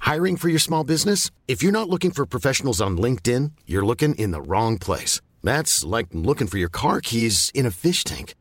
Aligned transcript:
Hiring 0.00 0.36
for 0.36 0.48
your 0.48 0.58
small 0.58 0.84
business? 0.84 1.30
If 1.46 1.62
you're 1.62 1.72
not 1.72 1.88
looking 1.88 2.10
for 2.10 2.26
professionals 2.26 2.80
on 2.80 2.98
LinkedIn, 2.98 3.52
you're 3.66 3.84
looking 3.84 4.14
in 4.14 4.30
the 4.30 4.40
wrong 4.40 4.78
place. 4.78 5.20
That's 5.44 5.84
like 5.84 6.08
looking 6.12 6.46
for 6.46 6.58
your 6.58 6.70
car 6.70 7.00
keys 7.00 7.50
in 7.54 7.66
a 7.66 7.70
fish 7.70 8.04
tank. 8.04 8.34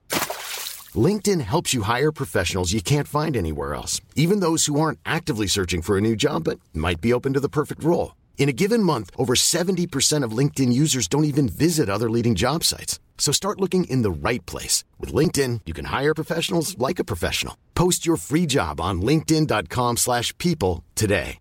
LinkedIn 0.96 1.42
helps 1.42 1.74
you 1.74 1.82
hire 1.84 2.12
professionals 2.12 2.74
you 2.74 2.82
can't 2.82 3.08
find 3.08 3.36
anywhere 3.36 3.74
else, 3.74 4.00
even 4.16 4.40
those 4.40 4.66
who 4.66 4.80
aren't 4.80 5.00
actively 5.06 5.48
searching 5.48 5.82
for 5.82 5.98
a 5.98 6.02
new 6.02 6.16
job 6.16 6.46
but 6.46 6.60
might 6.74 7.02
be 7.02 7.14
open 7.14 7.34
to 7.34 7.40
the 7.40 7.56
perfect 7.60 7.84
role. 7.84 8.16
In 8.38 8.50
a 8.50 8.60
given 8.64 8.84
month, 8.84 9.10
over 9.18 9.34
70% 9.34 10.24
of 10.24 10.38
LinkedIn 10.38 10.72
users 10.72 11.08
don't 11.08 11.26
even 11.26 11.50
visit 11.50 11.90
other 11.90 12.10
leading 12.10 12.36
job 12.36 12.64
sites. 12.64 13.00
So 13.18 13.32
start 13.32 13.60
looking 13.60 13.86
in 13.86 14.04
the 14.04 14.12
right 14.12 14.46
place. 14.46 14.84
With 15.00 15.12
LinkedIn, 15.12 15.62
you 15.66 15.74
can 15.74 15.86
hire 15.86 16.14
professionals 16.14 16.78
like 16.78 17.00
a 17.00 17.04
professional. 17.04 17.58
Post 17.74 18.06
your 18.06 18.16
free 18.16 18.46
job 18.46 18.80
on 18.80 19.02
linkedin.com/people 19.02 20.84
today. 20.96 21.36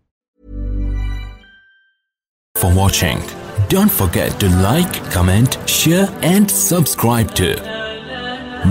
for 2.60 2.70
watching. 2.78 3.20
Don't 3.72 3.92
forget 4.02 4.30
to 4.42 4.48
like, 4.68 4.94
comment, 5.16 5.58
share, 5.78 6.06
and 6.32 6.50
subscribe 6.56 7.30
to 7.40 7.48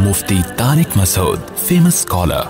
Mufti 0.03 0.39
Tariq 0.61 0.89
Masood, 1.02 1.39
famous 1.69 2.00
scholar. 2.08 2.44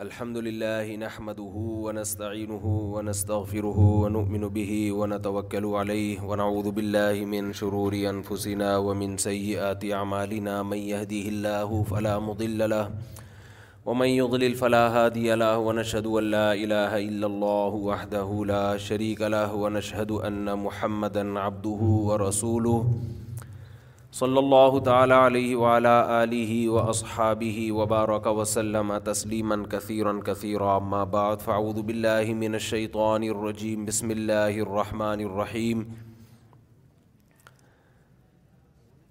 الحمد 0.00 0.36
لله 0.38 0.96
نحمده 0.96 1.52
ونستعينه 1.86 2.66
ونستغفره 2.94 3.78
ونؤمن 3.78 4.48
به 4.48 4.92
ونتوكل 4.92 5.66
عليه 5.66 6.20
ونعوذ 6.22 6.70
بالله 6.70 7.24
من 7.24 7.52
شرور 7.52 7.94
أنفسنا 7.94 8.76
ومن 8.76 9.16
سيئات 9.16 9.84
أعمالنا 9.84 10.62
من 10.62 10.76
يهده 10.76 11.28
الله 11.28 11.82
فلا 11.82 12.18
مضل 12.18 12.70
له 12.70 12.90
ومن 13.86 14.06
يضلل 14.08 14.54
فلا 14.54 14.80
هادي 14.94 15.34
له 15.34 15.34
له 15.36 15.58
ونشهد 15.58 16.06
أن 16.06 16.30
لا 16.30 16.54
لا 16.54 16.54
إله 16.54 16.98
إلا 17.08 17.26
الله 17.26 17.74
وحده 17.88 18.76
شريك 18.76 19.20
ونشهد 19.62 20.10
أن 20.12 20.56
محمدا 20.62 21.38
عبده 21.38 21.80
ورسوله 22.08 22.86
صلى 24.12 24.38
الله 24.38 24.78
تعالى 24.78 25.14
عليه 25.14 25.56
وعلى 25.56 26.22
آله 26.22 26.68
وأصحابه 26.68 27.72
وبارك 27.72 28.26
وسلم 28.26 28.92
تسليما 29.10 29.60
كثيرا 29.70 30.20
كثيرا 30.30 30.78
ما 30.78 31.04
بعد 31.14 31.36
کثیر 31.48 31.82
بالله 31.92 32.34
من 32.42 32.54
الشيطان 32.62 33.22
الرجيم 33.30 33.84
بسم 33.92 34.10
الله 34.20 34.58
الرحمن 34.66 35.20
الرحيم 35.30 35.90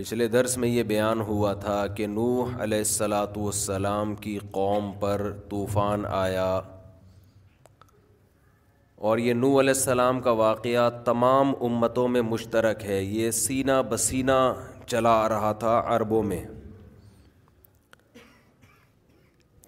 پچھلے 0.00 0.26
درس 0.32 0.56
میں 0.58 0.68
یہ 0.68 0.82
بیان 0.90 1.20
ہوا 1.28 1.52
تھا 1.62 1.86
کہ 1.96 2.06
نوح 2.06 2.52
علیہ 2.64 2.78
السلاۃ 2.78 3.36
والسلام 3.36 4.14
کی 4.24 4.36
قوم 4.50 4.90
پر 5.00 5.22
طوفان 5.50 6.04
آیا 6.18 6.46
اور 9.08 9.18
یہ 9.24 9.34
نو 9.42 9.48
علیہ 9.60 9.74
السلام 9.76 10.20
کا 10.26 10.30
واقعہ 10.38 10.88
تمام 11.04 11.52
امتوں 11.68 12.06
میں 12.14 12.22
مشترک 12.30 12.84
ہے 12.84 13.02
یہ 13.02 13.30
سینہ 13.40 13.80
بسینہ 13.90 14.38
چلا 14.86 15.12
آ 15.24 15.28
رہا 15.34 15.52
تھا 15.64 15.80
عربوں 15.96 16.22
میں 16.32 16.42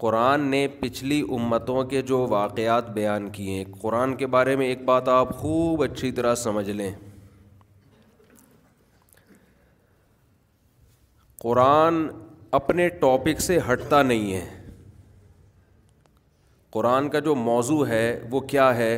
قرآن 0.00 0.48
نے 0.56 0.66
پچھلی 0.80 1.20
امتوں 1.42 1.82
کے 1.92 2.02
جو 2.12 2.26
واقعات 2.30 2.90
بیان 2.98 3.28
کیے 3.32 3.58
ہیں 3.62 3.72
قرآن 3.80 4.16
کے 4.22 4.26
بارے 4.38 4.56
میں 4.62 4.66
ایک 4.66 4.84
بات 4.92 5.08
آپ 5.20 5.36
خوب 5.42 5.82
اچھی 5.90 6.12
طرح 6.20 6.34
سمجھ 6.48 6.70
لیں 6.70 6.92
قرآن 11.42 11.94
اپنے 12.56 12.88
ٹاپک 12.98 13.40
سے 13.40 13.58
ہٹتا 13.70 14.02
نہیں 14.02 14.32
ہے 14.34 14.44
قرآن 16.72 17.08
کا 17.10 17.18
جو 17.28 17.34
موضوع 17.34 17.86
ہے 17.86 18.04
وہ 18.30 18.40
کیا 18.52 18.66
ہے 18.76 18.92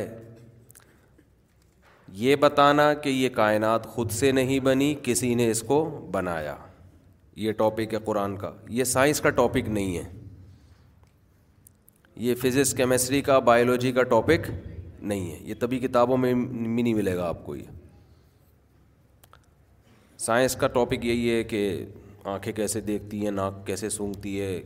یہ 2.23 2.35
بتانا 2.41 2.93
کہ 3.03 3.09
یہ 3.09 3.29
کائنات 3.35 3.85
خود 3.95 4.11
سے 4.19 4.31
نہیں 4.31 4.59
بنی 4.69 4.93
کسی 5.03 5.33
نے 5.39 5.49
اس 5.51 5.61
کو 5.67 5.79
بنایا 6.11 6.55
یہ 7.45 7.51
ٹاپک 7.63 7.93
ہے 7.93 7.99
قرآن 8.05 8.37
کا 8.43 8.51
یہ 8.79 8.83
سائنس 8.91 9.21
کا 9.21 9.29
ٹاپک 9.41 9.69
نہیں 9.79 9.97
ہے 9.97 10.03
یہ 12.27 12.35
فزکس 12.41 12.73
کیمسٹری 12.73 13.21
کا 13.29 13.39
بایولوجی 13.51 13.91
کا 13.91 14.03
ٹاپک 14.15 14.49
نہیں 14.53 15.29
ہے 15.31 15.37
یہ 15.49 15.53
تبھی 15.59 15.79
کتابوں 15.87 16.17
میں 16.17 16.33
بھی 16.33 16.81
نہیں 16.81 16.93
ملے 16.93 17.15
گا 17.17 17.27
آپ 17.29 17.45
کو 17.45 17.55
یہ 17.55 17.75
سائنس 20.27 20.55
کا 20.59 20.67
ٹاپک 20.77 21.05
یہی 21.05 21.29
ہے 21.31 21.43
کہ 21.53 21.61
آنکھیں 22.33 22.51
کیسے 22.53 22.79
دیکھتی 22.81 23.23
ہیں 23.23 23.31
ناک 23.31 23.65
کیسے 23.65 23.89
سونگتی 23.89 24.39
ہے 24.41 24.61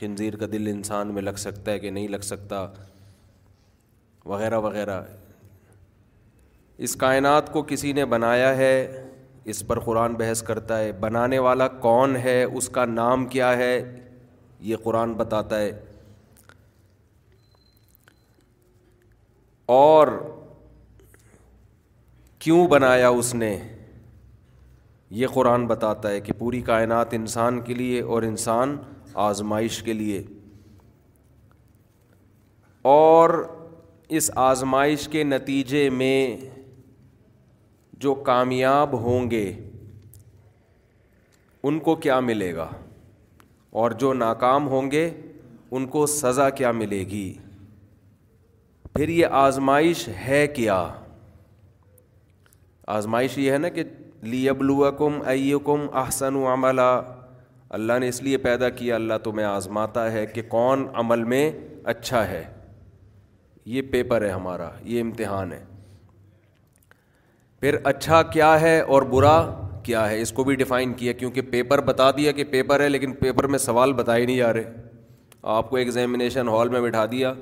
خنزیر 0.00 0.36
کا 0.40 0.46
دل 0.52 0.66
انسان 0.72 1.08
میں 1.14 1.22
لگ 1.22 1.36
سکتا 1.44 1.72
ہے 1.72 1.78
کہ 1.78 1.90
نہیں 1.90 2.06
لگ 2.08 2.18
سکتا 2.22 2.64
وغیرہ 4.32 4.58
وغیرہ 4.66 5.00
اس 6.86 6.94
کائنات 6.96 7.52
کو 7.52 7.62
کسی 7.68 7.92
نے 7.92 8.04
بنایا 8.12 8.56
ہے 8.56 8.72
اس 9.52 9.66
پر 9.66 9.78
قرآن 9.80 10.14
بحث 10.16 10.42
کرتا 10.50 10.78
ہے 10.78 10.92
بنانے 11.00 11.38
والا 11.46 11.68
کون 11.86 12.14
ہے 12.24 12.42
اس 12.44 12.68
کا 12.78 12.84
نام 12.84 13.26
کیا 13.34 13.56
ہے 13.56 13.72
یہ 14.68 14.76
قرآن 14.82 15.12
بتاتا 15.22 15.60
ہے 15.60 15.70
اور 19.76 20.08
کیوں 22.44 22.66
بنایا 22.68 23.08
اس 23.20 23.34
نے 23.34 23.56
یہ 25.18 25.26
قرآن 25.34 25.66
بتاتا 25.66 26.10
ہے 26.10 26.20
کہ 26.20 26.32
پوری 26.38 26.60
کائنات 26.66 27.14
انسان 27.14 27.60
کے 27.64 27.74
لیے 27.74 28.00
اور 28.14 28.22
انسان 28.22 28.76
آزمائش 29.28 29.82
کے 29.82 29.92
لیے 29.92 30.22
اور 32.90 33.30
اس 34.18 34.30
آزمائش 34.44 35.08
کے 35.12 35.24
نتیجے 35.24 35.88
میں 35.92 36.14
جو 38.04 38.14
کامیاب 38.28 38.92
ہوں 39.02 39.30
گے 39.30 39.44
ان 41.68 41.78
کو 41.88 41.94
کیا 42.04 42.18
ملے 42.30 42.54
گا 42.56 42.68
اور 43.80 43.90
جو 44.00 44.12
ناکام 44.14 44.68
ہوں 44.68 44.90
گے 44.90 45.08
ان 45.70 45.86
کو 45.86 46.06
سزا 46.12 46.48
کیا 46.60 46.70
ملے 46.72 47.00
گی 47.10 47.32
پھر 48.94 49.08
یہ 49.08 49.26
آزمائش 49.40 50.08
ہے 50.26 50.46
کیا 50.54 50.80
آزمائش 52.98 53.38
یہ 53.38 53.52
ہے 53.52 53.58
نا 53.58 53.68
کہ 53.76 53.84
لی 54.28 54.48
ابلو 54.48 54.90
کم 54.98 55.20
کم 55.66 55.86
و 56.36 56.46
عملہ 56.52 56.90
اللہ 57.78 57.98
نے 58.00 58.08
اس 58.08 58.22
لیے 58.22 58.36
پیدا 58.46 58.68
کیا 58.78 58.94
اللہ 58.94 59.18
تو 59.24 59.32
میں 59.32 59.44
آزماتا 59.44 60.10
ہے 60.12 60.24
کہ 60.34 60.42
کون 60.48 60.86
عمل 61.02 61.22
میں 61.32 61.50
اچھا 61.92 62.26
ہے 62.28 62.44
یہ 63.74 63.82
پیپر 63.90 64.22
ہے 64.24 64.28
ہمارا 64.30 64.68
یہ 64.84 65.00
امتحان 65.00 65.52
ہے 65.52 65.64
پھر 67.60 67.76
اچھا 67.84 68.20
کیا 68.32 68.60
ہے 68.60 68.78
اور 68.80 69.02
برا 69.10 69.36
کیا 69.84 70.08
ہے 70.10 70.20
اس 70.22 70.32
کو 70.32 70.44
بھی 70.44 70.54
ڈیفائن 70.56 70.92
کیا 70.94 71.12
کیونکہ 71.12 71.42
پیپر 71.50 71.80
بتا 71.84 72.10
دیا 72.16 72.32
کہ 72.32 72.44
پیپر 72.50 72.80
ہے 72.80 72.88
لیکن 72.88 73.12
پیپر 73.20 73.46
میں 73.54 73.58
سوال 73.58 73.92
بتائے 74.02 74.24
نہیں 74.26 74.40
آ 74.42 74.52
رہے 74.52 74.72
آپ 75.56 75.70
کو 75.70 75.76
ایگزامنیشن 75.76 76.48
ہال 76.48 76.68
میں 76.68 76.80
بٹھا 76.80 77.04
دیا 77.12 77.32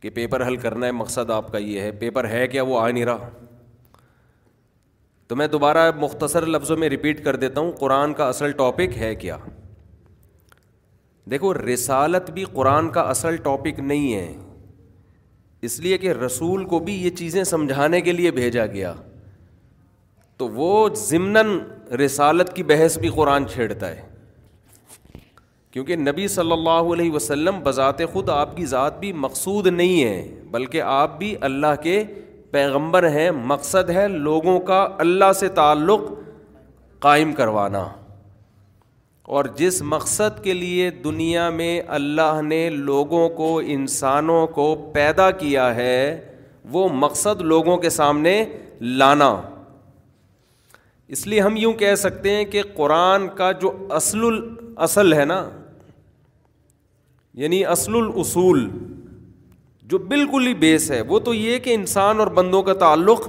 کہ 0.00 0.10
پیپر 0.14 0.46
حل 0.46 0.56
کرنا 0.56 0.86
ہے 0.86 0.92
مقصد 0.92 1.30
آپ 1.30 1.52
کا 1.52 1.58
یہ 1.58 1.80
ہے 1.80 1.92
پیپر 2.00 2.28
ہے 2.28 2.46
کیا 2.48 2.62
وہ 2.62 2.80
آ 2.80 2.88
نہیں 2.90 3.04
رہا 3.04 3.28
تو 5.28 5.36
میں 5.36 5.46
دوبارہ 5.52 5.90
مختصر 6.00 6.44
لفظوں 6.46 6.76
میں 6.82 6.88
رپیٹ 6.90 7.24
کر 7.24 7.36
دیتا 7.36 7.60
ہوں 7.60 7.70
قرآن 7.78 8.12
کا 8.20 8.28
اصل 8.28 8.52
ٹاپک 8.60 8.96
ہے 8.98 9.14
کیا 9.24 9.36
دیکھو 11.30 11.52
رسالت 11.54 12.30
بھی 12.38 12.44
قرآن 12.52 12.88
کا 12.90 13.00
اصل 13.14 13.36
ٹاپک 13.48 13.80
نہیں 13.80 14.14
ہے 14.14 14.32
اس 15.68 15.78
لیے 15.80 15.98
کہ 15.98 16.12
رسول 16.24 16.64
کو 16.72 16.78
بھی 16.88 16.94
یہ 17.02 17.10
چیزیں 17.18 17.42
سمجھانے 17.44 18.00
کے 18.00 18.12
لیے 18.12 18.30
بھیجا 18.38 18.64
گیا 18.76 18.92
تو 20.38 20.48
وہ 20.48 20.72
ضمن 20.96 21.58
رسالت 22.04 22.54
کی 22.56 22.62
بحث 22.62 22.98
بھی 22.98 23.08
قرآن 23.14 23.46
چھیڑتا 23.52 23.88
ہے 23.96 24.06
کیونکہ 25.72 25.96
نبی 25.96 26.26
صلی 26.28 26.52
اللہ 26.52 26.92
علیہ 26.94 27.10
وسلم 27.12 27.58
بذات 27.64 28.00
خود 28.12 28.28
آپ 28.30 28.56
کی 28.56 28.66
ذات 28.66 28.98
بھی 29.00 29.12
مقصود 29.28 29.66
نہیں 29.66 30.02
ہے 30.04 30.22
بلکہ 30.50 30.82
آپ 30.92 31.18
بھی 31.18 31.34
اللہ 31.50 31.74
کے 31.82 32.02
پیغمبر 32.50 33.08
ہیں 33.12 33.30
مقصد 33.44 33.90
ہے 33.94 34.06
لوگوں 34.08 34.58
کا 34.68 34.86
اللہ 35.04 35.32
سے 35.40 35.48
تعلق 35.58 36.00
قائم 37.06 37.32
کروانا 37.40 37.84
اور 39.36 39.44
جس 39.56 39.80
مقصد 39.84 40.42
کے 40.44 40.52
لیے 40.54 40.88
دنیا 41.04 41.48
میں 41.56 41.80
اللہ 41.96 42.40
نے 42.44 42.68
لوگوں 42.70 43.28
کو 43.40 43.58
انسانوں 43.74 44.46
کو 44.54 44.74
پیدا 44.94 45.30
کیا 45.42 45.74
ہے 45.74 45.94
وہ 46.72 46.88
مقصد 46.92 47.40
لوگوں 47.52 47.76
کے 47.78 47.90
سامنے 47.90 48.42
لانا 48.80 49.34
اس 51.16 51.26
لیے 51.26 51.40
ہم 51.40 51.56
یوں 51.56 51.72
کہہ 51.82 51.94
سکتے 51.98 52.34
ہیں 52.36 52.44
کہ 52.54 52.62
قرآن 52.76 53.28
کا 53.36 53.50
جو 53.60 53.72
اصل 54.00 54.24
الاصل 54.26 55.12
ہے 55.12 55.24
نا 55.34 55.42
یعنی 57.42 57.64
اصل 57.76 57.94
الاصول 57.96 58.68
جو 59.90 59.98
بالکل 60.08 60.46
ہی 60.46 60.52
بیس 60.62 60.90
ہے 60.90 61.00
وہ 61.08 61.18
تو 61.26 61.32
یہ 61.34 61.58
کہ 61.66 61.74
انسان 61.74 62.18
اور 62.20 62.26
بندوں 62.38 62.62
کا 62.62 62.72
تعلق 62.80 63.28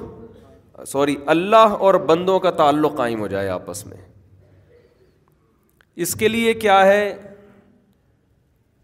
سوری 0.87 1.15
اللہ 1.33 1.75
اور 1.87 1.93
بندوں 2.09 2.39
کا 2.45 2.49
تعلق 2.61 2.95
قائم 2.97 3.19
ہو 3.19 3.27
جائے 3.33 3.49
آپس 3.49 3.85
میں 3.87 3.97
اس 6.05 6.13
کے 6.23 6.27
لیے 6.27 6.53
کیا 6.63 6.85
ہے 6.85 7.03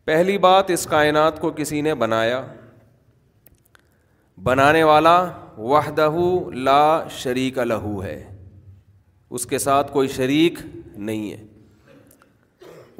پہلی 0.06 0.38
بات 0.46 0.70
اس 0.72 0.86
کائنات 0.92 1.40
کو 1.42 1.52
کسی 1.58 1.82
نے 1.82 1.94
بنایا 2.06 2.42
بنانے 4.44 4.84
والا 4.92 5.16
وحدہ 5.74 6.10
لا 6.70 6.82
شریک 7.24 7.58
لہو 7.74 8.02
ہے 8.04 8.18
اس 9.38 9.46
کے 9.54 9.58
ساتھ 9.68 9.92
کوئی 9.92 10.08
شریک 10.16 10.60
نہیں 11.10 11.32
ہے 11.32 11.44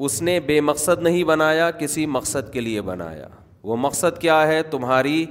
اس 0.06 0.20
نے 0.28 0.38
بے 0.52 0.60
مقصد 0.72 1.02
نہیں 1.02 1.24
بنایا 1.34 1.70
کسی 1.82 2.06
مقصد 2.20 2.52
کے 2.52 2.60
لیے 2.60 2.80
بنایا 2.92 3.28
وہ 3.66 3.76
مقصد 3.80 4.18
کیا 4.20 4.34
ہے 4.46 4.62
تمہاری 4.70 5.24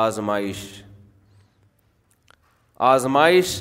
آزمائش 0.00 0.56
آزمائش 2.88 3.54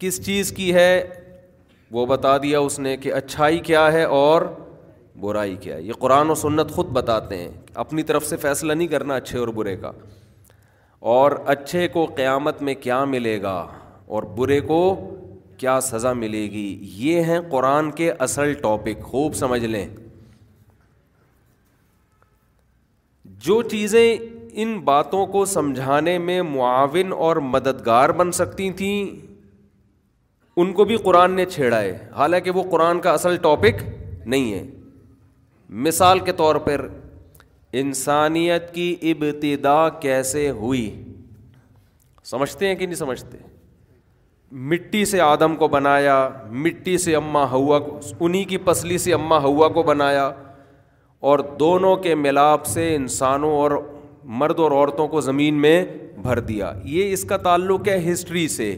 کس 0.00 0.24
چیز 0.26 0.50
کی 0.56 0.72
ہے 0.74 0.90
وہ 1.96 2.04
بتا 2.06 2.36
دیا 2.42 2.58
اس 2.66 2.78
نے 2.78 2.96
کہ 2.96 3.12
اچھائی 3.20 3.58
کیا 3.70 3.82
ہے 3.92 4.02
اور 4.18 4.42
برائی 5.20 5.56
کیا 5.60 5.76
ہے 5.76 5.82
یہ 5.82 5.92
قرآن 6.00 6.30
و 6.30 6.34
سنت 6.42 6.70
خود 6.74 6.90
بتاتے 6.98 7.36
ہیں 7.38 7.48
اپنی 7.84 8.02
طرف 8.10 8.26
سے 8.26 8.36
فیصلہ 8.44 8.72
نہیں 8.72 8.88
کرنا 8.94 9.14
اچھے 9.22 9.38
اور 9.38 9.48
برے 9.58 9.74
کا 9.76 9.90
اور 11.16 11.32
اچھے 11.54 11.86
کو 11.96 12.04
قیامت 12.16 12.60
میں 12.68 12.74
کیا 12.84 13.04
ملے 13.16 13.40
گا 13.42 13.56
اور 14.14 14.22
برے 14.36 14.60
کو 14.70 14.78
کیا 15.64 15.78
سزا 15.90 16.12
ملے 16.22 16.44
گی 16.50 16.66
یہ 17.08 17.22
ہیں 17.32 17.40
قرآن 17.50 17.90
کے 18.00 18.10
اصل 18.28 18.52
ٹاپک 18.62 19.02
خوب 19.10 19.34
سمجھ 19.44 19.64
لیں 19.64 19.86
جو 23.44 23.60
چیزیں 23.70 24.16
ان 24.62 24.78
باتوں 24.84 25.24
کو 25.34 25.44
سمجھانے 25.50 26.16
میں 26.18 26.40
معاون 26.42 27.12
اور 27.26 27.36
مددگار 27.52 28.10
بن 28.16 28.32
سکتی 28.38 28.68
تھیں 28.80 28.98
ان 30.62 30.72
کو 30.80 30.84
بھی 30.90 30.96
قرآن 31.04 31.32
نے 31.34 31.44
چھیڑا 31.54 31.80
ہے 31.80 31.96
حالانکہ 32.16 32.50
وہ 32.56 32.62
قرآن 32.70 33.00
کا 33.00 33.12
اصل 33.12 33.36
ٹاپک 33.42 33.82
نہیں 34.26 34.52
ہے 34.52 34.62
مثال 35.86 36.18
کے 36.26 36.32
طور 36.42 36.56
پر 36.66 36.86
انسانیت 37.82 38.72
کی 38.74 38.94
ابتدا 39.12 39.78
کیسے 40.02 40.48
ہوئی 40.64 40.84
سمجھتے 42.30 42.66
ہیں 42.68 42.74
کہ 42.74 42.86
نہیں 42.86 43.02
سمجھتے 43.04 43.38
مٹی 44.72 45.04
سے 45.14 45.20
آدم 45.30 45.54
کو 45.56 45.68
بنایا 45.78 46.16
مٹی 46.64 46.96
سے 47.06 47.14
اماں 47.16 47.46
ہوا 47.50 47.78
کو 47.88 47.98
انہیں 48.20 48.44
کی 48.50 48.56
پسلی 48.70 48.98
سے 49.06 49.12
اماں 49.14 49.40
ہوا 49.42 49.68
کو 49.78 49.82
بنایا 49.92 50.30
اور 51.28 51.38
دونوں 51.60 51.94
کے 52.04 52.14
ملاپ 52.14 52.66
سے 52.66 52.94
انسانوں 52.94 53.50
اور 53.56 53.70
مرد 54.40 54.58
اور 54.60 54.70
عورتوں 54.70 55.06
کو 55.08 55.20
زمین 55.20 55.54
میں 55.60 55.84
بھر 56.22 56.38
دیا 56.46 56.72
یہ 56.84 57.12
اس 57.12 57.24
کا 57.28 57.36
تعلق 57.46 57.88
ہے 57.88 57.98
ہسٹری 58.12 58.46
سے 58.48 58.74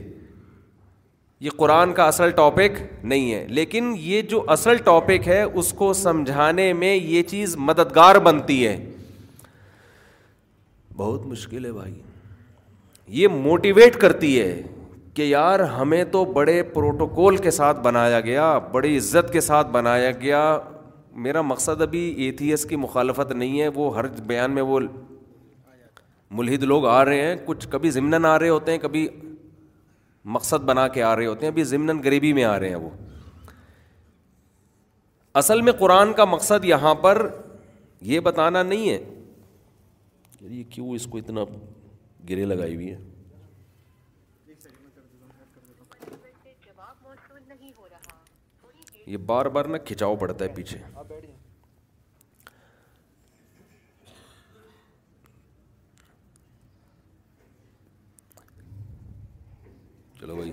یہ 1.41 1.51
قرآن 1.57 1.93
کا 1.93 2.05
اصل 2.07 2.31
ٹاپک 2.31 2.81
نہیں 3.03 3.33
ہے 3.33 3.47
لیکن 3.51 3.93
یہ 3.99 4.23
جو 4.33 4.43
اصل 4.57 4.77
ٹاپک 4.85 5.29
ہے 5.29 5.43
اس 5.43 5.73
کو 5.79 5.93
سمجھانے 6.01 6.73
میں 6.83 6.95
یہ 6.95 7.23
چیز 7.31 7.57
مددگار 7.69 8.17
بنتی 8.27 8.67
ہے 8.67 8.77
بہت 10.97 11.27
مشکل 11.27 11.65
ہے 11.65 11.73
بھائی 11.73 11.99
یہ 13.21 13.29
موٹیویٹ 13.45 13.97
کرتی 14.01 14.39
ہے 14.41 14.61
کہ 15.15 15.23
یار 15.23 15.61
ہمیں 15.79 16.03
تو 16.13 16.25
بڑے 16.33 16.63
پروٹوکول 16.75 17.37
کے 17.47 17.51
ساتھ 17.51 17.81
بنایا 17.85 18.21
گیا 18.31 18.57
بڑی 18.73 18.97
عزت 18.99 19.33
کے 19.33 19.41
ساتھ 19.49 19.71
بنایا 19.71 20.11
گیا 20.21 20.43
میرا 21.25 21.41
مقصد 21.43 21.81
ابھی 21.83 22.01
ایتھیس 22.25 22.65
کی 22.67 22.77
مخالفت 22.77 23.33
نہیں 23.33 23.61
ہے 23.61 23.69
وہ 23.75 23.95
ہر 23.97 24.07
بیان 24.27 24.51
میں 24.55 24.63
وہ 24.67 24.79
ملحد 26.39 26.63
لوگ 26.63 26.87
آ 26.87 27.05
رہے 27.05 27.25
ہیں 27.25 27.35
کچھ 27.47 27.67
کبھی 27.71 27.91
ضمن 27.91 28.25
آ 28.27 28.39
رہے 28.39 28.49
ہوتے 28.49 28.73
ہیں 28.73 28.79
کبھی 28.83 29.09
مقصد 30.37 30.65
بنا 30.65 30.87
کے 30.95 31.03
آ 31.03 31.15
رہے 31.17 31.27
ہوتے 31.27 31.47
ہیں 31.47 31.51
ابھی 31.53 31.65
ضمن 31.65 31.99
غریبی 32.05 32.33
میں 32.33 32.45
آ 32.45 32.59
رہے 32.61 32.69
ہیں 32.69 32.77
وہ 32.77 32.91
اصل 35.41 35.61
میں 35.67 35.73
قرآن 35.79 36.13
کا 36.13 36.25
مقصد 36.25 36.65
یہاں 36.65 36.95
پر 37.05 37.27
یہ 38.13 38.21
بتانا 38.31 38.63
نہیں 38.63 38.89
ہے 38.91 38.99
یہ 40.55 40.63
کیوں 40.71 40.91
اس 40.95 41.07
کو 41.11 41.19
اتنا 41.19 41.45
گرے 42.29 42.45
لگائی 42.45 42.75
ہوئی 42.75 42.91
ہے 42.95 42.99
یہ 49.07 49.17
بار 49.27 49.47
بار 49.55 49.65
نہ 49.69 49.77
کھچاؤ 49.87 50.17
پڑتا 50.17 50.45
ہے 50.45 50.51
پیچھے 50.55 50.79
چلو 60.23 60.35
بھائی 60.37 60.51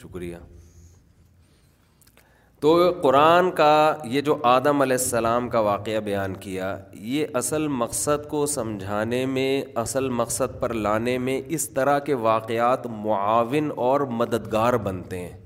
شکریہ 0.00 0.36
تو 2.60 2.72
قرآن 3.02 3.50
کا 3.60 3.70
یہ 4.12 4.20
جو 4.28 4.36
آدم 4.50 4.80
علیہ 4.82 4.96
السلام 5.00 5.48
کا 5.50 5.60
واقعہ 5.68 6.00
بیان 6.04 6.34
کیا 6.40 6.68
یہ 7.12 7.36
اصل 7.40 7.66
مقصد 7.82 8.28
کو 8.30 8.44
سمجھانے 8.56 9.24
میں 9.36 9.50
اصل 9.84 10.08
مقصد 10.20 10.60
پر 10.60 10.74
لانے 10.86 11.16
میں 11.28 11.40
اس 11.58 11.68
طرح 11.74 11.98
کے 12.08 12.14
واقعات 12.26 12.86
معاون 13.06 13.70
اور 13.86 14.00
مددگار 14.20 14.74
بنتے 14.88 15.18
ہیں 15.26 15.36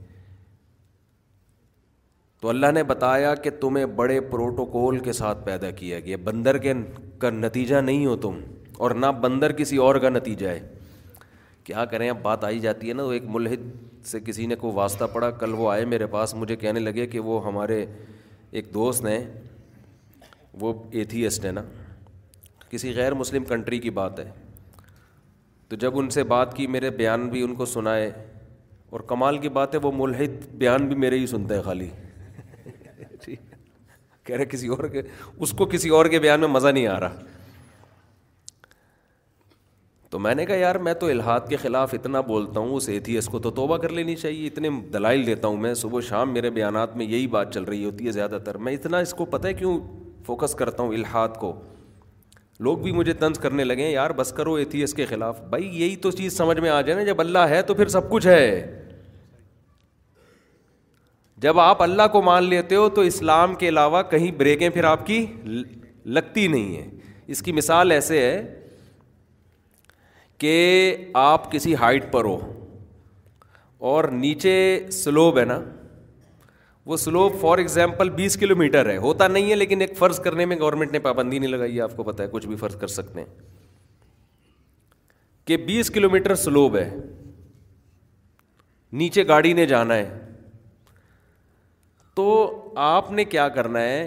تو 2.40 2.48
اللہ 2.48 2.72
نے 2.74 2.82
بتایا 2.94 3.34
کہ 3.44 3.50
تمہیں 3.60 3.84
بڑے 4.02 4.18
پروٹوکول 4.34 4.98
کے 5.08 5.12
ساتھ 5.22 5.44
پیدا 5.44 5.70
کیا 5.82 6.00
گیا 6.08 6.16
بندر 6.24 6.58
کے 6.66 6.74
کا 7.20 7.30
نتیجہ 7.30 7.80
نہیں 7.90 8.06
ہو 8.06 8.16
تم 8.26 8.40
اور 8.82 8.90
نہ 9.02 9.06
بندر 9.22 9.52
کسی 9.56 9.76
اور 9.86 9.94
کا 10.02 10.08
نتیجہ 10.10 10.46
ہے 10.46 10.60
کیا 11.64 11.84
کریں 11.90 12.08
اب 12.10 12.16
بات 12.22 12.44
آئی 12.44 12.58
جاتی 12.60 12.88
ہے 12.88 12.94
نا 12.94 13.02
تو 13.02 13.08
ایک 13.16 13.24
ملحد 13.34 13.66
سے 14.12 14.20
کسی 14.28 14.46
نے 14.46 14.54
کوئی 14.62 14.74
واسطہ 14.76 15.04
پڑا 15.12 15.28
کل 15.42 15.52
وہ 15.58 15.70
آئے 15.72 15.84
میرے 15.92 16.06
پاس 16.14 16.34
مجھے 16.34 16.54
کہنے 16.62 16.80
لگے 16.80 17.06
کہ 17.12 17.18
وہ 17.26 17.36
ہمارے 17.46 17.84
ایک 18.60 18.72
دوست 18.74 19.04
ہیں 19.06 19.20
وہ 20.60 20.72
ایتھیسٹ 21.00 21.44
ہیں 21.44 21.52
نا 21.58 21.62
کسی 22.70 22.94
غیر 22.96 23.14
مسلم 23.20 23.44
کنٹری 23.52 23.78
کی 23.84 23.90
بات 24.00 24.18
ہے 24.20 24.30
تو 25.68 25.76
جب 25.84 25.98
ان 25.98 26.08
سے 26.16 26.24
بات 26.34 26.56
کی 26.56 26.66
میرے 26.76 26.90
بیان 27.02 27.28
بھی 27.34 27.42
ان 27.42 27.54
کو 27.60 27.64
سنائے 27.76 28.10
اور 28.94 29.00
کمال 29.12 29.38
کی 29.42 29.48
بات 29.60 29.74
ہے 29.74 29.80
وہ 29.82 29.92
ملحد 30.04 30.42
بیان 30.64 30.86
بھی 30.88 30.96
میرے 31.04 31.18
ہی 31.18 31.26
سنتے 31.36 31.54
ہیں 31.54 31.62
خالی 31.70 31.88
کہہ 34.24 34.36
رہے 34.36 34.44
کسی 34.56 34.66
اور 34.76 34.88
کے 34.96 35.02
اس 35.04 35.52
کو 35.58 35.66
کسی 35.76 35.88
اور 35.98 36.06
کے 36.06 36.18
بیان 36.26 36.40
میں 36.40 36.48
مزہ 36.58 36.68
نہیں 36.68 36.86
آ 36.86 36.98
رہا 37.00 37.31
تو 40.12 40.18
میں 40.18 40.34
نے 40.34 40.44
کہا 40.46 40.54
یار 40.56 40.74
میں 40.86 40.92
تو 41.02 41.06
الحاد 41.08 41.40
کے 41.48 41.56
خلاف 41.60 41.92
اتنا 41.94 42.20
بولتا 42.20 42.60
ہوں 42.60 42.74
اس 42.76 42.88
ایتھیس 42.88 43.26
کو 43.34 43.38
کو 43.44 43.50
توبہ 43.58 43.76
کر 43.84 43.92
لینی 43.98 44.16
چاہیے 44.16 44.46
اتنے 44.46 44.70
دلائل 44.92 45.24
دیتا 45.26 45.48
ہوں 45.48 45.56
میں 45.60 45.72
صبح 45.82 46.00
شام 46.08 46.32
میرے 46.32 46.50
بیانات 46.58 46.96
میں 46.96 47.06
یہی 47.06 47.26
بات 47.36 47.54
چل 47.54 47.64
رہی 47.68 47.84
ہوتی 47.84 48.06
ہے 48.06 48.10
زیادہ 48.16 48.38
تر 48.44 48.56
میں 48.66 48.72
اتنا 48.74 48.98
اس 49.06 49.14
کو 49.20 49.24
پتہ 49.34 49.48
ہے 49.48 49.52
کیوں 49.62 49.78
فوکس 50.26 50.54
کرتا 50.54 50.82
ہوں 50.82 50.92
الحاد 50.94 51.38
کو 51.40 51.52
لوگ 52.66 52.78
بھی 52.78 52.92
مجھے 52.92 53.12
طنز 53.22 53.38
کرنے 53.42 53.64
لگے 53.64 53.84
ہیں 53.84 53.90
یار 53.92 54.10
بس 54.20 54.32
کرو 54.36 54.54
ایتھی 54.54 54.84
کے 54.96 55.06
خلاف 55.12 55.40
بھائی 55.54 55.70
یہی 55.80 55.96
تو 56.04 56.10
چیز 56.20 56.36
سمجھ 56.38 56.58
میں 56.60 56.70
آ 56.70 56.80
جائے 56.80 56.98
نا 56.98 57.04
جب 57.12 57.20
اللہ 57.20 57.50
ہے 57.54 57.62
تو 57.70 57.74
پھر 57.80 57.88
سب 57.94 58.10
کچھ 58.10 58.26
ہے 58.26 58.44
جب 61.46 61.60
آپ 61.60 61.82
اللہ 61.82 62.06
کو 62.12 62.22
مان 62.22 62.44
لیتے 62.48 62.74
ہو 62.82 62.88
تو 62.88 63.00
اسلام 63.14 63.54
کے 63.62 63.68
علاوہ 63.68 64.02
کہیں 64.10 64.30
بریکیں 64.44 64.68
پھر 64.70 64.84
آپ 64.92 65.06
کی 65.06 65.24
لگتی 66.18 66.46
نہیں 66.48 66.76
ہیں 66.76 66.90
اس 67.34 67.42
کی 67.42 67.52
مثال 67.62 67.92
ایسے 67.92 68.20
ہے 68.22 68.60
کہ 70.42 70.96
آپ 71.14 71.50
کسی 71.50 71.74
ہائٹ 71.80 72.10
پر 72.12 72.24
ہو 72.24 72.36
اور 73.90 74.04
نیچے 74.22 74.54
سلوب 74.92 75.38
ہے 75.38 75.44
نا 75.44 75.58
وہ 76.86 76.96
سلوب 77.02 77.32
فار 77.40 77.58
ایگزامپل 77.58 78.10
بیس 78.16 78.36
کلو 78.40 78.56
میٹر 78.62 78.88
ہے 78.90 78.96
ہوتا 79.04 79.28
نہیں 79.28 79.50
ہے 79.50 79.56
لیکن 79.56 79.80
ایک 79.80 79.96
فرض 79.98 80.18
کرنے 80.20 80.46
میں 80.52 80.56
گورنمنٹ 80.60 80.92
نے 80.92 80.98
پابندی 81.04 81.38
نہیں 81.38 81.50
لگائی 81.50 81.76
ہے 81.76 81.80
آپ 81.82 81.94
کو 81.96 82.02
پتا 82.08 82.22
ہے 82.22 82.28
کچھ 82.32 82.46
بھی 82.46 82.56
فرض 82.62 82.76
کر 82.80 82.86
سکتے 82.96 83.20
ہیں 83.20 83.38
کہ 85.48 85.56
بیس 85.70 85.90
کلو 85.94 86.10
میٹر 86.10 86.34
سلوب 86.48 86.76
ہے 86.76 86.88
نیچے 89.02 89.26
گاڑی 89.28 89.52
نے 89.60 89.66
جانا 89.74 89.94
ہے 89.96 90.08
تو 92.16 92.26
آپ 92.90 93.12
نے 93.20 93.24
کیا 93.38 93.48
کرنا 93.60 93.82
ہے 93.84 94.02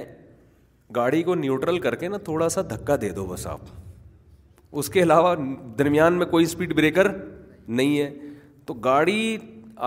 گاڑی 0.95 1.23
کو 1.29 1.35
نیوٹرل 1.47 1.79
کر 1.87 1.95
کے 2.03 2.07
نا 2.09 2.17
تھوڑا 2.29 2.49
سا 2.49 2.61
دھکا 2.69 2.95
دے 3.01 3.09
دو 3.21 3.25
بس 3.33 3.47
آپ 3.55 3.71
اس 4.79 4.89
کے 4.93 5.01
علاوہ 5.03 5.35
درمیان 5.79 6.13
میں 6.19 6.25
کوئی 6.31 6.45
اسپیڈ 6.45 6.73
بریکر 6.75 7.07
نہیں 7.77 7.99
ہے 7.99 8.09
تو 8.67 8.73
گاڑی 8.87 9.37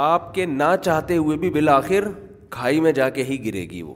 آپ 0.05 0.33
کے 0.35 0.45
نہ 0.47 0.69
چاہتے 0.85 1.17
ہوئے 1.17 1.37
بھی 1.43 1.51
بالآخر 1.51 2.05
کھائی 2.51 2.81
میں 2.81 2.93
جا 2.99 3.09
کے 3.17 3.23
ہی 3.31 3.45
گرے 3.47 3.65
گی 3.71 3.81
وہ 3.83 3.95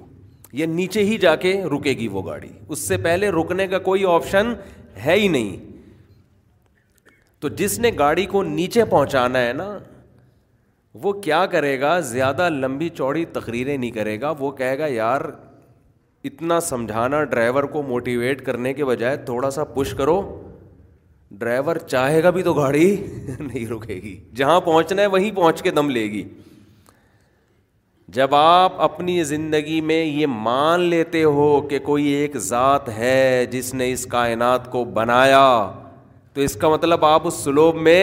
یا 0.60 0.66
نیچے 0.66 1.04
ہی 1.04 1.16
جا 1.18 1.34
کے 1.44 1.54
رکے 1.74 1.92
گی 1.98 2.08
وہ 2.16 2.22
گاڑی 2.26 2.48
اس 2.68 2.78
سے 2.88 2.96
پہلے 3.06 3.28
رکنے 3.40 3.66
کا 3.68 3.78
کوئی 3.88 4.04
آپشن 4.14 4.52
ہے 5.04 5.14
ہی 5.20 5.28
نہیں 5.36 5.56
تو 7.40 7.48
جس 7.62 7.78
نے 7.84 7.90
گاڑی 7.98 8.26
کو 8.34 8.42
نیچے 8.48 8.84
پہنچانا 8.90 9.42
ہے 9.46 9.52
نا 9.62 9.68
وہ 11.02 11.12
کیا 11.24 11.44
کرے 11.52 11.80
گا 11.80 11.98
زیادہ 12.14 12.48
لمبی 12.60 12.88
چوڑی 12.96 13.24
تقریریں 13.32 13.76
نہیں 13.76 13.90
کرے 13.90 14.20
گا 14.20 14.30
وہ 14.38 14.50
کہے 14.60 14.78
گا 14.78 14.86
یار 14.90 15.20
اتنا 16.30 16.60
سمجھانا 16.70 17.22
ڈرائیور 17.32 17.64
کو 17.76 17.82
موٹیویٹ 17.82 18.44
کرنے 18.46 18.72
کے 18.74 18.84
بجائے 18.84 19.16
تھوڑا 19.30 19.50
سا 19.50 19.64
پش 19.74 19.94
کرو 19.98 20.20
ڈرائیور 21.38 21.76
چاہے 21.86 22.22
گا 22.22 22.30
بھی 22.30 22.42
تو 22.42 22.52
گاڑی 22.54 22.88
نہیں 23.40 23.66
رکے 23.66 23.94
گی 24.02 24.16
جہاں 24.36 24.60
پہنچنا 24.64 25.02
ہے 25.02 25.06
وہیں 25.14 25.30
پہنچ 25.36 25.62
کے 25.62 25.70
دم 25.70 25.90
لے 25.90 26.02
گی 26.12 26.22
جب 28.16 28.34
آپ 28.34 28.80
اپنی 28.82 29.22
زندگی 29.24 29.80
میں 29.90 30.02
یہ 30.04 30.26
مان 30.46 30.80
لیتے 30.80 31.22
ہو 31.24 31.46
کہ 31.68 31.78
کوئی 31.84 32.04
ایک 32.12 32.36
ذات 32.48 32.88
ہے 32.96 33.46
جس 33.50 33.72
نے 33.74 33.90
اس 33.92 34.04
کائنات 34.16 34.70
کو 34.72 34.84
بنایا 34.98 35.44
تو 36.34 36.40
اس 36.40 36.56
کا 36.60 36.68
مطلب 36.68 37.04
آپ 37.04 37.26
اس 37.26 37.34
سلوب 37.44 37.76
میں 37.88 38.02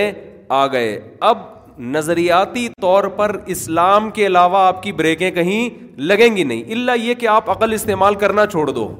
آ 0.61 0.65
گئے 0.71 0.99
اب 1.31 1.37
نظریاتی 1.95 2.67
طور 2.81 3.03
پر 3.17 3.35
اسلام 3.55 4.09
کے 4.15 4.25
علاوہ 4.27 4.57
آپ 4.67 4.81
کی 4.83 4.91
بریکیں 4.91 5.29
کہیں 5.31 5.69
لگیں 6.01 6.35
گی 6.37 6.43
نہیں 6.43 6.63
اللہ 6.71 6.97
یہ 7.01 7.13
کہ 7.19 7.27
آپ 7.35 7.49
عقل 7.49 7.73
استعمال 7.73 8.15
کرنا 8.23 8.45
چھوڑ 8.55 8.69
دو 8.69 8.91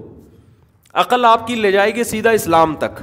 عقل 1.04 1.26
آپ 1.26 1.48
کی 1.48 1.56
لے 1.56 1.72
جائے 1.72 1.96
گی 1.96 2.04
سیدھا 2.04 2.30
اسلام 2.38 2.76
تک 2.80 3.02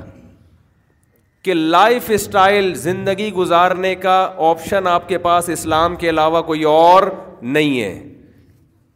کہ 1.47 1.55
لائف 1.55 2.05
اسٹائل 2.15 2.73
زندگی 2.83 3.31
گزارنے 3.33 3.95
کا 4.05 4.15
آپشن 4.47 4.87
آپ 4.93 5.09
کے 5.09 5.19
پاس 5.26 5.49
اسلام 5.53 5.95
کے 5.97 6.09
علاوہ 6.11 6.41
کوئی 6.47 6.62
اور 6.71 7.03
نہیں 7.57 7.81
ہے 7.81 7.93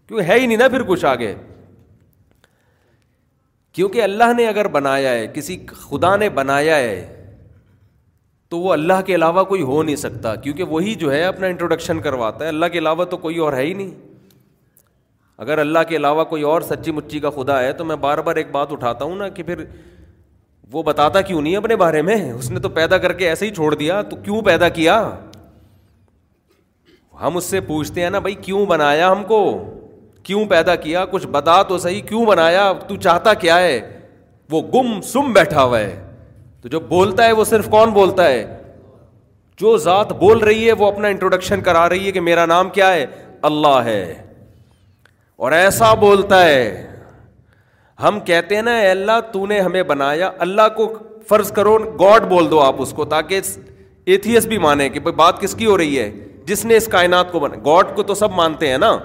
کیوں 0.09 0.21
ہے 0.29 0.39
ہی 0.39 0.47
نہیں 0.47 0.57
نا 0.59 0.67
پھر 0.69 0.83
کچھ 0.89 1.05
آگے 1.11 1.33
کیونکہ 3.75 4.03
اللہ 4.03 4.33
نے 4.37 4.47
اگر 4.47 4.69
بنایا 4.79 5.11
ہے 5.13 5.27
کسی 5.35 5.59
خدا 5.83 6.15
نے 6.23 6.29
بنایا 6.41 6.77
ہے 6.77 6.99
تو 8.51 8.59
وہ 8.61 8.73
اللہ 8.73 9.03
کے 9.07 9.15
علاوہ 9.15 9.45
کوئی 9.53 9.63
ہو 9.71 9.83
نہیں 9.83 9.97
سکتا 10.03 10.35
کیونکہ 10.47 10.65
وہی 10.75 10.95
جو 11.07 11.13
ہے 11.13 11.23
اپنا 11.25 11.47
انٹروڈکشن 11.47 12.01
کرواتا 12.09 12.45
ہے 12.45 12.49
اللہ 12.49 12.73
کے 12.73 12.79
علاوہ 12.79 13.05
تو 13.13 13.17
کوئی 13.29 13.37
اور 13.47 13.53
ہے 13.61 13.65
ہی 13.67 13.73
نہیں 13.75 13.91
اگر 15.45 15.59
اللہ 15.67 15.89
کے 15.89 15.97
علاوہ 15.97 16.25
کوئی 16.35 16.43
اور 16.55 16.61
سچی 16.73 16.93
مچی 16.99 17.21
کا 17.21 17.31
خدا 17.41 17.61
ہے 17.63 17.73
تو 17.73 17.85
میں 17.93 17.97
بار 18.09 18.19
بار 18.31 18.43
ایک 18.43 18.51
بات 18.61 18.73
اٹھاتا 18.73 19.05
ہوں 19.05 19.17
نا 19.17 19.29
کہ 19.39 19.43
پھر 19.51 19.65
وہ 20.73 20.83
بتاتا 20.83 21.21
کیوں 21.21 21.41
نہیں 21.43 21.57
اپنے 21.57 21.77
بارے 21.77 22.03
میں 22.09 22.17
اس 22.33 22.51
نے 22.51 22.61
تو 22.61 22.69
پیدا 22.75 22.99
کر 22.99 23.13
کے 23.21 23.29
ایسے 23.29 23.47
ہی 23.47 23.51
چھوڑ 23.55 23.75
دیا 23.75 24.01
تو 24.11 24.17
کیوں 24.25 24.41
پیدا 24.45 24.69
کیا 24.77 24.97
ہم 27.21 27.37
اس 27.37 27.45
سے 27.45 27.61
پوچھتے 27.61 28.03
ہیں 28.03 28.11
نا 28.11 28.19
بھائی 28.27 28.35
کیوں 28.45 28.65
بنایا 28.67 29.11
ہم 29.13 29.23
کو 29.29 29.41
کیوں 30.25 30.45
پیدا 30.49 30.75
کیا 30.85 31.05
کچھ 31.11 31.27
بتا 31.33 31.61
تو 31.69 31.79
صحیح 31.79 32.01
کیوں 32.09 32.25
بنایا 32.27 32.71
تو 32.89 32.97
چاہتا 33.07 33.35
کیا 33.45 33.59
ہے 33.61 33.81
وہ 34.51 34.61
گم 34.75 35.01
سم 35.13 35.33
بیٹھا 35.33 35.63
ہوا 35.65 35.79
ہے 35.79 36.01
تو 36.63 36.69
جو 36.69 36.81
بولتا 36.89 37.25
ہے 37.27 37.33
وہ 37.33 37.45
صرف 37.51 37.69
کون 37.71 37.91
بولتا 37.93 38.25
ہے 38.29 38.45
جو 39.61 39.77
ذات 39.79 40.13
بول 40.21 40.39
رہی 40.39 40.67
ہے 40.67 40.73
وہ 40.79 40.87
اپنا 40.87 41.09
انٹروڈکشن 41.09 41.61
کرا 41.63 41.89
رہی 41.89 42.07
ہے 42.07 42.13
کہ 42.13 42.21
میرا 42.29 42.47
نام 42.55 42.71
کیا 42.79 42.93
ہے 42.95 43.07
اللہ 43.51 43.77
ہے 43.85 44.03
اور 45.47 45.53
ایسا 45.53 45.93
بولتا 46.05 46.45
ہے 46.45 46.90
ہم 48.03 48.19
کہتے 48.27 48.55
ہیں 48.57 48.63
نا 48.63 48.79
اللہ 48.91 49.21
تو 49.33 49.45
نے 49.47 49.61
ہمیں 49.61 49.83
بنایا 49.89 50.31
اللہ 50.45 50.69
کو 50.77 50.93
فرض 51.29 51.51
کرو 51.53 51.77
گاڈ 52.01 52.25
بول 52.29 52.51
دو 52.51 52.61
آپ 52.63 52.81
اس 52.83 52.93
کو 52.97 53.05
تاکہ 53.15 53.41
ایتھیس 54.13 54.47
بھی 54.53 54.59
مانے 54.59 54.89
کہ 54.89 55.01
بات 55.21 55.41
کس 55.41 55.55
کی 55.55 55.67
ہو 55.67 55.77
رہی 55.79 55.99
ہے 55.99 56.11
جس 56.47 56.65
نے 56.65 56.77
اس 56.77 56.87
کائنات 56.93 57.33
کو 57.33 57.41
بنا 57.41 57.57
گاڈ 57.67 57.95
کو 57.97 58.03
تو 58.11 58.15
سب 58.21 58.31
مانتے 58.35 58.69
ہیں 58.69 58.79
نا 58.79 58.97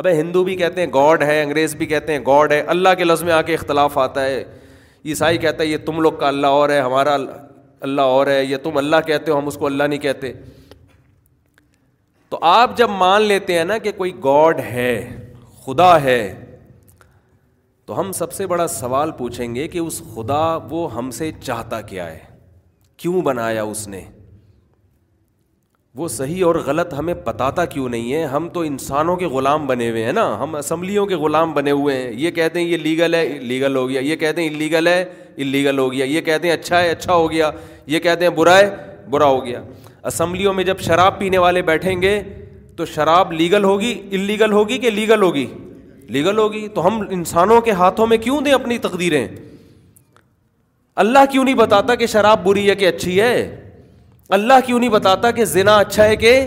اب 0.00 0.06
ہندو 0.20 0.42
بھی 0.44 0.54
کہتے 0.56 0.80
ہیں 0.80 0.88
گاڈ 0.94 1.22
ہے 1.22 1.40
انگریز 1.42 1.74
بھی 1.82 1.86
کہتے 1.86 2.12
ہیں 2.12 2.20
گاڈ 2.26 2.52
ہے 2.52 2.60
اللہ 2.76 2.94
کے 2.98 3.04
لفظ 3.04 3.22
میں 3.24 3.32
آ 3.32 3.40
کے 3.42 3.54
اختلاف 3.54 3.98
آتا 3.98 4.24
ہے 4.24 4.42
عیسائی 5.04 5.38
کہتا 5.38 5.62
ہے 5.62 5.68
یہ 5.68 5.76
تم 5.86 6.00
لوگ 6.02 6.12
کا 6.20 6.28
اللہ 6.28 6.56
اور 6.62 6.70
ہے 6.70 6.80
ہمارا 6.80 7.16
اللہ 7.80 8.14
اور 8.16 8.26
ہے 8.26 8.42
یہ 8.44 8.56
تم 8.62 8.76
اللہ 8.76 9.00
کہتے 9.06 9.30
ہو 9.30 9.38
ہم 9.38 9.46
اس 9.46 9.56
کو 9.58 9.66
اللہ 9.66 9.84
نہیں 9.88 9.98
کہتے 9.98 10.32
تو 12.28 12.38
آپ 12.50 12.76
جب 12.76 12.90
مان 12.98 13.22
لیتے 13.22 13.58
ہیں 13.58 13.64
نا 13.64 13.78
کہ 13.86 13.92
کوئی 13.96 14.12
گاڈ 14.24 14.60
ہے 14.72 14.90
خدا 15.66 16.00
ہے 16.02 16.18
تو 17.86 17.98
ہم 18.00 18.10
سب 18.12 18.32
سے 18.32 18.46
بڑا 18.46 18.66
سوال 18.68 19.10
پوچھیں 19.18 19.54
گے 19.54 19.66
کہ 19.68 19.78
اس 19.78 20.00
خدا 20.14 20.42
وہ 20.70 20.92
ہم 20.94 21.10
سے 21.18 21.30
چاہتا 21.42 21.80
کیا 21.90 22.06
ہے 22.10 22.18
کیوں 23.02 23.20
بنایا 23.22 23.62
اس 23.72 23.86
نے 23.88 24.00
وہ 25.98 26.08
صحیح 26.14 26.44
اور 26.44 26.54
غلط 26.66 26.92
ہمیں 26.98 27.12
بتاتا 27.26 27.64
کیوں 27.74 27.88
نہیں 27.88 28.12
ہے 28.12 28.24
ہم 28.32 28.48
تو 28.52 28.60
انسانوں 28.70 29.14
کے 29.16 29.26
غلام 29.34 29.66
بنے 29.66 29.88
ہوئے 29.90 30.04
ہیں 30.04 30.12
نا 30.12 30.24
ہم 30.42 30.54
اسمبلیوں 30.56 31.04
کے 31.06 31.14
غلام 31.22 31.52
بنے 31.54 31.70
ہوئے 31.70 31.96
ہیں 32.02 32.10
یہ 32.22 32.30
کہتے 32.38 32.60
ہیں 32.60 32.66
یہ 32.66 32.76
لیگل 32.76 33.14
ہے 33.14 33.24
لیگل 33.52 33.76
ہو 33.76 33.88
گیا 33.88 34.00
یہ 34.00 34.16
کہتے 34.24 34.42
ہیں 34.42 34.48
انلیگل 34.48 34.86
ہے 34.88 35.02
انلیگل 35.36 35.78
ہو 35.78 35.90
گیا 35.92 36.04
یہ 36.04 36.20
کہتے 36.28 36.48
ہیں 36.48 36.54
اچھا 36.54 36.80
ہے 36.82 36.90
اچھا 36.90 37.12
ہو 37.14 37.30
گیا 37.30 37.50
یہ 37.94 37.98
کہتے 38.08 38.24
ہیں 38.26 38.32
برا 38.40 38.56
ہے 38.58 38.68
برا 39.10 39.26
ہو 39.26 39.44
گیا 39.44 39.62
اسمبلیوں 40.12 40.52
میں 40.54 40.64
جب 40.64 40.80
شراب 40.86 41.18
پینے 41.18 41.38
والے 41.46 41.62
بیٹھیں 41.70 42.02
گے 42.02 42.20
تو 42.76 42.84
شراب 42.94 43.32
لیگل 43.32 43.64
ہوگی 43.64 43.94
انلیگل 44.10 44.52
ہوگی 44.52 44.78
کہ 44.78 44.90
لیگل 45.00 45.22
ہوگی 45.22 45.46
لیگل 46.14 46.38
ہوگی 46.38 46.66
تو 46.74 46.86
ہم 46.86 47.00
انسانوں 47.10 47.60
کے 47.60 47.70
ہاتھوں 47.80 48.06
میں 48.06 48.16
کیوں 48.24 48.40
دیں 48.44 48.52
اپنی 48.52 48.78
تقدیریں 48.78 49.26
اللہ 51.02 51.24
کیوں 51.30 51.44
نہیں 51.44 51.54
بتاتا 51.54 51.94
کہ 52.02 52.06
شراب 52.12 52.44
بری 52.44 52.68
ہے 52.68 52.74
کہ 52.82 52.88
اچھی 52.88 53.20
ہے 53.20 53.62
اللہ 54.36 54.60
کیوں 54.66 54.78
نہیں 54.78 54.90
بتاتا 54.90 55.30
کہ 55.30 55.44
زنا 55.44 55.76
اچھا 55.78 56.04
ہے 56.04 56.14
کہ 56.16 56.38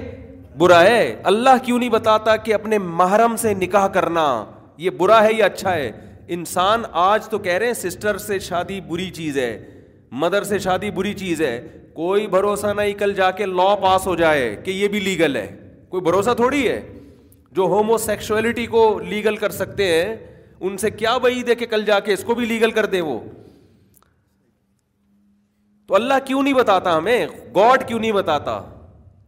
برا 0.57 0.81
ہے 0.83 1.15
اللہ 1.31 1.57
کیوں 1.65 1.79
نہیں 1.79 1.89
بتاتا 1.89 2.35
کہ 2.45 2.53
اپنے 2.53 2.77
محرم 2.77 3.35
سے 3.41 3.53
نکاح 3.53 3.87
کرنا 3.97 4.23
یہ 4.85 4.89
برا 4.97 5.21
ہے 5.23 5.33
یا 5.33 5.45
اچھا 5.45 5.73
ہے 5.75 5.91
انسان 6.35 6.81
آج 7.03 7.27
تو 7.29 7.37
کہہ 7.45 7.57
رہے 7.57 7.67
ہیں 7.67 7.73
سسٹر 7.73 8.17
سے 8.25 8.39
شادی 8.47 8.79
بری 8.87 9.09
چیز 9.15 9.37
ہے 9.37 9.57
مدر 10.23 10.43
سے 10.43 10.59
شادی 10.59 10.91
بری 10.91 11.13
چیز 11.13 11.41
ہے 11.41 11.59
کوئی 11.93 12.27
بھروسہ 12.27 12.73
نہ 12.75 12.81
ہی 12.81 12.93
کل 12.99 13.13
جا 13.13 13.29
کے 13.37 13.45
لا 13.45 13.73
پاس 13.81 14.07
ہو 14.07 14.15
جائے 14.15 14.55
کہ 14.63 14.71
یہ 14.71 14.87
بھی 14.87 14.99
لیگل 14.99 15.35
ہے 15.35 15.47
کوئی 15.89 16.01
بھروسہ 16.03 16.33
تھوڑی 16.37 16.67
ہے 16.67 16.79
جو 17.57 17.65
ہومو 17.67 17.97
سیکشولیٹی 17.97 18.65
کو 18.73 18.81
لیگل 19.09 19.35
کر 19.43 19.49
سکتے 19.51 19.85
ہیں 19.91 20.15
ان 20.59 20.75
سے 20.77 20.89
کیا 20.91 21.17
بئی 21.23 21.41
دے 21.43 21.55
کے 21.55 21.65
کل 21.65 21.85
جا 21.85 21.99
کے 22.07 22.13
اس 22.13 22.23
کو 22.23 22.35
بھی 22.35 22.45
لیگل 22.45 22.71
کر 22.71 22.85
دے 22.95 23.01
وہ 23.01 23.19
تو 25.87 25.95
اللہ 25.95 26.13
کیوں 26.25 26.41
نہیں 26.43 26.53
بتاتا 26.53 26.97
ہمیں 26.97 27.25
گاڈ 27.55 27.87
کیوں 27.87 27.99
نہیں 27.99 28.11
بتاتا 28.11 28.59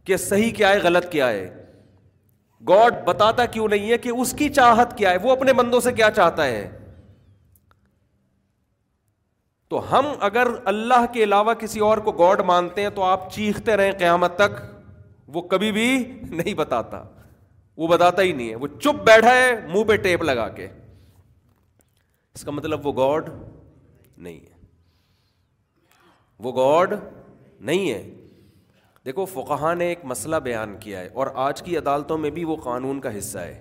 کہ 0.06 0.16
صحیح 0.26 0.50
کیا 0.56 0.68
ہے 0.72 0.78
غلط 0.82 1.10
کیا 1.12 1.28
ہے 1.28 1.48
گاڈ 2.68 3.04
بتاتا 3.06 3.46
کیوں 3.54 3.66
نہیں 3.68 3.90
ہے 3.90 3.98
کہ 3.98 4.08
اس 4.20 4.32
کی 4.38 4.48
چاہت 4.58 4.96
کیا 4.98 5.10
ہے 5.10 5.16
وہ 5.22 5.30
اپنے 5.32 5.52
بندوں 5.62 5.80
سے 5.86 5.92
کیا 5.92 6.10
چاہتا 6.16 6.44
ہے 6.46 6.68
تو 9.70 9.80
ہم 9.90 10.06
اگر 10.28 10.46
اللہ 10.72 11.04
کے 11.12 11.22
علاوہ 11.24 11.54
کسی 11.58 11.80
اور 11.88 11.98
کو 12.08 12.12
گاڈ 12.22 12.40
مانتے 12.46 12.82
ہیں 12.82 12.90
تو 12.94 13.02
آپ 13.04 13.30
چیختے 13.34 13.76
رہیں 13.76 13.92
قیامت 13.98 14.36
تک 14.36 14.60
وہ 15.34 15.42
کبھی 15.54 15.72
بھی 15.72 15.88
نہیں 16.30 16.54
بتاتا 16.54 17.02
وہ 17.78 17.86
بتاتا 17.88 18.22
ہی 18.22 18.32
نہیں 18.32 18.48
ہے 18.50 18.54
وہ 18.62 18.66
چپ 18.80 19.02
بیٹھا 19.06 19.34
ہے 19.34 19.50
منہ 19.68 19.84
پہ 19.88 19.96
ٹیپ 20.06 20.22
لگا 20.22 20.48
کے 20.56 20.68
اس 22.34 22.42
کا 22.44 22.50
مطلب 22.50 22.86
وہ 22.86 22.92
گاڈ 22.96 23.28
نہیں 24.26 24.38
ہے 24.40 24.50
وہ 26.44 26.52
گاڈ 26.56 26.94
نہیں 27.70 27.90
ہے 27.92 28.02
دیکھو 29.06 29.24
فقہ 29.26 29.74
نے 29.78 29.86
ایک 29.88 30.04
مسئلہ 30.10 30.36
بیان 30.44 30.76
کیا 30.80 31.00
ہے 31.00 31.08
اور 31.22 31.26
آج 31.44 31.62
کی 31.62 31.76
عدالتوں 31.78 32.18
میں 32.18 32.30
بھی 32.38 32.44
وہ 32.50 32.56
قانون 32.64 33.00
کا 33.00 33.16
حصہ 33.18 33.38
ہے 33.38 33.60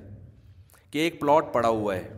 کہ 0.91 0.99
ایک 0.99 1.19
پلاٹ 1.21 1.53
پڑا 1.53 1.67
ہوا 1.69 1.95
ہے 1.95 2.09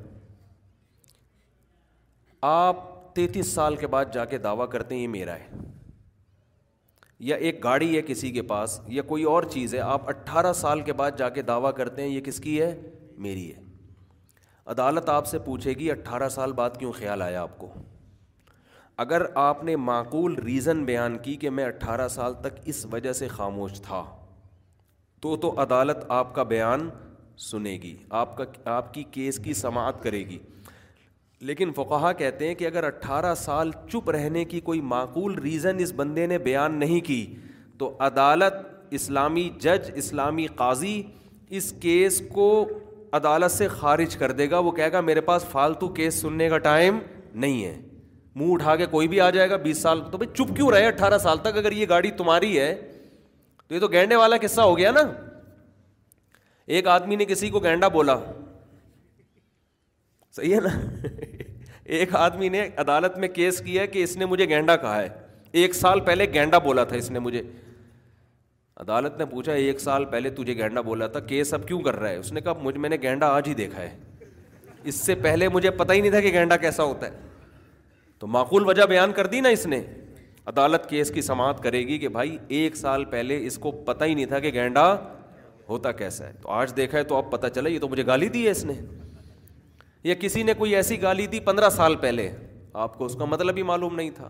آپ 2.51 2.81
تینتیس 3.15 3.51
سال 3.53 3.75
کے 3.75 3.88
بعد 3.88 4.05
جا 4.13 4.25
کے 4.33 4.38
دعویٰ 4.47 4.67
کرتے 4.69 4.95
ہیں 4.95 5.01
یہ 5.01 5.07
میرا 5.07 5.35
ہے 5.39 5.47
یا 7.27 7.36
ایک 7.46 7.63
گاڑی 7.63 7.96
ہے 7.96 8.01
کسی 8.08 8.30
کے 8.34 8.42
پاس 8.48 8.80
یا 8.94 9.01
کوئی 9.10 9.24
اور 9.34 9.44
چیز 9.51 9.74
ہے 9.75 9.80
آپ 9.80 10.08
اٹھارہ 10.10 10.51
سال 10.62 10.82
کے 10.89 10.94
بعد 11.01 11.12
جا 11.18 11.30
کے 11.36 11.42
دعویٰ 11.50 11.72
کرتے 11.75 12.01
ہیں 12.01 12.10
یہ 12.10 12.22
کس 12.22 12.39
کی 12.46 12.60
ہے 12.62 12.74
میری 13.25 13.46
ہے 13.51 13.62
عدالت 14.74 15.10
آپ 15.10 15.27
سے 15.27 15.39
پوچھے 15.46 15.74
گی 15.80 15.89
اٹھارہ 15.92 16.27
سال 16.30 16.51
بعد 16.58 16.77
کیوں 16.80 16.92
خیال 16.98 17.22
آیا 17.22 17.42
آپ 17.42 17.58
کو 17.58 17.70
اگر 19.03 19.22
آپ 19.46 19.63
نے 19.70 19.75
معقول 19.89 20.36
ریزن 20.46 20.84
بیان 20.86 21.18
کی 21.27 21.36
کہ 21.44 21.50
میں 21.60 21.65
اٹھارہ 21.65 22.08
سال 22.18 22.34
تک 22.42 22.60
اس 22.74 22.86
وجہ 22.92 23.13
سے 23.22 23.27
خاموش 23.38 23.80
تھا 23.88 24.03
تو 25.22 25.36
تو 25.46 25.53
عدالت 25.62 26.03
آپ 26.20 26.36
کا 26.36 26.44
بیان 26.53 26.88
سنے 27.50 27.77
گی 27.84 27.96
آپ 28.24 28.38
کا 28.38 28.44
آپ 28.75 28.94
کی 28.94 29.03
کیس 29.12 29.39
کی 29.44 29.53
سماعت 29.62 30.03
کرے 30.03 30.20
گی 30.30 30.38
لیکن 31.47 31.71
فقہ 31.75 32.12
کہتے 32.17 32.47
ہیں 32.47 32.53
کہ 32.55 32.65
اگر 32.65 32.83
اٹھارہ 32.83 33.33
سال 33.38 33.71
چپ 33.91 34.09
رہنے 34.15 34.43
کی 34.51 34.59
کوئی 34.67 34.79
معقول 34.91 35.38
ریزن 35.43 35.77
اس 35.83 35.91
بندے 35.95 36.25
نے 36.27 36.38
بیان 36.45 36.75
نہیں 36.79 37.00
کی 37.07 37.17
تو 37.77 37.91
عدالت 38.05 38.55
اسلامی 39.00 39.50
جج 39.62 39.89
اسلامی 40.03 40.45
قاضی 40.62 41.01
اس 41.59 41.71
کیس 41.81 42.21
کو 42.33 42.47
عدالت 43.19 43.51
سے 43.51 43.67
خارج 43.67 44.15
کر 44.17 44.31
دے 44.38 44.50
گا 44.51 44.59
وہ 44.67 44.71
کہے 44.77 44.91
گا 44.91 45.01
میرے 45.09 45.21
پاس 45.31 45.45
فالتو 45.51 45.88
کیس 45.97 46.21
سننے 46.21 46.47
کا 46.50 46.57
ٹائم 46.69 47.00
نہیں 47.43 47.63
ہے 47.63 47.75
منہ 48.35 48.51
اٹھا 48.53 48.75
کے 48.75 48.85
کوئی 48.95 49.07
بھی 49.07 49.19
آ 49.21 49.29
جائے 49.38 49.50
گا 49.50 49.55
بیس 49.67 49.81
سال 49.81 50.01
تو 50.12 50.17
بھائی 50.17 50.33
چپ 50.38 50.55
کیوں 50.55 50.69
رہے 50.71 50.88
اٹھارہ 50.88 51.17
سال 51.27 51.38
تک 51.50 51.57
اگر 51.63 51.71
یہ 51.81 51.85
گاڑی 51.89 52.12
تمہاری 52.21 52.57
ہے 52.59 52.73
تو 53.67 53.75
یہ 53.75 53.79
تو 53.79 53.88
گینڈے 53.97 54.15
والا 54.23 54.38
قصہ 54.41 54.62
ہو 54.62 54.77
گیا 54.77 54.91
نا 54.91 55.03
ایک 56.75 56.88
آدمی 56.88 57.15
نے 57.15 57.25
کسی 57.33 57.50
کو 57.50 57.59
گینڈا 57.69 57.88
بولا 57.97 58.17
صحیح 60.35 60.55
ہے 60.55 60.59
نا 60.62 60.69
ایک 61.86 62.16
آدمی 62.16 62.50
نے 62.50 62.68
عدالت 62.80 63.18
میں 63.20 63.28
کیس 63.28 63.60
کیا 63.66 63.82
ہے 63.82 63.88
کہ 63.88 64.04
اس 64.04 64.16
نے 64.18 64.25
مجھے 64.25 64.46
گینڈا 64.50 64.75
کہا 64.84 65.02
ہے 65.02 65.08
ایک 65.62 65.74
سال 65.75 66.00
پہلے 66.06 66.25
گینڈا 66.34 66.58
بولا 66.60 66.84
تھا 66.92 66.96
اس 66.98 67.10
نے 67.12 67.20
مجھے 67.20 67.42
عدالت 68.82 69.18
نے 69.20 69.25
پوچھا 69.32 69.54
ایک 69.54 69.80
سال 69.80 70.06
پہلے 70.12 70.30
تجھے 70.38 70.56
گینڈا 70.58 70.82
بولا 70.82 71.08
تھا 71.16 71.20
کیس 71.32 71.54
اب 71.54 71.68
کیوں 71.68 71.80
کر 71.82 71.96
رہا 72.00 72.10
ہے 72.10 72.16
اس 72.18 72.32
نے 72.34 72.42
کہا 72.42 72.54
مجھ 72.62 72.78
میں 72.78 72.90
نے 72.90 72.98
گینڈا 73.02 73.28
آج 73.36 73.48
ہی 73.48 73.54
دیکھا 73.54 73.82
ہے 73.82 73.96
اس 74.92 74.96
سے 75.06 75.16
پہلے 75.24 75.50
مجھے 75.50 75.72
پتا 75.82 75.94
ہی 75.94 76.02
نہیں 76.02 76.12
تھا 76.12 76.20
کہ 76.22 76.32
گینڈا 76.34 76.58
کیسا 76.63 76.84
ہوتا 76.84 77.08
ہے 77.08 77.12
تو 78.20 78.28
معقول 78.28 78.68
وجہ 78.68 78.84
بیان 78.90 79.12
کر 79.16 79.28
دی 79.28 79.40
نا 79.42 79.50
اس 79.58 79.66
نے 79.68 79.82
عدالت 80.48 80.90
کیس 80.90 81.12
کی 81.16 81.22
سماعت 81.22 81.62
کرے 81.63 81.80
گی 81.88 81.98
کہ 81.98 82.08
بھائی 82.16 82.38
ایک 82.60 82.75
سال 82.75 83.06
پہلے 83.12 83.46
اس 83.48 83.58
کو 83.66 83.72
پتا 83.86 84.06
ہی 84.06 84.13
نہیں 84.13 84.25
تھا 84.34 84.40
کہ 84.40 84.52
گینڈا 84.54 84.92
ہوتا 85.70 85.92
کیسا 86.02 86.28
ہے 86.28 86.32
تو 86.42 86.50
آج 86.52 86.75
دیکھا 86.78 86.98
ہے 86.98 87.04
تو 87.04 87.16
اب 87.16 87.32
پتا 87.32 87.50
چلا 87.50 87.70
یہ 87.70 87.80
تو 87.80 87.90
مجھے 87.90 88.06
گالی 88.08 88.28
دی 88.30 88.46
ہے 88.46 88.52
اس 88.52 88.66
نے 88.66 88.74
یا 90.03 90.13
کسی 90.19 90.43
نے 90.43 90.53
کوئی 90.57 90.75
ایسی 90.75 91.01
گالی 91.01 91.25
دی 91.31 91.39
پندرہ 91.39 91.69
سال 91.75 91.95
پہلے 92.00 92.29
آپ 92.86 92.98
کو 92.98 93.05
اس 93.05 93.15
کا 93.19 93.25
مطلب 93.33 93.57
ہی 93.57 93.62
معلوم 93.67 93.95
نہیں 93.95 94.10
تھا 94.15 94.29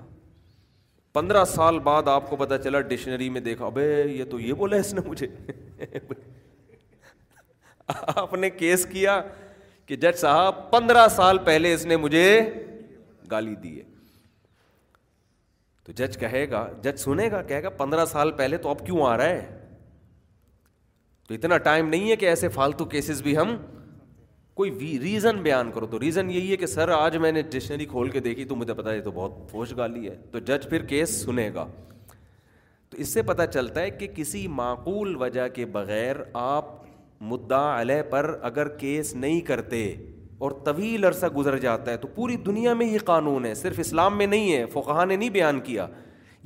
پندرہ 1.13 1.43
سال 1.45 1.79
بعد 1.87 2.07
آپ 2.07 2.29
کو 2.29 2.35
پتا 2.35 2.57
چلا 2.57 2.79
ڈکشنری 2.91 3.29
میں 3.29 3.41
دیکھا 3.41 3.65
ابے 3.65 3.85
یہ 4.17 4.23
تو 4.31 4.39
یہ 4.39 4.53
بولا 4.59 4.75
اس 4.83 4.93
نے 4.93 5.01
مجھے 5.05 5.27
آپ 8.15 8.33
نے 8.33 8.49
کیس 8.49 8.85
کیا 8.91 9.19
کہ 9.85 9.95
جج 10.05 10.17
صاحب 10.17 10.69
پندرہ 10.71 11.07
سال 11.15 11.37
پہلے 11.45 11.73
اس 11.73 11.85
نے 11.85 11.97
مجھے 12.05 12.25
گالی 13.31 13.55
دی 13.63 13.77
ہے 13.79 13.83
تو 15.85 15.91
جج 15.95 16.17
کہے 16.19 16.49
گا 16.49 16.67
جج 16.83 16.99
سنے 16.99 17.29
گا 17.31 17.41
کہے 17.49 17.63
گا 17.63 17.69
پندرہ 17.77 18.05
سال 18.11 18.31
پہلے 18.41 18.57
تو 18.65 18.69
اب 18.69 18.85
کیوں 18.85 19.05
آ 19.07 19.15
رہا 19.17 19.29
ہے 19.29 19.75
تو 21.27 21.33
اتنا 21.33 21.57
ٹائم 21.67 21.89
نہیں 21.89 22.09
ہے 22.11 22.15
کہ 22.15 22.25
ایسے 22.29 22.49
فالتو 22.59 22.85
کیسز 22.93 23.21
بھی 23.21 23.37
ہم 23.37 23.55
کوئی 24.55 24.99
ریزن 25.01 25.41
بیان 25.43 25.69
کرو 25.75 25.85
تو 25.91 25.99
ریزن 25.99 26.29
یہی 26.31 26.51
ہے 26.51 26.55
کہ 26.57 26.65
سر 26.67 26.89
آج 26.95 27.15
میں 27.17 27.31
نے 27.31 27.41
ڈکشنری 27.41 27.85
کھول 27.91 28.09
کے 28.15 28.19
دیکھی 28.25 28.43
تو 28.45 28.55
مجھے 28.55 28.73
پتا 28.73 28.93
یہ 28.93 28.99
تو 29.01 29.11
بہت 29.11 29.51
فوش 29.51 29.71
گالی 29.77 30.07
ہے 30.07 30.15
تو 30.31 30.39
جج 30.49 30.67
پھر 30.69 30.81
کیس 30.87 31.15
سنے 31.23 31.49
گا 31.53 31.65
تو 32.89 32.97
اس 33.01 33.13
سے 33.13 33.21
پتا 33.31 33.45
چلتا 33.47 33.81
ہے 33.81 33.89
کہ 33.89 34.07
کسی 34.15 34.47
معقول 34.57 35.15
وجہ 35.21 35.47
کے 35.53 35.65
بغیر 35.79 36.15
آپ 36.43 36.65
مدعا 37.31 37.79
علیہ 37.81 38.01
پر 38.09 38.35
اگر 38.51 38.67
کیس 38.77 39.13
نہیں 39.15 39.41
کرتے 39.47 39.83
اور 40.45 40.51
طویل 40.65 41.03
عرصہ 41.05 41.25
گزر 41.37 41.57
جاتا 41.65 41.91
ہے 41.91 41.97
تو 41.97 42.07
پوری 42.15 42.35
دنیا 42.45 42.73
میں 42.73 42.85
یہ 42.91 42.99
قانون 43.05 43.45
ہے 43.45 43.53
صرف 43.55 43.79
اسلام 43.79 44.17
میں 44.17 44.27
نہیں 44.27 44.51
ہے 44.53 44.65
فقہ 44.73 45.03
نے 45.07 45.15
نہیں 45.15 45.29
بیان 45.39 45.59
کیا 45.67 45.87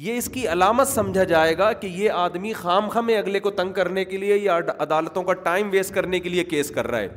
یہ 0.07 0.17
اس 0.17 0.27
کی 0.33 0.47
علامت 0.51 0.87
سمجھا 0.87 1.23
جائے 1.33 1.57
گا 1.57 1.71
کہ 1.83 1.87
یہ 1.93 2.09
آدمی 2.23 2.51
خام 2.53 2.89
خمے 2.89 3.17
اگلے 3.17 3.39
کو 3.47 3.51
تنگ 3.61 3.73
کرنے 3.73 4.03
کے 4.05 4.17
لیے 4.17 4.37
یا 4.37 4.57
عدالتوں 4.79 5.23
کا 5.29 5.33
ٹائم 5.49 5.69
ویسٹ 5.71 5.93
کرنے 5.93 6.19
کے 6.19 6.29
لیے 6.29 6.43
کیس 6.55 6.69
کر 6.75 6.87
رہا 6.87 6.99
ہے 6.99 7.07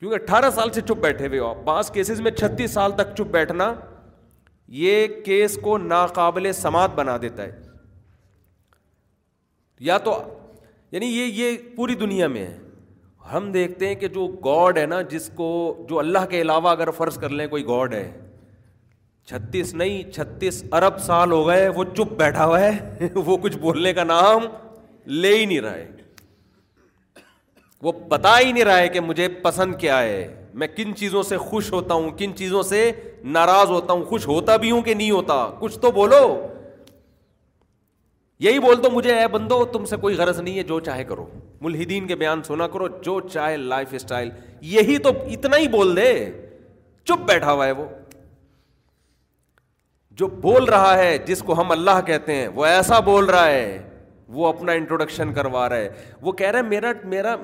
کیونکہ 0.00 0.14
اٹھارہ 0.22 0.48
سال 0.54 0.70
سے 0.72 0.80
چپ 0.88 1.00
بیٹھے 1.00 1.26
ہوئے 1.26 1.38
ہو 1.38 1.46
آپ 1.48 1.56
بعض 1.64 1.90
کیسز 1.92 2.20
میں 2.26 2.30
چھتیس 2.30 2.70
سال 2.72 2.92
تک 2.96 3.14
چپ 3.16 3.30
بیٹھنا 3.30 3.72
یہ 4.82 5.06
کیس 5.24 5.56
کو 5.62 5.76
ناقابل 5.78 6.52
سماعت 6.60 6.94
بنا 6.96 7.16
دیتا 7.22 7.42
ہے 7.42 7.50
یا 9.88 9.98
تو 10.06 10.14
یعنی 10.92 11.06
یہ 11.06 11.40
یہ 11.42 11.56
پوری 11.76 11.94
دنیا 12.04 12.28
میں 12.36 12.46
ہے 12.46 12.56
ہم 13.32 13.50
دیکھتے 13.52 13.88
ہیں 13.88 13.94
کہ 13.94 14.08
جو 14.14 14.26
گاڈ 14.44 14.78
ہے 14.78 14.86
نا 14.94 15.00
جس 15.10 15.28
کو 15.36 15.50
جو 15.88 15.98
اللہ 15.98 16.26
کے 16.30 16.40
علاوہ 16.40 16.70
اگر 16.70 16.90
فرض 16.96 17.18
کر 17.24 17.28
لیں 17.40 17.46
کوئی 17.48 17.66
گاڈ 17.66 17.94
ہے 17.94 18.10
چھتیس 19.30 19.74
نہیں 19.82 20.10
چھتیس 20.12 20.64
ارب 20.80 20.98
سال 21.06 21.32
ہو 21.32 21.46
گئے 21.48 21.68
وہ 21.76 21.84
چپ 21.96 22.16
بیٹھا 22.18 22.46
ہوا 22.46 22.60
ہے 22.60 23.08
وہ 23.24 23.36
کچھ 23.42 23.56
بولنے 23.66 23.92
کا 24.00 24.04
نام 24.14 24.46
لے 25.22 25.36
ہی 25.36 25.44
نہیں 25.44 25.60
رہا 25.60 25.74
ہے 25.74 25.88
وہ 27.82 27.92
بتا 28.08 28.38
ہی 28.38 28.50
نہیں 28.52 28.64
رہا 28.64 28.78
ہے 28.78 28.88
کہ 28.94 29.00
مجھے 29.00 29.28
پسند 29.42 29.74
کیا 29.80 30.00
ہے 30.02 30.26
میں 30.62 30.66
کن 30.76 30.94
چیزوں 30.96 31.22
سے 31.22 31.36
خوش 31.38 31.72
ہوتا 31.72 31.94
ہوں 31.94 32.10
کن 32.18 32.34
چیزوں 32.36 32.62
سے 32.70 32.90
ناراض 33.36 33.70
ہوتا 33.70 33.92
ہوں 33.92 34.04
خوش 34.04 34.26
ہوتا 34.28 34.56
بھی 34.64 34.70
ہوں 34.70 34.82
کہ 34.82 34.94
نہیں 34.94 35.10
ہوتا 35.10 35.34
کچھ 35.58 35.78
تو 35.80 35.90
بولو 35.98 36.22
یہی 38.46 38.58
بول 38.58 38.82
دو 38.82 38.90
مجھے 38.90 39.14
اے 39.18 39.26
بندو 39.28 39.64
تم 39.72 39.84
سے 39.84 39.96
کوئی 40.04 40.16
غرض 40.16 40.38
نہیں 40.40 40.56
ہے 40.58 40.62
جو 40.68 40.78
چاہے 40.90 41.04
کرو 41.04 41.26
ملحدین 41.60 42.06
کے 42.06 42.16
بیان 42.16 42.42
سنا 42.42 42.66
کرو 42.74 42.86
جو 43.04 43.18
چاہے 43.32 43.56
لائف 43.56 43.92
اسٹائل 43.94 44.30
یہی 44.74 44.96
تو 45.06 45.10
اتنا 45.32 45.56
ہی 45.58 45.68
بول 45.74 45.94
دے 45.96 46.10
چپ 47.06 47.24
بیٹھا 47.28 47.52
ہوا 47.52 47.66
ہے 47.66 47.72
وہ 47.80 47.84
جو 50.20 50.26
بول 50.40 50.64
رہا 50.68 50.96
ہے 50.98 51.16
جس 51.26 51.42
کو 51.46 51.60
ہم 51.60 51.70
اللہ 51.70 52.00
کہتے 52.06 52.34
ہیں 52.34 52.48
وہ 52.54 52.64
ایسا 52.66 52.98
بول 53.10 53.24
رہا 53.30 53.46
ہے 53.50 53.78
وہ 54.32 54.46
اپنا 54.46 54.72
انٹروڈکشن 54.72 55.32
کروا 55.34 55.68
رہا 55.68 55.76
ہے 55.76 55.88
وہ 56.22 56.32
کہہ 56.32 56.48
رہا 56.50 56.58
ہے 56.58 56.62
میرا 56.68 56.92
میرا 57.08 57.34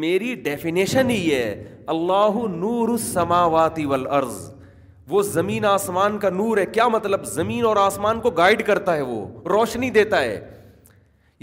میری 0.00 0.34
ڈیفینیشن 0.44 1.10
ہی 1.10 1.34
ہے 1.34 1.74
اللہ 1.94 2.38
نور 2.56 2.88
السماواتی 2.88 3.84
والارض 3.92 4.36
وہ 5.10 5.22
زمین 5.30 5.64
آسمان 5.66 6.18
کا 6.18 6.30
نور 6.30 6.58
ہے 6.58 6.64
کیا 6.72 6.86
مطلب 6.88 7.24
زمین 7.32 7.64
اور 7.66 7.76
آسمان 7.76 8.20
کو 8.20 8.30
گائیڈ 8.36 8.62
کرتا 8.66 8.96
ہے 8.96 9.00
وہ 9.08 9.26
روشنی 9.50 9.90
دیتا 9.98 10.20
ہے 10.22 10.40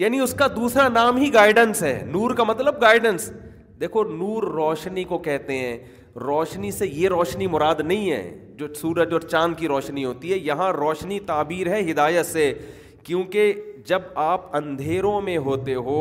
یعنی 0.03 0.19
اس 0.19 0.33
کا 0.39 0.47
دوسرا 0.55 0.87
نام 0.89 1.17
ہی 1.17 1.33
گائیڈنس 1.33 1.83
ہے 1.83 1.99
نور 2.11 2.33
کا 2.35 2.43
مطلب 2.49 2.81
گائیڈنس 2.81 3.31
دیکھو 3.79 4.03
نور 4.11 4.43
روشنی 4.53 5.03
کو 5.09 5.17
کہتے 5.27 5.57
ہیں 5.57 5.77
روشنی 6.25 6.71
سے 6.77 6.87
یہ 6.87 7.07
روشنی 7.09 7.47
مراد 7.47 7.79
نہیں 7.85 8.11
ہے 8.11 8.37
جو 8.57 8.67
سورج 8.81 9.13
اور 9.13 9.21
چاند 9.21 9.55
کی 9.57 9.67
روشنی 9.67 10.05
ہوتی 10.05 10.31
ہے 10.33 10.37
یہاں 10.43 10.71
روشنی 10.73 11.19
تعبیر 11.25 11.67
ہے 11.73 11.81
ہدایت 11.91 12.25
سے 12.25 12.53
کیونکہ 13.03 13.53
جب 13.89 14.01
آپ 14.21 14.55
اندھیروں 14.55 15.19
میں 15.27 15.37
ہوتے 15.45 15.73
ہو 15.85 15.99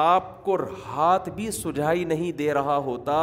آپ 0.00 0.26
کو 0.44 0.56
ہاتھ 0.86 1.28
بھی 1.36 1.50
سجھائی 1.50 2.04
نہیں 2.14 2.32
دے 2.40 2.52
رہا 2.54 2.76
ہوتا 2.88 3.16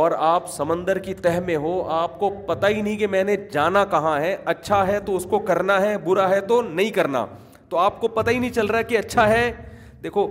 اور 0.00 0.12
آپ 0.28 0.48
سمندر 0.52 0.98
کی 1.06 1.12
تہ 1.26 1.38
میں 1.46 1.56
ہو 1.64 1.72
آپ 1.96 2.18
کو 2.20 2.30
پتہ 2.46 2.66
ہی 2.74 2.80
نہیں 2.82 2.96
کہ 2.98 3.06
میں 3.14 3.22
نے 3.28 3.36
جانا 3.52 3.84
کہاں 3.90 4.18
ہے 4.20 4.34
اچھا 4.52 4.86
ہے 4.86 4.98
تو 5.08 5.16
اس 5.16 5.26
کو 5.30 5.38
کرنا 5.50 5.80
ہے 5.80 5.96
برا 6.06 6.28
ہے 6.30 6.40
تو 6.52 6.60
نہیں 6.70 6.90
کرنا 6.98 7.24
تو 7.68 7.78
آپ 7.78 8.00
کو 8.00 8.08
پتہ 8.18 8.30
ہی 8.30 8.38
نہیں 8.38 8.56
چل 8.58 8.66
رہا 8.74 8.82
کہ 8.92 8.98
اچھا 8.98 9.28
ہے 9.28 9.44
دیکھو 10.02 10.26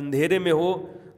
اندھیرے 0.00 0.38
میں 0.46 0.52
ہو 0.60 0.72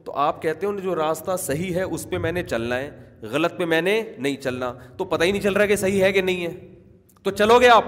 تو 0.05 0.15
آپ 0.27 0.41
کہتے 0.41 0.65
ہو 0.67 0.71
جو 0.87 0.95
راستہ 1.05 1.35
صحیح 1.43 1.75
ہے 1.75 1.83
اس 1.97 2.09
پہ 2.11 2.17
میں 2.25 2.31
نے 2.39 2.43
چلنا 2.53 2.77
ہے 2.85 2.89
غلط 3.35 3.57
پہ 3.57 3.65
میں 3.75 3.81
نے 3.89 4.01
نہیں 4.17 4.35
چلنا 4.47 4.73
تو 4.97 5.05
پتہ 5.13 5.23
ہی 5.23 5.31
نہیں 5.31 5.41
چل 5.41 5.53
رہا 5.61 5.65
کہ 5.73 5.75
صحیح 5.85 6.03
ہے 6.03 6.11
کہ 6.17 6.21
نہیں 6.31 6.45
ہے 6.45 6.51
تو 7.23 7.31
چلو 7.43 7.59
گے 7.61 7.69
آپ 7.75 7.85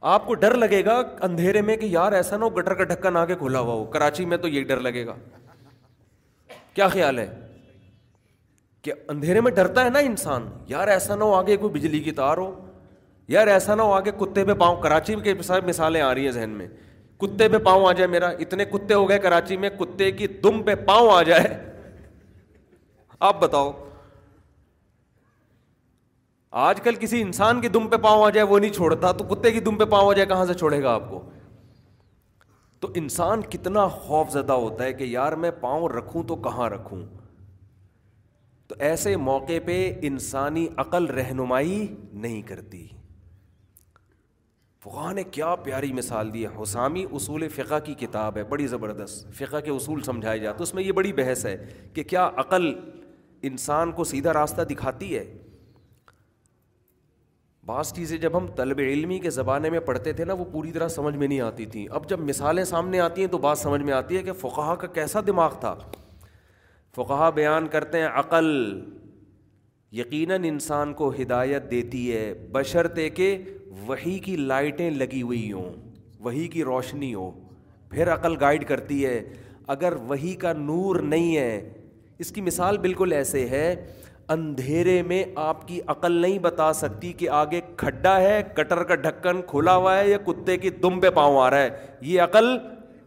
آپ 0.00 0.26
کو 0.26 0.34
ڈر 0.34 0.54
لگے 0.56 0.84
گا 0.84 1.00
اندھیرے 1.22 1.60
میں 1.62 1.76
کہ 1.76 1.86
یار 1.90 2.12
ایسا 2.18 2.36
نہ 2.36 2.44
ہو 2.44 2.50
گٹر 2.56 2.74
کا 2.74 2.84
ڈھکن 2.84 3.16
آ 3.16 3.24
کے 3.26 3.34
کھلا 3.38 3.60
ہوا 3.60 3.72
ہو 3.74 3.84
کراچی 3.94 4.24
میں 4.26 4.36
تو 4.44 4.48
یہ 4.48 4.64
ڈر 4.64 4.80
لگے 4.80 5.04
گا 5.06 5.14
کیا 6.74 6.88
خیال 6.88 7.18
ہے 7.18 7.26
کہ 8.82 8.92
اندھیرے 9.14 9.40
میں 9.40 9.50
ڈرتا 9.52 9.84
ہے 9.84 9.90
نا 9.90 9.98
انسان 10.08 10.48
یار 10.66 10.88
ایسا 10.88 11.14
نہ 11.16 11.24
ہو 11.24 11.34
آگے 11.34 11.56
کوئی 11.64 11.72
بجلی 11.78 12.00
کی 12.02 12.12
تار 12.20 12.38
ہو 12.38 12.50
یار 13.28 13.46
ایسا 13.46 13.74
نہ 13.74 13.82
ہو 13.82 13.92
آگے 13.94 14.10
کتے 14.20 14.44
پہ 14.44 14.54
پاؤں 14.60 14.76
کراچی 14.82 15.14
کے 15.24 15.34
ساتھ 15.46 15.64
مثالیں 15.64 16.00
آ 16.00 16.14
رہی 16.14 16.24
ہیں 16.24 16.32
ذہن 16.32 16.50
میں 16.58 16.68
کتے 17.20 17.48
پہ 17.48 17.58
پاؤں 17.64 17.86
آ 17.88 17.92
جائے 17.92 18.06
میرا 18.10 18.28
اتنے 18.44 18.64
کتے 18.64 18.94
ہو 18.94 19.08
گئے 19.08 19.18
کراچی 19.18 19.56
میں 19.64 19.70
کتے 19.78 20.10
کی 20.10 20.26
دم 20.44 20.62
پہ 20.66 20.74
پاؤں 20.86 21.10
آ 21.16 21.22
جائے 21.30 21.48
آپ 23.28 23.40
بتاؤ 23.40 23.72
آج 26.58 26.80
کل 26.84 26.94
کسی 27.00 27.20
انسان 27.22 27.60
کے 27.60 27.68
دم 27.68 27.86
پہ 27.88 27.96
پاؤں 28.02 28.24
آ 28.26 28.30
جائے 28.34 28.46
وہ 28.46 28.58
نہیں 28.58 28.72
چھوڑتا 28.74 29.10
تو 29.18 29.24
کتے 29.24 29.50
کی 29.52 29.60
دم 29.60 29.76
پہ 29.78 29.84
پاؤں 29.90 30.08
آ 30.10 30.12
جائے 30.14 30.26
کہاں 30.28 30.44
سے 30.46 30.54
چھوڑے 30.54 30.82
گا 30.82 30.94
آپ 30.94 31.08
کو 31.10 31.20
تو 32.80 32.88
انسان 33.02 33.42
کتنا 33.50 33.86
خوف 33.96 34.30
زدہ 34.32 34.52
ہوتا 34.52 34.84
ہے 34.84 34.92
کہ 34.92 35.04
یار 35.04 35.32
میں 35.42 35.50
پاؤں 35.60 35.88
رکھوں 35.88 36.22
تو 36.28 36.36
کہاں 36.46 36.68
رکھوں 36.70 36.98
تو 38.68 38.74
ایسے 38.86 39.14
موقع 39.28 39.58
پہ 39.66 39.76
انسانی 40.08 40.66
عقل 40.84 41.06
رہنمائی 41.18 41.86
نہیں 42.24 42.40
کرتی 42.48 42.86
فقہ 44.84 45.12
نے 45.12 45.22
کیا 45.30 45.54
پیاری 45.64 45.92
مثال 45.92 46.32
دی 46.34 46.44
ہے 46.46 46.62
حسامی 46.62 47.04
اصول 47.14 47.46
فقہ 47.56 47.78
کی 47.84 47.94
کتاب 48.06 48.36
ہے 48.36 48.44
بڑی 48.52 48.66
زبردست 48.66 49.32
فقہ 49.38 49.60
کے 49.64 49.70
اصول 49.70 50.02
سمجھائے 50.02 50.38
جاتے 50.38 50.62
اس 50.62 50.74
میں 50.74 50.82
یہ 50.82 50.92
بڑی 51.00 51.12
بحث 51.22 51.44
ہے 51.46 51.56
کہ 51.94 52.02
کیا 52.02 52.28
عقل 52.44 52.72
انسان 53.50 53.92
کو 53.92 54.04
سیدھا 54.04 54.32
راستہ 54.32 54.62
دکھاتی 54.70 55.16
ہے 55.16 55.24
بعض 57.70 57.90
چیزیں 57.96 58.16
جب 58.18 58.36
ہم 58.36 58.46
طلب 58.56 58.78
علمی 58.84 59.18
کے 59.24 59.30
زمانے 59.30 59.70
میں 59.70 59.80
پڑھتے 59.88 60.12
تھے 60.20 60.24
نا 60.28 60.32
وہ 60.38 60.44
پوری 60.52 60.70
طرح 60.76 60.88
سمجھ 60.98 61.14
میں 61.16 61.26
نہیں 61.26 61.40
آتی 61.48 61.66
تھیں 61.74 61.84
اب 61.98 62.08
جب 62.08 62.20
مثالیں 62.30 62.62
سامنے 62.70 63.00
آتی 63.00 63.20
ہیں 63.24 63.28
تو 63.34 63.38
بات 63.44 63.58
سمجھ 63.58 63.82
میں 63.88 63.92
آتی 63.98 64.16
ہے 64.16 64.22
کہ 64.28 64.32
فقہ 64.40 64.74
کا 64.80 64.86
کیسا 64.96 65.20
دماغ 65.26 65.54
تھا 65.64 65.74
فقہ 66.96 67.30
بیان 67.34 67.68
کرتے 67.74 68.00
ہیں 68.02 68.08
عقل 68.22 68.48
یقیناً 70.00 70.44
انسان 70.50 70.92
کو 71.02 71.10
ہدایت 71.20 71.70
دیتی 71.70 72.02
ہے 72.16 72.24
بشرطے 72.58 73.08
کہ 73.20 73.26
وہی 73.86 74.18
کی 74.26 74.36
لائٹیں 74.52 74.90
لگی 74.98 75.22
ہوئی 75.30 75.42
ہوں 75.52 75.72
وہی 76.28 76.46
کی 76.56 76.64
روشنی 76.70 77.14
ہو 77.14 77.30
پھر 77.94 78.12
عقل 78.16 78.36
گائیڈ 78.40 78.64
کرتی 78.74 79.04
ہے 79.06 79.16
اگر 79.76 79.96
وہی 80.12 80.34
کا 80.44 80.52
نور 80.66 81.00
نہیں 81.14 81.36
ہے 81.36 81.52
اس 82.24 82.32
کی 82.36 82.40
مثال 82.50 82.78
بالکل 82.88 83.12
ایسے 83.22 83.46
ہے 83.56 83.66
اندھیرے 84.32 85.00
میں 85.02 85.22
آپ 85.44 85.66
کی 85.68 85.80
عقل 85.94 86.12
نہیں 86.20 86.38
بتا 86.38 86.72
سکتی 86.80 87.12
کہ 87.20 87.28
آگے 87.38 87.60
کھڈا 87.76 88.16
ہے 88.20 88.42
کٹر 88.56 88.82
کا 88.90 88.94
ڈھکن 89.06 89.40
کھلا 89.48 89.74
ہوا 89.76 89.96
ہے 89.98 90.08
یا 90.08 90.18
کتے 90.26 90.56
کی 90.64 90.70
دم 90.82 91.00
پہ 91.00 91.10
پاؤں 91.14 91.38
آ 91.42 91.48
رہا 91.50 91.62
ہے 91.62 91.86
یہ 92.10 92.20
عقل 92.22 92.44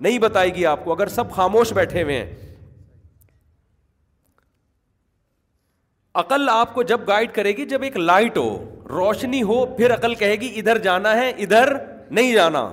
نہیں 0.08 0.18
بتائے 0.20 0.54
گی 0.56 0.66
آپ 0.72 0.84
کو 0.86 0.92
اگر 0.92 1.08
سب 1.20 1.32
خاموش 1.36 1.72
بیٹھے 1.74 2.04
ہوئے 2.04 2.18
ہیں 2.20 2.42
عقل 6.24 6.50
آپ 6.52 6.74
کو 6.74 6.84
جب 6.92 7.08
گائڈ 7.08 7.32
کرے 7.36 7.56
گی 7.58 7.66
جب 7.66 7.84
ایک 7.84 7.98
لائٹ 7.98 8.38
ہو 8.38 8.50
روشنی 8.90 9.42
ہو 9.52 9.66
پھر 9.78 9.94
عقل 9.94 10.16
کہے 10.16 10.36
گی 10.42 10.52
ادھر 10.60 10.78
جانا 10.90 11.16
ہے 11.22 11.30
ادھر 11.46 11.76
نہیں 12.12 12.34
جانا 12.36 12.70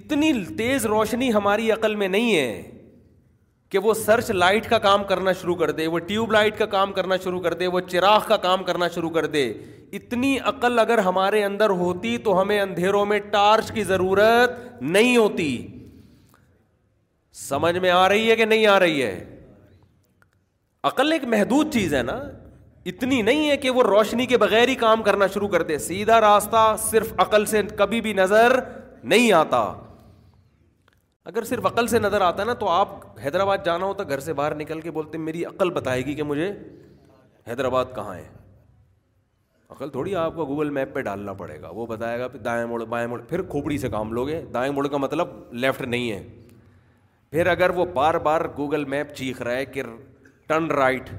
اتنی 0.00 0.32
تیز 0.58 0.86
روشنی 0.86 1.32
ہماری 1.32 1.70
عقل 1.72 1.94
میں 2.02 2.08
نہیں 2.08 2.34
ہے 2.36 2.76
کہ 3.70 3.78
وہ 3.84 3.94
سرچ 3.94 4.30
لائٹ 4.30 4.68
کا 4.68 4.78
کام 4.84 5.02
کرنا 5.08 5.32
شروع 5.40 5.54
کر 5.56 5.70
دے 5.78 5.86
وہ 5.86 5.98
ٹیوب 6.06 6.30
لائٹ 6.32 6.58
کا 6.58 6.66
کام 6.74 6.92
کرنا 6.92 7.16
شروع 7.24 7.40
کر 7.40 7.54
دے 7.62 7.66
وہ 7.72 7.80
چراغ 7.88 8.20
کا 8.28 8.36
کام 8.46 8.62
کرنا 8.64 8.88
شروع 8.94 9.10
کر 9.16 9.26
دے 9.34 9.42
اتنی 9.98 10.38
عقل 10.52 10.78
اگر 10.78 10.98
ہمارے 11.08 11.44
اندر 11.44 11.70
ہوتی 11.80 12.16
تو 12.28 12.40
ہمیں 12.40 12.60
اندھیروں 12.60 13.04
میں 13.06 13.18
ٹارچ 13.30 13.70
کی 13.74 13.84
ضرورت 13.84 14.56
نہیں 14.82 15.16
ہوتی 15.16 15.56
سمجھ 17.48 17.76
میں 17.78 17.90
آ 17.90 18.08
رہی 18.08 18.30
ہے 18.30 18.36
کہ 18.36 18.44
نہیں 18.44 18.66
آ 18.66 18.78
رہی 18.80 19.02
ہے 19.02 19.14
عقل 20.90 21.12
ایک 21.12 21.24
محدود 21.34 21.72
چیز 21.74 21.94
ہے 21.94 22.02
نا 22.02 22.20
اتنی 22.92 23.20
نہیں 23.22 23.48
ہے 23.50 23.56
کہ 23.64 23.70
وہ 23.78 23.82
روشنی 23.82 24.26
کے 24.26 24.36
بغیر 24.38 24.68
ہی 24.68 24.74
کام 24.82 25.02
کرنا 25.02 25.26
شروع 25.34 25.48
کر 25.54 25.62
دے 25.70 25.78
سیدھا 25.88 26.20
راستہ 26.20 26.64
صرف 26.90 27.12
عقل 27.26 27.44
سے 27.54 27.62
کبھی 27.78 28.00
بھی 28.00 28.12
نظر 28.22 28.58
نہیں 29.02 29.32
آتا 29.40 29.62
اگر 31.24 31.44
صرف 31.44 31.66
عقل 31.66 31.86
سے 31.86 31.98
نظر 31.98 32.20
آتا 32.20 32.42
ہے 32.42 32.46
نا 32.46 32.54
تو 32.58 32.68
آپ 32.68 32.88
حیدرآباد 33.24 33.58
جانا 33.64 33.84
ہوتا 33.86 34.04
گھر 34.08 34.20
سے 34.20 34.32
باہر 34.32 34.54
نکل 34.54 34.80
کے 34.80 34.90
بولتے 34.90 35.18
میری 35.18 35.44
عقل 35.44 35.70
بتائے 35.74 36.04
گی 36.06 36.14
کہ 36.14 36.22
مجھے 36.22 36.52
حیدرآباد 37.48 37.84
کہاں 37.94 38.14
ہے 38.14 38.26
عقل 39.70 39.90
تھوڑی 39.90 40.14
آپ 40.16 40.34
کو 40.34 40.44
گوگل 40.46 40.70
میپ 40.76 40.94
پہ 40.94 41.00
ڈالنا 41.02 41.32
پڑے 41.40 41.60
گا 41.62 41.70
وہ 41.74 41.86
بتائے 41.86 42.18
گا 42.18 42.28
پھر 42.28 42.38
دائیں 42.42 42.64
مڑ 42.66 42.82
بائیں 42.92 43.06
موڑ 43.08 43.20
پھر 43.28 43.42
کھوپڑی 43.52 43.78
سے 43.78 43.88
کام 43.90 44.12
لوگے 44.12 44.40
دائیں 44.54 44.70
مڑ 44.72 44.86
کا 44.88 44.96
مطلب 44.96 45.28
لیفٹ 45.64 45.82
نہیں 45.82 46.10
ہے 46.12 46.22
پھر 47.30 47.46
اگر 47.46 47.70
وہ 47.76 47.84
بار 47.94 48.14
بار 48.28 48.40
گوگل 48.56 48.84
میپ 48.92 49.14
چیخ 49.14 49.42
رہا 49.42 49.56
ہے 49.56 49.64
کہ 49.66 49.82
ٹرن 50.46 50.70
رائٹ 50.70 51.10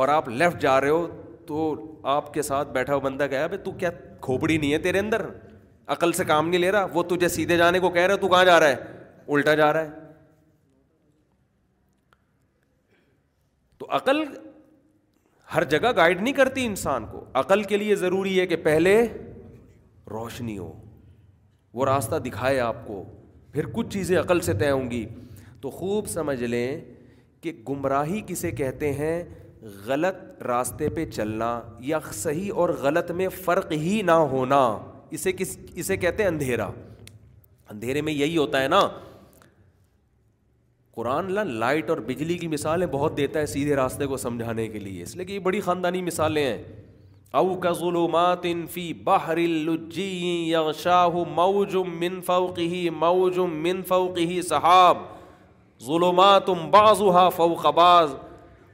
اور 0.00 0.08
آپ 0.08 0.28
لیفٹ 0.28 0.60
جا 0.62 0.80
رہے 0.80 0.88
ہو 0.90 1.06
تو 1.46 1.76
آپ 2.16 2.32
کے 2.34 2.42
ساتھ 2.42 2.68
بیٹھا 2.72 2.94
ہوا 2.94 3.02
بندہ 3.08 3.24
بھائی 3.30 3.58
تو 3.64 3.70
کیا 3.78 3.90
کھوپڑی 4.22 4.56
نہیں 4.58 4.72
ہے 4.72 4.78
تیرے 4.88 4.98
اندر 4.98 5.24
عقل 5.92 6.12
سے 6.12 6.24
کام 6.24 6.48
نہیں 6.48 6.60
لے 6.60 6.70
رہا 6.72 6.86
وہ 6.94 7.02
تجھے 7.10 7.28
سیدھے 7.28 7.56
جانے 7.56 7.78
کو 7.80 7.88
کہہ 7.90 8.02
رہے 8.10 8.16
تو 8.16 8.28
کہاں 8.28 8.44
جا 8.44 8.58
رہا 8.60 8.68
ہے 8.68 9.34
الٹا 9.34 9.54
جا 9.60 9.72
رہا 9.72 9.84
ہے 9.84 10.08
تو 13.78 13.86
عقل 13.96 14.22
ہر 15.54 15.64
جگہ 15.74 15.90
گائڈ 15.96 16.20
نہیں 16.22 16.34
کرتی 16.34 16.64
انسان 16.66 17.06
کو 17.12 17.24
عقل 17.40 17.62
کے 17.72 17.76
لیے 17.76 17.94
ضروری 18.02 18.38
ہے 18.40 18.46
کہ 18.46 18.56
پہلے 18.64 18.92
روشنی 20.10 20.56
ہو 20.58 20.72
وہ 21.78 21.84
راستہ 21.86 22.16
دکھائے 22.26 22.60
آپ 22.60 22.86
کو 22.86 23.02
پھر 23.52 23.66
کچھ 23.72 23.88
چیزیں 23.92 24.16
عقل 24.18 24.40
سے 24.48 24.52
طے 24.60 24.70
ہوں 24.70 24.90
گی 24.90 25.04
تو 25.60 25.70
خوب 25.80 26.06
سمجھ 26.12 26.42
لیں 26.42 26.66
کہ 27.42 27.52
گمراہی 27.68 28.20
کسے 28.26 28.50
کہتے 28.62 28.92
ہیں 29.00 29.22
غلط 29.86 30.42
راستے 30.46 30.88
پہ 30.96 31.04
چلنا 31.10 31.50
یا 31.90 31.98
صحیح 32.12 32.52
اور 32.60 32.68
غلط 32.82 33.10
میں 33.20 33.28
فرق 33.44 33.72
ہی 33.72 34.00
نہ 34.04 34.18
ہونا 34.34 34.62
اسے 35.14 35.32
کس 35.32 35.52
اسے 35.74 35.96
کہتے 35.96 36.22
ہیں 36.22 36.28
اندھیرا 36.30 36.68
اندھیرے 37.70 38.00
میں 38.02 38.12
یہی 38.12 38.36
ہوتا 38.36 38.62
ہے 38.62 38.68
نا 38.68 38.80
قرآن 40.94 41.32
لا 41.32 41.42
لائٹ 41.62 41.90
اور 41.90 41.98
بجلی 42.06 42.36
کی 42.38 42.48
مثالیں 42.48 42.86
بہت 42.92 43.16
دیتا 43.16 43.38
ہے 43.40 43.46
سیدھے 43.46 43.76
راستے 43.76 44.06
کو 44.06 44.16
سمجھانے 44.26 44.66
کے 44.68 44.78
لیے 44.78 45.02
اس 45.02 45.16
لیے 45.16 45.24
کہ 45.26 45.32
یہ 45.32 45.38
بڑی 45.48 45.60
خاندانی 45.66 46.02
مثالیں 46.02 46.42
ہیں 46.44 46.62
او 47.40 47.54
کا 47.60 47.72
ظلمات 47.78 48.44
من 48.76 49.06
من 53.50 53.82
صحاب 54.48 54.96
ظلمات 55.86 56.46
فوق 57.36 57.66
باز 57.76 58.10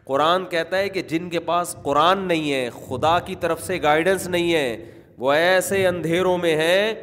قرآن 0.07 0.44
کہتا 0.51 0.77
ہے 0.79 0.88
کہ 0.96 1.03
جن 1.11 1.29
کے 1.31 1.40
پاس 1.51 1.77
قرآن 1.83 2.18
نہیں 2.29 2.53
ہے 2.53 2.68
خدا 2.88 3.18
کی 3.27 3.35
طرف 3.40 3.61
سے 3.66 3.81
گائیڈنس 3.83 4.27
نہیں 4.29 4.53
ہے 4.55 4.95
وہ 5.18 5.33
ایسے 5.33 5.87
اندھیروں 5.87 6.37
میں 6.38 6.57
ہے 6.57 6.94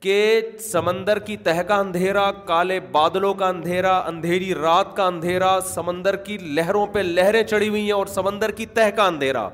کہ 0.00 0.40
سمندر 0.60 1.18
کی 1.26 1.36
تہ 1.42 1.60
کا 1.66 1.76
اندھیرا 1.78 2.30
کالے 2.46 2.78
بادلوں 2.92 3.32
کا 3.42 3.48
اندھیرا 3.48 3.96
اندھیری 4.06 4.54
رات 4.60 4.96
کا 4.96 5.06
اندھیرا 5.06 5.58
سمندر 5.66 6.16
کی 6.24 6.38
لہروں 6.40 6.86
پہ 6.92 6.98
لہریں 6.98 7.42
چڑھی 7.50 7.68
ہوئی 7.68 7.84
ہیں 7.84 7.92
اور 7.92 8.06
سمندر 8.14 8.50
کی 8.60 8.66
تہ 8.74 8.88
کا 8.96 9.06
اندھیرا 9.06 9.48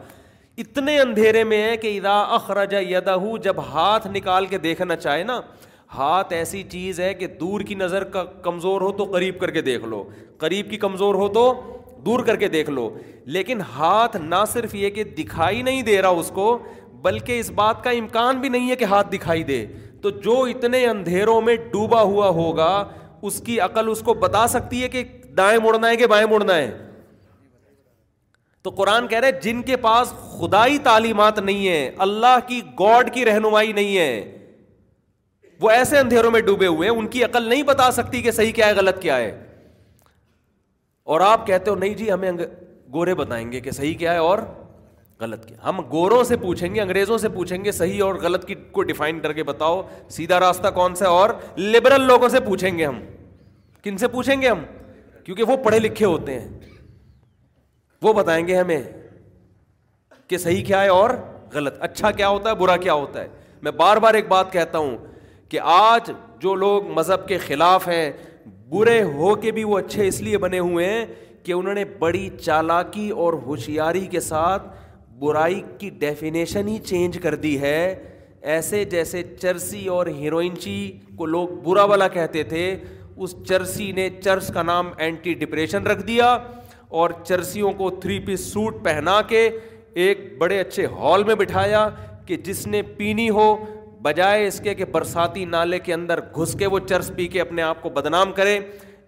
اتنے 0.64 0.98
اندھیرے 1.00 1.42
میں 1.50 1.62
ہے 1.64 1.76
کہ 1.82 1.96
ادا 1.98 2.18
اخراج 2.34 2.74
یدہ 2.90 3.10
ہو 3.26 3.36
جب 3.42 3.60
ہاتھ 3.72 4.06
نکال 4.14 4.46
کے 4.54 4.58
دیکھنا 4.58 4.96
چاہے 4.96 5.22
نا 5.24 5.40
ہاتھ 5.96 6.32
ایسی 6.32 6.62
چیز 6.70 7.00
ہے 7.00 7.12
کہ 7.14 7.26
دور 7.40 7.60
کی 7.68 7.74
نظر 7.74 8.04
کا 8.16 8.24
کمزور 8.42 8.80
ہو 8.80 8.90
تو 8.96 9.04
قریب 9.12 9.38
کر 9.40 9.50
کے 9.50 9.60
دیکھ 9.68 9.84
لو 9.86 10.02
قریب 10.38 10.70
کی 10.70 10.76
کمزور 10.78 11.14
ہو 11.14 11.28
تو 11.36 11.44
دور 12.06 12.24
کر 12.24 12.36
کے 12.36 12.48
دیکھ 12.48 12.70
لو 12.70 12.88
لیکن 13.36 13.60
ہاتھ 13.76 14.16
نہ 14.16 14.44
صرف 14.52 14.74
یہ 14.74 14.90
کہ 14.90 15.04
دکھائی 15.18 15.62
نہیں 15.62 15.82
دے 15.82 16.00
رہا 16.02 16.08
اس 16.22 16.30
کو 16.34 16.58
بلکہ 17.02 17.40
اس 17.40 17.50
بات 17.54 17.82
کا 17.84 17.90
امکان 17.98 18.40
بھی 18.40 18.48
نہیں 18.48 18.70
ہے 18.70 18.76
کہ 18.76 18.84
ہاتھ 18.92 19.08
دکھائی 19.12 19.42
دے 19.50 19.64
تو 20.02 20.10
جو 20.24 20.40
اتنے 20.50 20.84
اندھیروں 20.86 21.40
میں 21.40 21.56
ڈوبا 21.72 22.00
ہوا 22.02 22.28
ہوگا 22.38 22.70
اس 23.28 23.40
کی 23.46 23.58
عقل 23.60 23.90
اس 23.90 24.00
کو 24.04 24.14
بتا 24.24 24.46
سکتی 24.48 24.82
ہے 24.82 24.88
کہ 24.88 25.02
دائیں 25.36 25.58
مڑنا 25.64 25.88
ہے 25.88 25.96
کہ 25.96 26.06
بائیں 26.14 26.26
مڑنا 26.30 26.54
ہے 26.56 26.70
تو 28.62 28.70
قرآن 28.76 29.06
کہہ 29.08 29.18
رہے 29.20 29.40
جن 29.42 29.62
کے 29.62 29.76
پاس 29.86 30.12
خدائی 30.38 30.78
تعلیمات 30.82 31.38
نہیں 31.38 31.66
ہے 31.68 31.90
اللہ 32.06 32.38
کی 32.46 32.60
گاڈ 32.80 33.12
کی 33.14 33.24
رہنمائی 33.24 33.72
نہیں 33.72 33.96
ہے 33.96 34.38
وہ 35.60 35.70
ایسے 35.70 35.98
اندھیروں 35.98 36.30
میں 36.30 36.40
ڈوبے 36.46 36.66
ہوئے 36.66 36.88
ان 36.88 37.06
کی 37.14 37.24
عقل 37.24 37.48
نہیں 37.48 37.62
بتا 37.70 37.90
سکتی 37.92 38.22
کہ 38.22 38.30
صحیح 38.30 38.52
کیا 38.54 38.66
ہے 38.66 38.74
غلط 38.76 39.00
کیا 39.02 39.16
ہے 39.16 39.30
اور 41.14 41.20
آپ 41.30 41.46
کہتے 41.46 41.70
ہو 41.70 41.74
نہیں 41.76 41.94
جی 41.94 42.10
ہمیں 42.12 42.30
گورے 42.92 43.14
بتائیں 43.14 43.50
گے 43.52 43.60
کہ 43.60 43.70
صحیح 43.70 43.94
کیا 43.98 44.12
ہے 44.12 44.18
اور 44.18 44.38
غلط 45.20 45.50
ہم 45.64 45.80
گوروں 45.90 46.22
سے 46.24 46.36
پوچھیں 46.42 46.74
گے 46.74 46.80
انگریزوں 46.80 47.16
سے 47.18 47.28
پوچھیں 47.36 47.64
گے 47.64 47.72
صحیح 47.72 48.02
اور 48.04 48.14
غلط 48.22 48.44
کی 48.46 48.54
کو 48.72 48.82
ڈیفائن 48.90 49.20
کر 49.20 49.32
کے 49.38 49.42
بتاؤ 49.44 49.80
سیدھا 50.16 50.38
راستہ 50.40 50.68
کون 50.74 50.94
سا 50.94 51.08
اور 51.08 51.30
لبرل 51.58 52.06
لوگوں 52.06 52.28
سے 52.34 52.40
پوچھیں 52.44 52.76
گے 52.78 52.84
ہم 52.84 53.00
کن 53.82 53.98
سے 53.98 54.08
پوچھیں 54.08 54.40
گے 54.42 54.48
ہم 54.48 54.62
کیونکہ 55.24 55.42
وہ 55.50 55.56
پڑھے 55.64 55.78
لکھے 55.78 56.06
ہوتے 56.06 56.38
ہیں 56.38 56.48
وہ 58.02 58.12
بتائیں 58.12 58.46
گے 58.48 58.56
ہمیں 58.58 58.82
کہ 60.28 60.38
صحیح 60.38 60.64
کیا 60.64 60.82
ہے 60.82 60.88
اور 60.88 61.10
غلط 61.52 61.74
اچھا 61.88 62.10
کیا 62.20 62.28
ہوتا 62.28 62.50
ہے 62.50 62.54
برا 62.62 62.76
کیا 62.76 62.92
ہوتا 62.92 63.22
ہے 63.22 63.28
میں 63.62 63.72
بار 63.82 63.96
بار 64.06 64.14
ایک 64.14 64.28
بات 64.28 64.52
کہتا 64.52 64.78
ہوں 64.78 64.96
کہ 65.50 65.60
آج 65.76 66.10
جو 66.40 66.54
لوگ 66.54 66.90
مذہب 66.96 67.26
کے 67.28 67.38
خلاف 67.46 67.88
ہیں 67.88 68.10
برے 68.70 69.02
ہو 69.02 69.34
کے 69.42 69.50
بھی 69.52 69.64
وہ 69.64 69.78
اچھے 69.78 70.06
اس 70.08 70.20
لیے 70.22 70.38
بنے 70.38 70.58
ہوئے 70.58 70.88
ہیں 70.88 71.06
کہ 71.44 71.52
انہوں 71.52 71.74
نے 71.74 71.84
بڑی 71.98 72.28
چالاکی 72.44 73.08
اور 73.24 73.32
ہوشیاری 73.46 74.06
کے 74.12 74.20
ساتھ 74.20 74.62
برائی 75.20 75.60
کی 75.78 75.90
ڈیفینیشن 76.00 76.68
ہی 76.68 76.78
چینج 76.86 77.18
کر 77.22 77.34
دی 77.44 77.60
ہے 77.60 77.76
ایسے 78.54 78.84
جیسے 78.90 79.22
چرسی 79.40 79.86
اور 79.94 80.06
ہیروئنچی 80.18 80.74
کو 81.16 81.26
لوگ 81.26 81.48
برا 81.64 81.84
والا 81.92 82.08
کہتے 82.08 82.42
تھے 82.52 82.62
اس 83.24 83.34
چرسی 83.48 83.90
نے 83.92 84.08
چرس 84.24 84.48
کا 84.54 84.62
نام 84.62 84.90
اینٹی 85.06 85.34
ڈپریشن 85.40 85.86
رکھ 85.86 86.02
دیا 86.06 86.26
اور 86.98 87.10
چرسیوں 87.24 87.72
کو 87.78 87.88
تھری 88.00 88.18
پیس 88.26 88.44
سوٹ 88.52 88.82
پہنا 88.84 89.20
کے 89.28 89.48
ایک 90.04 90.18
بڑے 90.38 90.60
اچھے 90.60 90.86
ہال 90.98 91.24
میں 91.24 91.34
بٹھایا 91.38 91.88
کہ 92.26 92.36
جس 92.44 92.66
نے 92.66 92.82
پینی 92.96 93.28
ہو 93.38 93.54
بجائے 94.02 94.46
اس 94.46 94.60
کے 94.64 94.74
کہ 94.74 94.84
برساتی 94.92 95.44
نالے 95.44 95.78
کے 95.88 95.94
اندر 95.94 96.20
گھس 96.36 96.54
کے 96.58 96.66
وہ 96.74 96.78
چرس 96.88 97.10
پی 97.16 97.26
کے 97.28 97.40
اپنے 97.40 97.62
آپ 97.62 97.82
کو 97.82 97.88
بدنام 97.94 98.32
کرے 98.32 98.58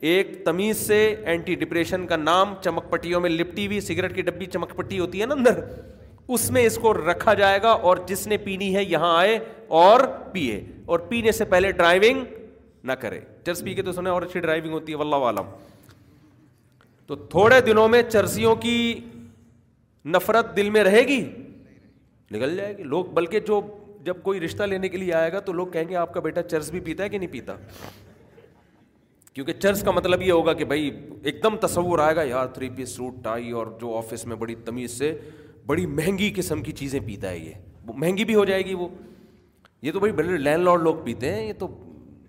ایک 0.09 0.27
تمیز 0.45 0.77
سے 0.87 0.99
اینٹی 1.27 1.55
ڈپریشن 1.55 2.07
کا 2.07 2.17
نام 2.17 2.55
چمک 2.65 2.89
پٹیوں 2.91 3.21
میں 3.21 3.31
لپٹی 3.31 3.67
ہوئی 3.67 3.81
سگریٹ 3.81 4.15
کی 4.15 4.23
ڈبی 4.23 4.47
چمک 4.53 4.75
پٹی 4.77 4.99
ہوتی 4.99 5.21
ہے 5.21 5.27
نا 5.27 5.35
اندر 5.35 5.59
اس 6.37 6.51
میں 6.51 6.63
اس 6.67 6.77
کو 6.83 6.93
رکھا 6.95 7.35
جائے 7.35 7.59
گا 7.63 7.71
اور 7.89 7.97
جس 8.09 8.27
نے 8.27 8.37
پینی 8.45 8.75
ہے 8.77 8.85
یہاں 8.85 9.17
آئے 9.19 9.39
اور 9.81 10.01
پیے 10.33 10.63
اور 10.93 10.99
پینے 11.09 11.33
سے 11.33 11.45
پہلے 11.51 11.73
ڈرائیونگ 11.73 12.25
نہ 12.85 12.93
کرے 13.01 13.21
چرس 13.47 13.63
پی 13.65 13.75
کے 13.75 13.83
تو 13.83 13.93
سنیں 13.93 14.11
اور 14.13 14.23
اچھی 14.23 14.41
ڈرائیونگ 14.41 14.73
ہوتی 14.73 14.93
ہے 14.93 14.97
واللہ 14.99 15.17
عالم 15.31 15.51
تو 17.07 17.17
تھوڑے 17.31 17.61
دنوں 17.67 17.89
میں 17.89 18.03
چرسیوں 18.11 18.55
کی 18.63 18.77
نفرت 20.15 20.57
دل 20.57 20.71
میں 20.71 20.85
رہے 20.85 21.07
گی 21.09 21.21
نکل 22.33 22.57
جائے 22.57 22.77
گی 22.79 22.83
لوگ 22.83 23.05
بلکہ 23.15 23.41
جو 23.47 23.61
جب 24.05 24.23
کوئی 24.23 24.41
رشتہ 24.41 24.63
لینے 24.63 24.89
کے 24.89 24.97
لیے 24.99 25.13
آئے 25.15 25.33
گا 25.33 25.41
تو 25.41 25.53
لوگ 25.53 25.67
کہیں 25.73 25.89
گے 25.89 25.97
آپ 26.03 26.15
کا 26.15 26.21
بیٹا 26.21 26.43
چرس 26.43 26.71
بھی 26.71 26.81
پیتا 26.81 27.05
ہے 27.05 27.09
کہ 27.09 27.19
نہیں 27.19 27.33
پیتا 27.33 27.55
کیونکہ 29.35 29.53
چرچ 29.63 29.83
کا 29.85 29.91
مطلب 29.91 30.23
یہ 30.23 30.33
ہوگا 30.33 30.53
کہ 30.61 30.65
بھائی 30.71 30.91
ایک 31.31 31.43
دم 31.43 31.57
تصور 31.67 31.99
آئے 32.05 32.15
گا 32.17 32.23
یار 32.29 32.47
تھری 32.55 32.69
پیس 32.77 32.95
سوٹ 32.97 33.23
ٹائی 33.25 33.51
اور 33.59 33.67
جو 33.81 33.97
آفس 33.97 34.25
میں 34.27 34.37
بڑی 34.37 34.55
تمیز 34.65 34.99
سے 34.99 35.13
بڑی 35.67 35.85
مہنگی 35.87 36.31
قسم 36.37 36.63
کی 36.63 36.73
چیزیں 36.81 36.99
پیتا 37.07 37.31
ہے 37.31 37.39
یہ 37.39 37.55
مہنگی 37.95 38.25
بھی 38.25 38.35
ہو 38.35 38.45
جائے 38.45 38.65
گی 38.67 38.75
وہ 38.75 38.89
یہ 39.83 39.93
تو 39.93 39.99
بھائی 40.01 40.13
بڑے 40.13 40.37
لینڈ 40.39 40.65
لارڈ 40.65 40.83
لوگ 40.83 40.95
پیتے 41.05 41.33
ہیں 41.35 41.47
یہ 41.47 41.53
تو 41.59 41.69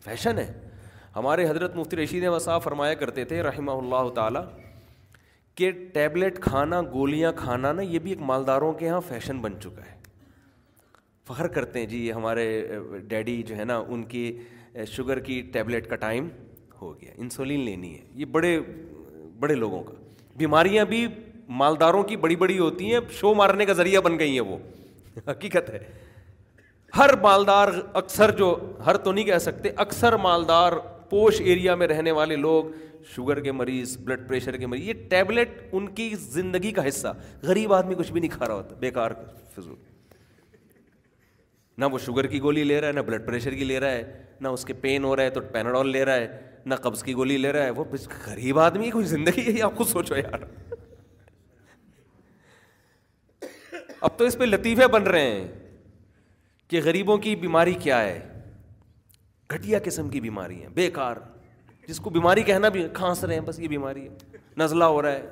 فیشن 0.04 0.38
ہے 0.40 0.52
ہمارے 1.16 1.48
حضرت 1.50 1.76
مفتی 1.76 1.98
رشید 1.98 2.28
وسا 2.36 2.58
فرمایا 2.68 2.94
کرتے 3.00 3.26
تھے 3.32 3.42
رحمہ 3.44 3.72
اللہ 3.72 4.10
تعالیٰ 4.16 4.44
کہ 5.56 5.72
ٹیبلیٹ 5.94 6.40
کھانا 6.42 6.82
گولیاں 6.94 7.32
کھانا 7.38 7.72
نا 7.74 7.82
یہ 7.82 8.00
بھی 8.00 8.12
ایک 8.12 8.20
مالداروں 8.28 8.72
کے 8.74 8.86
یہاں 8.86 9.02
فیشن 9.08 9.40
بن 9.42 9.60
چکا 9.64 9.86
ہے 9.86 10.00
فخر 11.28 11.48
کرتے 11.58 11.80
ہیں 11.80 11.86
جی 11.88 12.12
ہمارے 12.14 12.46
ڈیڈی 13.08 13.42
جو 13.48 13.56
ہے 13.58 13.64
نا 13.66 13.78
ان 13.88 14.04
کی 14.14 14.24
شوگر 14.96 15.20
کی 15.28 15.42
ٹیبلیٹ 15.54 15.90
کا 15.90 15.96
ٹائم 16.06 16.28
ہو 16.82 16.94
گیا 17.02 17.12
انسولین 17.22 17.60
لینی 17.66 17.94
ہے 17.94 18.02
یہ 18.22 18.26
بڑے 18.36 18.58
بڑے 19.40 19.56
لوگوں 19.56 19.84
کا 19.84 19.94
بیماریاں 20.38 20.86
بھی 20.94 21.06
مالداروں 21.62 22.04
کی 22.10 22.16
بڑی 22.26 22.36
بڑی 22.44 22.58
ہوتی 22.60 22.92
ہیں 22.94 23.00
شو 23.20 23.34
مارنے 23.36 23.66
کا 23.66 23.74
ذریعہ 23.82 24.02
بن 24.02 24.18
گئی 24.20 24.32
ہیں 24.34 24.46
وہ 24.50 24.58
حقیقت 25.30 25.70
ہے 25.70 25.80
ہر 26.98 27.16
مالدار 27.22 27.68
اکثر 28.02 28.32
جو 28.36 28.48
ہر 28.86 28.98
تو 29.04 29.12
نہیں 29.12 29.26
کہہ 29.26 29.38
سکتے 29.48 29.70
اکثر 29.86 30.16
مالدار 30.28 30.74
پوش 31.10 31.40
ایریا 31.42 31.76
میں 31.82 31.88
رہنے 31.88 32.12
والے 32.20 32.36
لوگ 32.46 32.66
شوگر 33.16 33.40
کے 33.44 33.52
مریض 33.52 33.98
بلڈ 34.06 34.28
پریشر 34.28 34.58
کے 34.58 34.68
مریض 34.68 34.88
یہ 34.88 34.94
ٹیبلٹ 35.10 35.62
ان 35.72 35.88
کی 36.00 36.10
زندگی 36.28 36.72
کا 36.80 36.88
حصہ 36.88 37.14
غریب 37.44 37.74
آدمی 37.74 37.96
کچھ 37.98 38.12
بھی 38.12 38.22
نہیں 38.22 38.38
کھا 38.38 38.46
رہا 38.48 38.54
ہوتا 38.56 38.76
بیکار 38.80 39.12
فضول 39.56 39.76
نہ 41.78 41.86
وہ 41.92 41.98
شوگر 42.06 42.28
کی 42.28 42.40
گولی 42.42 42.64
لے 42.64 42.80
رہا 42.82 42.88
ہے 42.88 42.94
نہ 42.94 43.00
بلڈ 43.08 43.26
پریشر 43.26 43.54
کی 43.56 43.64
لے 43.64 43.80
رہا 43.80 43.92
ہے 43.92 44.12
نہ 44.42 44.48
اس 44.48 44.66
کے 44.66 44.74
پین 44.82 45.04
ہو 45.04 45.16
رہا 45.16 45.24
ہے 45.24 45.30
تو 45.30 45.42
پیناڈول 45.52 45.90
لے 45.92 46.04
رہا 46.06 46.16
ہے 46.16 46.40
نہ 46.66 46.76
قبض 46.82 47.04
کی 47.04 47.14
گولی 47.16 47.38
لے 47.38 47.52
رہا 47.54 47.64
ہے 47.66 47.70
وہ 47.78 47.84
غریب 48.26 48.60
آدمی 48.60 48.90
کوئی 48.92 49.06
زندگی 49.06 49.56
ہے 49.58 49.62
آپ 49.64 49.76
کو 49.78 49.84
سوچو 49.84 50.18
یار 50.18 50.42
اب 54.08 54.18
تو 54.18 54.26
اس 54.26 54.38
پہ 54.38 54.44
لطیفے 54.44 54.88
بن 54.94 55.04
رہے 55.08 55.32
ہیں 55.32 55.48
کہ 56.70 56.82
غریبوں 56.84 57.18
کی 57.26 57.36
بیماری 57.36 57.74
کیا 57.84 58.02
ہے 58.02 58.20
گھٹیا 59.54 59.80
قسم 59.84 60.10
کی 60.10 60.22
بیماری 60.22 60.62
ہے 60.64 60.68
بے 60.76 60.90
کار 60.92 61.16
جس 61.88 62.00
کو 62.00 62.10
بیماری 62.10 62.44
کہنا 62.44 62.70
بھی 62.76 62.88
کھانس 62.94 63.24
رہے 63.24 63.34
ہیں 63.34 63.42
بس 63.46 63.60
یہ 63.60 63.68
بیماری 63.68 64.08
ہے 64.08 64.38
نزلہ 64.58 64.84
ہو 64.96 65.02
رہا 65.02 65.12
ہے 65.14 65.30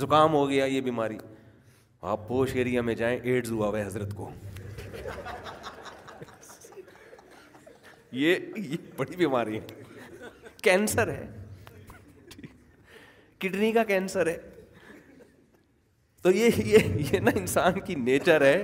زکام 0.00 0.32
ہو 0.34 0.48
گیا 0.48 0.64
یہ 0.64 0.80
بیماری 0.80 1.18
آپ 2.14 2.26
پوش 2.28 2.54
ایریا 2.56 2.82
میں 2.82 2.94
جائیں 2.94 3.18
ایڈز 3.22 3.50
ہوا 3.50 3.68
ہوا 3.68 3.78
ہے 3.78 3.84
حضرت 3.86 4.14
کو 4.16 4.28
یہ 8.22 8.36
بڑی 8.96 9.16
بیماری 9.16 9.58
ہے 9.58 9.66
کینسر 10.62 11.08
ہے 11.12 11.24
کڈنی 13.40 13.72
کا 13.72 13.84
کینسر 13.84 14.26
ہے 14.26 14.38
تو 16.22 16.30
یہ 16.32 16.48
یہ 16.64 17.18
نا 17.22 17.30
انسان 17.36 17.80
کی 17.86 17.94
نیچر 18.04 18.42
ہے 18.44 18.58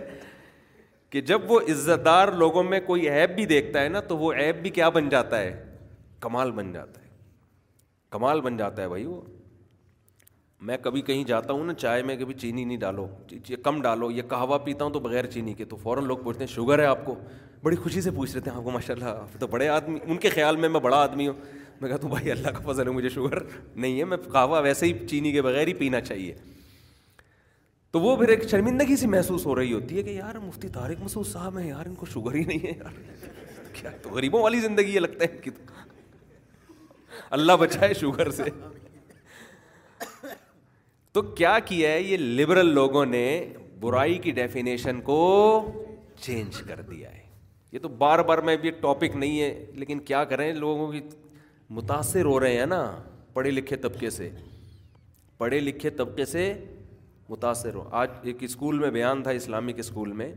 کہ 1.11 1.21
جب 1.31 1.41
وہ 1.51 1.61
عزت 1.71 2.05
دار 2.05 2.29
لوگوں 2.43 2.63
میں 2.65 2.81
کوئی 2.87 3.09
ایپ 3.11 3.31
بھی 3.37 3.47
دیکھتا 3.53 3.83
ہے 3.83 3.89
نا 3.97 4.01
تو 4.09 4.15
وہ 4.19 4.33
ایپ 4.45 4.57
بھی 4.63 4.71
کیا 4.77 4.89
بن 4.97 5.09
جاتا 5.09 5.39
ہے 5.41 5.53
کمال 6.27 6.53
بن 6.53 6.73
جاتا 6.73 7.01
ہے 7.03 7.07
کمال 8.11 8.41
بن 8.41 8.57
جاتا 8.57 8.83
ہے 8.83 8.89
بھائی 8.89 9.05
وہ 9.07 9.21
میں 10.69 10.77
کبھی 10.83 11.01
کہیں 11.03 11.23
جاتا 11.25 11.53
ہوں 11.53 11.65
نا 11.65 11.75
چائے 11.75 12.03
میں 12.07 12.17
کبھی 12.21 12.35
چینی 12.41 12.65
نہیں 12.65 12.77
ڈالو 12.79 13.07
کم 13.65 13.81
ڈالو 13.83 14.11
یا 14.11 14.23
کہاوہ 14.31 14.59
پیتا 14.65 14.85
ہوں 14.85 14.93
تو 14.93 15.01
بغیر 15.01 15.27
چینی 15.35 15.53
کے 15.61 15.65
تو 15.71 15.77
فوراً 15.83 16.05
لوگ 16.07 16.19
پوچھتے 16.25 16.45
ہیں 16.45 16.51
شوگر 16.55 16.79
ہے 16.79 16.85
آپ 16.85 17.05
کو 17.05 17.15
بڑی 17.63 17.77
خوشی 17.77 18.01
سے 18.01 18.11
پوچھ 18.17 18.35
لیتے 18.35 18.51
ہیں 18.51 18.57
آپ 18.57 18.65
کو 18.65 18.71
ماشاء 18.71 18.95
اللہ 18.95 19.09
آپ 19.23 19.39
تو 19.41 19.47
بڑے 19.55 19.69
آدمی 19.69 19.99
ان 20.07 20.17
کے 20.17 20.29
خیال 20.31 20.57
میں 20.65 20.69
میں 20.69 20.81
بڑا 20.89 20.97
آدمی 21.03 21.27
ہوں 21.29 21.35
میں 21.81 21.89
کہا 21.89 21.97
تو 21.97 22.09
بھائی 22.09 22.31
اللہ 22.31 22.49
کا 22.59 22.71
فضل 22.71 22.87
ہے 22.87 22.93
مجھے 22.93 23.09
شوگر 23.09 23.39
نہیں 23.75 23.99
ہے 23.99 24.05
میں 24.13 24.17
کہوا 24.33 24.59
ویسے 24.69 24.87
ہی 24.87 25.07
چینی 25.07 25.33
کے 25.33 25.43
بغیر 25.43 25.69
ہی 25.69 25.75
پینا 25.81 26.01
چاہیے 26.01 26.35
تو 27.93 28.01
وہ 28.01 28.15
پھر 28.17 28.29
ایک 28.29 28.49
شرمندگی 28.51 28.97
سی 28.97 29.07
محسوس 29.17 29.47
ہو 29.47 29.55
رہی 29.57 29.73
ہوتی 29.73 29.97
ہے 29.99 30.03
کہ 30.03 30.11
یار 30.17 30.39
مفتی 30.43 30.69
طارق 30.75 31.03
مسود 31.05 31.27
صاحب 31.27 31.59
ہیں 31.59 31.69
یار 31.69 31.87
ان 31.87 31.95
کو 32.03 32.07
شوگر 32.13 32.35
ہی 32.35 32.45
نہیں 32.51 32.61
ہے 32.67 32.73
یار 32.77 33.75
کیا 33.75 33.91
تو 34.03 34.11
غریبوں 34.15 34.43
والی 34.43 34.61
زندگی 34.61 34.95
یہ 34.95 35.01
لگتا 35.01 35.25
ہے 35.25 35.51
اللہ 37.39 37.53
بچائے 37.61 37.95
شوگر 37.95 38.31
سے 38.37 38.43
تو 41.13 41.23
کیا 41.35 41.59
کیا 41.67 41.91
ہے 41.91 42.01
یہ 42.03 42.17
لبرل 42.17 42.67
لوگوں 42.75 43.05
نے 43.07 43.23
برائی 43.81 44.19
کی 44.25 44.31
ڈیفینیشن 44.33 45.01
کو 45.05 45.17
چینج 46.23 46.57
کر 46.67 46.81
دیا 46.91 47.11
ہے 47.15 47.23
یہ 47.73 47.79
تو 47.83 47.89
بار 48.03 48.19
بار 48.29 48.39
میں 48.49 48.57
یہ 48.63 48.71
ٹاپک 48.81 49.17
نہیں 49.17 49.41
ہے 49.41 49.67
لیکن 49.77 49.99
کیا 50.11 50.23
کریں 50.33 50.53
لوگوں 50.55 50.91
کی 50.93 51.01
متاثر 51.79 52.25
ہو 52.25 52.39
رہے 52.41 52.59
ہیں 52.59 52.67
نا 52.67 52.83
پڑھے 53.33 53.51
لکھے 53.51 53.77
طبقے 53.87 54.11
سے 54.11 54.29
پڑھے 55.39 55.61
لکھے 55.61 55.91
طبقے 56.03 56.25
سے 56.27 56.53
متاثر 57.29 57.75
ہو 57.75 57.85
آج 58.03 58.11
ایک 58.31 58.43
اسکول 58.43 58.79
میں 58.81 58.91
بیان 58.91 59.23
تھا 59.23 59.31
اسلامک 59.41 59.79
اسکول 59.79 60.13
میں 60.23 60.33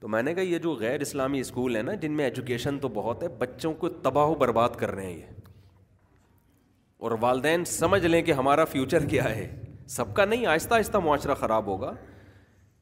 تو 0.00 0.08
میں 0.08 0.22
نے 0.22 0.34
کہا 0.34 0.42
یہ 0.42 0.58
جو 0.68 0.74
غیر 0.80 1.00
اسلامی 1.00 1.40
اسکول 1.40 1.76
ہیں 1.76 1.82
نا 1.82 1.94
جن 2.02 2.12
میں 2.16 2.24
ایجوکیشن 2.24 2.78
تو 2.78 2.88
بہت 2.94 3.22
ہے 3.22 3.28
بچوں 3.38 3.72
کو 3.78 3.88
تباہ 4.08 4.26
و 4.28 4.34
برباد 4.44 4.76
کر 4.80 4.90
رہے 4.94 5.06
ہیں 5.10 5.16
یہ 5.16 5.36
اور 7.04 7.12
والدین 7.20 7.64
سمجھ 7.78 8.04
لیں 8.06 8.22
کہ 8.22 8.32
ہمارا 8.42 8.64
فیوچر 8.72 9.04
کیا 9.08 9.24
ہے 9.36 9.46
سب 9.92 10.12
کا 10.14 10.24
نہیں 10.24 10.44
آہستہ 10.46 10.74
آہستہ 10.74 10.98
معاشرہ 11.04 11.34
خراب 11.40 11.66
ہوگا 11.66 11.92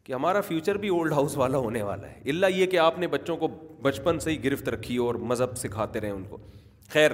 کہ 0.05 0.13
ہمارا 0.13 0.41
فیوچر 0.47 0.77
بھی 0.85 0.89
اولڈ 0.97 1.13
ہاؤس 1.13 1.37
والا 1.37 1.59
ہونے 1.67 1.83
والا 1.83 2.09
ہے 2.09 2.21
اللہ 2.31 2.55
یہ 2.57 2.67
کہ 2.71 2.79
آپ 2.79 2.99
نے 2.99 3.07
بچوں 3.09 3.37
کو 3.37 3.49
بچپن 3.83 4.19
سے 4.21 4.31
ہی 4.31 4.43
گرفت 4.45 4.69
رکھی 4.69 4.97
اور 5.05 5.15
مذہب 5.33 5.57
سکھاتے 5.57 6.01
رہے 6.01 6.11
ان 6.11 6.25
کو 6.29 6.39
خیر 6.93 7.11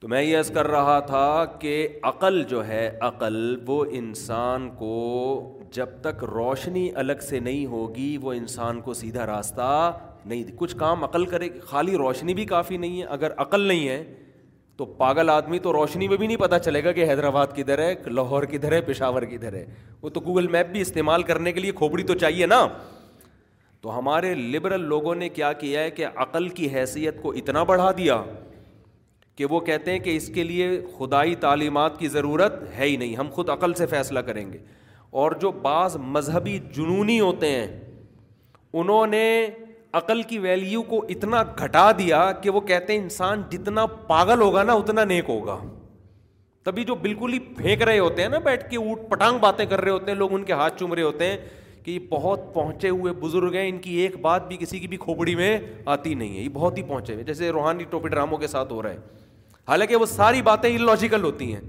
تو 0.00 0.08
میں 0.08 0.22
یہ 0.22 0.52
کر 0.54 0.66
رہا 0.70 0.98
تھا 1.06 1.22
کہ 1.60 1.72
عقل 2.10 2.42
جو 2.50 2.66
ہے 2.66 2.88
عقل 3.10 3.34
وہ 3.66 3.84
انسان 4.00 4.68
کو 4.78 4.92
جب 5.74 5.88
تک 6.02 6.22
روشنی 6.34 6.88
الگ 7.04 7.24
سے 7.28 7.38
نہیں 7.48 7.66
ہوگی 7.76 8.16
وہ 8.22 8.32
انسان 8.32 8.80
کو 8.80 8.94
سیدھا 8.94 9.26
راستہ 9.26 9.70
نہیں 10.24 10.42
دی. 10.44 10.52
کچھ 10.56 10.76
کام 10.76 11.04
عقل 11.04 11.26
کرے 11.34 11.48
خالی 11.70 11.96
روشنی 11.96 12.34
بھی 12.34 12.44
کافی 12.54 12.76
نہیں 12.76 13.00
ہے 13.00 13.06
اگر 13.18 13.32
عقل 13.46 13.66
نہیں 13.66 13.88
ہے 13.88 14.02
تو 14.78 14.84
پاگل 14.98 15.30
آدمی 15.30 15.58
تو 15.58 15.72
روشنی 15.72 16.08
میں 16.08 16.16
بھی 16.16 16.26
نہیں 16.26 16.36
پتہ 16.40 16.54
چلے 16.64 16.82
گا 16.84 16.90
کہ 16.96 17.04
حیدرآباد 17.08 17.46
کدھر 17.54 17.78
ہے 17.82 17.94
لاہور 18.18 18.42
کدھر 18.50 18.72
ہے 18.72 18.80
پشاور 18.90 19.22
کدھر 19.30 19.52
ہے 19.54 19.64
وہ 20.02 20.08
تو 20.16 20.20
گوگل 20.26 20.46
میپ 20.48 20.66
بھی 20.72 20.80
استعمال 20.80 21.22
کرنے 21.30 21.52
کے 21.52 21.60
لیے 21.60 21.72
کھوپڑی 21.80 22.02
تو 22.10 22.14
چاہیے 22.18 22.46
نا 22.54 22.60
تو 23.80 23.98
ہمارے 23.98 24.34
لبرل 24.34 24.84
لوگوں 24.88 25.14
نے 25.14 25.28
کیا 25.38 25.52
کیا 25.62 25.80
ہے 25.82 25.90
کہ 25.96 26.06
عقل 26.26 26.48
کی 26.58 26.68
حیثیت 26.74 27.20
کو 27.22 27.32
اتنا 27.40 27.62
بڑھا 27.72 27.90
دیا 27.96 28.22
کہ 29.36 29.44
وہ 29.50 29.60
کہتے 29.70 29.90
ہیں 29.92 29.98
کہ 30.04 30.16
اس 30.16 30.30
کے 30.34 30.42
لیے 30.44 30.70
خدائی 30.98 31.34
تعلیمات 31.46 31.98
کی 31.98 32.08
ضرورت 32.14 32.62
ہے 32.78 32.86
ہی 32.88 32.96
نہیں 32.96 33.16
ہم 33.16 33.28
خود 33.32 33.48
عقل 33.50 33.74
سے 33.82 33.86
فیصلہ 33.96 34.18
کریں 34.28 34.44
گے 34.52 34.58
اور 35.20 35.32
جو 35.40 35.50
بعض 35.62 35.96
مذہبی 36.16 36.58
جنونی 36.76 37.20
ہوتے 37.20 37.50
ہیں 37.58 37.66
انہوں 38.80 39.06
نے 39.16 39.26
عقل 39.98 40.22
کی 40.30 40.38
ویلیو 40.38 40.82
کو 40.92 41.04
اتنا 41.14 41.42
گھٹا 41.64 41.90
دیا 41.98 42.18
کہ 42.42 42.50
وہ 42.56 42.60
کہتے 42.70 42.92
ہیں 42.92 43.00
انسان 43.00 43.42
جتنا 43.50 43.86
پاگل 44.10 44.40
ہوگا 44.40 44.62
نا 44.62 44.72
اتنا 44.82 45.04
نیک 45.12 45.28
ہوگا 45.28 45.58
تبھی 46.64 46.84
جو 46.84 46.94
بالکل 47.06 47.32
ہی 47.32 47.38
پھینک 47.56 47.82
رہے 47.88 47.98
ہوتے 47.98 48.22
ہیں 48.22 48.28
نا 48.28 48.38
بیٹھ 48.46 48.68
کے 48.70 48.76
اوٹ 48.76 49.08
پٹانگ 49.10 49.38
باتیں 49.46 49.64
کر 49.66 49.80
رہے 49.80 49.90
ہوتے 49.90 50.10
ہیں 50.12 50.18
لوگ 50.18 50.32
ان 50.38 50.42
کے 50.44 50.52
ہاتھ 50.62 50.78
چوم 50.78 50.92
رہے 50.94 51.02
ہوتے 51.02 51.26
ہیں 51.30 51.36
کہ 51.84 51.90
یہ 51.90 51.98
بہت 52.10 52.52
پہنچے 52.54 52.88
ہوئے 52.88 53.12
بزرگ 53.22 53.54
ہیں 53.56 53.68
ان 53.68 53.78
کی 53.86 53.94
ایک 54.04 54.16
بات 54.22 54.48
بھی 54.48 54.56
کسی 54.60 54.78
کی 54.78 54.88
بھی 54.94 54.96
کھوپڑی 55.06 55.34
میں 55.42 55.50
آتی 55.96 56.14
نہیں 56.22 56.36
ہے 56.36 56.42
یہ 56.42 56.48
بہت 56.52 56.78
ہی 56.78 56.82
پہنچے 56.92 57.12
ہوئے 57.14 57.24
جیسے 57.32 57.50
روحانی 57.58 57.84
ٹوپی 57.90 58.08
ڈراموں 58.14 58.38
کے 58.38 58.46
ساتھ 58.54 58.72
ہو 58.72 58.82
رہا 58.82 58.90
ہے 58.90 59.26
حالانکہ 59.68 59.96
وہ 60.02 60.06
ساری 60.16 60.42
باتیں 60.52 60.70
ان 60.74 60.84
لاجیکل 60.86 61.24
ہوتی 61.24 61.52
ہیں 61.54 61.60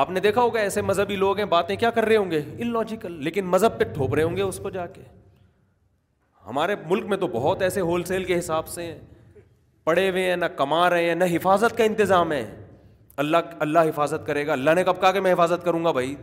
آپ 0.00 0.10
نے 0.10 0.20
دیکھا 0.20 0.40
ہوگا 0.42 0.58
ایسے 0.60 0.82
مذہبی 0.82 1.16
لوگ 1.16 1.38
ہیں 1.38 1.44
باتیں 1.46 1.74
کیا 1.76 1.88
کر 1.94 2.04
رہے 2.08 2.16
ہوں 2.16 2.30
گے 2.30 2.40
ان 2.58 2.66
لوجیکل 2.72 3.12
لیکن 3.24 3.46
مذہب 3.54 3.78
پہ 3.78 3.84
ٹھوپ 3.94 4.14
رہے 4.14 4.22
ہوں 4.22 4.36
گے 4.36 4.42
اس 4.42 4.58
کو 4.62 4.70
جا 4.76 4.86
کے 4.92 5.02
ہمارے 6.46 6.74
ملک 6.90 7.06
میں 7.06 7.16
تو 7.16 7.26
بہت 7.32 7.62
ایسے 7.62 7.80
ہول 7.88 8.02
سیل 8.12 8.24
کے 8.24 8.38
حساب 8.38 8.68
سے 8.68 8.84
ہیں 8.84 8.98
پڑے 9.84 10.08
ہوئے 10.08 10.22
ہیں 10.28 10.36
نہ 10.36 10.44
کما 10.56 10.88
رہے 10.90 11.08
ہیں 11.08 11.14
نہ 11.14 11.24
حفاظت 11.32 11.76
کا 11.78 11.84
انتظام 11.84 12.32
ہے 12.32 12.44
اللہ 13.24 13.52
اللہ 13.66 13.88
حفاظت 13.88 14.26
کرے 14.26 14.46
گا 14.46 14.52
اللہ 14.52 14.74
نے 14.76 14.84
کب 14.84 15.00
کہا 15.00 15.10
کہ 15.12 15.20
میں 15.20 15.32
حفاظت 15.32 15.64
کروں 15.64 15.84
گا 15.84 15.90
بھائی 15.98 16.14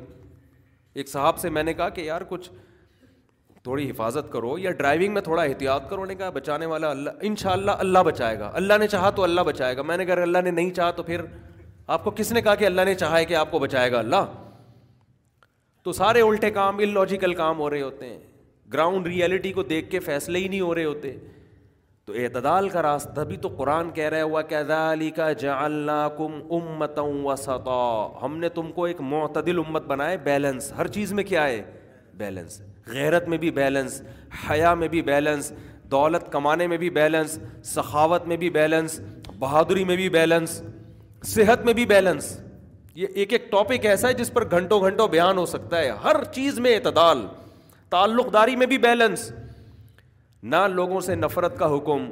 ایک 1.02 1.10
صاحب 1.10 1.38
سے 1.40 1.50
میں 1.58 1.64
نے 1.64 1.74
کہا 1.74 1.90
کہ 1.98 2.02
یار 2.02 2.22
کچھ 2.30 2.50
تھوڑی 3.64 3.90
حفاظت 3.90 4.32
کرو 4.32 4.58
یا 4.60 4.72
ڈرائیونگ 4.82 5.14
میں 5.14 5.22
تھوڑا 5.22 5.42
احتیاط 5.44 5.90
کرو 5.90 6.06
نے 6.06 6.16
کہا 6.16 6.30
بچانے 6.42 6.66
والا 6.74 6.90
اللہ 6.90 7.24
ان 7.30 7.36
شاء 7.42 7.52
اللہ 7.52 7.72
اللہ 7.86 8.04
بچائے 8.06 8.40
گا 8.40 8.50
اللہ 8.62 8.78
نے 8.80 8.88
چاہا 8.96 9.10
تو 9.20 9.24
اللہ 9.24 9.42
بچائے 9.52 9.78
گا 9.78 9.82
میں 9.92 9.98
نے 9.98 10.04
اگر 10.04 10.22
اللہ 10.22 10.42
نے 10.44 10.52
نہیں 10.52 10.72
چاہا 10.82 10.92
تو 11.00 11.04
پھر 11.12 11.22
آپ 11.96 12.04
کو 12.04 12.12
کس 12.16 12.32
نے 12.32 12.42
کہا 12.46 12.54
کہ 12.56 12.66
اللہ 12.66 12.82
نے 12.86 12.94
چاہا 12.96 13.18
ہے 13.18 13.26
کہ 13.26 13.36
آپ 13.36 13.52
کو 13.52 13.60
بچائے 13.60 13.92
گا 13.92 14.00
اللہ 14.00 14.26
تو 15.84 15.92
سارے 16.00 16.22
الٹے 16.22 16.50
کام 16.58 16.78
ان 16.84 16.94
لاجیکل 16.94 17.34
کام 17.40 17.60
ہو 17.60 17.70
رہے 17.70 17.82
ہوتے 17.82 18.06
ہیں 18.10 18.18
گراؤنڈ 18.74 19.08
ریئلٹی 19.08 19.52
کو 19.54 19.64
دیکھ 19.72 19.90
کے 19.92 20.00
فیصلے 20.10 20.40
ہی 20.40 20.48
نہیں 20.48 20.60
ہو 20.62 20.74
رہے 20.76 20.84
ہوتے 20.86 21.16
تو 22.06 22.14
اعتدال 22.24 22.70
کا 22.70 22.82
راستہ 22.84 23.22
بھی 23.32 23.38
تو 23.46 23.50
قرآن 23.58 23.90
کہہ 23.98 24.10
رہا 24.14 24.24
ہوا 24.24 24.42
کہ 24.52 25.10
کا 25.16 25.32
جا 25.42 25.58
کم 26.18 26.72
ہم 28.24 28.38
نے 28.40 28.50
تم 28.60 28.72
کو 28.76 28.86
ایک 28.92 29.02
معتدل 29.18 29.60
امت 29.66 29.86
بنائے 29.96 30.18
بیلنس 30.32 30.72
ہر 30.78 30.88
چیز 30.98 31.14
میں 31.20 31.24
کیا 31.34 31.48
ہے 31.48 31.62
بیلنس 32.24 32.62
غیرت 32.94 33.28
میں 33.34 33.38
بھی 33.46 33.52
بیلنس 33.62 34.02
حیا 34.50 34.74
میں 34.84 34.88
بھی 34.96 35.02
بیلنس 35.14 35.52
دولت 35.92 36.32
کمانے 36.32 36.68
میں 36.68 36.78
بھی 36.78 36.90
بیلنس 37.04 37.40
سخاوت 37.76 38.28
میں 38.28 38.38
بھی 38.46 38.50
بیلنس 38.60 39.00
بہادری 39.40 39.84
میں 39.92 39.96
بھی 39.96 40.10
بیلنس 40.20 40.62
صحت 41.28 41.66
میں 41.66 41.74
بھی 41.74 41.86
بیلنس 41.86 42.32
یہ 42.96 43.08
ایک 43.16 43.34
ایک 43.34 43.50
ٹاپک 43.52 43.86
ایسا 43.86 44.08
ہے 44.08 44.14
جس 44.14 44.32
پر 44.34 44.50
گھنٹوں 44.52 44.80
گھنٹوں 44.82 45.08
بیان 45.08 45.38
ہو 45.38 45.46
سکتا 45.46 45.80
ہے 45.80 45.90
ہر 46.04 46.24
چیز 46.34 46.60
میں 46.60 46.74
اعتدال 46.76 47.26
تعلق 47.92 48.32
داری 48.34 48.56
میں 48.56 48.66
بھی 48.68 48.78
بیلنس 48.78 49.32
نہ 50.54 50.66
لوگوں 50.74 51.00
سے 51.02 51.16
نفرت 51.16 51.58
کا 51.60 51.74
حکم 51.76 52.06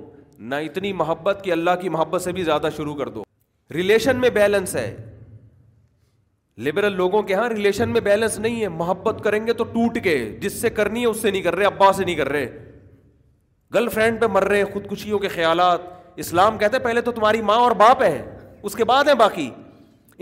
نہ 0.50 0.56
اتنی 0.66 0.92
محبت 0.94 1.42
کہ 1.44 1.52
اللہ 1.52 1.76
کی 1.82 1.90
محبت 1.90 2.22
سے 2.22 2.32
بھی 2.32 2.44
زیادہ 2.44 2.70
شروع 2.78 2.96
کر 2.96 3.10
دو 3.10 3.24
ریلیشن 3.74 4.18
میں 4.22 4.30
بیلنس 4.34 4.76
ہے 4.76 4.96
لبرل 6.66 6.96
لوگوں 6.98 7.22
کے 7.24 7.34
ہاں 7.34 7.48
ریلیشن 7.50 7.90
میں 7.94 8.02
بیلنس 8.02 8.38
نہیں 8.40 8.62
ہے 8.62 8.68
محبت 8.76 9.24
کریں 9.24 9.46
گے 9.48 9.54
تو 9.54 9.64
ٹوٹ 9.74 9.98
کے 10.04 10.18
جس 10.42 10.54
سے 10.62 10.70
کرنی 10.82 11.02
ہے 11.02 11.08
اس 11.08 11.22
سے 11.22 11.32
نہیں 11.32 11.42
کر 11.42 11.56
رہے 11.56 11.66
ابا 11.66 11.92
سے 11.94 12.06
نہیں 12.06 12.16
کر 12.16 12.30
رہے 12.32 12.48
گرل 13.74 13.90
فرینڈ 13.94 14.20
پہ 14.22 14.26
مر 14.34 14.44
رہے 14.48 14.64
خودکشیوں 14.74 15.20
کے 15.20 15.28
خیالات 15.28 15.80
اسلام 16.26 16.58
کہتے 16.58 16.80
پہلے 16.84 17.02
تو 17.02 17.12
تمہاری 17.12 17.42
ماں 17.50 17.58
اور 17.60 17.72
باپ 17.86 18.02
ہیں 18.04 18.22
اس 18.66 18.76
کے 18.76 18.84
بعد 18.92 19.04
ہیں 19.08 19.14
باقی 19.16 19.50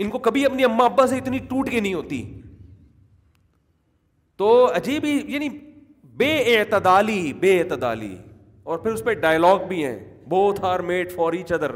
ان 0.04 0.10
کو 0.10 0.18
کبھی 0.26 0.44
اپنی 0.46 0.64
اما 0.64 0.84
ابا 0.84 1.06
سے 1.06 1.16
اتنی 1.18 1.38
ٹوٹ 1.48 1.70
کے 1.70 1.80
نہیں 1.80 1.94
ہوتی 1.94 2.22
تو 4.38 4.48
عجیب 4.76 5.04
ہی 5.04 5.20
یعنی 5.34 5.48
بے 5.48 6.14
بے 6.36 6.56
اعتدالی 6.58 7.32
اعتدالی 7.58 8.16
اور 8.72 8.78
پھر 8.78 8.92
اس 8.92 9.02
پہ 9.04 9.14
بھی 9.68 9.84
ہیں 9.84 9.98
both 10.28 10.60
are 10.70 10.80
made 10.90 11.12
for 11.16 11.32
each 11.32 11.52
other 11.52 11.70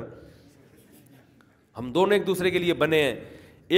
ہم 1.79 1.91
دونوں 1.93 2.13
ایک 2.13 2.27
دوسرے 2.27 2.51
کے 2.51 2.59
لیے 2.59 2.75
بنے 2.85 3.03
ہیں 3.03 3.15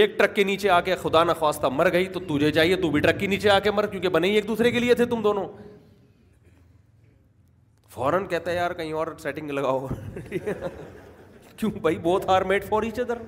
ایک 0.01 0.16
ٹرک 0.18 0.35
کے 0.37 0.45
نیچے 0.45 0.68
آ 0.77 0.81
کے 0.85 0.95
خدا 1.03 1.23
نخواستہ 1.25 1.66
مر 1.79 1.90
گئی 1.92 2.07
تو 2.12 2.21
تجھے 2.29 2.51
چاہیے 2.53 2.77
تو 2.85 2.90
بھی 2.90 3.01
ٹرک 3.01 3.18
کے 3.21 3.27
نیچے 3.33 3.51
آ 3.51 3.59
کے 3.66 3.71
مر 3.79 3.87
کیونکہ 3.95 4.09
بنے 4.14 4.29
ہی 4.29 4.35
ایک 4.35 4.47
دوسرے 4.49 4.71
کے 4.71 4.79
لیے 4.81 4.95
تھے 5.01 5.05
تم 5.12 5.23
دونوں 5.23 5.45
فوراً 7.95 8.27
کہتا 8.27 8.51
ہے 8.51 8.57
یار 8.57 8.71
کہیں 8.77 8.92
اور 9.01 9.07
سیٹنگ 9.23 9.51
لگاؤ 9.51 9.87
کیوں 11.62 11.70
بھائی 11.83 11.96
both 12.05 12.25
are 12.35 12.42
made 12.51 12.64
for 12.68 12.83
each 12.83 12.98
other 13.01 13.18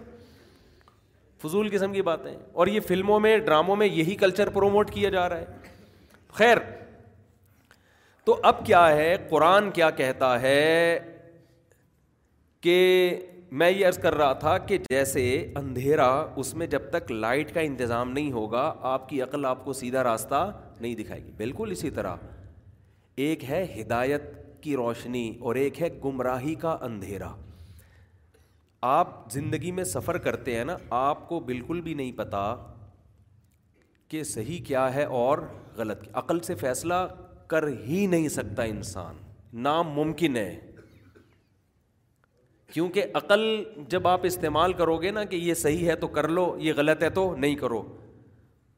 فضول 1.43 1.69
قسم 1.73 1.93
کی 1.93 2.01
باتیں 2.07 2.33
اور 2.53 2.67
یہ 2.67 2.81
فلموں 2.87 3.19
میں 3.21 3.37
ڈراموں 3.49 3.77
میں 3.83 3.87
یہی 3.87 4.15
کلچر 4.23 4.49
پروموٹ 4.57 4.91
کیا 4.93 5.09
جا 5.15 5.29
رہا 5.29 5.39
ہے 5.39 6.33
خیر 6.39 6.59
تو 8.25 8.37
اب 8.51 8.65
کیا 8.67 8.87
ہے 8.97 9.15
قرآن 9.31 9.71
کیا 9.79 9.91
کہتا 10.03 10.41
ہے 10.43 10.99
کہ 12.69 12.77
میں 13.61 13.71
یہ 13.71 13.87
عرض 13.87 13.99
کر 14.03 14.15
رہا 14.17 14.33
تھا 14.43 14.57
کہ 14.73 14.79
جیسے 14.91 15.25
اندھیرا 15.61 16.09
اس 16.43 16.53
میں 16.61 16.67
جب 16.75 16.89
تک 16.93 17.11
لائٹ 17.11 17.55
کا 17.55 17.61
انتظام 17.71 18.11
نہیں 18.13 18.33
ہوگا 18.33 18.65
آپ 18.97 19.09
کی 19.09 19.21
عقل 19.23 19.45
آپ 19.51 19.65
کو 19.65 19.73
سیدھا 19.85 20.03
راستہ 20.05 20.43
نہیں 20.81 20.95
دکھائے 21.05 21.23
گی 21.27 21.31
بالکل 21.45 21.71
اسی 21.79 21.91
طرح 22.01 22.29
ایک 23.27 23.49
ہے 23.51 23.65
ہدایت 23.81 24.29
کی 24.63 24.77
روشنی 24.87 25.29
اور 25.41 25.55
ایک 25.65 25.81
ہے 25.83 25.89
گمراہی 26.05 26.55
کا 26.67 26.77
اندھیرا 26.91 27.33
آپ 28.87 29.11
زندگی 29.33 29.71
میں 29.73 29.83
سفر 29.91 30.17
کرتے 30.25 30.55
ہیں 30.57 30.65
نا 30.71 30.77
آپ 30.97 31.29
کو 31.29 31.39
بالکل 31.51 31.81
بھی 31.81 31.93
نہیں 32.01 32.11
پتہ 32.17 32.41
کہ 34.11 34.23
صحیح 34.31 34.61
کیا 34.65 34.83
ہے 34.95 35.05
اور 35.21 35.39
غلط 35.77 36.03
کیا 36.03 36.19
عقل 36.19 36.41
سے 36.49 36.55
فیصلہ 36.65 36.95
کر 37.49 37.67
ہی 37.87 38.05
نہیں 38.07 38.29
سکتا 38.37 38.63
انسان 38.73 39.17
ناممکن 39.67 40.37
ہے 40.37 40.51
کیونکہ 42.73 43.17
عقل 43.23 43.41
جب 43.95 44.09
آپ 44.09 44.27
استعمال 44.33 44.73
کرو 44.83 44.97
گے 45.03 45.11
نا 45.19 45.25
کہ 45.33 45.37
یہ 45.37 45.55
صحیح 45.65 45.89
ہے 45.91 45.97
تو 46.05 46.09
کر 46.19 46.29
لو 46.39 46.47
یہ 46.69 46.73
غلط 46.77 47.03
ہے 47.03 47.11
تو 47.21 47.35
نہیں 47.37 47.55
کرو 47.65 47.83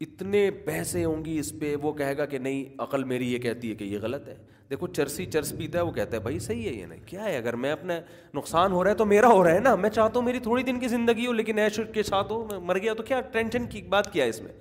اتنے 0.01 0.51
پیسے 0.65 1.05
ہوں 1.05 1.25
گی 1.25 1.39
اس 1.39 1.53
پہ 1.61 1.75
وہ 1.83 1.93
کہے 1.99 2.17
گا 2.17 2.25
کہ 2.33 2.39
نہیں 2.39 2.65
عقل 2.83 3.05
میری 3.13 3.33
یہ 3.33 3.39
کہتی 3.41 3.71
ہے 3.71 3.75
کہ 3.75 3.85
یہ 3.85 3.99
غلط 4.03 4.29
ہے 4.29 4.35
دیکھو 4.71 4.87
چرسی 4.87 5.25
چرس 5.33 5.53
پیتا 5.59 5.79
ہے 5.79 5.83
وہ 5.85 5.91
کہتا 5.93 6.17
ہے 6.17 6.21
بھائی 6.23 6.39
صحیح 6.47 6.69
ہے 6.69 6.73
یہ 6.75 6.87
نہیں 6.87 6.99
کیا 7.07 7.25
ہے 7.25 7.37
اگر 7.37 7.57
میں 7.63 7.71
اپنا 7.73 7.99
نقصان 8.35 8.73
ہو 8.73 8.83
رہا 8.85 8.91
ہے 8.91 8.97
تو 8.97 9.05
میرا 9.13 9.29
ہو 9.33 9.43
رہا 9.45 9.55
ہے 9.55 9.61
نا 9.61 9.75
میں 9.85 9.91
چاہتا 9.91 10.19
ہوں 10.19 10.27
میری 10.27 10.39
تھوڑی 10.47 10.63
دن 10.63 10.81
کی 10.81 10.89
زندگی 10.89 11.27
ہو 11.27 11.33
لیکن 11.33 11.59
ایش 11.59 11.81
کے 11.95 12.03
ساتھ 12.03 12.33
ہو 12.33 12.45
میں 12.51 12.59
مر 12.71 12.79
گیا 12.79 12.95
تو 12.95 13.03
کیا 13.03 13.21
ٹینشن 13.33 13.67
کی 13.77 13.83
بات 13.97 14.13
کیا 14.13 14.25
ہے 14.25 14.29
اس 14.31 14.41
میں 14.43 14.53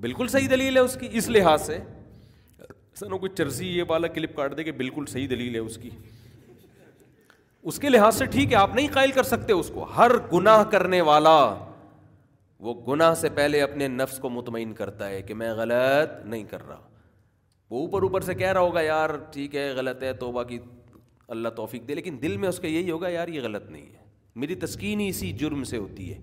بالکل 0.00 0.28
صحیح 0.28 0.48
دلیل 0.50 0.76
ہے 0.76 0.80
اس 0.88 0.96
کی 1.00 1.08
اس 1.18 1.28
لحاظ 1.28 1.66
سے 1.66 1.78
سر 2.98 3.10
کوئی 3.16 3.34
چرسی 3.36 3.66
یہ 3.76 3.82
والا 3.88 4.08
کلپ 4.16 4.34
کاٹ 4.36 4.56
دے 4.56 4.64
کہ 4.64 4.72
بالکل 4.82 5.04
صحیح 5.12 5.28
دلیل 5.30 5.54
ہے 5.54 5.60
اس 5.60 5.76
کی 5.82 5.90
اس 7.72 7.78
کے 7.80 7.88
لحاظ 7.88 8.16
سے 8.18 8.24
ٹھیک 8.32 8.52
ہے 8.52 8.56
آپ 8.56 8.74
نہیں 8.74 8.88
قائل 8.92 9.10
کر 9.12 9.22
سکتے 9.22 9.52
اس 9.52 9.70
کو 9.74 9.84
ہر 9.96 10.10
گناہ 10.32 10.62
کرنے 10.70 11.00
والا 11.10 11.38
وہ 12.64 12.72
گناہ 12.86 13.14
سے 13.20 13.28
پہلے 13.36 13.60
اپنے 13.62 13.86
نفس 13.94 14.18
کو 14.18 14.28
مطمئن 14.30 14.72
کرتا 14.74 15.08
ہے 15.08 15.20
کہ 15.22 15.34
میں 15.40 15.52
غلط 15.54 16.24
نہیں 16.26 16.44
کر 16.50 16.66
رہا 16.66 16.80
وہ 17.70 17.80
اوپر 17.80 18.02
اوپر 18.02 18.20
سے 18.28 18.34
کہہ 18.34 18.52
رہا 18.52 18.60
ہوگا 18.60 18.80
یار 18.82 19.10
ٹھیک 19.32 19.54
ہے 19.56 19.68
غلط 19.76 20.02
ہے 20.02 20.12
توبہ 20.22 20.42
کی 20.52 20.58
اللہ 21.36 21.48
توفیق 21.56 21.86
دے 21.88 21.94
لیکن 21.94 22.16
دل 22.22 22.36
میں 22.44 22.48
اس 22.48 22.60
کا 22.60 22.68
یہی 22.68 22.90
ہوگا 22.90 23.08
یار 23.08 23.28
یہ 23.34 23.40
غلط 23.48 23.68
نہیں 23.70 23.86
ہے 23.86 24.02
میری 24.42 24.54
تسکین 24.64 25.00
ہی 25.00 25.08
اسی 25.08 25.30
جرم 25.42 25.64
سے 25.72 25.76
ہوتی 25.76 26.12
ہے 26.12 26.18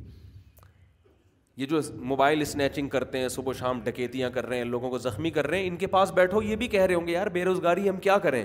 یہ 1.61 1.65
جو 1.73 1.79
موبائل 2.13 2.41
اسنیچنگ 2.41 2.89
کرتے 2.89 3.17
ہیں 3.19 3.27
صبح 3.37 3.53
شام 3.59 3.81
ڈکیتیاں 3.83 4.29
کر 4.37 4.45
رہے 4.47 4.57
ہیں 4.57 4.65
لوگوں 4.65 4.89
کو 4.89 4.97
زخمی 5.05 5.29
کر 5.37 5.47
رہے 5.47 5.59
ہیں 5.59 5.67
ان 5.67 5.77
کے 5.77 5.87
پاس 5.97 6.11
بیٹھو 6.21 6.41
یہ 6.41 6.55
بھی 6.63 6.67
کہہ 6.75 6.85
رہے 6.85 6.95
ہوں 6.95 7.07
گے 7.07 7.11
یار 7.13 7.27
بے 7.37 7.43
روزگاری 7.45 7.87
ہم 7.89 7.97
کیا 8.07 8.17
کریں 8.27 8.43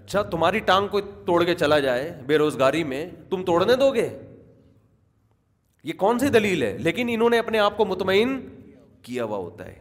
اچھا 0.00 0.22
تمہاری 0.36 0.58
ٹانگ 0.70 0.88
کو 0.96 1.00
توڑ 1.26 1.42
کے 1.50 1.54
چلا 1.64 1.78
جائے 1.88 2.10
بے 2.26 2.38
روزگاری 2.38 2.84
میں 2.92 3.04
تم 3.30 3.44
توڑنے 3.50 3.76
دو 3.84 3.90
گے 3.94 4.08
یہ 5.86 5.92
کون 5.98 6.18
سی 6.18 6.28
دلیل 6.34 6.62
ہے 6.62 6.76
لیکن 6.82 7.06
انہوں 7.10 7.30
نے 7.30 7.38
اپنے 7.38 7.58
آپ 7.58 7.76
کو 7.76 7.84
مطمئن 7.86 8.28
کیا 9.02 9.24
ہوا 9.24 9.36
ہوتا 9.38 9.66
ہے 9.66 9.74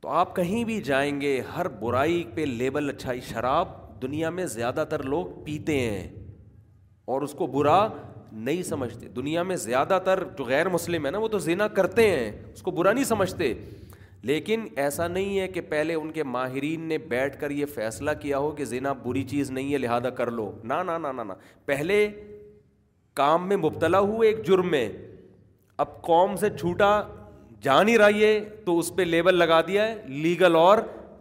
تو 0.00 0.08
آپ 0.22 0.34
کہیں 0.36 0.64
بھی 0.70 0.80
جائیں 0.88 1.20
گے 1.20 1.30
ہر 1.56 1.68
برائی 1.78 2.22
پہ 2.34 2.40
لیبل 2.44 2.88
اچھائی 2.90 3.20
شراب 3.28 3.68
دنیا 4.02 4.30
میں 4.38 4.44
زیادہ 4.56 4.84
تر 4.90 5.02
لوگ 5.12 5.26
پیتے 5.44 5.78
ہیں 5.80 6.06
اور 7.12 7.22
اس 7.28 7.32
کو 7.38 7.46
برا 7.56 7.78
نہیں 8.32 8.62
سمجھتے 8.62 9.08
دنیا 9.16 9.42
میں 9.52 9.56
زیادہ 9.66 9.98
تر 10.04 10.22
جو 10.38 10.44
غیر 10.48 10.68
مسلم 10.76 11.06
ہے 11.06 11.10
نا 11.10 11.18
وہ 11.18 11.28
تو 11.28 11.38
زینا 11.48 11.68
کرتے 11.80 12.08
ہیں 12.10 12.30
اس 12.52 12.62
کو 12.62 12.70
برا 12.80 12.92
نہیں 12.92 13.04
سمجھتے 13.14 13.52
لیکن 14.32 14.66
ایسا 14.84 15.08
نہیں 15.08 15.38
ہے 15.38 15.48
کہ 15.48 15.60
پہلے 15.70 15.94
ان 15.94 16.10
کے 16.12 16.22
ماہرین 16.36 16.86
نے 16.88 16.98
بیٹھ 17.14 17.40
کر 17.40 17.50
یہ 17.62 17.66
فیصلہ 17.74 18.10
کیا 18.20 18.38
ہو 18.44 18.50
کہ 18.60 18.64
زینا 18.74 18.92
بری 19.04 19.22
چیز 19.34 19.50
نہیں 19.58 19.72
ہے 19.72 19.78
لہٰذا 19.78 20.10
کر 20.20 20.30
لو 20.40 20.50
نہ 20.64 21.32
پہلے 21.66 22.06
کام 23.18 23.48
میں 23.48 23.56
مبتلا 23.62 23.98
ہوئے 24.10 24.28
ایک 24.30 24.44
جرم 24.46 24.70
میں 24.70 24.88
اب 25.84 26.00
قوم 26.02 26.34
سے 26.42 26.48
چھوٹا 26.58 26.90
جا 27.62 27.82
نہیں 27.82 27.96
رہا 27.98 28.08
یہ 28.16 28.38
تو 28.64 28.78
اس 28.78 28.90
پہ 28.96 29.02
لیبل 29.14 29.34
لگا 29.38 29.60
دیا 29.66 29.86
ہے 29.88 29.94
لیگل 30.26 30.56
اور 30.56 30.78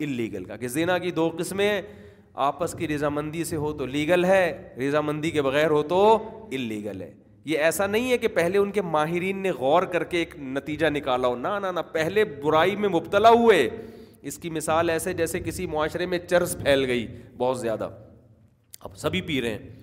اللیگل 0.07 0.43
کا 0.51 0.55
کہ 0.63 0.67
زینا 0.77 0.97
کی 1.05 1.12
دو 1.19 1.29
قسمیں 1.39 1.69
آپس 2.49 2.73
کی 2.79 2.88
رضامندی 2.88 3.43
سے 3.51 3.55
ہو 3.65 3.71
تو 3.77 3.86
لیگل 3.93 4.25
ہے 4.25 4.43
رضامندی 4.81 5.31
کے 5.38 5.41
بغیر 5.49 5.69
ہو 5.77 5.81
تو 5.93 5.97
اللیگل 6.60 7.01
ہے 7.01 7.12
یہ 7.51 7.60
ایسا 7.69 7.86
نہیں 7.95 8.12
ہے 8.12 8.17
کہ 8.23 8.27
پہلے 8.39 8.57
ان 8.57 8.71
کے 8.77 8.81
ماہرین 8.97 9.39
نے 9.43 9.51
غور 9.63 9.83
کر 9.97 10.03
کے 10.13 10.17
ایک 10.17 10.36
نتیجہ 10.60 10.88
نکالا 10.99 11.27
ہو 11.27 11.36
نہ 11.45 11.71
نہ 11.75 11.79
پہلے 11.91 12.25
برائی 12.43 12.75
میں 12.83 12.89
مبتلا 12.99 13.29
ہوئے 13.41 13.67
اس 14.31 14.38
کی 14.45 14.49
مثال 14.60 14.89
ایسے 14.89 15.13
جیسے 15.23 15.39
کسی 15.49 15.65
معاشرے 15.77 16.05
میں 16.13 16.19
چرس 16.29 16.55
پھیل 16.63 16.86
گئی 16.93 17.07
بہت 17.43 17.60
زیادہ 17.60 17.89
اب 18.88 18.97
سبھی 19.05 19.22
پی 19.32 19.41
رہے 19.41 19.53
ہیں 19.57 19.76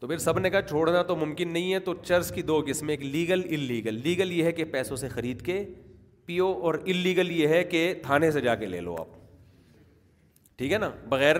تو 0.00 0.06
پھر 0.08 0.18
سب 0.18 0.38
نے 0.38 0.50
کہا 0.50 0.62
چھوڑنا 0.68 1.02
تو 1.08 1.16
ممکن 1.16 1.52
نہیں 1.52 1.72
ہے 1.72 1.78
تو 1.84 1.94
چرس 2.02 2.30
کی 2.34 2.42
دو 2.50 2.60
قسمیں 2.66 2.92
ایک 2.94 3.02
لیگل 3.02 3.42
ان 3.48 3.60
لیگل 3.60 3.94
لیگل 4.04 4.32
یہ 4.32 4.44
ہے 4.44 4.52
کہ 4.52 4.64
پیسوں 4.72 4.96
سے 5.02 5.08
خرید 5.08 5.40
کے 5.44 5.64
پیو 6.26 6.46
اور 6.68 6.74
ان 6.84 6.96
لیگل 6.96 7.30
یہ 7.32 7.48
ہے 7.56 7.62
کہ 7.74 7.80
تھانے 8.02 8.30
سے 8.30 8.40
جا 8.40 8.54
کے 8.62 8.66
لے 8.66 8.80
لو 8.80 8.96
آپ 9.00 9.14
ٹھیک 10.58 10.72
ہے 10.72 10.78
نا 10.78 10.90
بغیر 11.08 11.36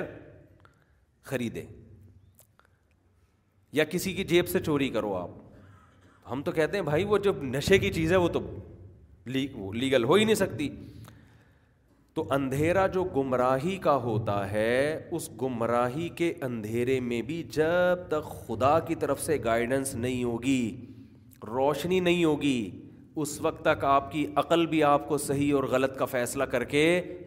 خریدے 1.31 1.65
یا 3.77 3.85
کسی 3.91 4.13
کی 4.15 4.25
جیب 4.25 4.49
سے 4.49 4.61
چوری 4.67 4.89
کرو 4.97 5.15
آپ 5.17 5.31
ہم 6.31 6.43
تو 6.43 6.53
کہتے 6.53 6.77
ہیں 6.77 6.85
بھائی 6.85 7.05
وہ 7.13 7.19
جو 7.25 7.33
نشے 7.43 7.79
کی 7.79 7.91
چیز 7.93 8.13
ہے 8.13 8.17
وہ 8.17 8.29
تو 8.29 8.41
لیگل 9.35 10.05
ہو 10.05 10.15
ہی 10.15 10.25
نہیں 10.25 10.35
سکتی 10.35 10.69
تو 12.17 12.25
اندھیرا 12.35 12.87
جو 12.93 13.03
گمراہی 13.17 13.77
کا 13.83 13.95
ہوتا 14.03 14.37
ہے 14.51 14.69
اس 15.17 15.29
گمراہی 15.43 16.09
کے 16.19 16.33
اندھیرے 16.43 16.99
میں 17.09 17.21
بھی 17.31 17.43
جب 17.57 18.07
تک 18.11 18.31
خدا 18.47 18.79
کی 18.87 18.95
طرف 19.03 19.21
سے 19.23 19.37
گائیڈنس 19.45 19.95
نہیں 19.95 20.23
ہوگی 20.25 20.61
روشنی 21.49 21.99
نہیں 22.07 22.25
ہوگی 22.25 22.57
اس 23.25 23.41
وقت 23.47 23.61
تک 23.64 23.85
آپ 23.89 24.11
کی 24.12 24.25
عقل 24.45 24.64
بھی 24.67 24.83
آپ 24.93 25.07
کو 25.09 25.19
صحیح 25.27 25.53
اور 25.55 25.64
غلط 25.75 25.99
کا 25.99 26.05
فیصلہ 26.14 26.45
کر 26.55 26.64
کے 26.73 26.85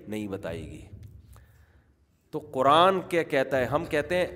نہیں 0.07 0.27
بتائے 0.27 0.61
گی 0.71 0.81
تو 2.31 2.39
قرآن 2.53 2.99
کیا 3.09 3.23
کہتا 3.35 3.57
ہے 3.59 3.65
ہم 3.75 3.85
کہتے 3.89 4.15
ہیں 4.21 4.27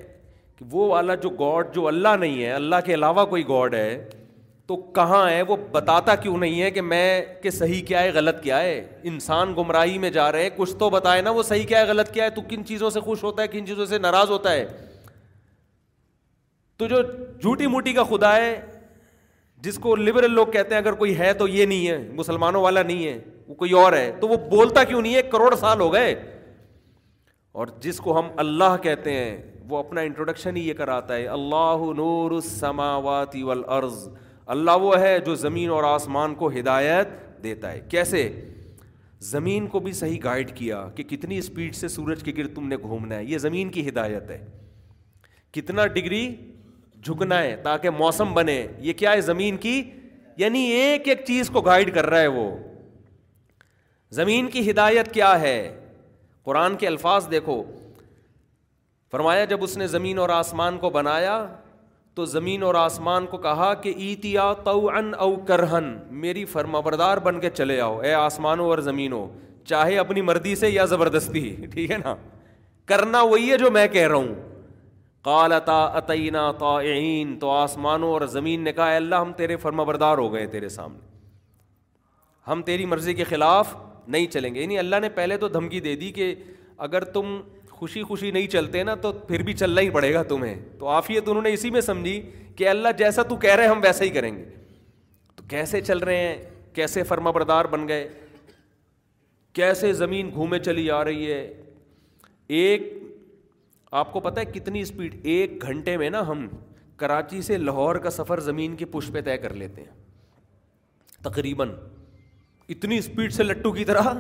کہ 0.58 0.66
وہ 0.72 0.88
والا 0.90 1.16
جو 1.26 1.30
گاڈ 1.40 1.74
جو 1.76 1.88
اللہ 1.88 2.16
نہیں 2.20 2.44
ہے 2.44 2.52
اللہ 2.62 2.86
کے 2.86 2.94
علاوہ 2.94 3.26
کوئی 3.34 3.48
گاڈ 3.50 3.74
ہے 3.76 3.90
تو 4.68 4.76
کہاں 4.96 5.30
ہے 5.30 5.42
وہ 5.48 5.56
بتاتا 5.72 6.14
کیوں 6.16 6.38
نہیں 6.38 6.62
ہے 6.62 6.70
کہ 6.72 6.82
میں 6.82 7.06
کہ 7.44 7.50
صحیح 7.52 7.82
کیا 7.86 8.02
ہے 8.04 8.12
غلط 8.14 8.42
کیا 8.44 8.60
ہے 8.62 8.78
انسان 9.12 9.54
گمراہی 9.58 9.98
میں 10.00 10.10
جا 10.18 10.32
رہے 10.32 10.44
ہیں 10.44 10.50
کچھ 10.58 10.76
تو 10.80 10.90
بتائے 10.90 11.22
نا 11.22 11.30
وہ 11.38 11.44
صحیح 11.44 11.66
کیا 11.68 11.80
ہے 11.80 11.88
غلط 11.90 12.12
کیا 12.12 12.24
ہے 12.26 12.30
تو 12.36 12.42
کن 12.50 12.64
چیزوں 12.66 12.90
سے 12.90 13.00
خوش 13.08 13.24
ہوتا 13.24 13.42
ہے 13.44 13.48
کن 13.56 13.66
چیزوں 13.68 13.86
سے 13.86 13.98
ناراض 13.98 14.30
ہوتا 14.32 14.52
ہے 14.52 14.66
تو 16.78 16.88
جو 16.94 17.02
جھوٹی 17.42 17.68
موٹی 17.74 17.94
کا 17.94 18.04
خدا 18.10 18.36
ہے 18.36 18.56
جس 19.66 19.78
کو 19.80 19.96
لبرل 19.96 20.32
لوگ 20.36 20.48
کہتے 20.52 20.76
ہیں 20.76 20.82
اگر 20.82 20.94
کوئی 21.02 21.18
ہے 21.18 21.34
تو 21.42 21.48
یہ 21.48 21.66
نہیں 21.66 21.88
ہے 21.88 21.98
مسلمانوں 22.16 22.62
والا 22.62 22.84
نہیں 22.84 23.06
ہے 23.06 23.20
وہ 23.48 23.56
کوئی 23.56 23.72
اور 23.84 23.94
ہے 23.94 24.12
تو 24.20 24.28
وہ 24.28 24.38
بولتا 24.50 24.84
کیوں 24.90 25.02
نہیں 25.02 25.16
ہے 25.16 25.22
کروڑ 25.36 25.54
سال 25.60 25.82
ہو 25.82 25.92
گئے 25.94 26.14
اور 27.62 27.68
جس 27.82 27.98
کو 28.08 28.20
ہم 28.20 28.28
اللہ 28.44 28.76
کہتے 28.84 29.14
ہیں 29.14 29.38
وہ 29.70 29.78
اپنا 29.78 30.02
انٹروڈکشن 30.02 30.56
ہی 30.58 30.68
یہ 30.68 30.74
کراتا 30.78 31.16
ہے 31.16 31.28
اللہ 31.36 31.86
نور 31.96 32.32
السماوات 32.32 33.36
والارض 33.44 34.08
اللہ 34.52 34.72
وہ 34.82 35.00
ہے 35.00 35.18
جو 35.26 35.36
زمین 35.36 35.70
اور 35.72 35.84
آسمان 35.84 36.34
کو 36.36 36.50
ہدایت 36.58 37.08
دیتا 37.44 37.72
ہے 37.72 37.80
کیسے 37.90 38.30
زمین 39.32 39.68
کو 39.76 39.80
بھی 39.80 39.92
صحیح 40.00 40.20
گائڈ 40.24 40.52
کیا 40.56 40.86
کہ 40.96 41.04
کتنی 41.10 41.38
اسپیڈ 41.38 41.76
سے 41.76 41.88
سورج 41.88 42.24
کے 42.24 42.32
گرد 42.38 42.56
تم 42.56 42.68
نے 42.68 42.78
گھومنا 42.82 43.16
ہے 43.16 43.26
یہ 43.26 43.38
زمین 43.38 43.70
کی 43.72 43.88
ہدایت 43.90 44.30
ہے 44.30 44.46
کتنا 45.54 45.86
ڈگری 45.88 46.26
جھکنا 47.04 47.42
ہے 47.44 47.56
تاکہ 47.64 47.90
موسم 47.98 48.34
بنے 48.34 48.66
یہ 48.82 48.94
کیا 48.98 49.12
ہے 49.14 49.22
زمین 49.22 49.58
کی 49.66 49.82
یعنی 50.38 50.60
ایک 50.72 51.08
ایک 51.08 51.24
چیز 51.28 51.50
کو 51.54 51.62
گائڈ 51.62 51.94
کر 51.96 52.06
رہا 52.10 52.20
ہے 52.20 52.28
وہ 52.38 52.50
زمین 54.20 54.48
کی 54.50 54.70
ہدایت 54.70 55.14
کیا 55.14 55.40
ہے 55.42 55.56
قرآن 56.46 56.76
کے 56.78 56.88
الفاظ 56.88 57.30
دیکھو 57.32 57.62
فرمایا 59.12 59.46
جب 59.46 59.64
اس 59.64 59.78
نے 59.78 59.88
زمین 59.88 60.18
اور 60.20 60.30
آسمان 60.30 60.78
کو 60.80 60.90
بنایا 60.90 61.38
تو 62.16 62.26
زمین 62.32 62.64
اور 62.64 62.76
آسمان 62.76 63.26
کو 63.28 63.38
کہا 63.44 63.74
کہ 63.84 63.94
ایتیا 64.08 64.52
تو 64.64 64.90
ان 64.90 65.12
او 65.24 65.36
کرہن 65.46 65.86
میری 66.24 66.44
فرما 66.56 66.80
بردار 66.88 67.18
بن 67.28 67.40
کے 67.40 67.50
چلے 67.50 67.80
آؤ 67.82 67.98
اے 68.00 68.14
آسمان 68.14 68.60
اور 68.60 68.78
زمین 68.90 69.12
ہو 69.14 69.28
چاہے 69.70 69.98
اپنی 69.98 70.22
مرضی 70.22 70.56
سے 70.56 70.70
یا 70.70 70.86
زبردستی 70.94 71.42
ٹھیک 71.72 71.92
ہے 71.92 71.98
نا 72.04 72.14
کرنا 72.92 73.22
وہی 73.22 73.52
ہے 73.52 73.58
جو 73.58 73.72
میں 73.72 73.88
کہہ 73.92 74.08
رہا 74.08 74.16
ہوں 74.16 74.34
کال 75.26 75.54
تا 75.66 75.80
عطین 75.98 76.36
تو 77.40 77.50
آسمانوں 77.52 78.12
اور 78.12 78.22
زمین 78.32 78.62
نے 78.64 78.72
کہا 78.80 78.96
اللہ 78.96 79.16
ہم 79.22 79.32
تیرے 79.38 79.56
فرما 79.66 79.84
بردار 79.90 80.18
ہو 80.18 80.32
گئے 80.34 80.46
تیرے 80.56 80.70
سامنے 80.70 81.12
ہم 82.52 82.62
تیری 82.66 82.86
مرضی 82.94 83.14
کے 83.20 83.24
خلاف 83.24 83.76
نہیں 84.14 84.28
چلیں 84.32 84.54
گے 84.56 84.62
یعنی 84.62 84.80
اللہ 84.80 85.00
نے 85.02 85.10
پہلے 85.20 85.38
تو 85.44 85.48
دھمکی 85.48 85.80
دے 85.82 85.96
دی 86.04 86.12
کہ 86.12 86.34
اگر 86.88 87.04
تم 87.14 87.40
خوشی 87.84 88.02
خوشی 88.10 88.30
نہیں 88.32 88.48
چلتے 88.48 88.82
نا 88.88 88.94
تو 89.04 89.12
پھر 89.28 89.42
بھی 89.44 89.54
چلنا 89.60 89.82
ہی 89.82 89.90
پڑے 89.90 90.14
گا 90.14 90.22
تمہیں 90.28 90.56
تو 90.80 90.88
آفیت 90.88 91.28
انہوں 91.30 91.42
نے 91.44 91.52
اسی 91.54 91.70
میں 91.76 91.82
سمجھی 91.86 92.22
کہ 92.56 92.68
اللہ 92.70 92.90
جیسا 92.98 93.24
تو 93.30 93.36
کہہ 93.46 93.56
رہے 93.58 93.68
ہم 93.68 93.80
ویسا 93.84 94.04
ہی 94.04 94.10
کریں 94.18 94.36
گے 94.36 94.44
تو 95.36 95.44
کیسے 95.50 95.80
چل 95.88 95.98
رہے 96.10 96.18
ہیں 96.28 96.38
کیسے 96.76 97.02
فرما 97.10 97.32
بردار 97.38 97.66
بن 97.74 97.88
گئے 97.88 98.08
کیسے 99.60 99.92
زمین 99.94 100.30
گھومے 100.34 100.60
چلی 100.68 100.90
آ 100.92 101.04
رہی 101.06 101.32
ہے 101.32 101.42
ایک 102.60 102.86
آپ 104.02 104.14
کو 104.14 104.20
پتا 104.28 104.40
ہے 104.42 104.46
کتنی 104.54 104.82
اسپیڈ 104.82 105.16
ایک 105.34 105.62
گھنٹے 105.70 105.96
میں 106.04 106.10
نا 106.16 106.22
ہم 106.28 106.48
کراچی 107.04 107.42
سے 107.50 107.58
لاہور 107.58 107.96
کا 108.06 108.10
سفر 108.20 108.40
زمین 108.48 108.76
کی 108.76 108.86
پہ 109.14 109.22
طے 109.26 109.38
کر 109.48 109.54
لیتے 109.64 109.82
ہیں 109.82 111.24
تقریباً 111.28 111.76
اتنی 112.78 112.98
اسپیڈ 113.04 113.34
سے 113.34 113.44
لٹو 113.44 113.72
کی 113.72 113.86
طرح 113.92 114.12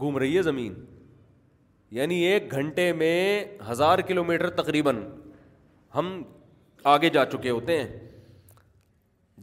گھوم 0.00 0.18
رہی 0.18 0.36
ہے 0.36 0.42
زمین 0.50 0.74
یعنی 1.96 2.16
ایک 2.26 2.50
گھنٹے 2.52 2.92
میں 2.92 3.44
ہزار 3.70 3.98
کلو 4.08 4.24
میٹر 4.24 4.50
تقریباً 4.62 4.96
ہم 5.94 6.22
آگے 6.94 7.08
جا 7.10 7.24
چکے 7.32 7.50
ہوتے 7.50 7.78
ہیں 7.80 7.86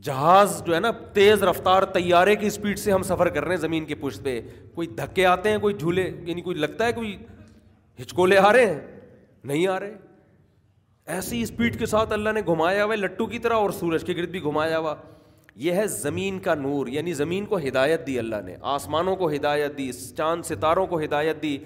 جہاز 0.04 0.62
جو 0.66 0.74
ہے 0.76 0.80
نا 0.80 0.91
تیز 1.14 1.43
رفتار 1.43 1.84
طیارے 1.93 2.36
کی 2.36 2.48
اسپیڈ 2.48 2.80
سے 2.80 2.91
ہم 2.91 3.04
سفر 3.04 3.30
کر 3.36 3.43
رہے 3.46 3.56
ہیں 3.56 3.62
زمین 3.62 3.86
کے 3.86 3.96
پشت 4.00 4.24
پہ 4.24 4.39
کوئی 4.74 4.88
دھکے 4.98 5.26
آتے 5.26 5.50
ہیں 5.50 5.58
کوئی 5.60 5.74
جھولے 5.80 6.10
یعنی 6.26 6.41
کوئی 6.41 6.58
لگتا 6.58 6.86
ہے 6.86 6.93
کوئی 6.93 7.16
ہچکولے 8.02 8.38
آ 8.38 8.52
رہے 8.54 8.66
ہیں 8.66 8.80
نہیں 9.43 9.66
آ 9.68 9.80
رہے 9.80 9.93
ایسی 11.16 11.41
اسپیڈ 11.41 11.78
کے 11.80 11.86
ساتھ 11.86 12.14
اللہ 12.14 12.30
نے 12.36 12.41
گھمایا 12.48 12.84
ہوا 12.86 12.96
لٹو 12.96 13.26
کی 13.34 13.39
طرح 13.39 13.54
اور 13.66 13.70
سورج 13.80 14.04
کے 14.04 14.14
گرد 14.18 14.30
بھی 14.30 14.41
گھمایا 14.43 14.80
ہوا 14.80 14.96
یہ 15.66 15.72
ہے 15.74 15.88
زمین 15.88 16.39
کا 16.48 16.56
نور 16.56 16.88
یعنی 16.93 17.14
زمین 17.14 17.46
کو 17.52 17.58
ہدایت 17.68 18.06
دی 18.08 18.18
اللہ 18.20 18.41
نے 18.46 18.56
آسمانوں 18.76 19.16
کو 19.16 19.30
ہدایت 19.34 19.78
دی 19.78 19.91
چاند 20.18 20.46
ستاروں 20.46 20.86
کو 20.93 21.00
ہدایت 21.04 21.41
دی 21.41 21.58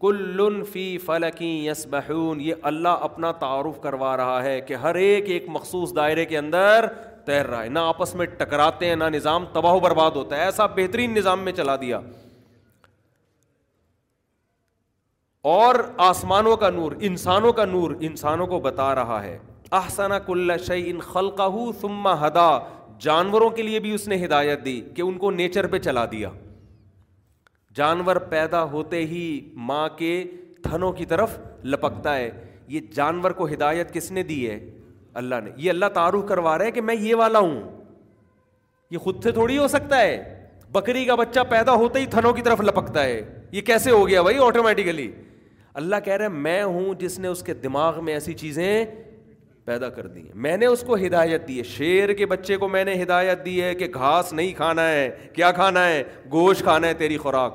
کل 0.00 0.62
فی 0.72 0.82
فلکی 1.04 1.48
یس 1.68 1.86
بہون 1.90 2.40
یہ 2.40 2.54
اللہ 2.70 3.02
اپنا 3.08 3.30
تعارف 3.42 3.80
کروا 3.82 4.16
رہا 4.16 4.42
ہے 4.42 4.60
کہ 4.60 4.74
ہر 4.82 4.94
ایک 5.02 5.28
ایک 5.34 5.44
مخصوص 5.52 5.94
دائرے 5.96 6.24
کے 6.32 6.38
اندر 6.38 6.86
تیر 7.26 7.46
رہا 7.46 7.62
ہے 7.62 7.68
نہ 7.68 7.78
آپس 7.92 8.14
میں 8.14 8.26
ٹکراتے 8.38 8.88
ہیں 8.88 8.96
نہ 8.96 9.04
نظام 9.14 9.44
تباہ 9.52 9.74
و 9.74 9.80
برباد 9.80 10.10
ہوتا 10.16 10.36
ہے 10.36 10.42
ایسا 10.44 10.66
بہترین 10.76 11.14
نظام 11.14 11.44
میں 11.44 11.52
چلا 11.60 11.76
دیا 11.80 12.00
اور 15.56 15.74
آسمانوں 16.08 16.56
کا 16.64 16.70
نور 16.70 16.92
انسانوں 17.08 17.52
کا 17.60 17.64
نور 17.72 17.90
انسانوں 18.10 18.46
کو 18.46 18.60
بتا 18.60 18.94
رہا 18.94 19.22
ہے 19.22 19.36
احسنا 19.80 20.18
کل 20.26 20.52
شعی 20.66 20.90
ان 20.90 21.00
ثم 21.80 22.08
ہدا 22.24 22.48
جانوروں 23.08 23.50
کے 23.58 23.62
لیے 23.62 23.78
بھی 23.86 23.94
اس 23.94 24.08
نے 24.08 24.24
ہدایت 24.24 24.64
دی 24.64 24.80
کہ 24.96 25.02
ان 25.02 25.18
کو 25.24 25.30
نیچر 25.40 25.66
پہ 25.74 25.78
چلا 25.88 26.04
دیا 26.12 26.30
جانور 27.76 28.16
پیدا 28.30 28.62
ہوتے 28.72 28.98
ہی 29.06 29.22
ماں 29.70 29.88
کے 29.96 30.12
تھنوں 30.62 30.92
کی 30.98 31.04
طرف 31.06 31.38
لپکتا 31.72 32.16
ہے 32.16 32.30
یہ 32.74 32.80
جانور 32.94 33.30
کو 33.40 33.46
ہدایت 33.48 33.92
کس 33.94 34.10
نے 34.18 34.22
دی 34.30 34.38
ہے 34.50 34.58
اللہ 35.22 35.40
نے 35.44 35.50
یہ 35.56 35.70
اللہ 35.70 35.86
تعارف 35.94 36.24
کروا 36.28 36.56
رہا 36.58 36.64
ہے 36.64 36.70
کہ 36.72 36.80
میں 36.90 36.94
یہ 37.00 37.14
والا 37.22 37.38
ہوں 37.38 37.60
یہ 38.90 38.98
خود 39.04 39.22
سے 39.24 39.32
تھوڑی 39.38 39.58
ہو 39.58 39.66
سکتا 39.68 40.00
ہے 40.00 40.16
بکری 40.72 41.04
کا 41.04 41.14
بچہ 41.14 41.40
پیدا 41.50 41.72
ہوتے 41.82 42.00
ہی 42.00 42.06
تھنوں 42.14 42.32
کی 42.34 42.42
طرف 42.42 42.60
لپکتا 42.60 43.04
ہے 43.04 43.20
یہ 43.52 43.60
کیسے 43.66 43.90
ہو 43.90 44.06
گیا 44.08 44.22
بھائی 44.22 44.38
آٹومیٹیکلی 44.46 45.10
اللہ 45.82 45.96
کہہ 46.04 46.12
رہے 46.22 46.28
میں 46.48 46.62
ہوں 46.62 46.92
جس 47.00 47.18
نے 47.18 47.28
اس 47.28 47.42
کے 47.46 47.54
دماغ 47.68 48.04
میں 48.04 48.12
ایسی 48.12 48.34
چیزیں 48.42 48.66
پیدا 49.66 49.88
کر 49.90 50.06
دی 50.14 50.20
ہے 50.26 50.32
میں 50.44 50.56
نے 50.56 50.66
اس 50.66 50.82
کو 50.86 50.96
ہدایت 51.06 51.46
دی 51.48 51.56
ہے 51.58 51.62
شیر 51.68 52.12
کے 52.18 52.26
بچے 52.32 52.56
کو 52.56 52.66
میں 52.74 52.84
نے 52.84 52.94
ہدایت 53.02 53.44
دی 53.44 53.60
ہے 53.62 53.74
کہ 53.74 53.86
گھاس 53.94 54.32
نہیں 54.32 54.52
کھانا 54.56 54.88
ہے 54.88 55.08
کیا 55.34 55.50
کھانا 55.52 55.86
ہے 55.86 56.02
گوشت 56.32 56.62
کھانا 56.64 56.86
ہے 56.88 56.94
تیری 57.00 57.16
خوراک 57.24 57.54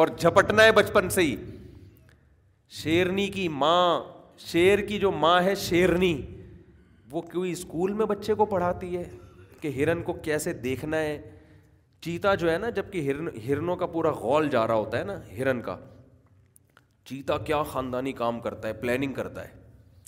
اور 0.00 0.08
جھپٹنا 0.20 0.64
ہے 0.64 0.72
بچپن 0.72 1.08
سے 1.18 1.22
ہی 1.22 1.34
شیرنی 2.82 3.26
کی 3.38 3.48
ماں 3.62 3.82
شیر 4.50 4.78
کی 4.88 4.98
جو 4.98 5.10
ماں 5.26 5.40
ہے 5.44 5.54
شیرنی 5.68 6.16
وہ 7.12 7.20
کیوں 7.30 7.46
اسکول 7.46 7.92
میں 8.00 8.06
بچے 8.06 8.34
کو 8.40 8.44
پڑھاتی 8.54 8.96
ہے 8.96 9.04
کہ 9.60 9.68
ہرن 9.76 10.02
کو 10.02 10.12
کیسے 10.28 10.52
دیکھنا 10.68 10.96
ہے 11.00 11.20
چیتا 12.04 12.34
جو 12.42 12.50
ہے 12.50 12.56
نا 12.58 12.68
جب 12.76 12.92
کہ 12.92 13.02
ہرن 13.10 13.28
ہرنوں 13.48 13.76
کا 13.76 13.86
پورا 13.96 14.10
غول 14.20 14.48
جا 14.50 14.66
رہا 14.66 14.74
ہوتا 14.74 14.98
ہے 14.98 15.04
نا 15.04 15.18
ہرن 15.38 15.60
کا 15.62 15.76
چیتا 17.08 17.38
کیا 17.48 17.62
خاندانی 17.72 18.12
کام 18.22 18.40
کرتا 18.40 18.68
ہے 18.68 18.72
پلاننگ 18.84 19.12
کرتا 19.14 19.44
ہے 19.46 19.58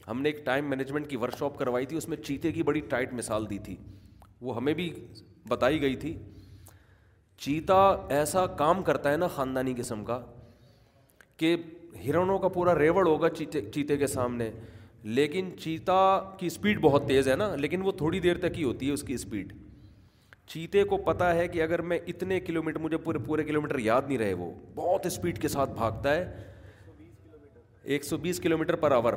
ہم 0.09 0.23
نے 0.23 0.29
ایک 0.29 0.45
ٹائم 0.47 0.69
مینجمنٹ 0.71 1.09
کی 1.11 1.17
ورک 1.17 1.37
شاپ 1.39 1.59
کروائی 1.59 1.87
تھی 1.87 1.97
اس 1.97 2.09
میں 2.09 2.17
چیتے 2.17 2.53
کی 2.53 2.63
بڑی 2.69 2.81
ٹائٹ 2.91 3.13
مثال 3.15 3.49
دی 3.51 3.59
تھی 3.67 3.77
وہ 4.47 4.57
ہمیں 4.57 4.73
بھی 4.75 4.93
بتائی 5.49 5.81
گئی 5.83 5.97
تھی 6.05 6.15
چیتا 7.45 7.77
ایسا 8.19 8.47
کام 8.63 8.83
کرتا 8.83 9.13
ہے 9.13 9.17
نا 9.17 9.27
خاندانی 9.37 9.75
قسم 9.77 10.05
کا 10.05 10.19
کہ 11.37 11.57
ہرنوں 12.07 12.39
کا 12.39 12.49
پورا 12.49 12.79
ریوڑ 12.79 13.07
ہوگا 13.07 13.29
چیتے 13.31 13.97
کے 13.97 14.07
سامنے 14.07 14.51
لیکن 15.19 15.49
چیتا 15.61 15.97
کی 16.39 16.47
اسپیڈ 16.47 16.81
بہت 16.81 17.07
تیز 17.09 17.29
ہے 17.29 17.35
نا 17.37 17.55
لیکن 17.61 17.83
وہ 17.85 17.93
تھوڑی 17.99 18.21
دیر 18.21 18.37
تک 18.49 18.59
ہی 18.59 18.65
ہوتی 18.65 18.87
ہے 18.89 18.93
اس 18.93 19.03
کی 19.07 19.15
اسپیڈ 19.15 19.53
چیتے 20.53 20.83
کو 20.85 20.97
پتہ 21.07 21.25
ہے 21.35 21.47
کہ 21.49 21.63
اگر 21.63 21.81
میں 21.91 21.99
اتنے 22.09 22.39
کلو 22.41 22.63
میٹر 22.63 22.79
مجھے 22.81 22.97
پورے 23.05 23.19
پورے 23.27 23.45
کلو 23.45 23.61
میٹر 23.63 23.79
یاد 23.79 24.03
نہیں 24.09 24.19
رہے 24.19 24.33
وہ 24.43 24.51
بہت 24.75 25.07
اسپیڈ 25.07 25.41
کے 25.43 25.49
ساتھ 25.49 25.71
بھاگتا 25.75 26.15
ہے 26.15 26.53
ایک 27.93 28.05
سو 28.05 28.17
بیس 28.25 28.41
کلو 28.41 28.59
میٹر 28.59 28.77
پر 28.85 28.93
آور 28.93 29.13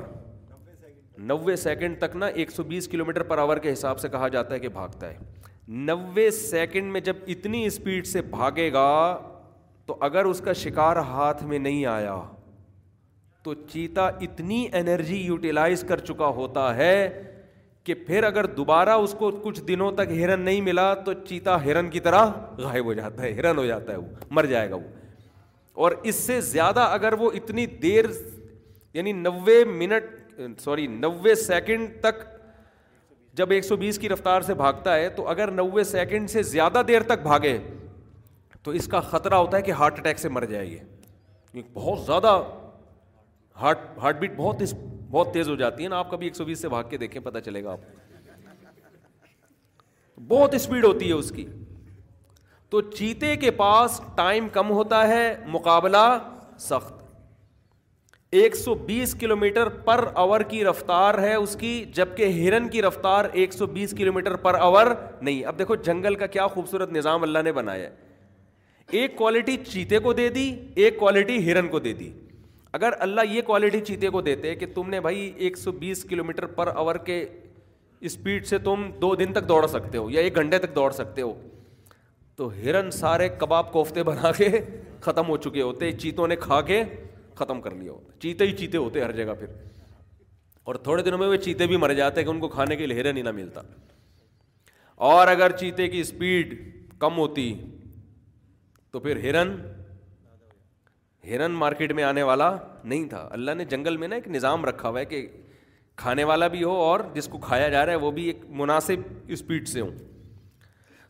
نوے 1.17 1.55
سیکنڈ 1.55 1.97
تک 1.99 2.15
نا 2.15 2.25
ایک 2.27 2.51
سو 2.51 2.63
بیس 2.63 2.87
کلو 2.87 3.05
میٹر 3.05 3.23
پر 3.27 3.37
آور 3.37 3.57
کے 3.63 3.73
حساب 3.73 3.99
سے 3.99 4.09
کہا 4.11 4.27
جاتا 4.27 4.53
ہے 4.53 4.59
کہ 4.59 4.69
بھاگتا 4.69 5.07
ہے 5.09 5.17
نوے 5.67 6.29
سیکنڈ 6.31 6.91
میں 6.91 7.01
جب 7.01 7.15
اتنی 7.27 7.65
اسپیڈ 7.65 8.07
سے 8.07 8.21
بھاگے 8.31 8.71
گا 8.73 9.17
تو 9.85 9.97
اگر 10.01 10.25
اس 10.25 10.41
کا 10.45 10.53
شکار 10.61 10.95
ہاتھ 11.11 11.43
میں 11.43 11.59
نہیں 11.59 11.85
آیا 11.85 12.19
تو 13.43 13.53
چیتا 13.71 14.07
اتنی 14.27 14.65
انرجی 14.77 15.17
یوٹیلائز 15.21 15.83
کر 15.87 15.97
چکا 16.05 16.27
ہوتا 16.41 16.75
ہے 16.75 16.95
کہ 17.83 17.93
پھر 18.05 18.23
اگر 18.23 18.45
دوبارہ 18.57 18.89
اس 19.01 19.13
کو 19.17 19.29
کچھ 19.43 19.61
دنوں 19.67 19.91
تک 19.95 20.11
ہرن 20.21 20.39
نہیں 20.41 20.61
ملا 20.61 20.93
تو 21.05 21.13
چیتا 21.27 21.63
ہرن 21.65 21.89
کی 21.89 21.99
طرح 22.07 22.29
غائب 22.59 22.85
ہو 22.85 22.93
جاتا 22.93 23.23
ہے 23.23 23.31
ہرن 23.39 23.57
ہو 23.57 23.65
جاتا 23.65 23.91
ہے 23.91 23.97
وہ 23.97 24.05
مر 24.35 24.45
جائے 24.53 24.69
گا 24.69 24.75
وہ 24.75 24.83
اور 25.83 25.91
اس 26.09 26.15
سے 26.15 26.39
زیادہ 26.41 26.79
اگر 26.97 27.13
وہ 27.19 27.29
اتنی 27.41 27.65
دیر 27.81 28.05
یعنی 28.93 29.11
نوے 29.13 29.63
منٹ 29.67 30.03
سوری 30.59 30.87
uh, 30.87 30.93
نوے 30.99 31.35
سیکنڈ 31.35 31.99
تک 32.01 32.23
جب 33.37 33.51
ایک 33.51 33.65
سو 33.65 33.75
بیس 33.77 33.97
کی 33.99 34.09
رفتار 34.09 34.41
سے 34.41 34.53
بھاگتا 34.53 34.95
ہے 34.95 35.09
تو 35.15 35.27
اگر 35.27 35.51
نوے 35.51 35.83
سیکنڈ 35.83 36.29
سے 36.29 36.43
زیادہ 36.49 36.81
دیر 36.87 37.03
تک 37.07 37.21
بھاگے 37.23 37.57
تو 38.63 38.71
اس 38.79 38.87
کا 38.91 38.99
خطرہ 39.09 39.35
ہوتا 39.35 39.57
ہے 39.57 39.61
کہ 39.61 39.71
ہارٹ 39.79 39.99
اٹیک 39.99 40.19
سے 40.19 40.29
مر 40.37 40.45
جائے 40.51 40.67
گی 40.69 41.63
بہت 41.73 42.05
زیادہ 42.05 42.39
ہارٹ 43.61 43.79
ہارٹ 44.01 44.19
بیٹ 44.19 44.35
بہت 44.37 44.61
بہت 45.09 45.33
تیز 45.33 45.49
ہو 45.49 45.55
جاتی 45.55 45.83
ہے 45.83 45.89
نا 45.89 45.97
آپ 45.99 46.11
کبھی 46.11 46.27
ایک 46.27 46.35
سو 46.35 46.45
بیس 46.45 46.61
سے 46.61 46.69
بھاگ 46.69 46.83
کے 46.89 46.97
دیکھیں 47.03 47.21
پتا 47.23 47.41
چلے 47.41 47.63
گا 47.63 47.71
آپ 47.71 47.79
کو 47.85 48.03
بہت 50.27 50.53
اسپیڈ 50.55 50.85
ہوتی 50.85 51.07
ہے 51.07 51.13
اس 51.13 51.31
کی 51.35 51.45
تو 52.69 52.81
چیتے 52.91 53.35
کے 53.37 53.51
پاس 53.61 53.99
ٹائم 54.15 54.49
کم 54.53 54.69
ہوتا 54.71 55.07
ہے 55.07 55.23
مقابلہ 55.55 56.05
سخت 56.69 56.94
ایک 58.39 58.55
سو 58.55 58.73
بیس 58.85 59.13
کلو 59.19 59.35
میٹر 59.37 59.69
پر 59.83 60.03
آور 60.21 60.41
کی 60.47 60.63
رفتار 60.65 61.17
ہے 61.23 61.33
اس 61.33 61.55
کی 61.59 61.69
جبکہ 61.95 62.31
ہرن 62.41 62.67
کی 62.69 62.81
رفتار 62.81 63.25
ایک 63.41 63.53
سو 63.53 63.65
بیس 63.75 63.93
کلو 63.97 64.13
میٹر 64.13 64.35
پر 64.45 64.55
آور 64.59 64.87
نہیں 65.21 65.43
اب 65.51 65.57
دیکھو 65.59 65.75
جنگل 65.85 66.15
کا 66.19 66.25
کیا 66.35 66.47
خوبصورت 66.53 66.91
نظام 66.93 67.23
اللہ 67.23 67.43
نے 67.43 67.51
بنایا 67.59 67.85
ہے 67.89 68.99
ایک 69.01 69.15
کوالٹی 69.17 69.55
چیتے 69.71 69.99
کو 70.07 70.13
دے 70.19 70.27
دی 70.37 70.49
ایک 70.83 70.97
کوالٹی 70.99 71.37
ہرن 71.51 71.67
کو 71.75 71.79
دے 71.85 71.93
دی 72.01 72.09
اگر 72.79 72.93
اللہ 73.07 73.31
یہ 73.35 73.41
کوالٹی 73.51 73.79
چیتے 73.91 74.09
کو 74.17 74.21
دیتے 74.27 74.53
کہ 74.55 74.65
تم 74.75 74.89
نے 74.89 74.99
بھائی 75.07 75.31
ایک 75.37 75.57
سو 75.57 75.71
بیس 75.83 76.03
کلو 76.09 76.23
میٹر 76.23 76.45
پر 76.59 76.71
آور 76.75 76.95
کے 77.09 77.23
اسپیڈ 78.09 78.45
سے 78.47 78.57
تم 78.67 78.89
دو 79.01 79.13
دن 79.23 79.33
تک 79.33 79.47
دوڑ 79.49 79.65
سکتے 79.77 79.97
ہو 79.97 80.09
یا 80.09 80.21
ایک 80.21 80.35
گھنٹے 80.35 80.59
تک 80.65 80.75
دوڑ 80.75 80.91
سکتے 81.01 81.21
ہو 81.21 81.33
تو 82.37 82.49
ہرن 82.63 82.91
سارے 82.99 83.29
کباب 83.39 83.71
کوفتے 83.73 84.03
بنا 84.11 84.31
کے 84.37 84.49
ختم 85.01 85.27
ہو 85.29 85.37
چکے 85.47 85.61
ہوتے 85.61 85.91
چیتوں 85.91 86.27
نے 86.27 86.35
کھا 86.47 86.61
کے 86.71 86.83
ختم 87.37 87.61
کر 87.61 87.71
لیا 87.75 87.91
ہوتا 87.91 88.13
چیتے 88.21 88.47
ہی 88.47 88.55
چیتے 88.57 88.77
ہوتے 88.77 89.01
ہر 89.03 89.11
جگہ 89.23 89.33
پھر 89.39 89.47
اور 90.69 90.75
تھوڑے 90.85 91.03
دنوں 91.03 91.17
میں 91.19 91.27
وہ 91.27 91.35
چیتے 91.47 91.67
بھی 91.67 91.77
مر 91.77 91.93
جاتے 91.93 92.19
ہیں 92.19 92.25
کہ 92.25 92.29
ان 92.31 92.39
کو 92.39 92.47
کھانے 92.53 92.75
کے 92.75 92.85
لہرے 92.87 93.11
نہیں 93.11 93.23
نہ 93.23 93.31
ملتا 93.39 93.61
اور 95.11 95.27
اگر 95.27 95.51
چیتے 95.57 95.87
کی 95.89 95.99
اسپیڈ 96.01 96.53
کم 96.99 97.17
ہوتی 97.17 97.53
تو 98.91 98.99
پھر 99.05 99.17
ہرن 99.23 99.55
ہرن 101.29 101.51
مارکیٹ 101.63 101.91
میں 101.99 102.03
آنے 102.03 102.23
والا 102.29 102.55
نہیں 102.83 103.05
تھا 103.09 103.27
اللہ 103.37 103.51
نے 103.57 103.65
جنگل 103.73 103.97
میں 103.97 104.07
نا 104.07 104.15
ایک 104.15 104.27
نظام 104.35 104.65
رکھا 104.65 104.89
ہوا 104.89 104.99
ہے 104.99 105.05
کہ 105.13 105.27
کھانے 106.03 106.23
والا 106.31 106.47
بھی 106.55 106.63
ہو 106.63 106.71
اور 106.81 106.99
جس 107.13 107.27
کو 107.31 107.37
کھایا 107.47 107.67
جا 107.69 107.85
رہا 107.85 107.91
ہے 107.93 107.97
وہ 108.05 108.11
بھی 108.17 108.23
ایک 108.27 108.41
مناسب 108.61 109.31
اسپیڈ 109.37 109.67
سے 109.67 109.81
ہوں 109.81 109.91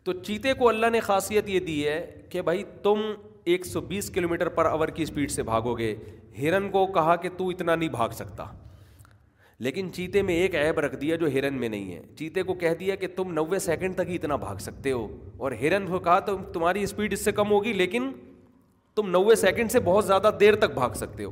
تو 0.03 0.13
چیتے 0.23 0.53
کو 0.57 0.67
اللہ 0.69 0.89
نے 0.91 0.99
خاصیت 1.09 1.49
یہ 1.49 1.59
دی 1.69 1.78
ہے 1.88 1.99
کہ 2.30 2.41
بھائی 2.49 2.63
تم 2.84 3.01
ایک 3.52 3.66
سو 3.66 3.82
بیس 3.88 4.10
کلو 4.10 4.30
میٹر 4.30 4.50
پر 4.50 4.66
آور 4.66 4.88
کی 4.96 5.04
اسپیڈ 5.04 5.32
سے 5.32 5.43
بھاگو 5.48 5.74
گے 5.78 5.93
ہرن 6.38 6.70
کو 6.72 6.86
کہا 6.93 7.16
کہ 7.26 7.30
تو 7.38 7.48
اتنا 7.50 7.76
نہیں 7.76 7.89
بھاگ 7.89 8.10
سکتا 8.20 8.46
لیکن 9.66 9.91
چیتے 9.93 10.22
میں 10.30 10.34
ایک 10.36 10.56
عیب 10.62 10.80
رکھ 10.86 10.96
دیا 11.02 11.16
جو 11.16 11.28
ہرن 11.34 11.58
میں 11.60 11.68
نہیں 11.70 11.91
ہے 11.93 12.02
چیتے 12.20 12.43
کو 12.43 12.54
کہہ 12.64 12.74
دیا 12.80 12.96
کہ 13.04 13.08
تم 13.16 13.34
نوے 13.34 13.60
سیکنڈ 13.66 13.96
تک 13.96 14.08
ہی 14.10 14.16
اتنا 14.16 14.36
بھاگ 14.46 14.56
سکتے 14.62 14.91
ہو 14.91 15.08
اور 15.43 15.52
ہرن 15.62 15.86
کو 15.89 16.00
کہا 16.08 16.20
تو 16.30 16.36
تمہاری 16.54 16.84
اسپیڈ 16.84 17.14
اس 17.14 17.24
سے 17.26 17.32
کم 17.41 17.52
ہوگی 17.52 17.74
لیکن 17.74 18.12
تم 18.96 19.10
نوے 19.10 19.36
سیکنڈ 19.46 19.72
سے 19.72 19.80
بہت 19.91 20.06
زیادہ 20.06 20.32
دیر 20.39 20.56
تک 20.66 20.74
بھاگ 20.74 20.93
سکتے 21.04 21.24
ہو 21.24 21.32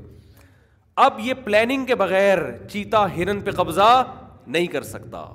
اب 1.07 1.19
یہ 1.23 1.33
پلاننگ 1.43 1.85
کے 1.85 1.95
بغیر 2.05 2.37
چیتا 2.71 3.05
ہرن 3.15 3.39
پہ 3.45 3.51
قبضہ 3.61 3.89
نہیں 4.47 4.67
کر 4.77 4.83
سکتا 4.93 5.25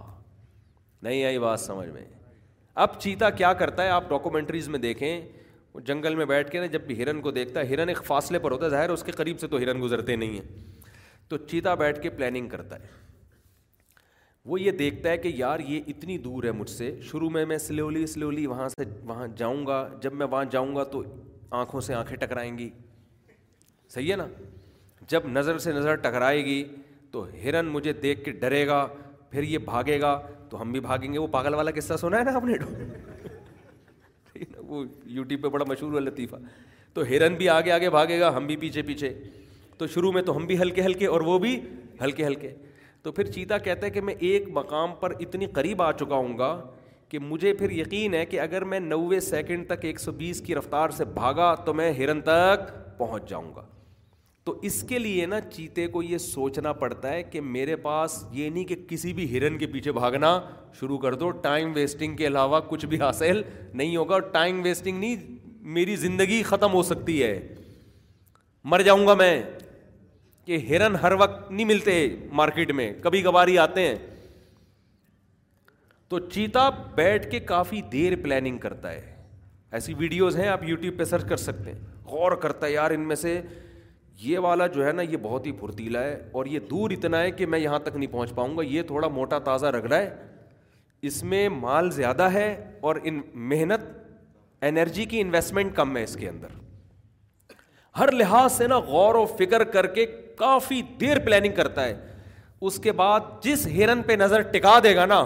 نہیں 1.02 1.24
آئی 1.24 1.38
بات 1.38 1.60
سمجھ 1.60 1.88
میں 1.88 2.04
اب 2.86 3.00
چیتا 3.00 3.30
کیا 3.40 3.52
کرتا 3.62 3.82
ہے 3.84 3.88
آپ 3.90 4.08
ڈاکومنٹریز 4.08 4.68
میں 4.68 4.78
دیکھیں 4.78 5.20
وہ 5.74 5.80
جنگل 5.88 6.14
میں 6.14 6.24
بیٹھ 6.26 6.50
کے 6.50 6.60
نا 6.60 6.66
جب 6.74 6.82
بھی 6.86 7.02
ہرن 7.02 7.20
کو 7.20 7.30
دیکھتا 7.30 7.60
ہے 7.60 7.66
ہرن 7.74 7.88
ایک 7.88 8.02
فاصلے 8.04 8.38
پر 8.44 8.50
ہوتا 8.50 8.64
ہے 8.64 8.70
ظاہر 8.70 8.90
اس 8.90 9.02
کے 9.04 9.12
قریب 9.12 9.40
سے 9.40 9.46
تو 9.54 9.58
ہرن 9.58 9.82
گزرتے 9.82 10.16
نہیں 10.16 10.34
ہیں 10.34 10.96
تو 11.28 11.36
چیتا 11.36 11.74
بیٹھ 11.82 12.00
کے 12.02 12.10
پلاننگ 12.10 12.48
کرتا 12.48 12.78
ہے 12.82 12.96
وہ 14.50 14.60
یہ 14.60 14.70
دیکھتا 14.72 15.10
ہے 15.10 15.16
کہ 15.18 15.30
یار 15.34 15.60
یہ 15.68 15.80
اتنی 15.92 16.16
دور 16.18 16.44
ہے 16.44 16.52
مجھ 16.60 16.70
سے 16.70 16.92
شروع 17.10 17.30
میں 17.30 17.44
میں 17.46 17.58
سلولی 17.58 18.06
سلولی 18.12 18.46
وہاں 18.46 18.68
سے 18.76 18.84
وہاں 19.06 19.26
جاؤں 19.36 19.66
گا 19.66 19.86
جب 20.02 20.12
میں 20.20 20.26
وہاں 20.30 20.44
جاؤں 20.50 20.74
گا 20.76 20.84
تو 20.92 21.02
آنکھوں 21.60 21.80
سے 21.80 21.94
آنکھیں 21.94 22.16
ٹکرائیں 22.16 22.56
گی 22.58 22.68
صحیح 23.94 24.10
ہے 24.10 24.16
نا 24.16 24.26
جب 25.08 25.26
نظر 25.32 25.58
سے 25.58 25.72
نظر 25.72 25.94
ٹکرائے 26.06 26.44
گی 26.44 26.62
تو 27.10 27.26
ہرن 27.44 27.66
مجھے 27.72 27.92
دیکھ 28.02 28.24
کے 28.24 28.32
ڈرے 28.40 28.66
گا 28.66 28.86
پھر 29.30 29.42
یہ 29.42 29.58
بھاگے 29.68 30.00
گا 30.00 30.16
تو 30.50 30.60
ہم 30.60 30.72
بھی 30.72 30.80
بھاگیں 30.80 31.12
گے 31.12 31.18
وہ 31.18 31.26
پاگل 31.36 31.54
والا 31.54 31.70
قصہ 31.76 31.94
سنا 32.00 32.18
ہے 32.18 32.24
نا 32.24 32.34
آپ 32.36 32.44
نے 32.44 32.56
وہ 34.68 34.84
یوٹیوب 35.16 35.42
پہ 35.42 35.48
بڑا 35.48 35.64
مشہور 35.68 35.90
ہوا 35.92 36.00
لطیفہ 36.00 36.36
تو 36.94 37.02
ہرن 37.08 37.34
بھی 37.38 37.48
آگے 37.48 37.72
آگے 37.72 37.90
بھاگے 37.90 38.18
گا 38.20 38.36
ہم 38.36 38.46
بھی 38.46 38.56
پیچھے 38.64 38.82
پیچھے 38.90 39.12
تو 39.78 39.86
شروع 39.94 40.12
میں 40.12 40.22
تو 40.28 40.36
ہم 40.36 40.46
بھی 40.46 40.58
ہلکے 40.60 40.82
ہلکے 40.82 41.06
اور 41.06 41.20
وہ 41.30 41.38
بھی 41.38 41.58
ہلکے 42.02 42.24
ہلکے 42.26 42.50
تو 43.02 43.12
پھر 43.12 43.26
چیتا 43.32 43.58
کہتا 43.68 43.86
ہے 43.86 43.90
کہ 43.90 44.00
میں 44.08 44.14
ایک 44.30 44.48
مقام 44.52 44.94
پر 45.00 45.12
اتنی 45.26 45.46
قریب 45.58 45.82
آ 45.82 45.90
چکا 46.00 46.16
ہوں 46.16 46.36
گا 46.38 46.50
کہ 47.08 47.18
مجھے 47.18 47.52
پھر 47.60 47.70
یقین 47.70 48.14
ہے 48.14 48.24
کہ 48.26 48.40
اگر 48.40 48.64
میں 48.72 48.80
نوے 48.80 49.20
سیکنڈ 49.30 49.66
تک 49.66 49.84
ایک 49.90 50.00
سو 50.00 50.12
بیس 50.22 50.40
کی 50.46 50.54
رفتار 50.54 50.90
سے 50.96 51.04
بھاگا 51.14 51.54
تو 51.66 51.74
میں 51.74 51.92
ہرن 51.98 52.20
تک 52.24 52.70
پہنچ 52.98 53.28
جاؤں 53.30 53.52
گا 53.56 53.64
تو 54.48 54.54
اس 54.66 54.80
کے 54.88 54.98
لیے 54.98 55.24
نا 55.26 55.40
چیتے 55.54 55.86
کو 55.94 56.02
یہ 56.02 56.18
سوچنا 56.18 56.72
پڑتا 56.82 57.10
ہے 57.12 57.22
کہ 57.22 57.40
میرے 57.40 57.74
پاس 57.86 58.12
یہ 58.32 58.48
نہیں 58.50 58.64
کہ 58.64 58.76
کسی 58.88 59.12
بھی 59.14 59.26
ہرن 59.36 59.58
کے 59.58 59.66
پیچھے 59.72 59.92
بھاگنا 59.92 60.28
شروع 60.78 60.98
کر 60.98 61.14
دو 61.22 61.30
ٹائم 61.46 61.72
ویسٹنگ 61.74 62.16
کے 62.16 62.26
علاوہ 62.26 62.60
کچھ 62.68 62.86
بھی 62.92 63.00
حاصل 63.00 63.40
نہیں 63.72 63.96
ہوگا 63.96 64.18
ٹائم 64.36 64.60
ویسٹنگ 64.64 64.98
نہیں 65.00 65.36
میری 65.78 65.96
زندگی 66.06 66.42
ختم 66.50 66.72
ہو 66.72 66.82
سکتی 66.92 67.22
ہے 67.22 67.34
مر 68.72 68.82
جاؤں 68.88 69.06
گا 69.06 69.14
میں 69.24 69.34
کہ 70.46 70.58
ہرن 70.70 70.96
ہر 71.02 71.12
وقت 71.18 71.50
نہیں 71.50 71.66
ملتے 71.74 71.98
مارکیٹ 72.42 72.72
میں 72.80 72.92
کبھی 73.02 73.22
کبھار 73.22 73.48
ہی 73.48 73.58
آتے 73.68 73.86
ہیں 73.88 73.94
تو 76.10 76.18
چیتا 76.30 76.68
بیٹھ 76.94 77.30
کے 77.30 77.40
کافی 77.54 77.82
دیر 77.92 78.16
پلاننگ 78.24 78.58
کرتا 78.58 78.92
ہے 78.94 79.14
ایسی 79.76 79.94
ویڈیوز 79.98 80.36
ہیں 80.40 80.48
آپ 80.48 80.64
یوٹیوب 80.68 80.98
پہ 80.98 81.04
سرچ 81.14 81.28
کر 81.28 81.36
سکتے 81.46 81.72
ہیں 81.72 81.78
غور 82.10 82.32
کرتا 82.42 82.66
ہے 82.66 82.72
یار 82.72 82.90
ان 82.90 83.00
میں 83.08 83.16
سے 83.26 83.40
یہ 84.20 84.38
والا 84.44 84.66
جو 84.66 84.84
ہے 84.86 84.92
نا 84.92 85.02
یہ 85.02 85.16
بہت 85.22 85.44
ہی 85.46 85.50
پھرتیلا 85.58 86.02
ہے 86.04 86.14
اور 86.38 86.46
یہ 86.46 86.60
دور 86.70 86.90
اتنا 86.90 87.20
ہے 87.20 87.30
کہ 87.30 87.46
میں 87.46 87.58
یہاں 87.58 87.78
تک 87.78 87.96
نہیں 87.96 88.12
پہنچ 88.12 88.34
پاؤں 88.34 88.56
گا 88.56 88.62
یہ 88.62 88.82
تھوڑا 88.86 89.08
موٹا 89.18 89.38
تازہ 89.48 89.66
رگڑا 89.76 89.96
ہے 89.96 90.08
اس 91.10 91.22
میں 91.32 91.48
مال 91.58 91.90
زیادہ 91.98 92.22
ہے 92.32 92.48
اور 92.88 92.96
ان 93.10 93.20
محنت 93.50 93.84
انرجی 94.70 95.04
کی 95.12 95.20
انویسٹمنٹ 95.20 95.74
کم 95.76 95.96
ہے 95.96 96.02
اس 96.04 96.14
کے 96.20 96.28
اندر 96.28 96.56
ہر 97.98 98.12
لحاظ 98.12 98.52
سے 98.52 98.66
نا 98.68 98.78
غور 98.88 99.14
و 99.14 99.24
فکر 99.38 99.64
کر 99.76 99.86
کے 99.94 100.06
کافی 100.38 100.80
دیر 101.00 101.18
پلاننگ 101.24 101.52
کرتا 101.54 101.84
ہے 101.84 101.94
اس 102.68 102.78
کے 102.82 102.92
بعد 103.00 103.20
جس 103.42 103.66
ہرن 103.76 104.02
پہ 104.06 104.12
نظر 104.20 104.40
ٹکا 104.56 104.78
دے 104.84 104.94
گا 104.96 105.04
نا 105.06 105.24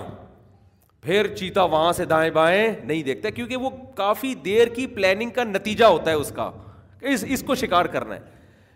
پھر 1.03 1.27
چیتا 1.37 1.63
وہاں 1.75 1.93
سے 2.01 2.05
دائیں 2.15 2.31
بائیں 2.31 2.67
نہیں 2.83 3.03
دیکھتا 3.03 3.31
کیونکہ 3.39 3.57
وہ 3.67 3.71
کافی 3.97 4.35
دیر 4.45 4.69
کی 4.75 4.87
پلاننگ 4.99 5.31
کا 5.39 5.45
نتیجہ 5.45 5.85
ہوتا 5.97 6.11
ہے 6.11 6.17
اس 6.17 6.33
کا 6.37 6.51
اس 7.13 7.25
اس 7.37 7.43
کو 7.47 7.55
شکار 7.65 7.85
کرنا 7.95 8.15
ہے 8.15 8.32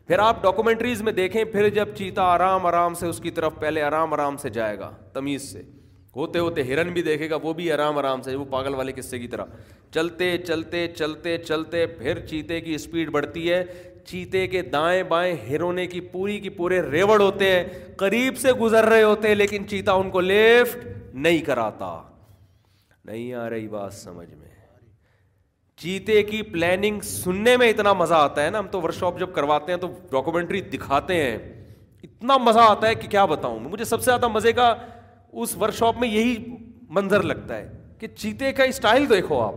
پھر 0.08 0.18
آپ 0.22 0.42
ڈاکومینٹریز 0.42 1.00
میں 1.02 1.12
دیکھیں 1.12 1.42
پھر 1.52 1.68
جب 1.74 1.88
چیتا 1.96 2.22
آرام 2.34 2.66
آرام 2.66 2.94
سے 2.94 3.06
اس 3.06 3.18
کی 3.20 3.30
طرف 3.38 3.52
پہلے 3.60 3.82
آرام 3.82 4.12
آرام 4.14 4.36
سے 4.42 4.48
جائے 4.58 4.78
گا 4.78 4.90
تمیز 5.12 5.50
سے 5.52 5.62
ہوتے 6.16 6.38
ہوتے 6.38 6.62
ہرن 6.72 6.92
بھی 6.92 7.02
دیکھے 7.02 7.28
گا 7.30 7.36
وہ 7.42 7.52
بھی 7.54 7.70
آرام 7.72 7.98
آرام 7.98 8.22
سے 8.22 8.34
وہ 8.36 8.44
پاگل 8.50 8.74
والے 8.74 8.92
قصے 8.96 9.18
کی 9.18 9.28
طرح 9.28 9.44
چلتے 9.94 10.36
چلتے 10.46 10.86
چلتے 10.98 11.36
چلتے 11.38 11.84
پھر 11.96 12.24
چیتے 12.26 12.60
کی 12.60 12.74
اسپیڈ 12.74 13.10
بڑھتی 13.12 13.50
ہے 13.50 13.62
چیتے 14.06 14.46
کے 14.48 14.62
دائیں 14.72 15.02
بائیں 15.08 15.34
ہرونے 15.48 15.86
کی 15.96 16.00
پوری 16.14 16.38
کی 16.40 16.48
پورے 16.60 16.80
ریوڑ 16.90 17.20
ہوتے 17.22 17.50
ہیں 17.52 17.62
قریب 17.98 18.36
سے 18.38 18.52
گزر 18.60 18.84
رہے 18.90 19.02
ہوتے 19.02 19.28
ہیں 19.28 19.34
لیکن 19.34 19.68
چیتا 19.68 19.92
ان 20.02 20.10
کو 20.10 20.20
لفٹ 20.20 20.86
نہیں 21.14 21.40
کراتا 21.46 21.94
نہیں 23.04 23.32
آ 23.44 23.48
رہی 23.50 23.68
بات 23.78 23.94
سمجھ 23.94 24.28
میں 24.34 24.45
چیتے 25.80 26.22
کی 26.22 26.40
پلاننگ 26.52 27.00
سننے 27.04 27.56
میں 27.56 27.68
اتنا 27.70 27.92
مزہ 27.92 28.14
آتا 28.14 28.44
ہے 28.44 28.50
نا 28.50 28.58
ہم 28.58 28.66
تو 28.72 28.80
ورک 28.82 28.94
شاپ 28.94 29.18
جب 29.20 29.32
کرواتے 29.34 29.72
ہیں 29.72 29.78
تو 29.78 29.88
ڈاکومنٹری 30.10 30.60
دکھاتے 30.74 31.14
ہیں 31.22 31.36
اتنا 32.02 32.36
مزہ 32.44 32.58
آتا 32.68 32.88
ہے 32.88 32.94
کہ 32.94 33.08
کیا 33.10 33.24
بتاؤں 33.32 33.58
مجھے 33.60 33.84
سب 33.84 34.00
سے 34.00 34.04
زیادہ 34.10 34.28
مزے 34.36 34.52
کا 34.60 34.74
اس 35.32 35.56
ورک 35.60 35.74
شاپ 35.78 35.98
میں 36.00 36.08
یہی 36.08 36.36
منظر 36.98 37.22
لگتا 37.32 37.56
ہے 37.56 37.68
کہ 38.00 38.06
چیتے 38.16 38.52
کا 38.52 38.64
اسٹائل 38.72 39.08
دیکھو 39.10 39.40
آپ 39.40 39.54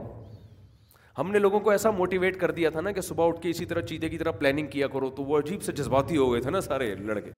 ہم 1.19 1.31
نے 1.31 1.39
لوگوں 1.39 1.59
کو 1.59 1.69
ایسا 1.71 1.91
موٹیویٹ 2.01 2.39
کر 2.39 2.51
دیا 2.59 2.69
تھا 2.69 2.81
نا 2.81 2.91
کہ 2.97 3.01
صبح 3.01 3.27
اٹھ 3.27 3.41
کے 3.41 3.49
اسی 3.49 3.65
طرح 3.65 3.81
چیتے 3.91 4.09
کی 4.09 4.17
طرح 4.17 4.31
پلاننگ 4.43 4.67
کیا 4.75 4.87
کرو 4.93 5.09
تو 5.15 5.23
وہ 5.31 5.39
عجیب 5.39 5.63
سے 5.63 5.71
جذباتی 5.81 6.17
ہو 6.17 6.31
گئے 6.33 6.41
تھے 6.41 6.49
نا 6.49 6.61
سارے 6.69 6.93
لڑکے 6.99 7.31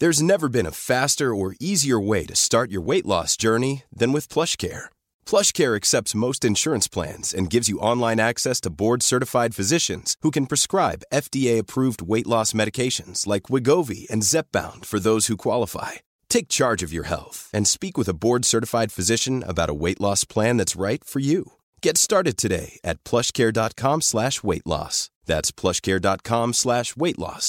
there 0.00 0.08
is 0.08 0.22
never 0.22 0.48
been 0.56 0.66
a 0.66 0.72
faster 0.86 1.30
or 1.40 1.52
easier 1.68 2.02
way 2.10 2.22
to 2.28 2.32
start 2.40 2.72
your 2.72 2.84
weight 2.88 3.06
loss 3.16 3.38
journey 3.44 3.74
then 4.00 4.14
with 4.14 4.32
PlushCare 4.64 4.94
PlushCare 5.30 5.74
accepts 5.74 6.18
most 6.24 6.44
insurance 6.44 6.88
plans 6.96 7.34
and 7.38 7.52
gives 7.54 7.70
you 7.70 7.84
online 7.92 8.20
access 8.20 8.60
to 8.60 8.76
board-certified 8.82 9.54
physicians 9.58 10.14
who 10.22 10.30
can 10.36 10.50
prescribe 10.52 11.06
FDA-approved 11.24 12.02
weight 12.12 12.28
loss 12.34 12.52
medications 12.52 13.26
like 13.26 13.48
Wegovy 13.52 14.02
and 14.10 14.26
Zepbound 14.32 14.84
for 14.90 15.00
those 15.00 15.26
who 15.26 15.44
qualify. 15.48 15.92
Take 16.28 16.56
charge 16.58 16.82
of 16.84 16.92
your 16.92 17.08
health 17.14 17.48
and 17.56 17.66
speak 17.66 17.98
with 17.98 18.08
a 18.10 18.18
board-certified 18.24 18.90
physician 18.92 19.42
about 19.52 19.72
a 19.74 19.80
weight 19.84 20.00
loss 20.06 20.22
plan 20.24 20.58
that's 20.58 20.82
right 20.88 21.02
for 21.12 21.20
you. 21.20 21.42
Get 21.86 21.94
started 22.06 22.36
today 22.36 22.68
at 22.90 23.02
PlushCare.com/weight-loss. 23.08 24.96
That's 25.30 25.50
PlushCare.com/weight-loss. 25.60 27.48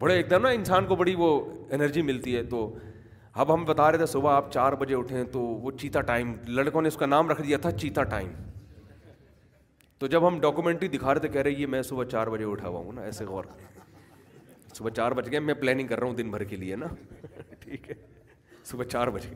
بڑے 0.00 0.14
ایک 0.14 0.28
دم 0.30 0.42
نا 0.42 0.48
انسان 0.56 0.86
کو 0.86 0.96
بڑی 0.96 1.14
وہ 1.18 1.28
energy 1.74 2.00
ملتی 2.06 2.34
ہے 2.36 2.42
تو 2.50 2.58
اب 3.42 3.52
ہم 3.52 3.64
بتا 3.64 3.90
رہے 3.90 3.98
تھے 3.98 4.06
صبح 4.06 4.32
آپ 4.36 4.50
چار 4.52 4.72
بجے 4.80 4.94
اٹھیں 4.94 5.22
تو 5.32 5.40
وہ 5.40 5.70
چیتا 5.80 6.00
ٹائم 6.10 6.32
لڑکوں 6.56 6.80
نے 6.82 6.88
اس 6.88 6.96
کا 7.02 7.06
نام 7.06 7.28
رکھ 7.30 7.40
دیا 7.42 7.56
تھا 7.66 7.70
چیتا 7.80 8.02
ٹائم 8.10 8.28
تو 9.98 10.06
جب 10.14 10.26
ہم 10.26 10.38
ڈاکومنٹری 10.40 10.88
دکھا 10.96 11.14
رہے 11.14 11.20
تھے 11.20 11.28
کہہ 11.36 11.42
رہے 11.42 11.50
یہ 11.50 11.66
میں 11.74 11.80
صبح 11.90 12.04
چار 12.10 12.26
بجے 12.34 12.44
اٹھا 12.44 12.68
ہوا 12.68 12.80
ہوں 12.80 12.92
نا 12.92 13.02
ایسے 13.02 13.24
غور 13.24 13.44
صبح 14.76 14.90
چار 14.96 15.12
بج 15.20 15.30
گئے 15.30 15.40
میں 15.40 15.54
پلاننگ 15.60 15.86
کر 15.88 15.98
رہا 16.00 16.06
ہوں 16.08 16.14
دن 16.16 16.30
بھر 16.30 16.44
کے 16.50 16.56
لیے 16.56 16.76
نا 16.76 16.86
ٹھیک 17.60 17.88
ہے 17.90 17.94
صبح 18.64 18.84
چار 18.90 19.08
بجے 19.16 19.34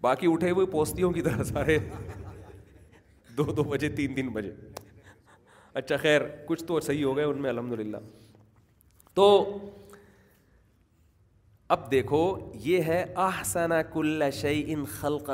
باقی 0.00 0.32
اٹھے 0.32 0.50
ہوئے 0.50 0.66
پوستیوں 0.72 1.10
کی 1.12 1.22
طرح 1.22 1.42
سارے 1.52 1.78
دو 3.36 3.44
دو 3.52 3.62
بجے 3.70 3.88
تین 4.00 4.14
تین 4.14 4.28
بجے 4.38 4.50
اچھا 5.82 5.96
خیر 6.02 6.22
کچھ 6.46 6.64
تو 6.64 6.80
صحیح 6.90 7.04
ہو 7.04 7.16
گئے 7.16 7.24
ان 7.24 7.42
میں 7.42 7.50
الحمد 7.50 7.78
للہ 7.80 7.96
تو 9.14 9.26
اب 11.72 11.82
دیکھو 11.90 12.18
یہ 12.62 12.82
ہے 12.86 13.04
احسن 13.26 13.72
کل 13.92 14.22
شعی 14.38 14.62
ان 14.72 14.84
خلق 14.96 15.30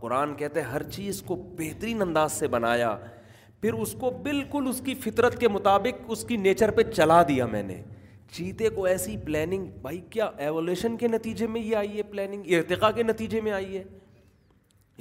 قرآن 0.00 0.34
کہتے 0.38 0.60
ہر 0.72 0.82
چیز 0.96 1.20
کو 1.26 1.36
بہترین 1.58 2.02
انداز 2.02 2.32
سے 2.32 2.48
بنایا 2.54 2.90
پھر 3.60 3.72
اس 3.84 3.94
کو 4.00 4.10
بالکل 4.24 4.66
اس 4.68 4.80
کی 4.86 4.94
فطرت 5.04 5.38
کے 5.40 5.48
مطابق 5.56 6.02
اس 6.16 6.24
کی 6.28 6.36
نیچر 6.46 6.70
پہ 6.78 6.82
چلا 6.90 7.22
دیا 7.28 7.46
میں 7.52 7.62
نے 7.70 7.80
چیتے 8.32 8.68
کو 8.74 8.84
ایسی 8.92 9.16
پلاننگ 9.24 9.66
بھائی 9.82 10.00
کیا 10.10 10.28
ایولیوشن 10.46 10.96
کے 11.04 11.08
نتیجے 11.08 11.46
میں 11.54 11.60
یہ 11.62 11.76
آئی 11.76 11.96
ہے 11.96 12.02
پلاننگ 12.10 12.52
ارتقا 12.58 12.90
کے 12.98 13.02
نتیجے 13.02 13.40
میں 13.48 13.52
آئی 13.60 13.76
ہے 13.76 13.82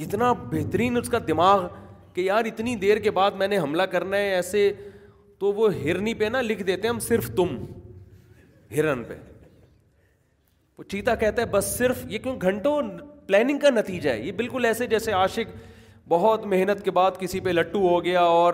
اتنا 0.06 0.32
بہترین 0.52 0.98
اس 0.98 1.10
کا 1.10 1.18
دماغ 1.28 1.68
کہ 2.14 2.22
یار 2.32 2.46
اتنی 2.56 2.76
دیر 2.88 2.98
کے 3.00 3.12
بعد 3.20 3.32
میں 3.44 3.48
نے 3.48 3.58
حملہ 3.64 3.84
کرنا 3.98 4.18
ہے 4.26 4.34
ایسے 4.36 4.72
تو 5.40 5.54
وہ 5.54 5.74
ہرنی 5.84 6.14
پہ 6.14 6.26
نا 6.38 6.42
لکھ 6.42 6.64
دیتے 6.64 6.88
ہیں 6.88 6.94
ہم 6.94 7.00
صرف 7.14 7.30
تم 7.38 7.56
ہرن 8.72 9.04
پہ 9.08 9.16
وہ 10.78 10.84
چیتا 10.92 11.16
کہتا 11.16 11.42
ہے 11.42 11.48
بس 11.52 11.66
صرف 11.78 12.04
یہ 12.10 12.20
کیوں 12.20 12.36
گھنٹوں 12.42 12.82
پلاننگ 13.28 13.60
کا 13.60 13.70
نتیجہ 13.70 14.10
ہے 14.10 14.22
یہ 14.22 14.32
بالکل 14.42 14.66
ایسے 14.66 14.88
جیسے 14.88 15.12
عاشق 15.20 15.56
بہت 16.10 16.46
محنت 16.46 16.84
کے 16.86 16.92
بعد 16.98 17.12
کسی 17.20 17.40
پہ 17.46 17.50
لٹو 17.50 17.88
ہو 17.88 18.04
گیا 18.04 18.22
اور 18.42 18.54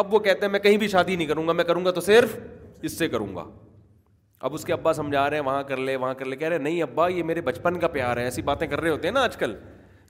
اب 0.00 0.14
وہ 0.14 0.18
کہتا 0.20 0.46
ہے 0.46 0.50
میں 0.50 0.60
کہیں 0.60 0.76
بھی 0.76 0.88
شادی 0.88 1.16
نہیں 1.16 1.26
کروں 1.26 1.46
گا 1.48 1.52
میں 1.52 1.64
کروں 1.64 1.84
گا 1.84 1.90
تو 1.90 2.00
صرف 2.00 2.36
اس 2.88 2.98
سے 2.98 3.08
کروں 3.08 3.34
گا 3.36 3.44
اب 4.46 4.54
اس 4.54 4.64
کے 4.64 4.72
ابا 4.72 4.92
سمجھا 4.94 5.28
رہے 5.30 5.36
ہیں 5.36 5.44
وہاں 5.44 5.62
کر 5.68 5.76
لے 5.86 5.94
وہاں 5.96 6.14
کر 6.14 6.24
لے 6.24 6.36
کہہ 6.36 6.48
رہے 6.48 6.58
نہیں 6.66 6.82
ابا 6.82 7.08
یہ 7.08 7.22
میرے 7.30 7.40
بچپن 7.46 7.78
کا 7.80 7.88
پیار 7.96 8.16
ہے 8.16 8.24
ایسی 8.24 8.42
باتیں 8.50 8.66
کر 8.66 8.80
رہے 8.80 8.90
ہوتے 8.90 9.08
ہیں 9.08 9.14
نا 9.14 9.22
آج 9.24 9.36
کل 9.36 9.54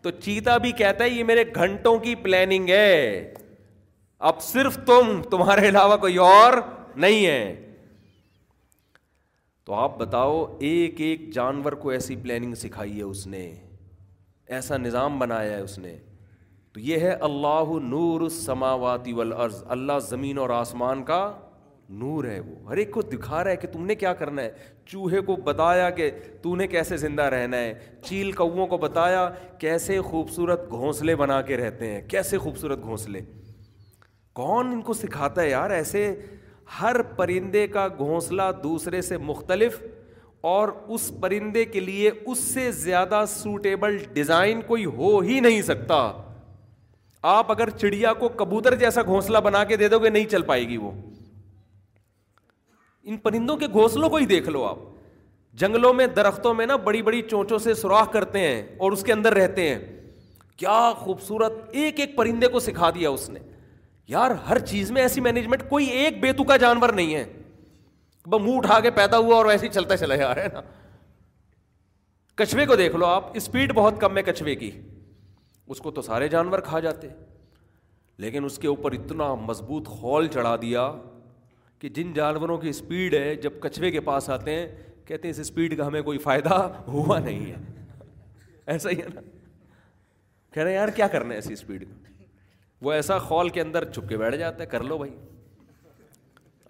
تو 0.02 0.10
چیتا 0.24 0.56
بھی 0.64 0.72
کہتا 0.80 1.04
ہے 1.04 1.08
یہ 1.10 1.24
میرے 1.24 1.44
گھنٹوں 1.54 1.96
کی 1.98 2.14
پلاننگ 2.24 2.68
ہے 2.70 3.32
اب 4.30 4.42
صرف 4.42 4.78
تم 4.86 5.20
تمہارے 5.30 5.68
علاوہ 5.68 5.96
کوئی 6.04 6.16
اور 6.26 6.52
نہیں 6.96 7.26
ہے 7.26 7.67
تو 9.68 9.74
آپ 9.74 9.98
بتاؤ 9.98 10.36
ایک 10.66 11.00
ایک 11.04 11.22
جانور 11.34 11.72
کو 11.80 11.88
ایسی 11.90 12.14
پلاننگ 12.20 12.54
سکھائی 12.60 12.96
ہے 12.98 13.02
اس 13.02 13.26
نے 13.26 13.40
ایسا 14.56 14.76
نظام 14.76 15.18
بنایا 15.18 15.56
ہے 15.56 15.60
اس 15.60 15.76
نے 15.78 15.96
تو 16.72 16.80
یہ 16.80 16.98
ہے 17.06 17.10
اللہ 17.28 17.72
نور 17.88 18.28
سماواتی 18.36 19.12
اللہ 19.20 19.98
زمین 20.08 20.38
اور 20.38 20.50
آسمان 20.60 21.02
کا 21.10 21.18
نور 22.04 22.24
ہے 22.24 22.38
وہ 22.46 22.54
ہر 22.70 22.76
ایک 22.76 22.90
کو 22.94 23.02
دکھا 23.10 23.42
رہا 23.44 23.50
ہے 23.50 23.56
کہ 23.56 23.68
تم 23.72 23.84
نے 23.86 23.94
کیا 24.04 24.12
کرنا 24.22 24.42
ہے 24.42 24.50
چوہے 24.92 25.20
کو 25.30 25.36
بتایا 25.50 25.90
کہ 26.00 26.10
تو 26.42 26.54
نے 26.56 26.66
کیسے 26.76 26.96
زندہ 27.04 27.22
رہنا 27.36 27.56
ہے 27.56 27.74
چیل 28.04 28.32
کو 28.40 28.78
بتایا 28.82 29.28
کیسے 29.58 30.00
خوبصورت 30.10 30.68
گھونسلے 30.70 31.16
بنا 31.24 31.40
کے 31.50 31.56
رہتے 31.66 31.90
ہیں 31.92 32.00
کیسے 32.08 32.38
خوبصورت 32.46 32.82
گھونسلے 32.82 33.20
کون 34.42 34.72
ان 34.72 34.82
کو 34.82 34.92
سکھاتا 35.04 35.42
ہے 35.42 35.50
یار 35.50 35.70
ایسے 35.80 36.12
ہر 36.80 37.00
پرندے 37.16 37.66
کا 37.66 37.86
گھونسلہ 37.98 38.42
دوسرے 38.62 39.00
سے 39.02 39.18
مختلف 39.18 39.80
اور 40.52 40.68
اس 40.96 41.10
پرندے 41.20 41.64
کے 41.64 41.80
لیے 41.80 42.10
اس 42.26 42.38
سے 42.38 42.70
زیادہ 42.72 43.22
سوٹیبل 43.28 43.96
ڈیزائن 44.12 44.60
کوئی 44.66 44.84
ہو 44.96 45.18
ہی 45.20 45.38
نہیں 45.40 45.62
سکتا 45.62 45.96
آپ 47.30 47.50
اگر 47.50 47.68
چڑیا 47.78 48.12
کو 48.18 48.28
کبوتر 48.42 48.74
جیسا 48.78 49.02
گھونسلہ 49.02 49.38
بنا 49.44 49.62
کے 49.70 49.76
دے 49.76 49.88
دو 49.88 49.98
گے 50.02 50.08
نہیں 50.08 50.26
چل 50.30 50.42
پائے 50.50 50.68
گی 50.68 50.76
وہ 50.76 50.90
ان 53.10 53.16
پرندوں 53.24 53.56
کے 53.56 53.66
گھونسلوں 53.72 54.10
کو 54.10 54.16
ہی 54.16 54.26
دیکھ 54.26 54.48
لو 54.48 54.64
آپ 54.64 54.76
جنگلوں 55.60 55.92
میں 55.94 56.06
درختوں 56.16 56.52
میں 56.54 56.66
نا 56.66 56.76
بڑی 56.84 57.02
بڑی 57.02 57.22
چونچوں 57.30 57.58
سے 57.58 57.74
سوراخ 57.74 58.12
کرتے 58.12 58.38
ہیں 58.40 58.62
اور 58.78 58.92
اس 58.92 59.02
کے 59.04 59.12
اندر 59.12 59.34
رہتے 59.34 59.68
ہیں 59.68 59.78
کیا 60.56 60.80
خوبصورت 60.98 61.52
ایک 61.78 62.00
ایک 62.00 62.16
پرندے 62.16 62.48
کو 62.48 62.60
سکھا 62.60 62.90
دیا 62.94 63.10
اس 63.10 63.28
نے 63.30 63.40
یار 64.08 64.30
ہر 64.48 64.58
چیز 64.66 64.90
میں 64.96 65.02
ایسی 65.02 65.20
مینجمنٹ 65.20 65.62
کوئی 65.68 65.86
ایک 66.00 66.20
بیتو 66.20 66.44
کا 66.50 66.56
جانور 66.60 66.88
نہیں 66.98 67.14
ہے 67.14 67.24
وہ 68.32 68.38
منہ 68.38 68.56
اٹھا 68.56 68.78
کے 68.80 68.90
پیدا 69.00 69.18
ہوا 69.26 69.34
اور 69.36 69.46
ویسے 69.46 69.66
ہی 69.66 69.72
چلتا 69.72 69.96
چلا 69.96 70.16
جا 70.16 70.34
رہا 70.34 70.42
ہے 70.42 70.48
نا 70.52 70.60
کچھوے 72.38 72.66
کو 72.66 72.76
دیکھ 72.76 72.96
لو 72.96 73.06
آپ 73.06 73.26
اسپیڈ 73.36 73.72
بہت 73.74 74.00
کم 74.00 74.16
ہے 74.16 74.22
کچھوے 74.26 74.54
کی 74.56 74.70
اس 75.74 75.78
کو 75.86 75.90
تو 75.98 76.02
سارے 76.02 76.28
جانور 76.36 76.58
کھا 76.68 76.80
جاتے 76.80 77.08
لیکن 78.24 78.44
اس 78.44 78.58
کے 78.58 78.68
اوپر 78.68 78.92
اتنا 78.92 79.34
مضبوط 79.48 79.88
ہال 80.02 80.26
چڑھا 80.34 80.54
دیا 80.62 80.90
کہ 81.80 81.88
جن 81.98 82.12
جانوروں 82.12 82.58
کی 82.58 82.68
اسپیڈ 82.68 83.14
ہے 83.14 83.34
جب 83.42 83.60
کچھوے 83.62 83.90
کے 83.90 84.00
پاس 84.10 84.30
آتے 84.36 84.54
ہیں 84.58 84.66
کہتے 85.06 85.28
ہیں 85.28 85.34
اس 85.34 85.40
اسپیڈ 85.40 85.76
کا 85.76 85.86
ہمیں 85.86 86.00
کوئی 86.08 86.18
فائدہ 86.24 86.54
ہوا 86.86 87.18
نہیں 87.18 87.46
ہے 87.50 88.06
ایسا 88.74 88.90
ہی 88.90 89.00
ہے 89.00 89.06
نا 89.14 89.20
کہہ 90.54 90.62
رہے 90.62 90.70
ہیں 90.70 90.76
یار 90.78 90.88
کیا 90.96 91.06
کرنا 91.16 91.30
ہے 91.30 91.34
ایسی 91.38 91.52
اسپیڈ 91.52 91.84
وہ 92.84 92.92
ایسا 92.92 93.18
خال 93.18 93.48
کے 93.54 93.60
اندر 93.60 93.84
چھپ 93.92 94.08
کے 94.08 94.16
بیٹھ 94.18 94.36
جاتا 94.36 94.60
ہے 94.62 94.66
کر 94.68 94.82
لو 94.84 94.98
بھائی 94.98 95.14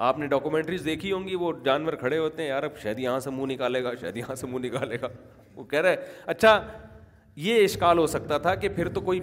آپ 0.08 0.18
نے 0.18 0.26
ڈاکومنٹریز 0.28 0.84
دیکھی 0.84 1.10
ہوں 1.12 1.26
گی 1.28 1.34
وہ 1.36 1.52
جانور 1.64 1.92
کھڑے 2.00 2.18
ہوتے 2.18 2.42
ہیں 2.42 2.48
یار 2.48 2.62
اب 2.62 2.76
شاید 2.82 2.98
یہاں 2.98 3.18
سے 3.20 3.30
منہ 3.30 3.52
نکالے 3.52 3.82
گا 3.84 3.92
شاید 4.00 4.16
یہاں 4.16 4.34
سے 4.36 4.46
منہ 4.46 4.66
نکالے 4.66 4.96
گا 5.02 5.08
وہ 5.54 5.64
کہہ 5.70 5.80
رہے 5.86 5.96
اچھا 6.34 6.60
یہ 7.46 7.64
اشکال 7.64 7.98
ہو 7.98 8.06
سکتا 8.12 8.38
تھا 8.44 8.54
کہ 8.62 8.68
پھر 8.76 8.88
تو 8.94 9.00
کوئی 9.00 9.20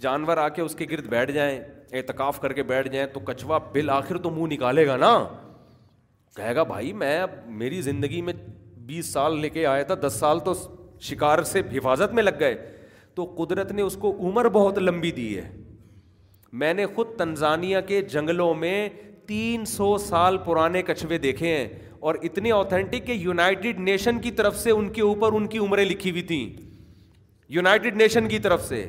جانور 0.00 0.36
آ 0.36 0.48
کے 0.56 0.62
اس 0.62 0.74
کے 0.78 0.86
گرد 0.90 1.06
بیٹھ 1.10 1.30
جائیں 1.32 1.58
اعتکاف 1.98 2.40
کر 2.40 2.52
کے 2.52 2.62
بیٹھ 2.70 2.88
جائیں 2.92 3.06
تو 3.12 3.20
کچھوا 3.24 3.58
بل 3.72 3.90
آخر 3.90 4.16
تو 4.22 4.30
منہ 4.30 4.52
نکالے 4.52 4.86
گا 4.86 4.96
نا 4.96 5.16
کہے 6.36 6.54
گا 6.56 6.62
بھائی 6.72 6.92
میں 7.02 7.18
اب 7.20 7.30
میری 7.62 7.80
زندگی 7.82 8.20
میں 8.22 8.32
بیس 8.86 9.12
سال 9.12 9.38
لے 9.40 9.48
کے 9.50 9.66
آیا 9.66 9.82
تھا 9.82 9.94
دس 10.06 10.16
سال 10.20 10.40
تو 10.44 10.52
شکار 11.10 11.42
سے 11.52 11.60
حفاظت 11.76 12.12
میں 12.14 12.22
لگ 12.22 12.38
گئے 12.40 12.54
تو 13.14 13.24
قدرت 13.38 13.72
نے 13.72 13.82
اس 13.82 13.96
کو 14.00 14.14
عمر 14.28 14.48
بہت 14.58 14.78
لمبی 14.78 15.10
دی 15.12 15.36
ہے 15.36 15.48
میں 16.60 16.72
نے 16.74 16.84
خود 16.94 17.06
تنزانیہ 17.18 17.78
کے 17.86 18.00
جنگلوں 18.12 18.52
میں 18.54 18.88
تین 19.26 19.64
سو 19.66 19.96
سال 19.98 20.36
پرانے 20.44 20.82
کچھوے 20.86 21.18
دیکھے 21.18 21.56
ہیں 21.56 21.68
اور 22.06 22.14
اتنے 22.22 22.52
آتھینٹک 22.52 23.06
کہ 23.06 23.12
یونائٹیڈ 23.12 23.78
نیشن 23.80 24.20
کی 24.20 24.30
طرف 24.30 24.56
سے 24.58 24.70
ان 24.70 24.88
کے 24.92 25.02
اوپر 25.02 25.32
ان 25.36 25.46
کی 25.48 25.58
عمریں 25.58 25.84
لکھی 25.84 26.10
ہوئی 26.10 26.22
تھیں 26.26 26.48
یونائٹیڈ 27.56 27.96
نیشن 27.96 28.28
کی 28.28 28.38
طرف 28.46 28.64
سے 28.68 28.84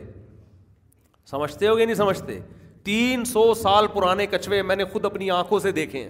سمجھتے 1.30 1.68
ہو 1.68 1.78
یا 1.80 1.86
نہیں 1.86 1.96
سمجھتے 1.96 2.40
تین 2.84 3.24
سو 3.26 3.54
سال 3.62 3.88
پرانے 3.94 4.26
کچھوے 4.32 4.62
میں 4.64 4.76
نے 4.76 4.86
خود 4.92 5.06
اپنی 5.06 5.30
آنکھوں 5.32 5.60
سے 5.60 5.72
دیکھے 5.72 6.04
ہیں 6.04 6.10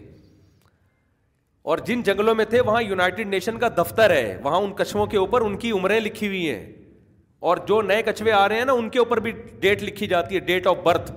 اور 1.72 1.78
جن 1.86 2.02
جنگلوں 2.06 2.34
میں 2.36 2.46
تھے 2.50 2.60
وہاں 2.66 2.82
یونائٹیڈ 2.82 3.28
نیشن 3.28 3.58
کا 3.60 3.68
دفتر 3.78 4.10
ہے 4.12 4.38
وہاں 4.44 4.58
ان 4.62 4.72
کچھوں 4.78 5.06
کے 5.14 5.18
اوپر 5.18 5.42
ان 5.46 5.58
کی 5.60 5.72
عمریں 5.78 6.00
لکھی 6.00 6.28
ہوئی 6.28 6.50
ہیں 6.50 6.66
اور 7.48 7.58
جو 7.68 7.82
نئے 7.82 8.02
کچھوے 8.06 8.32
آ 8.32 8.48
رہے 8.50 8.58
ہیں 8.58 8.66
نا 8.66 8.74
ان 8.74 8.90
کے 8.90 9.00
اوپر 9.00 9.20
بھی 9.22 9.32
ڈیٹ 9.60 9.84
لکھی 9.84 10.08
جاتی 10.08 10.36
ہے 10.36 10.40
ڈیٹ 10.46 10.68
آف 10.68 10.78
برتھ 10.84 11.12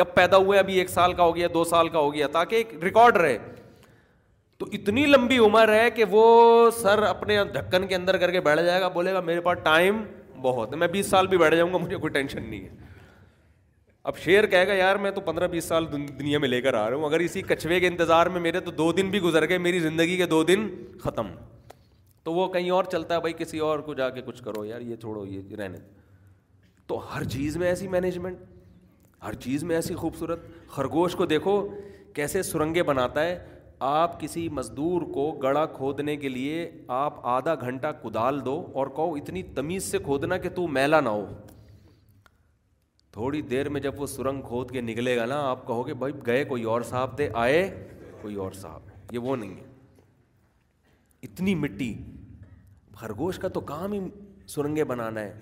اب 0.00 0.14
پیدا 0.14 0.36
ہوئے 0.36 0.58
ابھی 0.58 0.78
ایک 0.78 0.88
سال 0.90 1.12
کا 1.18 1.22
ہو 1.24 1.34
گیا 1.36 1.48
دو 1.54 1.62
سال 1.64 1.88
کا 1.88 1.98
ہو 1.98 2.12
گیا 2.14 2.26
تاکہ 2.32 2.54
ایک 2.54 2.72
ریکارڈ 2.84 3.16
رہے 3.16 3.38
تو 4.58 4.66
اتنی 4.72 5.04
لمبی 5.06 5.38
عمر 5.38 5.72
ہے 5.74 5.90
کہ 5.94 6.04
وہ 6.10 6.24
سر 6.80 7.02
اپنے 7.08 7.36
ڈھکن 7.52 7.86
کے 7.88 7.94
اندر 7.94 8.16
کر 8.18 8.30
کے 8.30 8.40
بیٹھ 8.48 8.60
جائے 8.64 8.80
گا 8.80 8.88
بولے 8.96 9.12
گا 9.14 9.20
میرے 9.28 9.40
پاس 9.40 9.58
ٹائم 9.64 10.02
بہت 10.42 10.72
ہے 10.72 10.76
میں 10.78 10.88
بیس 10.88 11.06
سال 11.10 11.26
بھی 11.26 11.38
بیٹھ 11.38 11.54
جاؤں 11.56 11.72
گا 11.72 11.78
مجھے 11.78 11.96
کوئی 11.96 12.12
ٹینشن 12.12 12.42
نہیں 12.48 12.64
ہے 12.64 12.86
اب 14.10 14.18
شیر 14.24 14.46
کہے 14.46 14.66
گا 14.68 14.72
یار 14.74 14.96
میں 15.04 15.10
تو 15.10 15.20
پندرہ 15.20 15.46
بیس 15.54 15.64
سال 15.64 15.86
دنیا 15.92 16.38
میں 16.38 16.48
لے 16.48 16.60
کر 16.62 16.74
آ 16.74 16.88
رہا 16.90 16.96
ہوں 16.96 17.04
اگر 17.04 17.20
اسی 17.20 17.42
کچھوے 17.48 17.80
کے 17.80 17.86
انتظار 17.86 18.26
میں 18.36 18.40
میرے 18.40 18.60
تو 18.60 18.70
دو 18.82 18.90
دن 18.98 19.10
بھی 19.10 19.20
گزر 19.20 19.48
گئے 19.48 19.58
میری 19.68 19.80
زندگی 19.80 20.16
کے 20.16 20.26
دو 20.26 20.42
دن 20.50 20.68
ختم 21.02 21.28
تو 22.24 22.32
وہ 22.34 22.46
کہیں 22.52 22.70
اور 22.76 22.84
چلتا 22.92 23.14
ہے 23.14 23.20
بھائی 23.20 23.34
کسی 23.38 23.58
اور 23.68 23.78
کو 23.88 23.94
جا 24.00 24.08
کے 24.10 24.20
کچھ 24.26 24.42
کرو 24.44 24.64
یار 24.64 24.80
یہ 24.92 24.96
چھوڑو 25.02 25.24
یہ 25.26 25.54
رہنے 25.58 25.78
تو 26.86 27.00
ہر 27.14 27.24
چیز 27.28 27.56
میں 27.62 27.68
ایسی 27.68 27.88
مینجمنٹ 27.88 28.38
ہر 29.22 29.34
چیز 29.44 29.62
میں 29.64 29.76
ایسی 29.76 29.94
خوبصورت 30.00 30.40
خرگوش 30.70 31.14
کو 31.16 31.24
دیکھو 31.26 31.54
کیسے 32.14 32.42
سرنگیں 32.42 32.82
بناتا 32.90 33.22
ہے 33.24 33.38
آپ 33.86 34.18
کسی 34.20 34.48
مزدور 34.58 35.02
کو 35.14 35.30
گڑا 35.42 35.64
کھودنے 35.76 36.16
کے 36.16 36.28
لیے 36.28 36.70
آپ 36.96 37.26
آدھا 37.28 37.54
گھنٹہ 37.54 37.86
کدال 38.02 38.44
دو 38.44 38.54
اور 38.74 38.86
کہو 38.96 39.14
اتنی 39.16 39.42
تمیز 39.54 39.84
سے 39.90 39.98
کھودنا 40.04 40.36
کہ 40.44 40.48
تو 40.54 40.66
میلا 40.78 41.00
نہ 41.00 41.08
ہو 41.08 41.26
تھوڑی 43.12 43.40
دیر 43.50 43.68
میں 43.74 43.80
جب 43.80 44.00
وہ 44.00 44.06
سرنگ 44.06 44.42
کھود 44.48 44.70
کے 44.72 44.80
نکلے 44.80 45.16
گا 45.16 45.26
نا 45.26 45.36
آپ 45.50 45.66
کہو 45.66 45.86
گے 45.86 45.94
بھائی 46.02 46.12
گئے 46.26 46.44
کوئی 46.52 46.62
اور 46.72 46.80
صاحب 46.88 47.16
تھے 47.16 47.28
آئے 47.44 47.62
کوئی 48.22 48.34
اور 48.44 48.52
صاحب 48.60 49.14
یہ 49.14 49.18
وہ 49.28 49.36
نہیں 49.36 49.54
ہے 49.56 49.66
اتنی 51.28 51.54
مٹی 51.54 51.92
خرگوش 52.96 53.38
کا 53.38 53.48
تو 53.48 53.60
کام 53.72 53.92
ہی 53.92 54.00
سرنگیں 54.54 54.84
بنانا 54.94 55.20
ہے 55.20 55.32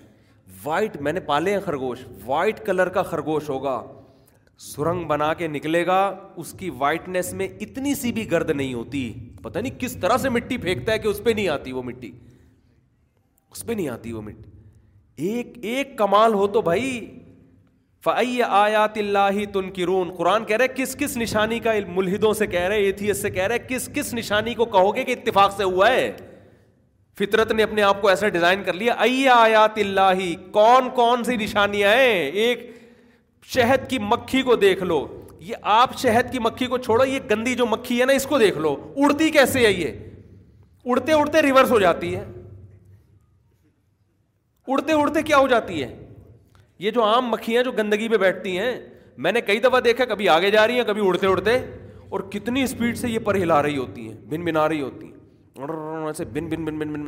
وائٹ 0.63 0.95
میں 1.01 1.13
نے 1.13 1.19
پالے 1.19 1.53
ہیں 1.53 1.59
خرگوش 1.65 1.99
وائٹ 2.25 2.65
کلر 2.65 2.89
کا 2.97 3.01
خرگوش 3.03 3.49
ہوگا 3.49 3.81
سرنگ 4.65 5.05
بنا 5.07 5.33
کے 5.39 5.47
نکلے 5.47 5.85
گا 5.85 5.97
اس 6.43 6.53
کی 6.59 6.69
وائٹنیس 6.77 7.31
میں 7.41 7.47
اتنی 7.61 7.93
سی 7.95 8.11
بھی 8.11 8.29
گرد 8.31 8.49
نہیں 8.49 8.73
ہوتی 8.73 9.01
پتا 9.41 9.59
نہیں 9.61 9.79
کس 9.79 9.95
طرح 10.01 10.17
سے 10.21 10.29
مٹی 10.29 10.57
پھینکتا 10.57 10.91
ہے 10.91 10.99
کہ 10.99 11.07
اس 11.07 11.23
پہ 11.23 11.29
نہیں 11.29 11.47
آتی 11.49 11.71
وہ 11.71 11.83
مٹی 11.85 12.11
اس 13.51 13.65
پہ 13.65 13.73
نہیں 13.73 13.87
آتی 13.89 14.11
وہ 14.11 14.21
مٹی 14.21 15.25
ایک 15.29 15.53
ایک 15.65 15.97
کمال 15.97 16.33
ہو 16.33 16.47
تو 16.55 16.61
بھائی 16.61 16.89
فی 18.03 18.41
اللہ 18.43 19.41
تن 19.53 19.69
کی 19.73 19.85
رون 19.85 20.13
قرآن 20.17 20.43
کہہ 20.45 20.57
رہے 20.57 20.67
کس 20.75 20.95
کس 20.99 21.15
نشانی 21.17 21.59
کا 21.59 21.71
ملحدوں 21.95 22.33
سے 22.39 22.47
کہہ 22.47 22.67
رہے 22.67 22.83
ایتھیس 22.85 23.21
سے 23.21 23.29
کہہ 23.29 23.47
رہے 23.47 23.59
کس 23.67 23.89
کس 23.93 24.13
نشانی 24.13 24.53
کو 24.55 24.65
کہو 24.75 24.95
گے 24.95 25.03
کہ 25.03 25.15
اتفاق 25.19 25.55
سے 25.57 25.63
ہوا 25.63 25.89
ہے 25.91 26.11
فطرت 27.19 27.51
نے 27.51 27.63
اپنے 27.63 27.81
آپ 27.81 28.01
کو 28.01 28.07
ایسا 28.07 28.27
ڈیزائن 28.29 28.63
کر 28.63 28.73
لیا 28.73 28.93
ائی 29.03 29.27
آیات 29.35 29.77
اللہ 29.79 30.17
کون 30.53 30.89
کون 30.95 31.23
سی 31.23 31.35
نشانیاں 31.37 31.93
ہیں 31.95 32.19
ایک 32.43 32.59
شہد 33.53 33.89
کی 33.89 33.97
مکھی 34.01 34.41
کو 34.49 34.55
دیکھ 34.65 34.83
لو 34.83 35.05
یہ 35.47 35.55
آپ 35.77 35.97
شہد 35.99 36.31
کی 36.31 36.39
مکھی 36.45 36.65
کو 36.73 36.77
چھوڑو 36.77 37.05
یہ 37.05 37.19
گندی 37.29 37.55
جو 37.55 37.65
مکھی 37.71 37.99
ہے 37.99 38.05
نا 38.05 38.13
اس 38.21 38.25
کو 38.29 38.37
دیکھ 38.39 38.57
لو 38.57 38.75
اڑتی 39.03 39.29
کیسے 39.31 39.65
ہے 39.65 39.71
یہ 39.71 39.91
اڑتے 40.91 41.13
اڑتے 41.13 41.41
ریورس 41.41 41.71
ہو 41.71 41.79
جاتی 41.79 42.15
ہے 42.15 42.23
اڑتے 44.73 44.93
اڑتے 44.93 45.21
کیا 45.23 45.37
ہو 45.37 45.47
جاتی 45.47 45.83
ہے 45.83 45.93
یہ 46.85 46.91
جو 46.91 47.03
عام 47.03 47.29
مکھیاں 47.31 47.63
جو 47.63 47.71
گندگی 47.77 48.07
پہ 48.09 48.17
بیٹھتی 48.25 48.57
ہیں 48.59 48.71
میں 49.25 49.31
نے 49.31 49.41
کئی 49.41 49.59
دفعہ 49.59 49.79
دیکھا 49.89 50.05
کبھی 50.13 50.29
آگے 50.29 50.51
جا 50.51 50.67
رہی 50.67 50.77
ہیں 50.77 50.83
کبھی 50.87 51.07
اڑتے 51.07 51.27
اڑتے 51.27 51.57
اور 52.09 52.19
کتنی 52.31 52.63
اسپیڈ 52.63 52.97
سے 52.97 53.09
یہ 53.09 53.19
پر 53.25 53.35
ہلا 53.43 53.61
رہی 53.63 53.77
ہوتی 53.77 54.07
ہیں 54.09 54.15
بن 54.29 54.45
بنا 54.45 54.67
رہی 54.69 54.81
ہوتی 54.81 55.05
ہیں 55.05 55.15
بن 55.57 56.49
بن 56.49 56.49
بن 56.49 56.65
بن 56.65 56.77
بن 56.77 56.93
بن 56.93 57.07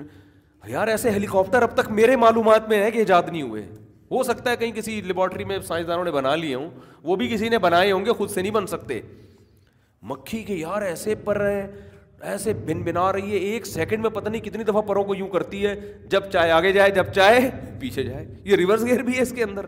یار 0.69 0.87
ایسے 0.87 1.09
ہیلی 1.11 1.27
کاپٹر 1.31 1.61
اب 1.63 1.75
تک 1.75 1.91
میرے 1.99 2.15
معلومات 2.25 2.67
میں 2.69 2.81
ہے 2.83 2.89
کہ 2.91 2.97
ایجاد 2.99 3.23
نہیں 3.31 3.41
ہوئے 3.41 3.65
ہو 4.11 4.23
سکتا 4.23 4.51
ہے 4.51 4.55
کہیں 4.57 4.71
کسی 4.75 4.99
لیبارٹری 5.05 5.43
میں 5.45 5.59
سائنسدانوں 5.67 6.03
نے 6.05 6.11
بنا 6.11 6.35
لیے 6.35 6.55
ہوں 6.55 6.69
وہ 7.09 7.15
بھی 7.15 7.27
کسی 7.33 7.49
نے 7.49 7.57
بنائے 7.65 7.91
ہوں 7.91 8.05
گے 8.05 8.13
خود 8.19 8.29
سے 8.29 8.41
نہیں 8.41 8.51
بن 8.51 8.67
سکتے 8.67 8.99
مکھی 10.11 10.43
کے 10.43 10.55
یار 10.55 10.81
ایسے 10.81 11.15
پر 11.25 11.45
ہیں 11.49 11.67
ایسے 12.31 12.53
بن 12.65 12.81
بنا 12.83 13.11
رہی 13.13 13.31
ہے 13.31 13.37
ایک 13.51 13.65
سیکنڈ 13.65 14.01
میں 14.01 14.09
پتہ 14.13 14.29
نہیں 14.29 14.41
کتنی 14.45 14.63
دفعہ 14.63 14.81
پروں 14.87 15.03
کو 15.03 15.15
یوں 15.15 15.27
کرتی 15.33 15.65
ہے 15.65 15.73
جب 16.11 16.29
چاہے 16.31 16.51
آگے 16.51 16.71
جائے 16.71 16.91
جب 16.95 17.11
چاہے 17.15 17.49
پیچھے 17.79 18.03
جائے 18.03 18.25
یہ 18.45 18.55
ریورس 18.55 18.85
گیئر 18.85 19.01
بھی 19.09 19.15
ہے 19.17 19.21
اس 19.21 19.31
کے 19.35 19.43
اندر 19.43 19.65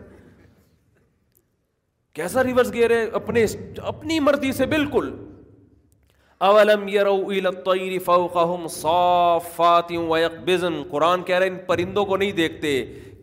کیسا 2.18 2.42
ریورس 2.44 2.72
گیئر 2.72 2.90
ہے 2.90 3.04
اپنے 3.22 3.44
اپنی 3.92 4.20
مرضی 4.20 4.52
سے 4.56 4.66
بالکل 4.74 5.10
اولم 6.46 6.86
صافات 8.76 9.90
قرآن 10.92 11.22
کہہ 11.26 11.38
رہے 11.38 11.46
ان 11.48 11.56
پرندوں 11.66 12.04
کو 12.04 12.16
نہیں 12.16 12.32
دیکھتے 12.38 12.72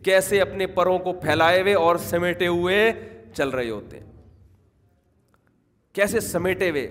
کیسے 0.04 0.40
اپنے 0.40 0.66
پروں 0.76 0.98
کو 1.06 1.12
پھیلائے 1.22 1.60
ہوئے 1.60 1.74
اور 1.80 1.96
سمیٹے 2.08 2.46
ہوئے 2.46 2.78
چل 3.36 3.48
رہے 3.58 3.70
ہوتے 3.70 3.98
ہیں 3.98 4.06
کیسے 5.98 6.20
سمیٹے 6.30 6.70
ہوئے 6.70 6.88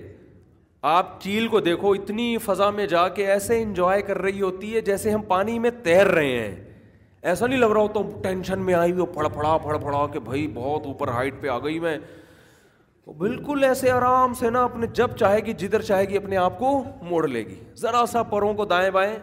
آپ 0.92 1.20
چیل 1.22 1.48
کو 1.54 1.60
دیکھو 1.60 1.92
اتنی 1.92 2.36
فضا 2.44 2.68
میں 2.78 2.86
جا 2.94 3.06
کے 3.16 3.26
ایسے 3.32 3.60
انجوائے 3.62 4.02
کر 4.12 4.18
رہی 4.22 4.40
ہوتی 4.40 4.74
ہے 4.74 4.80
جیسے 4.90 5.10
ہم 5.10 5.22
پانی 5.34 5.58
میں 5.64 5.70
تیر 5.84 6.06
رہے 6.18 6.38
ہیں 6.38 6.54
ایسا 7.30 7.46
نہیں 7.46 7.58
لگ 7.60 7.70
رہا 7.74 7.80
ہوتا 7.80 8.00
ہوں 8.00 8.22
ٹینشن 8.22 8.58
میں 8.66 8.74
آئی 8.74 8.90
ہوئی 8.90 9.00
ہو 9.00 9.06
پڑ 9.18 9.26
پڑا 9.34 9.56
پڑ 9.64 9.76
پڑا 9.78 10.06
کہ 10.12 10.18
بھائی 10.28 10.46
بہت 10.54 10.86
اوپر 10.86 11.08
ہائٹ 11.16 11.40
پہ 11.40 11.48
آ 11.48 11.58
گئی 11.64 11.78
میں 11.80 11.96
وہ 13.10 13.14
بالکل 13.18 13.64
ایسے 13.64 13.90
آرام 13.90 14.34
سے 14.38 14.50
نا 14.54 14.62
اپنے 14.64 14.86
جب 14.94 15.16
چاہے 15.18 15.38
گی 15.46 15.52
جدھر 15.58 15.82
چاہے 15.82 16.04
گی 16.08 16.16
اپنے 16.16 16.36
آپ 16.36 16.58
کو 16.58 16.68
موڑ 17.02 17.26
لے 17.28 17.40
گی 17.46 17.54
ذرا 17.78 18.04
سا 18.10 18.22
پروں 18.34 18.52
کو 18.54 18.64
دائیں 18.72 18.90
بائیں 18.96 19.14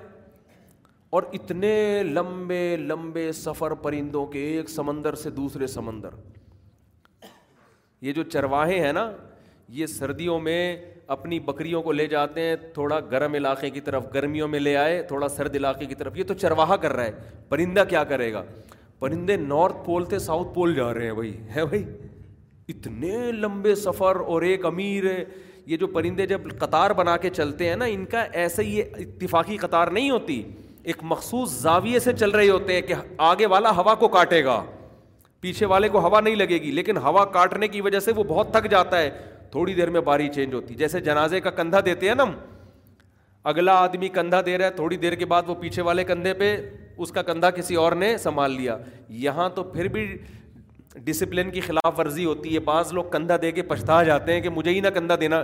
اور 1.17 1.23
اتنے 1.33 1.71
لمبے 2.03 2.65
لمبے 2.77 3.31
سفر 3.31 3.73
پرندوں 3.83 4.25
کے 4.33 4.39
ایک 4.55 4.69
سمندر 4.69 5.15
سے 5.21 5.29
دوسرے 5.37 5.67
سمندر 5.75 6.15
یہ 8.07 8.13
جو 8.13 8.23
چرواہے 8.31 8.79
ہیں 8.85 8.91
نا 8.93 9.09
یہ 9.77 9.85
سردیوں 9.93 10.39
میں 10.39 10.59
اپنی 11.15 11.39
بکریوں 11.47 11.81
کو 11.83 11.91
لے 11.91 12.05
جاتے 12.15 12.41
ہیں 12.47 12.55
تھوڑا 12.73 12.99
گرم 13.11 13.33
علاقے 13.39 13.69
کی 13.69 13.81
طرف 13.87 14.05
گرمیوں 14.13 14.47
میں 14.47 14.59
لے 14.59 14.75
آئے 14.77 15.01
تھوڑا 15.07 15.27
سرد 15.37 15.55
علاقے 15.61 15.85
کی 15.85 15.95
طرف 15.95 16.17
یہ 16.17 16.23
تو 16.27 16.33
چرواہا 16.43 16.75
کر 16.85 16.93
رہا 16.95 17.05
ہے 17.05 17.31
پرندہ 17.49 17.83
کیا 17.89 18.03
کرے 18.13 18.31
گا 18.33 18.43
پرندے 18.99 19.37
نارتھ 19.47 19.85
پول 19.85 20.05
سے 20.09 20.19
ساؤتھ 20.27 20.53
پول 20.55 20.75
جا 20.75 20.93
رہے 20.93 21.05
ہیں 21.05 21.13
بھائی 21.13 21.35
ہے 21.55 21.65
بھائی 21.65 21.83
اتنے 22.69 23.17
لمبے 23.31 23.73
سفر 23.75 24.15
اور 24.27 24.41
ایک 24.43 24.65
امیر 24.65 25.03
یہ 25.65 25.77
جو 25.77 25.87
پرندے 25.87 26.25
جب 26.27 26.41
قطار 26.59 26.91
بنا 26.97 27.15
کے 27.17 27.29
چلتے 27.29 27.69
ہیں 27.69 27.75
نا 27.75 27.85
ان 27.85 28.05
کا 28.11 28.21
ایسے 28.41 28.63
ہی 28.63 28.81
اتفاقی 28.81 29.57
قطار 29.57 29.87
نہیں 29.97 30.09
ہوتی 30.09 30.41
ایک 30.91 30.97
مخصوص 31.03 31.51
زاویے 31.61 31.99
سے 31.99 32.13
چل 32.19 32.29
رہے 32.31 32.49
ہوتے 32.49 32.73
ہیں 32.73 32.81
کہ 32.87 32.95
آگے 33.29 33.45
والا 33.53 33.69
ہوا 33.77 33.93
کو 34.03 34.07
کاٹے 34.17 34.43
گا 34.43 34.61
پیچھے 35.41 35.65
والے 35.71 35.89
کو 35.89 35.99
ہوا 36.07 36.19
نہیں 36.21 36.35
لگے 36.35 36.57
گی 36.61 36.71
لیکن 36.71 36.97
ہوا 37.03 37.25
کاٹنے 37.33 37.67
کی 37.67 37.81
وجہ 37.81 37.99
سے 37.99 38.11
وہ 38.15 38.23
بہت 38.27 38.51
تھک 38.53 38.69
جاتا 38.71 38.99
ہے 39.01 39.09
تھوڑی 39.51 39.73
دیر 39.73 39.89
میں 39.89 40.01
باری 40.11 40.27
چینج 40.35 40.53
ہوتی 40.53 40.75
جیسے 40.75 40.99
جنازے 41.01 41.39
کا 41.41 41.49
کندھا 41.59 41.79
دیتے 41.85 42.07
ہیں 42.07 42.15
نا 42.15 42.23
ہم 42.23 42.31
اگلا 43.53 43.73
آدمی 43.83 44.07
کندھا 44.13 44.41
دے 44.45 44.57
رہا 44.57 44.65
ہے 44.65 44.71
تھوڑی 44.75 44.97
دیر 45.01 45.13
کے 45.15 45.25
بعد 45.33 45.43
وہ 45.47 45.55
پیچھے 45.59 45.81
والے 45.81 46.03
کندھے 46.03 46.33
پہ 46.39 46.55
اس 47.05 47.11
کا 47.11 47.21
کندھا 47.21 47.49
کسی 47.59 47.75
اور 47.83 47.91
نے 48.01 48.17
سنبھال 48.17 48.51
لیا 48.55 48.77
یہاں 49.25 49.47
تو 49.55 49.63
پھر 49.63 49.87
بھی 49.91 50.05
ڈسپلن 51.05 51.49
کی 51.51 51.61
خلاف 51.61 51.99
ورزی 51.99 52.25
ہوتی 52.25 52.53
ہے 52.53 52.59
بعض 52.67 52.91
لوگ 52.93 53.03
کندھا 53.11 53.35
دے 53.41 53.51
کے 53.51 53.61
پچھتا 53.63 54.01
جاتے 54.03 54.33
ہیں 54.33 54.41
کہ 54.41 54.49
مجھے 54.49 54.71
ہی 54.71 54.79
نہ 54.81 54.87
کندھا 54.95 55.15
دینا 55.21 55.43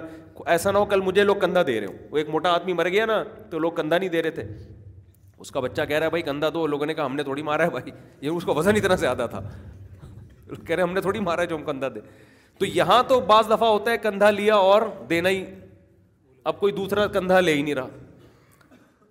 ایسا 0.54 0.72
نہ 0.72 0.78
ہو 0.78 0.86
کل 0.86 1.02
مجھے 1.02 1.24
لوگ 1.24 1.36
کندھا 1.42 1.62
دے 1.68 1.80
رہے 1.80 1.88
ہوں 1.88 1.98
وہ 2.12 2.18
ایک 2.18 2.30
موٹا 2.30 2.50
آدمی 2.54 2.74
مر 2.74 2.90
گیا 2.90 3.06
نا 3.06 3.24
تو 3.50 3.60
لوگ 3.60 3.72
کندھا 3.76 3.98
نہیں 3.98 4.10
دے 4.10 4.22
رہے 4.24 4.30
تھے 4.32 4.44
اس 5.40 5.52
کا 5.52 5.60
بچہ 5.60 5.82
کہہ 5.88 5.98
رہا 5.98 6.06
ہے 6.06 6.10
بھائی 6.10 6.24
کندھا 6.24 6.50
دو 6.54 6.66
لوگوں 6.68 6.86
نے 6.86 6.94
کہا 6.94 7.06
ہم 7.06 7.16
نے 7.16 7.24
تھوڑی 7.24 7.42
مارا 7.44 7.66
ہے 7.66 7.70
بھائی 7.70 7.92
یہ 8.22 8.30
اس 8.30 8.44
کو 8.46 8.54
وزن 8.56 8.76
اتنا 8.76 8.96
زیادہ 9.06 9.28
تھا 9.30 9.42
کہہ 10.68 10.76
رہے 10.76 10.84
ہم 10.84 10.94
نے 10.94 11.02
تھوڑی 11.02 11.20
مارا 11.20 11.42
ہے 11.42 11.48
جو 11.48 11.56
ہم 11.56 11.64
کندھا 11.66 11.88
دے 11.96 12.00
تو 12.60 12.66
یہاں 12.66 13.02
تو 13.08 13.20
بعض 13.28 13.50
دفعہ 13.50 13.70
ہوتا 13.70 13.92
ہے 13.92 13.98
کندھا 13.98 14.30
لیا 14.32 14.56
اور 14.56 14.82
دینا 15.10 15.30
ہی 15.30 15.44
اب 16.52 16.60
کوئی 16.60 16.74
دوسرا 16.74 17.08
کندھا 17.08 17.40
لے 17.40 17.54
ہی 17.54 17.62
نہیں 17.62 17.76
رہا 17.76 17.88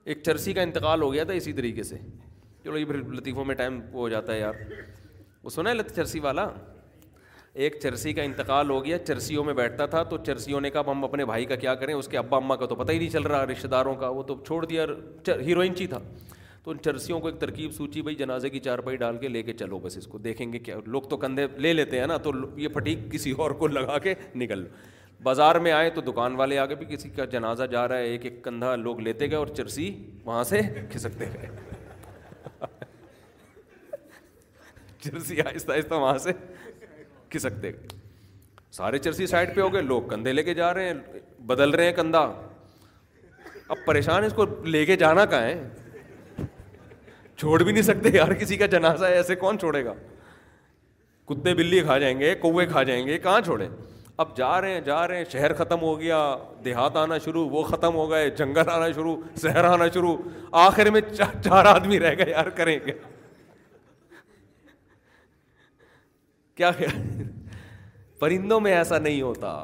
ایک 0.05 0.23
چرسی 0.25 0.53
کا 0.53 0.63
انتقال 0.63 1.03
ہو 1.03 1.13
گیا 1.13 1.25
تھا 1.25 1.33
اسی 1.33 1.53
طریقے 1.53 1.83
سے 1.83 1.97
چلو 2.65 2.79
یہ 2.79 2.93
لطیفوں 3.13 3.45
میں 3.45 3.55
ٹائم 3.55 3.81
ہو 3.93 4.09
جاتا 4.09 4.33
ہے 4.33 4.39
یار 4.41 4.53
وہ 5.45 5.51
ہے 5.67 5.73
لت 5.75 5.95
چرسی 5.97 6.21
والا 6.21 6.49
ایک 7.65 7.79
چرسی 7.83 8.13
کا 8.15 8.23
انتقال 8.23 8.71
ہو 8.71 8.85
گیا 8.85 8.99
چرسیوں 9.07 9.43
میں 9.45 9.55
بیٹھتا 9.55 9.87
تھا 9.95 10.03
تو 10.13 10.17
چرسیوں 10.27 10.61
نے 10.61 10.71
کہا 10.71 10.81
ہم 10.91 11.05
اپنے 11.05 11.25
بھائی 11.25 11.45
کا 11.47 11.55
کیا 11.65 11.75
کریں 11.81 11.93
اس 11.95 12.09
کے 12.09 12.19
ابا 12.19 12.37
اماں 12.37 12.57
کا 12.57 12.67
تو 12.67 12.75
پتہ 12.75 12.93
ہی 12.93 12.99
نہیں 12.99 13.09
چل 13.11 13.23
رہا 13.23 13.45
رشتے 13.47 13.69
داروں 13.69 13.95
کا 14.03 14.09
وہ 14.19 14.23
تو 14.29 14.37
چھوڑ 14.47 14.65
دیا 14.67 14.85
ہیروئنچی 15.47 15.87
تھا 15.95 15.99
تو 16.65 16.71
ان 16.71 16.79
چرسیوں 16.85 17.19
کو 17.21 17.29
ایک 17.29 17.39
ترکیب 17.41 17.73
سوچی 17.77 18.03
بھائی 18.03 18.15
جنازے 18.17 18.51
کی 18.51 18.61
چارپائی 18.67 18.97
ڈال 18.97 19.17
کے 19.21 19.29
لے 19.29 19.43
کے 19.43 19.53
چلو 19.53 19.79
بس 19.83 19.97
اس 19.97 20.07
کو 20.07 20.19
دیکھیں 20.29 20.53
گے 20.53 20.59
کیا 20.59 20.77
لوگ 20.87 21.03
تو 21.11 21.17
کندھے 21.27 21.47
لے 21.59 21.73
لیتے 21.73 22.01
ہیں 22.01 22.07
نا 22.07 22.17
تو 22.29 22.33
یہ 22.57 22.69
پھٹیک 22.77 23.11
کسی 23.13 23.31
اور 23.47 23.51
کو 23.63 23.67
لگا 23.67 23.99
کے 24.03 24.15
نکل 24.35 24.65
بازار 25.23 25.57
میں 25.65 25.73
آئے 25.73 25.91
تو 25.95 26.01
دکان 26.13 26.37
والے 26.37 26.59
آگے 26.59 26.75
بھی 26.75 26.87
کسی 26.97 27.09
کا 27.17 27.25
جنازہ 27.35 27.63
جا 27.73 27.87
رہا 27.89 27.99
ہے 27.99 28.05
ایک 28.15 28.25
ایک 28.25 28.43
کندھا 28.45 28.75
لوگ 28.77 29.01
لیتے 29.09 29.31
گئے 29.31 29.37
اور 29.39 29.47
چرسی 29.57 29.91
وہاں 30.25 30.45
سے 30.55 30.61
کھسکتے 30.93 31.27
گئے 31.35 31.72
چرسی 35.05 35.41
آہستہ 35.41 35.73
آہستہ 35.73 35.95
وہاں 35.95 36.19
سے 36.25 36.33
کھسک 36.33 37.31
کھسکتے 37.33 37.71
سارے 38.77 38.99
چرسی 39.05 39.27
سائڈ 39.27 39.55
پہ 39.55 39.61
ہو 39.61 39.73
گئے 39.73 39.83
لوگ 39.83 40.03
کندھے 40.09 40.33
لے 40.33 40.43
کے 40.43 40.55
جا 40.55 40.73
رہے 40.75 40.87
ہیں 40.89 41.21
بدل 41.47 41.71
رہے 41.75 41.85
ہیں 41.85 41.93
کندھا 41.93 42.21
اب 43.69 43.85
پریشان 43.87 44.25
اس 44.25 44.33
کو 44.37 44.45
لے 44.75 44.85
کے 44.87 44.97
جانا 44.97 45.25
کہاں 45.33 45.43
ہے 45.43 46.47
چھوڑ 47.39 47.63
بھی 47.63 47.73
نہیں 47.73 47.83
سکتے 47.83 48.11
یار 48.15 48.33
کسی 48.41 48.57
کا 48.57 48.67
جنازہ 48.75 49.05
ہے 49.07 49.15
ایسے 49.23 49.35
کون 49.45 49.59
چھوڑے 49.59 49.85
گا 49.85 49.93
کتے 51.29 51.55
بلی 51.55 51.81
کھا 51.89 51.99
جائیں 51.99 52.19
گے 52.21 52.35
کوے 52.41 52.67
کھا 52.67 52.83
جائیں 52.91 53.07
گے 53.07 53.19
کہاں 53.19 53.41
چھوڑے 53.45 53.69
اب 54.23 54.37
جا 54.37 54.61
رہے 54.61 54.73
ہیں 54.75 54.81
جا 54.87 55.07
رہے 55.09 55.17
ہیں 55.17 55.25
شہر 55.33 55.53
ختم 55.63 55.81
ہو 55.83 55.99
گیا 56.01 56.19
دیہات 56.65 56.97
آنا 57.03 57.19
شروع 57.25 57.49
وہ 57.51 57.63
ختم 57.71 57.95
ہو 57.95 58.09
گئے 58.11 58.29
جنگل 58.41 58.69
آنا 58.71 58.91
شروع 58.95 59.17
شہر 59.43 59.65
آنا 59.65 59.89
شروع 59.95 60.17
آخر 60.67 60.91
میں 60.97 61.01
چار 61.17 61.43
چار 61.45 61.65
آدمی 61.75 62.01
رہ 62.01 62.15
گئے 62.19 62.31
یار 62.31 62.47
کریں 62.59 62.79
گے 62.87 62.93
کیا 66.63 66.89
پرندوں 68.21 68.59
میں 68.61 68.73
ایسا 68.73 68.99
نہیں 68.99 69.21
ہوتا 69.23 69.57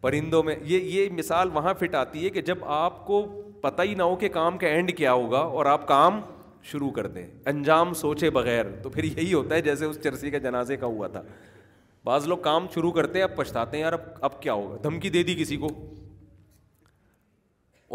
پرندوں 0.00 0.42
میں 0.42 0.54
یہ 0.70 0.80
یہ 0.94 1.08
مثال 1.18 1.50
وہاں 1.52 1.72
فٹ 1.80 1.94
آتی 1.94 2.24
ہے 2.24 2.30
کہ 2.30 2.40
جب 2.48 2.64
آپ 2.84 3.04
کو 3.06 3.20
پتہ 3.60 3.82
ہی 3.88 3.94
نہ 3.98 4.02
ہو 4.02 4.16
کہ 4.22 4.28
کام 4.28 4.58
کا 4.58 4.66
اینڈ 4.68 4.92
کیا 4.96 5.12
ہوگا 5.12 5.38
اور 5.60 5.66
آپ 5.66 5.86
کام 5.88 6.20
شروع 6.70 6.90
کر 6.96 7.06
دیں 7.14 7.26
انجام 7.52 7.92
سوچے 8.00 8.30
بغیر 8.38 8.70
تو 8.82 8.90
پھر 8.90 9.04
یہی 9.04 9.32
ہوتا 9.32 9.54
ہے 9.54 9.60
جیسے 9.62 9.84
اس 9.84 9.98
چرسی 10.04 10.30
کے 10.30 10.38
جنازے 10.48 10.76
کا 10.82 10.86
ہوا 10.96 11.06
تھا 11.16 11.22
بعض 12.04 12.26
لوگ 12.28 12.38
کام 12.46 12.66
شروع 12.74 12.90
کرتے 12.92 13.18
ہیں 13.18 13.24
اب 13.24 13.34
پچھتاتے 13.36 13.76
ہیں 13.76 13.82
یار 13.84 13.92
اب 13.92 14.00
اب 14.28 14.40
کیا 14.42 14.52
ہوگا 14.52 14.76
دھمکی 14.84 15.10
دے 15.10 15.22
دی 15.28 15.34
کسی 15.38 15.56
کو 15.64 15.68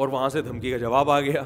اور 0.01 0.07
وہاں 0.15 0.29
سے 0.37 0.41
دھمکی 0.49 0.71
کا 0.71 0.77
جواب 0.85 1.09
آ 1.11 1.19
گیا 1.29 1.43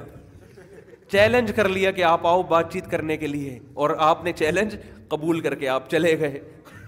چیلنج 1.11 1.51
کر 1.55 1.69
لیا 1.69 1.91
کہ 1.97 2.03
آپ 2.11 2.27
آؤ 2.27 2.41
بات 2.53 2.71
چیت 2.73 2.89
کرنے 2.91 3.17
کے 3.23 3.27
لیے 3.27 3.57
اور 3.83 3.89
آپ 4.11 4.23
نے 4.23 4.31
چیلنج 4.43 4.75
قبول 5.09 5.39
کر 5.47 5.55
کے 5.63 5.67
آپ 5.69 5.89
چلے 5.89 6.17
گئے 6.19 6.39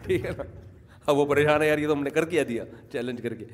ٹھیک 0.05 0.25
ہے 0.25 0.31
نا 0.37 0.43
اب 1.11 1.17
وہ 1.17 1.25
پریشان 1.33 1.61
ہے 1.61 1.67
یار 1.67 1.77
یہ 1.83 1.87
تو 1.87 1.93
ہم 1.93 2.03
نے 2.03 2.09
کر 2.17 2.25
کے 2.33 2.43
دیا 2.51 2.63
چیلنج 2.91 3.21
کر 3.23 3.33
کے 3.41 3.45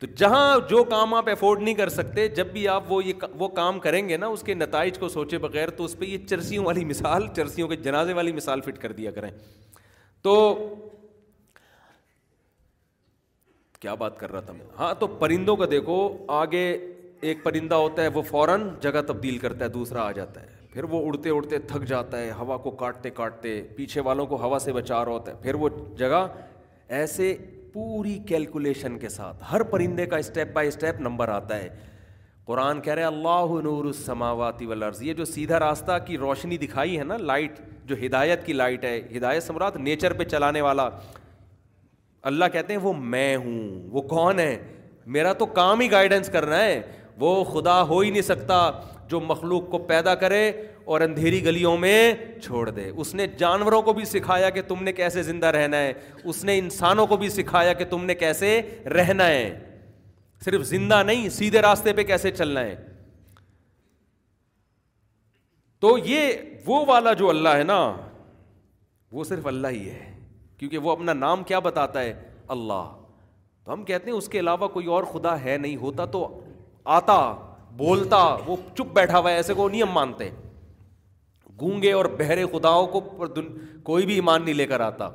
تو 0.00 0.06
جہاں 0.20 0.46
جو 0.70 0.82
کام 0.88 1.14
آپ 1.18 1.28
افورڈ 1.32 1.62
نہیں 1.62 1.74
کر 1.74 1.88
سکتے 1.96 2.26
جب 2.38 2.46
بھی 2.52 2.66
آپ 2.68 2.90
وہ 2.92 3.04
یہ 3.04 3.26
وہ 3.42 3.46
کام 3.58 3.78
کریں 3.86 4.00
گے 4.08 4.16
نا 4.16 4.26
اس 4.34 4.42
کے 4.48 4.54
نتائج 4.62 4.98
کو 5.04 5.08
سوچے 5.14 5.38
بغیر 5.44 5.70
تو 5.78 5.84
اس 5.90 5.96
پہ 5.98 6.04
یہ 6.04 6.26
چرسیوں 6.32 6.64
والی 6.64 6.84
مثال 6.90 7.26
چرسیوں 7.36 7.68
کے 7.68 7.76
جنازے 7.86 8.12
والی 8.18 8.32
مثال 8.40 8.60
فٹ 8.66 8.78
کر 8.82 8.92
دیا 8.98 9.10
کریں 9.18 9.30
تو 10.26 10.34
کیا 13.80 13.94
بات 14.02 14.18
کر 14.18 14.32
رہا 14.32 14.40
تھا 14.40 14.52
میں 14.58 14.66
ہاں 14.78 14.92
تو 15.00 15.06
پرندوں 15.22 15.56
کا 15.62 15.66
دیکھو 15.70 15.96
آگے 16.42 16.66
ایک 17.30 17.42
پرندہ 17.44 17.74
ہوتا 17.86 18.02
ہے 18.02 18.08
وہ 18.18 18.22
فوراً 18.30 18.68
جگہ 18.86 19.00
تبدیل 19.12 19.38
کرتا 19.46 19.64
ہے 19.64 19.70
دوسرا 19.80 20.02
آ 20.06 20.12
جاتا 20.20 20.42
ہے 20.42 20.54
پھر 20.76 20.84
وہ 20.90 21.00
اڑتے 21.06 21.30
اڑتے 21.30 21.58
تھک 21.68 21.84
جاتا 21.88 22.18
ہے 22.20 22.30
ہوا 22.38 22.56
کو 22.64 22.70
کاٹتے 22.80 23.10
کاٹتے 23.18 23.50
پیچھے 23.76 24.00
والوں 24.08 24.26
کو 24.32 24.36
ہوا 24.40 24.58
سے 24.62 24.72
بچا 24.72 24.94
رہا 25.04 25.12
ہوتا 25.12 25.32
ہے 25.32 25.36
پھر 25.42 25.54
وہ 25.60 25.68
جگہ 25.98 26.26
ایسے 26.96 27.32
پوری 27.72 28.16
کیلکولیشن 28.28 28.98
کے 28.98 29.08
ساتھ 29.08 29.44
ہر 29.52 29.62
پرندے 29.70 30.06
کا 30.06 30.16
اسٹیپ 30.24 30.52
بائی 30.54 30.68
اسٹیپ 30.68 31.00
نمبر 31.00 31.28
آتا 31.36 31.56
ہے 31.58 31.68
قرآن 32.46 32.80
کہہ 32.80 32.94
رہے 32.94 33.04
اللہ 33.04 33.54
نور 33.64 33.84
السماواتی 33.84 34.66
یہ 35.00 35.12
جو 35.14 35.24
سیدھا 35.24 35.58
راستہ 35.60 35.96
کی 36.06 36.18
روشنی 36.18 36.56
دکھائی 36.66 36.98
ہے 36.98 37.04
نا 37.04 37.16
لائٹ 37.20 37.58
جو 37.86 37.96
ہدایت 38.04 38.44
کی 38.46 38.52
لائٹ 38.52 38.84
ہے 38.84 38.98
ہدایت 39.16 39.42
سمرات 39.42 39.76
نیچر 39.88 40.12
پہ 40.20 40.24
چلانے 40.24 40.60
والا 40.68 40.88
اللہ 42.32 42.52
کہتے 42.52 42.72
ہیں 42.72 42.80
وہ 42.82 42.92
میں 43.16 43.34
ہوں 43.44 43.58
وہ 43.92 44.02
کون 44.12 44.40
ہے 44.40 44.56
میرا 45.16 45.32
تو 45.32 45.46
کام 45.60 45.80
ہی 45.80 45.90
گائیڈنس 45.90 46.28
کرنا 46.32 46.60
ہے 46.64 46.80
وہ 47.20 47.32
خدا 47.52 47.82
ہو 47.88 47.98
ہی 48.00 48.10
نہیں 48.10 48.22
سکتا 48.22 48.58
جو 49.08 49.20
مخلوق 49.20 49.68
کو 49.70 49.78
پیدا 49.88 50.14
کرے 50.22 50.50
اور 50.94 51.00
اندھیری 51.00 51.44
گلیوں 51.44 51.76
میں 51.78 52.12
چھوڑ 52.42 52.68
دے 52.70 52.88
اس 52.88 53.14
نے 53.14 53.26
جانوروں 53.38 53.80
کو 53.82 53.92
بھی 53.92 54.04
سکھایا 54.04 54.50
کہ 54.56 54.62
تم 54.68 54.82
نے 54.84 54.92
کیسے 54.92 55.22
زندہ 55.22 55.46
رہنا 55.56 55.76
ہے 55.82 55.92
اس 56.24 56.42
نے 56.44 56.58
انسانوں 56.58 57.06
کو 57.06 57.16
بھی 57.16 57.28
سکھایا 57.30 57.72
کہ 57.72 57.84
تم 57.90 58.04
نے 58.04 58.14
کیسے 58.14 58.60
رہنا 58.94 59.26
ہے 59.28 59.48
صرف 60.44 60.62
زندہ 60.66 61.02
نہیں 61.06 61.28
سیدھے 61.38 61.62
راستے 61.62 61.92
پہ 61.92 62.02
کیسے 62.12 62.30
چلنا 62.30 62.60
ہے 62.64 62.74
تو 65.80 65.96
یہ 66.04 66.30
وہ 66.66 66.84
والا 66.88 67.12
جو 67.12 67.28
اللہ 67.30 67.56
ہے 67.56 67.62
نا 67.64 67.80
وہ 69.12 69.24
صرف 69.24 69.46
اللہ 69.46 69.68
ہی 69.72 69.88
ہے 69.90 70.12
کیونکہ 70.58 70.78
وہ 70.86 70.90
اپنا 70.90 71.12
نام 71.12 71.42
کیا 71.44 71.58
بتاتا 71.68 72.02
ہے 72.02 72.12
اللہ 72.56 72.94
تو 73.64 73.72
ہم 73.72 73.82
کہتے 73.84 74.10
ہیں 74.10 74.16
اس 74.18 74.28
کے 74.28 74.38
علاوہ 74.40 74.68
کوئی 74.78 74.86
اور 74.96 75.04
خدا 75.12 75.40
ہے 75.42 75.56
نہیں 75.56 75.76
ہوتا 75.76 76.04
تو 76.16 76.26
آتا 76.98 77.14
بولتا 77.76 78.22
وہ 78.46 78.56
چپ 78.76 78.92
بیٹھا 78.94 79.18
ہوا 79.18 79.30
ہے 79.30 79.36
ایسے 79.36 79.54
کو 79.54 79.68
نہیں 79.68 79.82
ہم 79.82 79.92
مانتے 79.94 80.30
گونگے 81.60 81.92
اور 81.92 82.04
بہرے 82.18 82.44
خداؤں 82.52 82.86
کو 82.94 83.00
کوئی 83.84 84.06
بھی 84.06 84.14
ایمان 84.14 84.42
نہیں 84.44 84.54
لے 84.54 84.66
کر 84.66 84.80
آتا 84.80 85.08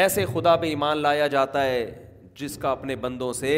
ایسے 0.00 0.24
خدا 0.32 0.54
پہ 0.56 0.66
ایمان 0.66 0.98
لایا 0.98 1.26
جاتا 1.34 1.64
ہے 1.64 1.84
جس 2.38 2.56
کا 2.58 2.70
اپنے 2.70 2.94
بندوں 3.02 3.32
سے 3.32 3.50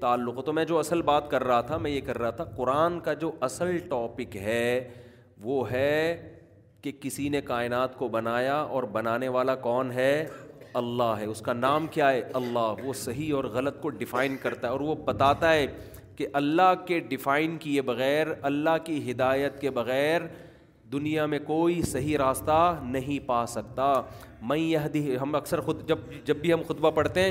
تعلق 0.00 0.36
ہو 0.36 0.42
تو 0.42 0.52
میں 0.52 0.64
جو 0.64 0.78
اصل 0.78 1.02
بات 1.02 1.30
کر 1.30 1.44
رہا 1.44 1.60
تھا 1.66 1.76
میں 1.84 1.90
یہ 1.90 2.00
کر 2.06 2.18
رہا 2.18 2.30
تھا 2.40 2.44
قرآن 2.56 2.98
کا 3.04 3.12
جو 3.22 3.30
اصل 3.48 3.76
ٹاپک 3.90 4.36
ہے 4.36 4.88
وہ 5.42 5.70
ہے 5.70 6.16
کہ 6.82 6.92
کسی 7.00 7.28
نے 7.28 7.40
کائنات 7.44 7.96
کو 7.98 8.08
بنایا 8.08 8.56
اور 8.56 8.82
بنانے 8.92 9.28
والا 9.36 9.54
کون 9.68 9.90
ہے 9.92 10.10
اللہ 10.80 11.14
ہے 11.18 11.24
اس 11.24 11.40
کا 11.42 11.52
نام 11.52 11.86
کیا 11.90 12.10
ہے 12.12 12.20
اللہ 12.40 12.84
وہ 12.84 12.92
صحیح 13.02 13.34
اور 13.34 13.44
غلط 13.52 13.80
کو 13.82 13.88
ڈیفائن 14.00 14.36
کرتا 14.42 14.66
ہے 14.68 14.72
اور 14.72 14.80
وہ 14.80 14.94
بتاتا 15.04 15.52
ہے 15.52 15.66
کہ 16.18 16.26
اللہ 16.38 16.72
کے 16.86 16.98
ڈیفائن 17.08 17.56
کیے 17.60 17.82
بغیر 17.88 18.26
اللہ 18.48 18.76
کی 18.84 18.98
ہدایت 19.10 19.60
کے 19.60 19.70
بغیر 19.74 20.20
دنیا 20.92 21.26
میں 21.32 21.38
کوئی 21.46 21.80
صحیح 21.90 22.16
راستہ 22.18 22.56
نہیں 22.84 23.18
پا 23.28 23.44
سکتا 23.48 23.92
میں 24.48 24.56
یہ 24.58 25.16
ہم 25.20 25.34
اکثر 25.34 25.60
خود 25.66 25.86
جب 25.88 25.98
جب 26.26 26.36
بھی 26.40 26.52
ہم 26.52 26.62
خطبہ 26.68 26.90
پڑھتے 26.98 27.22
ہیں 27.24 27.30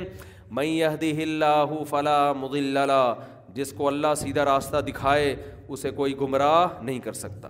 میں 0.60 0.66
یہ 0.66 0.96
دی 1.02 1.12
اللہ 1.24 1.74
فلاں 1.90 2.34
مغل 2.42 2.78
جس 3.54 3.74
کو 3.78 3.88
اللہ 3.88 4.14
سیدھا 4.18 4.46
راستہ 4.56 4.82
دکھائے 4.92 5.36
اسے 5.68 5.92
کوئی 6.00 6.16
گمراہ 6.22 6.82
نہیں 6.82 7.00
کر 7.08 7.14
سکتا 7.26 7.50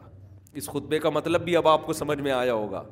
اس 0.59 0.69
خطبے 0.73 0.99
کا 0.99 1.09
مطلب 1.19 1.41
بھی 1.45 1.55
اب 1.55 1.67
آپ 1.67 1.85
کو 1.85 1.93
سمجھ 2.01 2.19
میں 2.27 2.31
آیا 2.31 2.53
ہوگا 2.53 2.83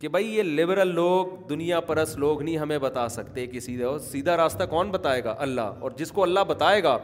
کہ 0.00 0.08
بھائی 0.08 0.34
یہ 0.36 0.42
لبرل 0.42 0.94
لوگ 0.94 1.36
دنیا 1.48 1.80
پرست 1.90 2.16
لوگ 2.18 2.42
نہیں 2.42 2.56
ہمیں 2.58 2.78
بتا 2.88 3.08
سکتے 3.20 3.46
کہ 3.46 3.60
سیدھا 3.70 3.98
سیدھا 4.10 4.36
راستہ 4.36 4.64
کون 4.70 4.90
بتائے 4.90 5.24
گا 5.24 5.34
اللہ 5.48 5.80
اور 5.84 5.90
جس 5.96 6.12
کو 6.18 6.22
اللہ 6.22 6.44
بتائے 6.48 6.82
گا 6.82 6.96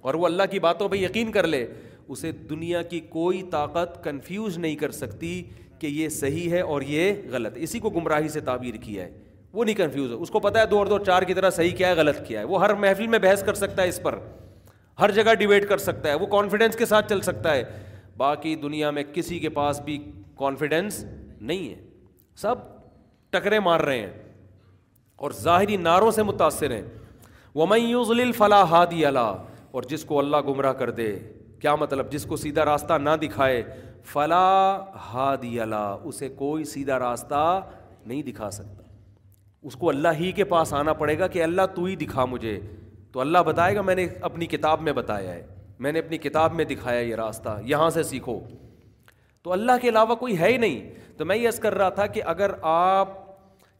اور 0.00 0.14
وہ 0.14 0.26
اللہ 0.26 0.42
کی 0.50 0.58
باتوں 0.60 0.88
پہ 0.88 0.96
یقین 0.96 1.30
کر 1.32 1.46
لے 1.46 1.66
اسے 2.08 2.30
دنیا 2.50 2.82
کی 2.90 3.00
کوئی 3.10 3.42
طاقت 3.50 4.02
کنفیوز 4.04 4.58
نہیں 4.58 4.76
کر 4.76 4.90
سکتی 4.90 5.42
کہ 5.78 5.86
یہ 5.86 6.08
صحیح 6.08 6.50
ہے 6.50 6.60
اور 6.74 6.82
یہ 6.86 7.12
غلط 7.32 7.56
اسی 7.62 7.78
کو 7.80 7.90
گمراہی 7.90 8.28
سے 8.28 8.40
تعبیر 8.50 8.74
کیا 8.84 9.04
ہے 9.04 9.10
وہ 9.52 9.64
نہیں 9.64 9.74
کنفیوز 9.74 10.10
ہے 10.10 10.16
اس 10.16 10.30
کو 10.30 10.40
پتہ 10.40 10.58
ہے 10.58 10.66
دو 10.70 10.78
اور 10.78 10.86
دو 10.86 10.98
چار 11.04 11.22
کی 11.30 11.34
طرح 11.34 11.50
صحیح 11.50 11.70
کیا 11.76 11.88
ہے 11.88 11.94
غلط 11.96 12.26
کیا 12.26 12.40
ہے 12.40 12.44
وہ 12.44 12.60
ہر 12.64 12.74
محفل 12.84 13.06
میں 13.14 13.18
بحث 13.18 13.42
کر 13.44 13.54
سکتا 13.54 13.82
ہے 13.82 13.88
اس 13.88 14.00
پر 14.02 14.18
ہر 15.00 15.10
جگہ 15.18 15.34
ڈبیٹ 15.38 15.68
کر 15.68 15.78
سکتا 15.78 16.08
ہے 16.08 16.14
وہ 16.22 16.26
کانفیڈنس 16.26 16.76
کے 16.76 16.86
ساتھ 16.86 17.08
چل 17.08 17.20
سکتا 17.22 17.54
ہے 17.54 17.62
باقی 18.16 18.54
دنیا 18.62 18.90
میں 18.90 19.02
کسی 19.12 19.38
کے 19.38 19.48
پاس 19.58 19.80
بھی 19.84 19.98
کانفیڈینس 20.38 21.04
نہیں 21.40 21.68
ہے 21.68 21.74
سب 22.40 22.54
ٹکرے 23.30 23.60
مار 23.60 23.80
رہے 23.80 23.98
ہیں 24.00 24.12
اور 25.22 25.30
ظاہری 25.42 25.76
نعروں 25.76 26.10
سے 26.10 26.22
متاثر 26.22 26.70
ہیں 26.70 26.82
وہلاح 27.54 28.64
ہادی 28.70 29.04
اللہ 29.06 29.34
اور 29.72 29.82
جس 29.88 30.04
کو 30.04 30.18
اللہ 30.18 30.36
گمراہ 30.48 30.72
کر 30.72 30.90
دے 31.00 31.10
کیا 31.60 31.74
مطلب 31.76 32.10
جس 32.12 32.24
کو 32.26 32.36
سیدھا 32.36 32.64
راستہ 32.64 32.92
نہ 33.02 33.10
دکھائے 33.22 33.62
فلا 34.12 34.44
ہادی 35.12 35.58
اللہ 35.60 36.04
اسے 36.08 36.28
کوئی 36.36 36.64
سیدھا 36.64 36.98
راستہ 36.98 37.40
نہیں 38.06 38.22
دکھا 38.22 38.50
سکتا 38.50 38.82
اس 39.68 39.74
کو 39.76 39.88
اللہ 39.88 40.12
ہی 40.18 40.30
کے 40.32 40.44
پاس 40.52 40.72
آنا 40.74 40.92
پڑے 41.02 41.18
گا 41.18 41.26
کہ 41.28 41.42
اللہ 41.42 41.62
تو 41.74 41.84
ہی 41.84 41.96
دکھا 41.96 42.24
مجھے 42.34 42.58
تو 43.12 43.20
اللہ 43.20 43.38
بتائے 43.46 43.74
گا 43.76 43.80
میں 43.82 43.94
نے 43.94 44.06
اپنی 44.28 44.46
کتاب 44.46 44.82
میں 44.82 44.92
بتایا 44.92 45.32
ہے 45.34 45.46
میں 45.84 45.92
نے 45.92 45.98
اپنی 45.98 46.18
کتاب 46.18 46.54
میں 46.54 46.64
دکھایا 46.64 47.00
یہ 47.00 47.14
راستہ 47.16 47.58
یہاں 47.64 47.90
سے 47.90 48.02
سیکھو 48.02 48.38
تو 49.42 49.52
اللہ 49.52 49.72
کے 49.82 49.88
علاوہ 49.88 50.14
کوئی 50.22 50.38
ہے 50.38 50.48
ہی 50.52 50.56
نہیں 50.58 50.80
تو 51.18 51.24
میں 51.24 51.36
یس 51.36 51.58
کر 51.58 51.74
رہا 51.78 51.88
تھا 51.98 52.06
کہ 52.14 52.22
اگر 52.34 52.50
آپ 52.70 53.08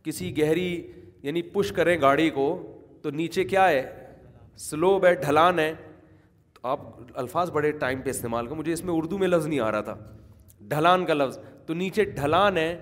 کسی 0.05 0.37
گہری 0.39 0.69
یعنی 1.23 1.43
پش 1.53 1.73
کریں 1.77 1.97
گاڑی 2.01 2.29
کو 2.35 2.45
تو 3.03 3.11
نیچے 3.21 3.45
کیا 3.45 3.69
ہے 3.69 3.83
سلوب 4.59 5.05
ہے 5.07 5.15
ڈھلان 5.15 5.59
ہے 5.59 5.73
تو 6.55 6.67
آپ 6.69 6.81
الفاظ 7.21 7.51
بڑے 7.51 7.71
ٹائم 7.81 8.01
پہ 8.05 8.11
استعمال 8.11 8.47
کریں 8.47 8.59
مجھے 8.59 8.73
اس 8.73 8.83
میں 8.85 8.95
اردو 8.95 9.19
میں 9.19 9.29
لفظ 9.29 9.47
نہیں 9.47 9.61
آ 9.61 9.71
رہا 9.73 9.81
تھا 9.89 9.95
ڈھلان 10.69 11.05
کا 11.07 11.15
لفظ 11.15 11.39
تو 11.67 11.75
نیچے 11.75 12.05
ڈھلان 12.05 12.57
ہے 12.59 12.77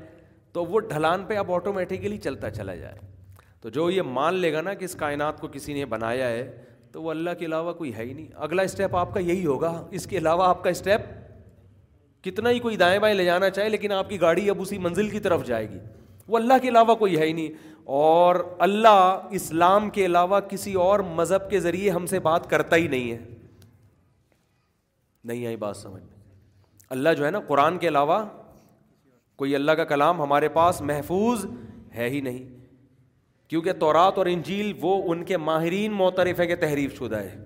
تو 0.53 0.65
وہ 0.65 0.81
ڈھلان 0.81 1.25
پہ 1.29 1.37
آپ 1.37 1.51
آٹومیٹکلی 1.53 2.17
چلتا 2.19 2.51
چلا 2.51 2.75
جائے 2.75 2.95
تو 3.61 3.69
جو 3.79 3.91
یہ 3.91 4.03
مان 4.17 4.35
لے 4.35 4.53
گا 4.53 4.61
نا 4.61 4.75
کہ 4.75 4.85
اس 4.85 4.95
کائنات 4.99 5.41
کو 5.41 5.49
کسی 5.53 5.75
نے 5.75 5.85
بنایا 5.95 6.29
ہے 6.29 6.51
تو 6.93 7.03
وہ 7.03 7.11
اللہ 7.11 7.31
کے 7.39 7.47
علاوہ 7.47 7.73
کوئی 7.83 7.95
ہے 7.95 8.05
ہی 8.05 8.13
نہیں 8.13 8.27
اگلا 8.49 8.63
اسٹیپ 8.71 8.97
آپ 8.97 9.13
کا 9.15 9.21
یہی 9.21 9.45
ہوگا 9.47 9.73
اس 10.01 10.07
کے 10.07 10.19
علاوہ 10.19 10.45
آپ 10.49 10.63
کا 10.65 10.71
اسٹیپ 10.71 11.05
کتنا 12.25 12.51
ہی 12.51 12.59
کوئی 12.59 12.77
دائیں 12.77 12.99
بائیں 13.01 13.15
لے 13.15 13.25
جانا 13.25 13.51
چاہے 13.51 13.69
لیکن 13.69 13.93
آپ 13.93 14.09
کی 14.11 14.21
گاڑی 14.21 14.49
اب 14.51 14.61
اسی 14.61 14.79
منزل 14.87 15.09
کی 15.11 15.21
طرف 15.29 15.47
جائے 15.47 15.69
گی 15.71 15.79
وہ 16.29 16.37
اللہ 16.39 16.59
کے 16.63 16.69
علاوہ 16.69 16.95
کوئی 17.01 17.17
ہے 17.19 17.27
ہی 17.27 17.33
نہیں 17.33 17.51
اور 17.99 18.37
اللہ 18.67 19.29
اسلام 19.39 19.89
کے 19.97 20.07
علاوہ 20.07 20.41
کسی 20.49 20.73
اور 20.85 21.01
مذہب 21.19 21.49
کے 21.51 21.61
ذریعے 21.67 21.91
ہم 21.91 22.07
سے 22.13 22.19
بات 22.29 22.49
کرتا 22.51 22.77
ہی 22.77 22.89
نہیں 22.95 23.11
ہے 23.13 23.19
نہیں 25.31 25.47
آئی 25.47 25.57
بات 25.57 25.77
سمجھ 25.77 26.03
میں 26.03 26.15
اللہ 26.97 27.15
جو 27.19 27.25
ہے 27.27 27.31
نا 27.31 27.41
قرآن 27.47 27.79
کے 27.85 27.89
علاوہ 27.89 28.19
کوئی 29.43 29.55
اللہ 29.55 29.73
کا 29.79 29.85
کلام 29.85 30.21
ہمارے 30.23 30.49
پاس 30.59 30.81
محفوظ 30.91 31.45
ہے 31.95 32.09
ہی 32.11 32.21
نہیں 32.29 32.45
کیونکہ 33.49 33.73
تورات 33.81 34.19
اور 34.19 34.27
انجیل 34.27 34.73
وہ 34.81 34.93
ان 35.13 35.23
کے 35.25 35.37
ماہرین 35.49 35.93
معترف 35.97 36.41
ہے 36.41 36.47
کہ 36.47 36.55
تحریف 36.63 36.99
شدہ 36.99 37.17
ہے 37.23 37.37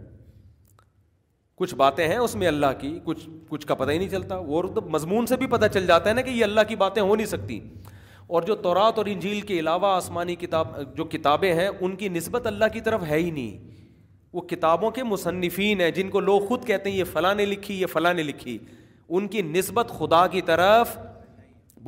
کچھ 1.62 1.74
باتیں 1.80 2.06
ہیں 2.08 2.16
اس 2.16 2.34
میں 2.42 2.46
اللہ 2.48 2.76
کی 2.80 2.98
کچھ 3.04 3.28
کچھ 3.48 3.66
کا 3.66 3.74
پتہ 3.80 3.90
ہی 3.90 3.98
نہیں 3.98 4.08
چلتا 4.08 4.36
وہ 4.52 4.62
تو 4.74 4.80
مضمون 4.94 5.26
سے 5.32 5.36
بھی 5.42 5.46
پتہ 5.56 5.66
چل 5.74 5.86
جاتا 5.86 6.08
ہے 6.08 6.14
نا 6.14 6.20
کہ 6.26 6.30
یہ 6.30 6.44
اللہ 6.44 6.60
کی 6.68 6.76
باتیں 6.82 7.02
ہو 7.02 7.14
نہیں 7.16 7.26
سکتی 7.32 7.58
اور 8.34 8.42
جو 8.48 8.54
تورات 8.64 8.98
اور 8.98 9.06
انجیل 9.10 9.40
کے 9.46 9.58
علاوہ 9.60 9.86
آسمانی 9.92 10.34
کتاب 10.40 10.74
جو 10.96 11.04
کتابیں 11.12 11.52
ہیں 11.54 11.68
ان 11.68 11.94
کی 12.02 12.08
نسبت 12.16 12.46
اللہ 12.46 12.64
کی 12.72 12.80
طرف 12.88 13.02
ہے 13.08 13.16
ہی 13.18 13.30
نہیں 13.30 13.86
وہ 14.32 14.40
کتابوں 14.50 14.90
کے 14.98 15.02
مصنفین 15.04 15.80
ہیں 15.80 15.90
جن 15.96 16.10
کو 16.10 16.20
لوگ 16.20 16.46
خود 16.48 16.64
کہتے 16.66 16.90
ہیں 16.90 16.96
یہ 16.96 17.04
فلاں 17.12 17.34
نے 17.34 17.44
لکھی 17.44 17.80
یہ 17.80 17.86
فلاں 17.92 18.12
نے 18.14 18.22
لکھی 18.22 18.56
ان 19.18 19.26
کی 19.28 19.42
نسبت 19.42 19.90
خدا 19.98 20.26
کی 20.34 20.40
طرف 20.50 20.96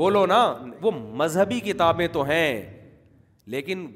بولو 0.01 0.24
نا 0.32 0.40
وہ 0.82 0.90
مذہبی 1.22 1.61
کتابیں 1.68 2.07
تو 2.12 2.22
ہیں 2.30 2.49
لیکن 3.55 3.86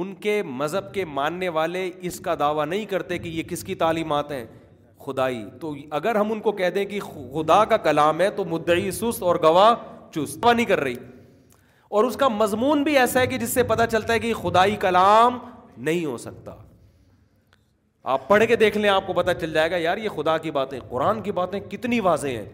ان 0.00 0.14
کے 0.26 0.42
مذہب 0.62 0.92
کے 0.94 1.04
ماننے 1.18 1.48
والے 1.58 1.90
اس 2.08 2.20
کا 2.24 2.34
دعویٰ 2.38 2.66
نہیں 2.66 2.84
کرتے 2.94 3.18
کہ 3.18 3.28
یہ 3.38 3.42
کس 3.48 3.64
کی 3.64 3.74
تعلیمات 3.82 4.32
ہیں 4.32 4.44
خدائی 5.06 5.42
تو 5.60 5.74
اگر 6.00 6.14
ہم 6.16 6.32
ان 6.32 6.40
کو 6.46 6.52
کہہ 6.62 6.70
دیں 6.74 6.84
کہ 6.94 7.00
خدا 7.12 7.64
کا 7.72 7.76
کلام 7.90 8.20
ہے 8.20 8.30
تو 8.36 8.44
مدعی 8.56 8.90
سست 9.02 9.22
اور 9.30 9.36
گواہ 9.42 9.74
چست 10.14 10.46
نہیں 10.56 10.66
کر 10.66 10.80
رہی 10.84 10.94
اور 11.88 12.04
اس 12.04 12.16
کا 12.16 12.28
مضمون 12.28 12.82
بھی 12.84 12.96
ایسا 12.98 13.20
ہے 13.20 13.26
کہ 13.26 13.38
جس 13.38 13.50
سے 13.54 13.62
پتا 13.62 13.86
چلتا 13.86 14.12
ہے 14.12 14.18
کہ 14.20 14.32
خدائی 14.34 14.76
کلام 14.80 15.38
نہیں 15.88 16.04
ہو 16.04 16.16
سکتا 16.18 16.54
آپ 18.12 18.26
پڑھ 18.28 18.44
کے 18.48 18.56
دیکھ 18.56 18.78
لیں 18.78 18.90
آپ 18.90 19.06
کو 19.06 19.12
پتا 19.12 19.34
چل 19.34 19.52
جائے 19.52 19.70
گا 19.70 19.76
یار 19.76 19.96
یہ 19.98 20.08
خدا 20.16 20.36
کی 20.38 20.50
باتیں 20.50 20.78
قرآن 20.88 21.22
کی 21.22 21.32
باتیں 21.38 21.58
کتنی 21.70 22.00
واضح 22.00 22.28
ہیں 22.38 22.46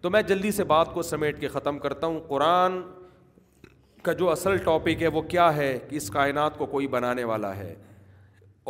تو 0.00 0.10
میں 0.10 0.22
جلدی 0.28 0.50
سے 0.52 0.64
بات 0.70 0.92
کو 0.94 1.02
سمیٹ 1.02 1.40
کے 1.40 1.48
ختم 1.48 1.78
کرتا 1.78 2.06
ہوں 2.06 2.20
قرآن 2.28 2.80
کا 4.04 4.12
جو 4.12 4.30
اصل 4.30 4.56
ٹاپک 4.64 5.02
ہے 5.02 5.08
وہ 5.12 5.20
کیا 5.34 5.54
ہے 5.56 5.78
کہ 5.90 5.96
اس 5.96 6.08
کائنات 6.10 6.56
کو 6.58 6.66
کوئی 6.74 6.86
بنانے 6.96 7.24
والا 7.32 7.56
ہے 7.56 7.74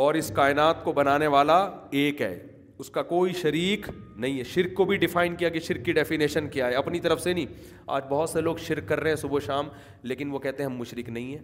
اور 0.03 0.15
اس 0.21 0.31
کائنات 0.35 0.83
کو 0.85 0.93
بنانے 0.93 1.27
والا 1.35 1.59
ایک 2.01 2.21
ہے 2.23 2.37
اس 2.81 2.89
کا 2.91 3.03
کوئی 3.11 3.33
شریک 3.41 3.89
نہیں 4.22 4.39
ہے 4.39 4.45
شرک 4.55 4.75
کو 4.77 4.85
بھی 4.85 4.97
ڈیفائن 4.99 5.35
کیا 5.37 5.49
کہ 5.57 5.61
شرک 5.61 5.85
کی 5.85 5.93
ڈیفینیشن 5.93 6.49
کیا 6.51 6.66
ہے 6.68 6.75
اپنی 6.75 7.01
طرف 7.01 7.20
سے 7.22 7.33
نہیں 7.33 7.72
آج 7.97 8.05
بہت 8.09 8.31
سے 8.31 8.41
لوگ 8.41 8.57
شرک 8.66 8.89
کر 8.89 9.01
رہے 9.01 9.11
ہیں 9.11 9.16
صبح 9.16 9.41
شام 9.47 9.68
لیکن 10.12 10.31
وہ 10.33 10.39
کہتے 10.39 10.62
ہیں 10.62 10.70
ہم 10.70 10.77
مشرک 10.79 11.09
نہیں 11.09 11.35
ہیں 11.35 11.43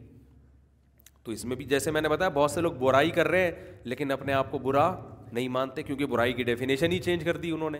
تو 1.24 1.32
اس 1.32 1.44
میں 1.44 1.56
بھی 1.56 1.64
جیسے 1.70 1.90
میں 1.90 2.00
نے 2.00 2.08
بتایا 2.08 2.28
بہت 2.34 2.50
سے 2.50 2.60
لوگ 2.60 2.72
برائی 2.80 3.10
کر 3.20 3.28
رہے 3.28 3.44
ہیں 3.44 3.50
لیکن 3.84 4.12
اپنے 4.12 4.32
آپ 4.32 4.50
کو 4.50 4.58
برا 4.58 4.90
نہیں 5.32 5.48
مانتے 5.56 5.82
کیونکہ 5.82 6.06
برائی 6.14 6.32
کی 6.32 6.42
ڈیفینیشن 6.44 6.92
ہی 6.92 6.98
چینج 7.04 7.24
کر 7.24 7.36
دی 7.44 7.50
انہوں 7.50 7.70
نے 7.70 7.78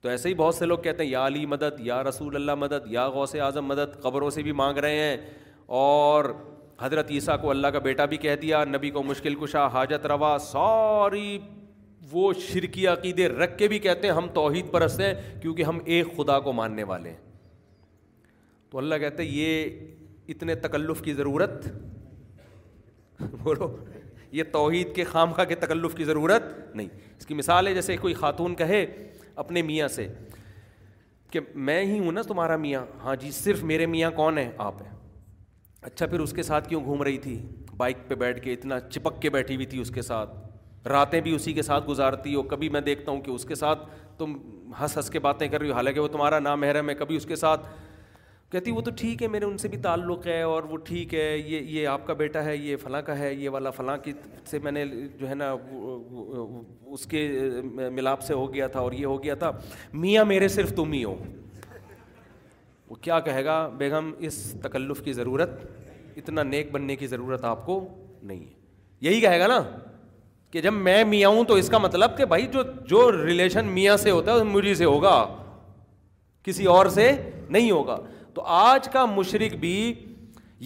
تو 0.00 0.08
ایسے 0.08 0.28
ہی 0.28 0.34
بہت 0.34 0.54
سے 0.54 0.66
لوگ 0.66 0.78
کہتے 0.78 1.04
ہیں 1.04 1.10
یا 1.10 1.26
علی 1.26 1.44
مدد 1.46 1.80
یا 1.86 2.02
رسول 2.04 2.34
اللہ 2.36 2.54
مدد 2.64 2.90
یا 2.92 3.06
غوث 3.10 3.34
اعظم 3.44 3.66
مدد 3.66 4.00
قبروں 4.02 4.30
سے 4.30 4.42
بھی 4.42 4.52
مانگ 4.62 4.76
رہے 4.86 4.98
ہیں 5.04 5.16
اور 5.78 6.24
حضرت 6.80 7.10
عیسیٰ 7.10 7.40
کو 7.42 7.50
اللہ 7.50 7.66
کا 7.72 7.78
بیٹا 7.88 8.04
بھی 8.06 8.16
کہہ 8.26 8.34
دیا 8.42 8.64
نبی 8.64 8.90
کو 8.96 9.02
مشکل 9.02 9.34
کشا 9.42 9.66
حاجت 9.74 10.06
روا 10.06 10.36
ساری 10.50 11.38
وہ 12.12 12.32
شرکی 12.46 12.86
عقیدے 12.86 13.28
رکھ 13.28 13.56
کے 13.58 13.68
بھی 13.68 13.78
کہتے 13.84 14.06
ہیں 14.06 14.14
ہم 14.14 14.26
توحید 14.34 14.70
پرست 14.72 15.00
ہیں 15.00 15.14
کیونکہ 15.42 15.62
ہم 15.64 15.78
ایک 15.94 16.16
خدا 16.16 16.38
کو 16.40 16.52
ماننے 16.52 16.82
والے 16.90 17.10
ہیں 17.10 17.16
تو 18.70 18.78
اللہ 18.78 18.94
کہتے 19.00 19.22
ہیں 19.22 19.30
یہ 19.32 19.78
اتنے 20.34 20.54
تکلف 20.66 21.02
کی 21.02 21.12
ضرورت 21.14 21.66
بولو 23.42 23.74
یہ 24.32 24.42
توحید 24.52 24.94
کے 24.94 25.04
خام 25.04 25.32
کے 25.48 25.54
تکلف 25.54 25.94
کی 25.96 26.04
ضرورت 26.04 26.42
نہیں 26.76 26.88
اس 27.18 27.26
کی 27.26 27.34
مثال 27.34 27.66
ہے 27.66 27.74
جیسے 27.74 27.96
کوئی 27.96 28.14
خاتون 28.14 28.54
کہے 28.54 28.84
اپنے 29.42 29.62
میاں 29.62 29.88
سے 29.96 30.06
کہ 31.30 31.40
میں 31.68 31.82
ہی 31.84 31.98
ہوں 31.98 32.12
نا 32.12 32.22
تمہارا 32.28 32.56
میاں 32.64 32.84
ہاں 33.04 33.14
جی 33.20 33.30
صرف 33.40 33.62
میرے 33.72 33.86
میاں 33.94 34.10
کون 34.16 34.38
ہیں 34.38 34.50
آپ 34.64 34.82
ہیں 34.82 34.94
اچھا 35.90 36.06
پھر 36.06 36.20
اس 36.20 36.32
کے 36.36 36.42
ساتھ 36.42 36.68
کیوں 36.68 36.84
گھوم 36.84 37.02
رہی 37.02 37.18
تھی 37.28 37.38
بائک 37.76 38.08
پہ 38.08 38.14
بیٹھ 38.20 38.42
کے 38.44 38.52
اتنا 38.52 38.80
چپک 38.90 39.20
کے 39.22 39.30
بیٹھی 39.30 39.54
ہوئی 39.54 39.66
تھی 39.66 39.80
اس 39.80 39.90
کے 39.94 40.02
ساتھ 40.02 40.34
راتیں 40.88 41.20
بھی 41.20 41.34
اسی 41.34 41.52
کے 41.52 41.62
ساتھ 41.62 41.88
گزارتی 41.88 42.34
ہو 42.34 42.42
کبھی 42.52 42.68
میں 42.76 42.80
دیکھتا 42.88 43.12
ہوں 43.12 43.20
کہ 43.20 43.30
اس 43.30 43.44
کے 43.44 43.54
ساتھ 43.54 43.82
تم 44.18 44.34
ہنس 44.80 44.96
ہنس 44.96 45.10
کے 45.10 45.18
باتیں 45.26 45.46
کر 45.48 45.60
رہی 45.60 45.68
ہو 45.70 45.74
حالانکہ 45.74 46.00
وہ 46.00 46.08
تمہارا 46.08 46.38
نام 46.38 46.60
محرم 46.60 46.88
ہے 46.88 46.94
کبھی 46.94 47.16
اس 47.16 47.26
کے 47.26 47.36
ساتھ 47.36 47.66
کہتی 48.52 48.70
وہ 48.70 48.80
تو 48.80 48.90
ٹھیک 48.96 49.22
ہے 49.22 49.28
میرے 49.28 49.44
ان 49.44 49.56
سے 49.58 49.68
بھی 49.68 49.78
تعلق 49.82 50.26
ہے 50.26 50.40
اور 50.42 50.62
وہ 50.70 50.76
ٹھیک 50.88 51.14
ہے 51.14 51.36
یہ 51.38 51.60
یہ 51.78 51.86
آپ 51.88 52.06
کا 52.06 52.12
بیٹا 52.20 52.44
ہے 52.44 52.56
یہ 52.56 52.76
فلاں 52.82 53.00
کا 53.06 53.16
ہے 53.18 53.32
یہ 53.34 53.48
والا 53.50 53.70
فلاں 53.78 53.96
کی 54.04 54.12
سے 54.50 54.58
میں 54.62 54.72
نے 54.72 54.84
جو 55.18 55.28
ہے 55.28 55.34
نا 55.34 55.50
اس 56.92 57.06
کے 57.10 57.26
ملاپ 57.94 58.22
سے 58.24 58.34
ہو 58.34 58.52
گیا 58.54 58.66
تھا 58.76 58.80
اور 58.80 58.92
یہ 58.92 59.04
ہو 59.06 59.22
گیا 59.24 59.34
تھا 59.42 59.50
میاں 60.04 60.24
میرے 60.34 60.48
صرف 60.58 60.72
تم 60.76 60.92
ہی 60.92 61.02
ہو 61.04 61.14
وہ 62.88 62.94
کیا 63.04 63.18
کہے 63.20 63.44
گا 63.44 63.66
بیگم 63.78 64.10
اس 64.26 64.38
تکلف 64.62 65.02
کی 65.04 65.12
ضرورت 65.12 65.60
اتنا 66.16 66.42
نیک 66.42 66.70
بننے 66.72 66.96
کی 66.96 67.06
ضرورت 67.06 67.44
آپ 67.44 67.66
کو 67.66 67.84
نہیں 68.22 68.44
یہی 69.06 69.20
کہے 69.20 69.38
گا 69.40 69.46
نا 69.46 69.60
کہ 70.52 70.60
جب 70.62 70.72
میں 70.72 71.02
میاں 71.04 71.28
ہوں 71.28 71.44
تو 71.44 71.54
اس 71.60 71.68
کا 71.68 71.78
مطلب 71.78 72.16
کہ 72.18 72.24
بھائی 72.32 72.46
جو 72.52 72.62
جو 72.88 73.10
ریلیشن 73.24 73.66
میاں 73.74 73.96
سے 73.96 74.10
ہوتا 74.10 74.34
ہے 74.38 74.42
مجھے 74.50 74.74
سے 74.74 74.84
ہوگا 74.84 75.14
کسی 76.44 76.64
اور 76.74 76.86
سے 76.94 77.10
نہیں 77.48 77.70
ہوگا 77.70 77.98
تو 78.34 78.42
آج 78.56 78.88
کا 78.92 79.04
مشرق 79.14 79.54
بھی 79.60 79.74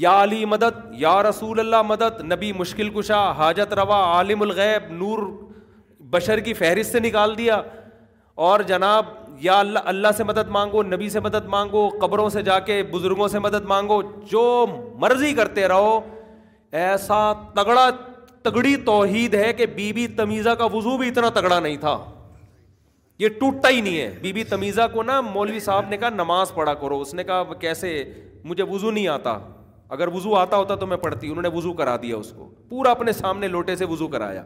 یا 0.05 0.22
علی 0.22 0.45
مدد 0.45 0.78
یا 1.01 1.22
رسول 1.22 1.61
اللہ 1.61 1.83
مدد 1.87 2.20
نبی 2.33 2.53
مشکل 2.57 2.89
کشا 2.97 3.20
حاجت 3.39 3.72
روا 3.74 3.97
عالم 4.16 4.43
الغیب 4.43 4.93
نور 4.99 5.22
بشر 6.11 6.41
کی 6.49 6.53
فہرست 6.61 6.93
سے 6.93 7.01
نکال 7.01 7.37
دیا 7.39 7.61
اور 8.49 8.61
جناب 8.66 9.07
یا 9.41 9.59
اللہ 9.61 9.78
اللہ 9.93 10.09
سے 10.16 10.24
مدد 10.24 10.49
مانگو 10.57 10.83
نبی 10.83 11.09
سے 11.11 11.20
مدد 11.20 11.45
مانگو 11.57 11.89
قبروں 12.01 12.28
سے 12.37 12.43
جا 12.43 12.59
کے 12.68 12.83
بزرگوں 12.91 13.28
سے 13.35 13.39
مدد 13.39 13.64
مانگو 13.72 14.01
جو 14.31 14.45
مرضی 15.01 15.33
کرتے 15.35 15.66
رہو 15.68 15.99
ایسا 16.83 17.20
تگڑا 17.55 17.89
تگڑی 18.43 18.74
توحید 18.84 19.34
ہے 19.34 19.53
کہ 19.53 19.66
بی 19.74 19.93
بی 19.93 20.07
تمیزہ 20.16 20.51
کا 20.59 20.64
وضو 20.72 20.97
بھی 20.99 21.09
اتنا 21.09 21.28
تگڑا 21.34 21.59
نہیں 21.61 21.76
تھا 21.80 21.97
یہ 23.18 23.28
ٹوٹتا 23.41 23.68
ہی 23.68 23.80
نہیں 23.80 24.01
ہے 24.01 24.11
بی 24.20 24.32
بی 24.32 24.45
تمیزہ 24.51 24.86
نماز 26.16 26.53
پڑھا 26.55 26.74
کرو 26.74 27.01
اس 27.01 27.12
نے 27.14 27.24
کہا 27.24 27.55
کیسے 27.61 27.91
مجھے 28.45 28.64
وضو 28.68 28.91
نہیں 28.91 29.09
آتا 29.14 29.38
اگر 29.95 30.09
وضو 30.14 30.34
آتا 30.36 30.57
ہوتا 30.57 30.74
تو 30.74 30.86
میں 30.86 30.97
پڑھتی 30.97 31.28
انہوں 31.30 31.43
نے 31.43 31.49
وضو 31.55 31.72
کرا 31.80 31.97
دیا 32.03 32.16
اس 32.16 32.32
کو 32.36 32.49
پورا 32.68 32.91
اپنے 32.91 33.12
سامنے 33.12 33.49
لوٹے 33.49 33.74
سے 33.76 33.84
وضو 33.91 34.09
کرایا 34.09 34.45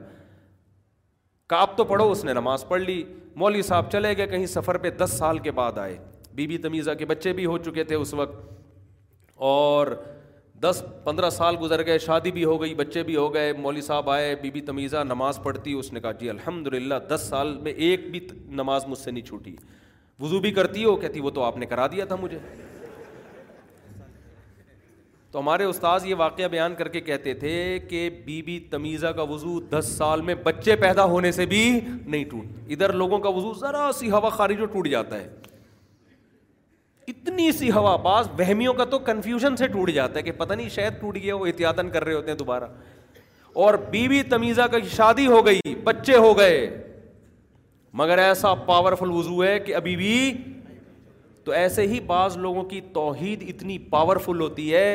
کاپ 1.49 1.77
تو 1.77 1.85
پڑھو 1.85 2.11
اس 2.11 2.25
نے 2.25 2.33
نماز 2.33 2.67
پڑھ 2.69 2.83
لی 2.83 3.03
مولوی 3.43 3.63
صاحب 3.69 3.91
چلے 3.93 4.17
گئے 4.17 4.27
کہیں 4.27 4.47
سفر 4.57 4.79
پہ 4.87 4.91
دس 5.05 5.15
سال 5.19 5.39
کے 5.47 5.51
بعد 5.61 5.79
آئے 5.79 5.97
بی 6.35 6.47
بی 6.47 6.59
تمیزہ 6.67 6.91
کے 6.99 7.07
بچے 7.07 7.33
بھی 7.33 7.47
ہو 7.47 7.57
چکے 7.69 7.85
تھے 7.85 7.95
اس 7.95 8.15
وقت 8.15 8.53
اور 9.53 9.87
دس 10.63 10.83
پندرہ 11.05 11.29
سال 11.31 11.57
گزر 11.61 11.85
گئے 11.87 11.99
شادی 11.99 12.31
بھی 12.33 12.45
ہو 12.45 12.61
گئی 12.61 12.75
بچے 12.75 13.03
بھی 13.05 13.15
ہو 13.17 13.33
گئے 13.35 13.53
مولوی 13.59 13.81
صاحب 13.83 14.11
آئے 14.11 14.35
بی 14.43 14.51
بی 14.51 14.61
تمیزہ 14.67 15.03
نماز 15.07 15.39
پڑھتی 15.43 15.73
اس 15.79 15.93
نے 15.93 16.01
کہا 16.01 16.13
جی 16.19 16.29
الحمد 16.31 16.67
للہ 16.75 16.95
دس 17.15 17.27
سال 17.29 17.57
میں 17.63 17.73
ایک 17.87 18.11
بھی 18.11 18.21
نماز 18.61 18.87
مجھ 18.89 18.99
سے 18.99 19.11
نہیں 19.11 19.25
چھوٹی 19.27 19.55
وضو 20.21 20.41
بھی 20.41 20.51
کرتی 20.61 20.85
ہو 20.85 20.95
کہتی 20.97 21.21
وہ 21.21 21.31
تو 21.39 21.43
آپ 21.43 21.57
نے 21.59 21.67
کرا 21.67 21.87
دیا 21.93 22.05
تھا 22.13 22.17
مجھے 22.21 22.39
تو 25.31 25.41
ہمارے 25.41 25.65
استاذ 25.65 26.05
یہ 26.07 26.15
واقعہ 26.19 26.49
بیان 26.51 26.75
کر 26.79 26.89
کے 26.89 27.01
کہتے 27.01 27.35
تھے 27.35 27.79
کہ 27.89 28.09
بی 28.25 28.41
بی 28.47 28.59
تمیزہ 28.71 29.07
کا 29.17 29.23
وضو 29.31 29.59
دس 29.71 29.93
سال 29.97 30.21
میں 30.29 30.35
بچے 30.43 30.77
پیدا 30.87 31.05
ہونے 31.15 31.33
سے 31.41 31.47
بھی 31.55 31.65
نہیں 31.85 32.25
ٹوٹ 32.31 32.71
ادھر 32.73 32.93
لوگوں 33.03 33.19
کا 33.21 33.29
وضو 33.39 33.53
ذرا 33.61 33.91
سی 33.99 34.11
ہوا 34.11 34.29
خارج 34.37 34.61
ہو 34.61 34.67
ٹوٹ 34.75 34.89
جاتا 34.89 35.21
ہے 35.21 35.29
اتنی 37.09 37.51
سی 37.53 37.71
ہوا 37.73 37.95
باز 38.03 38.29
وہمیوں 38.39 38.73
کا 38.75 38.85
تو 38.91 38.99
کنفیوژن 39.09 39.57
سے 39.57 39.67
ٹوٹ 39.69 39.91
جاتا 39.95 40.19
ہے 40.19 40.23
کہ 40.25 40.33
پتہ 40.37 40.55
نہیں 40.55 40.69
شاید 40.75 41.01
ٹوٹ 41.01 41.17
گیا 41.23 41.35
وہ 41.37 41.47
احتیاطن 41.47 41.91
کر 41.91 42.05
رہے 42.05 42.15
ہوتے 42.15 42.31
ہیں 42.31 42.37
دوبارہ 42.39 42.65
اور 43.65 43.75
بی 43.91 44.07
بی 44.09 44.23
تمیزہ 44.31 44.63
کا 44.73 44.79
شادی 44.95 45.27
ہو 45.27 45.45
گئی 45.47 45.75
بچے 45.85 46.17
ہو 46.27 46.37
گئے 46.39 46.59
مگر 48.01 48.19
ایسا 48.19 48.55
پاورفل 48.69 49.11
وضو 49.11 49.43
ہے 49.45 49.59
کہ 49.67 49.75
ابھی 49.77 49.95
بھی 49.97 50.15
تو 51.45 51.53
ایسے 51.53 51.87
ہی 51.87 52.01
بعض 52.07 52.37
لوگوں 52.37 52.63
کی 52.69 52.81
توحید 52.95 53.45
اتنی 53.49 53.79
پاورفل 53.93 54.41
ہوتی 54.41 54.73
ہے 54.75 54.89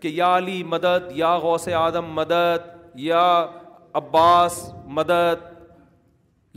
کہ 0.00 0.08
یا 0.14 0.36
علی 0.36 0.62
مدد 0.74 1.10
یا 1.16 1.34
غوث 1.42 1.68
آدم 1.76 2.12
مدد 2.14 2.68
یا 3.04 3.22
عباس 4.02 4.64
مدد 4.98 5.52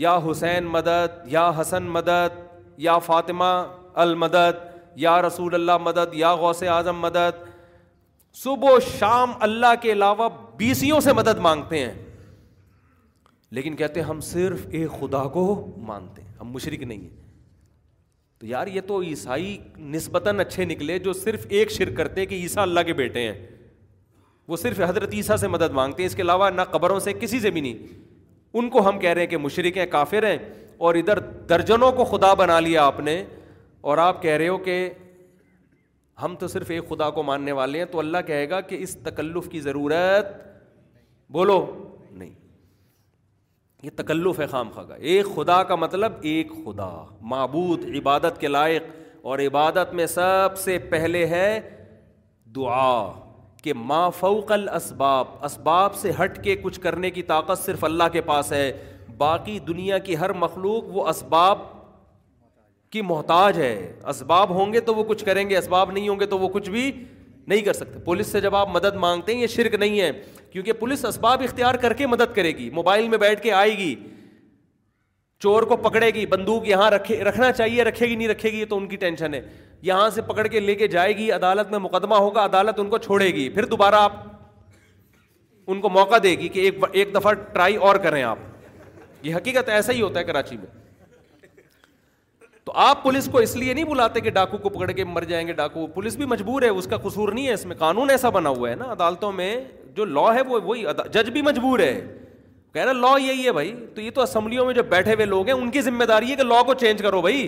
یا 0.06 0.18
حسین 0.30 0.64
مدد 0.74 1.28
یا 1.32 1.50
حسن 1.60 1.84
مدد 1.92 2.40
یا 2.88 2.98
فاطمہ 3.08 3.54
المدد 4.04 4.68
یا 5.02 5.20
رسول 5.26 5.54
اللہ 5.54 5.78
مدد 5.88 6.14
یا 6.22 6.34
غوث 6.40 6.62
اعظم 6.72 6.98
مدد 7.00 7.36
صبح 8.44 8.72
و 8.72 8.80
شام 8.88 9.32
اللہ 9.48 9.74
کے 9.82 9.92
علاوہ 9.92 10.28
بیسیوں 10.58 11.00
سے 11.06 11.14
مدد 11.20 11.40
مانگتے 11.46 11.80
ہیں 11.80 11.94
لیکن 13.58 13.76
کہتے 13.76 14.00
ہیں 14.00 14.08
ہم 14.08 14.20
صرف 14.32 14.66
ایک 14.80 15.00
خدا 15.00 15.24
کو 15.38 15.46
مانتے 15.92 16.22
ہیں 16.22 16.34
ہم 16.42 16.52
مشرق 16.58 16.84
نہیں 16.92 17.00
ہیں 17.04 17.18
تو 18.42 18.46
یار 18.48 18.68
یہ 18.74 18.82
تو 18.88 19.02
عیسائی 19.04 19.58
نسبتاً 19.96 20.40
اچھے 20.40 20.66
نکلے 20.66 20.98
جو 21.08 21.14
صرف 21.22 21.46
ایک 21.60 21.72
شرک 21.78 21.96
کرتے 21.98 22.26
کہ 22.26 22.36
عیسیٰ 22.44 22.64
اللہ 22.64 22.86
کے 22.90 22.94
بیٹے 23.00 23.28
ہیں 23.28 23.34
وہ 24.52 24.58
صرف 24.68 24.80
حضرت 24.88 25.14
عیسیٰ 25.14 25.38
سے 25.38 25.48
مدد 25.58 25.74
مانگتے 25.82 26.04
ہیں 26.04 26.08
اس 26.10 26.16
کے 26.16 26.22
علاوہ 26.22 26.50
نہ 26.56 26.62
قبروں 26.72 27.00
سے 27.08 27.14
کسی 27.24 27.40
سے 27.40 27.50
بھی 27.58 27.62
نہیں 27.62 27.98
ان 28.60 28.70
کو 28.76 28.88
ہم 28.90 29.00
کہہ 29.00 29.14
رہے 29.14 29.22
ہیں 29.22 29.30
کہ 29.36 29.44
مشرق 29.50 29.78
ہیں 29.78 29.86
کافر 29.98 30.28
ہیں 30.30 30.38
اور 30.88 30.96
ادھر 30.96 31.20
درجنوں 31.50 31.92
کو 31.98 32.06
خدا 32.14 32.34
بنا 32.44 32.60
لیا 32.68 32.86
آپ 32.86 33.00
نے 33.10 33.22
اور 33.90 33.98
آپ 33.98 34.22
کہہ 34.22 34.36
رہے 34.38 34.48
ہو 34.48 34.58
کہ 34.66 34.74
ہم 36.22 36.34
تو 36.40 36.48
صرف 36.48 36.70
ایک 36.72 36.90
خدا 36.90 37.10
کو 37.12 37.22
ماننے 37.28 37.52
والے 37.60 37.78
ہیں 37.80 37.86
تو 37.92 38.00
اللہ 38.00 38.18
کہے 38.26 38.50
گا 38.50 38.60
کہ 38.72 38.78
اس 38.88 38.96
تکلف 39.04 39.48
کی 39.50 39.60
ضرورت 39.68 40.28
بولو 41.38 41.56
نہیں 42.12 42.34
یہ 43.84 43.90
تکلف 44.02 44.40
ہے 44.40 44.48
خام 44.52 44.70
خواہ 44.74 45.00
ایک 45.14 45.28
خدا 45.36 45.62
کا 45.72 45.76
مطلب 45.86 46.20
ایک 46.34 46.52
خدا 46.66 46.90
معبود 47.32 47.86
عبادت 48.00 48.40
کے 48.42 48.48
لائق 48.48 48.92
اور 49.30 49.40
عبادت 49.48 49.94
میں 50.00 50.06
سب 50.18 50.58
سے 50.64 50.78
پہلے 50.94 51.26
ہے 51.34 51.50
دعا 52.56 52.90
کہ 53.64 53.74
ما 53.94 54.08
فوق 54.20 54.52
الاسباب 54.60 55.34
اسباب 55.46 55.96
سے 56.04 56.12
ہٹ 56.24 56.44
کے 56.44 56.56
کچھ 56.64 56.80
کرنے 56.86 57.12
کی 57.18 57.24
طاقت 57.34 57.64
صرف 57.66 57.84
اللہ 57.92 58.12
کے 58.14 58.22
پاس 58.32 58.52
ہے 58.60 58.72
باقی 59.26 59.60
دنیا 59.74 59.98
کی 60.10 60.18
ہر 60.20 60.34
مخلوق 60.46 60.96
وہ 60.96 61.08
اسباب 61.10 61.68
کی 62.92 63.02
محتاج 63.06 63.58
ہے 63.60 63.74
اسباب 64.12 64.50
ہوں 64.56 64.72
گے 64.74 64.80
تو 64.86 64.94
وہ 64.96 65.04
کچھ 65.08 65.24
کریں 65.26 65.50
گے 65.50 65.58
اسباب 65.58 65.92
نہیں 65.92 66.08
ہوں 66.10 66.20
گے 66.20 66.26
تو 66.26 66.38
وہ 66.40 66.48
کچھ 66.54 66.70
بھی 66.70 66.92
نہیں 67.48 67.62
کر 67.66 67.74
سکتے 67.74 68.00
پولیس 68.06 68.28
سے 68.32 68.40
جب 68.42 68.56
آپ 68.56 68.70
مدد 68.76 68.96
مانگتے 69.04 69.34
ہیں 69.34 69.42
یہ 69.42 69.48
شرک 69.56 69.76
نہیں 69.76 70.00
ہے 70.02 70.12
کیونکہ 70.52 70.74
پولیس 70.80 71.06
اسباب 71.06 71.42
اختیار 71.44 71.76
کر 71.84 71.94
کے 72.02 72.08
مدد 72.08 72.34
کرے 72.36 72.52
گی 72.58 72.70
موبائل 72.74 73.08
میں 73.10 73.18
بیٹھ 73.26 73.42
کے 73.42 73.52
آئے 73.60 73.78
گی 73.78 73.94
چور 75.44 75.64
کو 75.64 75.76
پکڑے 75.84 76.10
گی 76.14 76.26
بندوق 76.32 76.68
یہاں 76.68 76.90
رکھے 76.92 77.24
رکھنا 77.24 77.52
چاہیے 77.52 77.84
رکھے 77.84 78.08
گی 78.08 78.16
نہیں 78.16 78.28
رکھے 78.28 78.52
گی 78.52 78.64
تو 78.72 78.78
ان 78.78 78.88
کی 78.88 78.96
ٹینشن 79.04 79.34
ہے 79.34 79.42
یہاں 79.90 80.10
سے 80.16 80.22
پکڑ 80.32 80.48
کے 80.56 80.60
لے 80.60 80.76
کے 80.76 80.88
جائے 80.96 81.16
گی 81.18 81.32
عدالت 81.32 81.72
میں 81.72 81.80
مقدمہ 81.80 82.16
ہوگا 82.26 82.46
عدالت 82.46 82.80
ان 82.80 82.90
کو 82.90 82.98
چھوڑے 83.06 83.28
گی 83.34 83.48
پھر 83.50 83.66
دوبارہ 83.76 83.96
آپ 84.08 84.16
ان 85.72 85.82
کو 85.82 85.90
موقع 86.00 86.16
دے 86.24 86.30
گی 86.40 86.48
کہ 86.50 86.60
ایک 86.60 86.84
ایک 86.92 87.14
دفعہ 87.16 87.34
ٹرائی 87.54 87.76
اور 87.88 87.96
کریں 88.08 88.22
آپ 88.24 88.38
یہ 89.26 89.36
حقیقت 89.36 89.70
ایسا 89.78 89.94
ہی 89.94 90.02
ہوتا 90.02 90.20
ہے 90.20 90.24
کراچی 90.26 90.58
میں 90.58 90.78
تو 92.70 92.74
آپ 92.78 93.02
پولیس 93.04 93.28
کو 93.32 93.38
اس 93.40 93.56
لیے 93.56 93.74
نہیں 93.74 93.84
بلاتے 93.90 94.22
کہ 94.22 94.30
ڈاکو 94.32 94.58
کو 94.64 94.70
پکڑ 94.70 94.90
کے 94.96 95.04
مر 95.04 95.22
جائیں 95.28 95.46
گے 95.48 95.54
ڈاکو 95.54 95.86
پولیس 95.94 96.16
بھی 96.16 96.26
مجبور 96.26 96.62
ہے 96.62 96.68
اس 96.70 96.88
کا 96.90 96.98
قصور 97.04 97.30
نہیں 97.34 97.48
ہے 97.48 97.54
اس 97.54 97.66
میں 97.66 97.76
قانون 97.76 98.10
ایسا 98.10 98.30
بنا 98.36 98.50
ہوا 98.50 98.70
ہے 98.70 98.76
نا 98.76 98.92
عدالتوں 98.92 99.32
میں 99.32 99.54
جو 99.96 100.06
لا 100.06 100.34
ہے 100.36 100.42
وہ 100.48 100.60
وہی 100.64 100.84
جج 101.14 101.30
بھی 101.38 101.42
مجبور 101.42 101.80
ہے 101.80 101.94
کہہ 102.74 102.82
رہا 102.84 102.92
لا 102.94 103.14
یہی 103.22 103.46
ہے 103.46 103.52
بھائی 103.52 103.74
تو 103.96 104.02
یہ 104.02 104.12
تو 104.16 104.22
اسمبلیوں 104.22 104.66
میں 104.66 104.74
جو 104.74 104.84
بیٹھے 104.90 105.14
ہوئے 105.14 105.26
لوگ 105.26 105.46
ہیں 105.48 105.54
ان 105.54 105.72
کی 105.72 105.82
ذمہ 105.82 106.04
داری 106.08 106.30
ہے 106.32 106.36
کہ 106.36 106.44
لا 106.44 106.62
کو 106.66 106.74
چینج 106.84 107.02
کرو 107.04 107.22
بھائی 107.22 107.48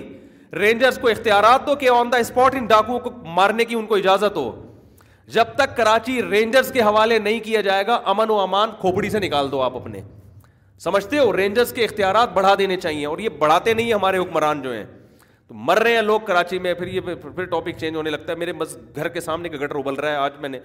رینجرس 0.60 0.98
کو 1.02 1.08
اختیارات 1.08 1.68
دو 1.68 1.76
کہ 1.84 1.90
آن 1.98 2.12
دا 2.12 2.18
اسپاٹ 2.26 2.56
ان 2.60 2.66
ڈاکو 2.70 2.98
کو 3.04 3.10
مارنے 3.36 3.66
کی 3.66 3.76
ان 3.76 3.86
کو 3.88 3.96
اجازت 3.96 4.38
ہو 4.38 4.52
جب 5.36 5.54
تک 5.58 5.76
کراچی 5.78 6.22
رینجرس 6.30 6.72
کے 6.74 6.82
حوالے 6.82 7.20
نہیں 7.28 7.40
کیا 7.44 7.62
جائے 7.70 7.84
گا 7.88 8.00
امن 8.16 8.30
و 8.32 8.40
امان 8.40 8.70
کھوپڑی 8.80 9.10
سے 9.10 9.20
نکال 9.28 9.52
دو 9.52 9.62
آپ 9.62 9.76
اپنے 9.78 10.02
سمجھتے 10.84 11.20
ہو 11.20 11.36
رینجرس 11.38 11.74
کے 11.74 11.86
اختیارات 11.86 12.34
بڑھا 12.34 12.56
دینے 12.60 12.78
چاہیے 12.78 13.06
اور 13.06 13.20
یہ 13.20 13.30
بڑھاتے 13.44 13.74
نہیں 13.74 13.94
ہمارے 13.94 14.18
حکمران 14.18 14.62
جو 14.62 14.74
ہیں 14.76 14.86
تو 15.52 15.56
مر 15.68 15.78
رہے 15.84 15.94
ہیں 15.96 16.02
لوگ 16.02 16.20
کراچی 16.28 16.58
میں 16.66 16.74
پھر 16.74 16.88
یہ 16.88 17.02
پھر 17.22 17.46
ٹاپک 17.52 17.78
چینج 17.80 17.96
ہونے 17.96 18.10
لگتا 18.10 18.32
ہے 18.32 18.38
میرے 18.38 18.52
مز 18.54 18.76
گھر 18.96 19.08
کے 19.16 19.22
سامنے 19.22 19.50
کا 19.50 19.58
گٹر 19.64 19.76
ابل 19.76 19.94
رہا 19.96 20.10
ہے 20.12 20.16
آج 20.18 20.34
میں 20.42 20.50
نے 20.50 20.60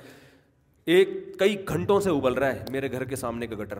ایک 0.96 1.08
کئی 1.38 1.56
گھنٹوں 1.68 1.98
سے 2.00 2.10
ابل 2.10 2.34
رہا 2.34 2.52
ہے 2.54 2.64
میرے 2.72 2.90
گھر 2.92 3.04
کے 3.04 3.16
سامنے 3.16 3.46
کا 3.46 3.56
گٹر 3.62 3.78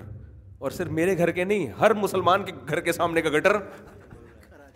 اور 0.59 0.71
صرف 0.79 0.91
میرے 0.99 1.17
گھر 1.19 1.31
کے 1.39 1.45
نہیں 1.45 1.67
ہر 1.81 1.93
مسلمان 2.05 2.45
کے 2.45 2.53
گھر 2.69 2.81
کے 2.89 2.93
سامنے 2.99 3.23
کا 3.23 3.31
گٹر 3.37 3.57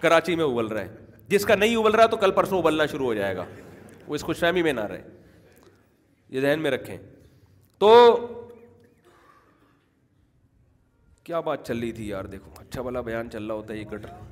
کراچی 0.01 0.35
میں 0.37 0.45
ابل 0.45 0.67
رہا 0.73 0.81
ہے 0.83 1.19
جس 1.35 1.45
کا 1.47 1.55
نہیں 1.65 1.77
ابل 1.77 1.95
رہا 1.95 2.07
تو 2.07 2.17
کل 2.25 2.31
پرسوں 2.39 2.59
ابلنا 2.63 2.87
شروع 2.93 3.07
ہو 3.07 3.15
جائے 3.15 3.37
گا 3.37 3.45
وہ 4.07 4.15
اس 4.15 4.25
خوش 4.31 4.39
فہمی 4.41 4.63
میں 4.63 4.73
نہ 4.73 4.85
رہے 4.95 5.03
یہ 6.31 6.41
ذہن 6.41 6.63
میں 6.63 6.71
رکھیں 6.71 6.97
تو 7.81 7.95
کیا 11.25 11.41
بات 11.51 11.67
چل 11.67 11.79
رہی 11.79 11.93
تھی 11.93 12.09
یار 12.09 12.25
دیکھو 12.39 12.51
اچھا 12.61 12.81
والا 12.83 13.01
بیان 13.11 13.31
چل 13.31 13.45
رہا 13.47 13.55
ہوتا 13.55 13.75
ہے 13.75 13.79
یہ 13.79 13.85
گٹر 13.97 14.29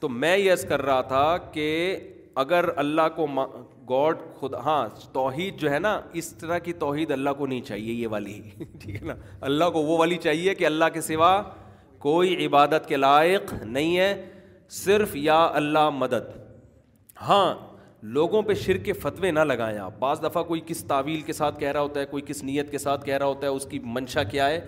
تو 0.00 0.08
میں 0.08 0.36
یس 0.36 0.64
کر 0.68 0.82
رہا 0.82 1.00
تھا 1.08 1.26
کہ 1.52 1.66
اگر 2.42 2.64
اللہ 2.82 3.08
کو 3.16 3.26
گاڈ 3.88 4.18
خدا 4.40 4.58
ہاں 4.64 4.86
توحید 5.12 5.58
جو 5.60 5.70
ہے 5.70 5.78
نا 5.78 6.00
اس 6.20 6.32
طرح 6.40 6.58
کی 6.68 6.72
توحید 6.84 7.10
اللہ 7.12 7.30
کو 7.38 7.46
نہیں 7.46 7.60
چاہیے 7.68 7.92
یہ 7.92 8.08
والی 8.10 8.40
ٹھیک 8.80 8.94
ہے 9.02 9.06
نا 9.06 9.14
اللہ 9.48 9.70
کو 9.72 9.82
وہ 9.90 9.98
والی 9.98 10.16
چاہیے 10.22 10.54
کہ 10.60 10.66
اللہ 10.66 10.84
کے 10.92 11.00
سوا 11.08 11.32
کوئی 12.06 12.44
عبادت 12.46 12.86
کے 12.88 12.96
لائق 12.96 13.52
نہیں 13.64 13.96
ہے 13.98 14.10
صرف 14.84 15.16
یا 15.16 15.44
اللہ 15.60 15.90
مدد 15.94 16.30
ہاں 17.28 17.46
لوگوں 18.14 18.42
پہ 18.42 18.54
شرک 18.64 18.84
کے 18.84 18.92
فتوے 19.02 19.30
نہ 19.30 19.40
لگائیں 19.52 19.78
آپ 19.78 19.98
بعض 19.98 20.22
دفعہ 20.22 20.42
کوئی 20.42 20.60
کس 20.66 20.84
تعویل 20.88 21.20
کے 21.26 21.32
ساتھ 21.32 21.58
کہہ 21.58 21.72
رہا 21.72 21.80
ہوتا 21.80 22.00
ہے 22.00 22.06
کوئی 22.14 22.22
کس 22.26 22.42
نیت 22.44 22.70
کے 22.70 22.78
ساتھ 22.84 23.04
کہہ 23.04 23.16
رہا 23.16 23.26
ہوتا 23.26 23.46
ہے 23.46 23.52
اس 23.58 23.66
کی 23.70 23.78
منشا 23.98 24.22
کیا 24.32 24.48
ہے 24.50 24.60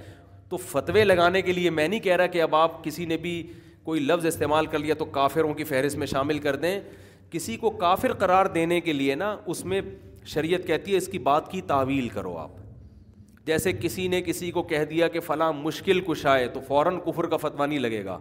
تو 0.55 0.59
فتوے 0.71 1.03
لگانے 1.05 1.41
کے 1.43 1.53
لیے 1.53 1.71
میں 1.77 1.87
نہیں 1.89 2.01
کہہ 2.01 2.17
رہا 2.17 2.27
کہ 2.33 2.43
اب 2.43 2.55
آپ 2.57 2.83
کسی 2.83 3.05
نے 3.13 3.17
بھی 3.23 3.31
کوئی 3.85 4.01
لفظ 4.01 4.27
استعمال 4.27 4.67
کر 4.75 4.79
لیا 4.79 4.95
تو 4.99 5.05
کافروں 5.17 5.55
کی 5.55 5.65
فہرست 5.71 5.97
میں 5.99 6.07
شامل 6.13 6.39
کر 6.45 6.57
دیں 6.65 6.79
کسی 7.31 7.57
کو 7.63 7.71
کافر 7.79 8.13
قرار 8.19 8.47
دینے 8.57 8.81
کے 8.81 8.93
لیے 8.93 9.15
نا 9.23 9.35
اس 9.55 9.65
میں 9.73 9.81
شریعت 10.35 10.67
کہتی 10.67 10.93
ہے 10.93 10.97
اس 10.97 11.09
کی 11.13 11.19
بات 11.31 11.51
کی 11.53 11.61
تعویل 11.73 12.09
کرو 12.09 12.37
آپ 12.43 12.51
جیسے 13.47 13.73
کسی 13.81 14.07
نے 14.09 14.21
کسی 14.29 14.51
کو 14.51 14.63
کہہ 14.73 14.85
دیا 14.91 15.09
کہ 15.17 15.21
فلاں 15.27 15.53
مشکل 15.63 16.01
کشا 16.11 16.39
ہے 16.39 16.47
تو 16.55 16.61
فوراً 16.69 16.99
کفر 17.07 17.27
کا 17.33 17.37
فتویٰ 17.47 17.67
نہیں 17.67 17.79
لگے 17.87 18.05
گا 18.05 18.19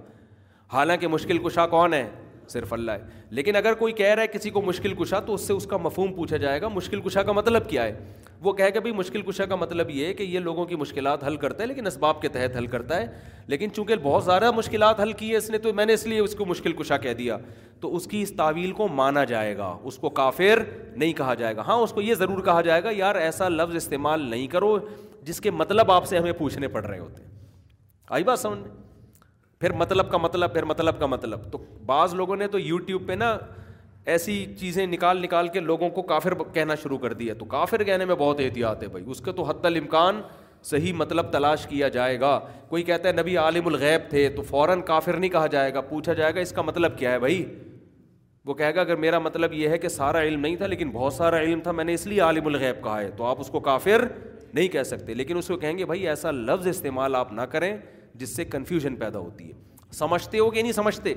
حالانکہ 0.74 1.08
مشکل 1.18 1.38
کشا 1.48 1.68
کون 1.76 1.94
ہے 1.94 2.06
صرف 2.54 2.74
اللہ 2.74 2.92
ہے 2.92 3.22
لیکن 3.30 3.56
اگر 3.56 3.74
کوئی 3.84 3.94
کہہ 4.02 4.14
رہا 4.14 4.22
ہے 4.22 4.28
کسی 4.38 4.50
کو 4.58 4.62
مشکل 4.72 4.94
کشا 5.04 5.20
تو 5.30 5.34
اس 5.34 5.42
سے 5.48 5.54
اس 5.54 5.66
کا 5.68 5.78
مفہوم 5.86 6.14
پوچھا 6.14 6.38
جائے 6.48 6.62
گا 6.62 6.68
مشکل 6.82 7.02
کشا 7.10 7.24
کا 7.24 7.32
مطلب 7.32 7.70
کیا 7.70 7.84
ہے 7.84 7.96
وہ 8.44 8.52
کہے 8.54 8.72
کہ 8.72 8.80
بھائی 8.80 8.94
مشکل 8.96 9.22
کشا 9.28 9.46
کا 9.46 9.56
مطلب 9.56 9.90
یہ 9.90 10.06
ہے 10.06 10.14
کہ 10.14 10.24
یہ 10.24 10.40
لوگوں 10.46 10.66
کی 10.66 10.76
مشکلات 10.76 11.24
حل 11.24 11.36
کرتا 11.44 11.64
ہے 11.64 11.68
لیکن 11.68 11.88
اسباب 11.88 12.22
کے 12.22 12.28
تحت 12.30 12.56
حل 12.58 12.66
کرتا 12.68 12.96
ہے 13.02 13.06
لیکن 13.54 13.72
چونکہ 13.76 13.96
بہت 14.04 14.24
زیادہ 14.26 14.50
مشکلات 14.56 15.00
حل 15.00 15.12
کی 15.22 15.30
ہے 15.32 15.38
اس 15.38 15.50
نے 15.50 15.58
تو 15.66 15.74
میں 15.74 15.86
نے 15.86 15.94
اس 15.94 16.06
لیے 16.08 16.20
اس 16.20 16.36
کو 16.36 16.46
مشکل 16.46 16.74
کشا 16.82 16.98
کہہ 17.06 17.14
دیا 17.22 17.38
تو 17.82 17.96
اس 17.96 18.08
کی 18.08 18.22
اس 18.22 18.34
تعویل 18.38 18.72
کو 18.82 18.88
مانا 18.98 19.24
جائے 19.32 19.56
گا 19.58 19.72
اس 19.92 19.98
کو 20.00 20.10
کافیر 20.20 20.58
نہیں 20.96 21.14
کہا 21.14 21.34
جائے 21.44 21.56
گا 21.56 21.62
ہاں 21.68 21.78
اس 21.84 21.92
کو 21.94 22.02
یہ 22.02 22.16
ضرور 22.24 22.44
کہا 22.46 22.62
جائے 22.68 22.84
گا 22.84 22.90
یار 22.96 23.16
ایسا 23.22 23.50
لفظ 23.50 23.76
استعمال 23.76 24.22
نہیں 24.30 24.48
کرو 24.56 24.78
جس 25.30 25.40
کے 25.42 25.52
مطلب 25.64 25.92
آپ 25.92 26.06
سے 26.08 26.18
ہمیں 26.18 26.32
پوچھنے 26.44 26.68
پڑ 26.78 26.86
رہے 26.86 27.00
ہوتے 27.00 27.24
آئی 28.20 28.24
بات 28.24 28.40
سمجھ 28.40 28.60
پھر 29.60 29.72
مطلب 29.80 30.10
کا 30.12 30.18
مطلب 30.18 30.54
پھر 30.54 30.64
مطلب 30.70 31.00
کا 31.00 31.06
مطلب 31.06 31.52
تو 31.52 31.58
بعض 31.86 32.14
لوگوں 32.22 32.36
نے 32.36 32.48
تو 32.56 32.60
یوٹیوب 32.60 33.08
پہ 33.08 33.14
نا 33.26 33.38
ایسی 34.12 34.46
چیزیں 34.60 34.86
نکال 34.88 35.22
نکال 35.24 35.48
کے 35.48 35.60
لوگوں 35.60 35.90
کو 35.90 36.02
کافر 36.08 36.34
کہنا 36.54 36.76
شروع 36.82 36.98
کر 37.00 37.14
دیا 37.20 37.34
تو 37.40 37.46
کافر 37.52 37.84
کہنے 37.84 38.06
میں 38.06 38.16
بہت 38.20 38.40
احتیاط 38.44 38.82
ہے 38.84 38.88
بھائی 38.88 39.04
اس 39.12 39.22
کے 39.26 39.32
تو 39.34 39.44
حتی 39.50 39.68
الامکان 39.68 40.22
صحیح 40.70 40.94
مطلب 40.94 41.32
تلاش 41.32 41.66
کیا 41.70 41.88
جائے 41.94 42.20
گا 42.20 42.40
کوئی 42.70 42.84
کہتا 42.84 43.08
ہے 43.10 43.14
نبی 43.22 43.36
عالم 43.38 43.68
الغیب 43.68 44.10
تھے 44.10 44.28
تو 44.36 44.42
فوراً 44.50 44.82
کافر 44.86 45.18
نہیں 45.18 45.30
کہا 45.32 45.48
جائے 45.52 45.74
گا 45.74 45.82
پوچھا 45.90 46.14
جائے 46.14 46.36
گا 46.36 46.40
اس 46.40 46.52
کا 46.56 46.62
مطلب 46.62 46.98
کیا 46.98 47.12
ہے 47.12 47.20
بھائی 47.20 47.44
وہ 48.46 48.54
کہے 48.54 48.74
گا 48.76 48.82
اگر 48.82 48.96
میرا 49.00 49.20
مطلب 49.20 49.54
یہ 49.54 49.70
ہے 49.70 49.78
کہ 49.78 49.88
سارا 49.90 50.22
علم 50.22 50.40
نہیں 50.42 50.56
تھا 50.56 50.68
لیکن 50.68 50.90
بہت 50.92 51.14
سارا 51.14 51.40
علم 51.42 51.60
تھا 51.64 51.72
میں 51.72 51.84
نے 51.84 51.94
اس 51.94 52.06
لیے 52.08 52.20
عالم 52.22 52.48
الغیب 52.48 52.84
کہا 52.84 53.00
ہے 53.02 53.10
تو 53.18 53.26
آپ 53.26 53.40
اس 53.42 53.48
کو 53.50 53.60
کافر 53.70 54.06
نہیں 54.54 54.68
کہہ 54.70 54.84
سکتے 54.84 55.14
لیکن 55.14 55.38
اس 55.38 55.48
کو 55.48 55.56
کہیں 55.58 55.78
گے 55.78 55.86
بھائی 55.86 56.08
ایسا 56.08 56.32
لفظ 56.32 56.68
استعمال 56.68 57.16
آپ 57.16 57.32
نہ 57.34 57.42
کریں 57.52 57.76
جس 58.16 58.36
سے 58.36 58.46
کنفیوژن 58.46 58.96
پیدا 58.96 59.20
ہوتی 59.20 59.50
ہے 59.52 59.92
سمجھتے 59.94 60.40
ہو 60.40 60.50
کہ 60.50 60.62
نہیں 60.62 60.72
سمجھتے 60.72 61.14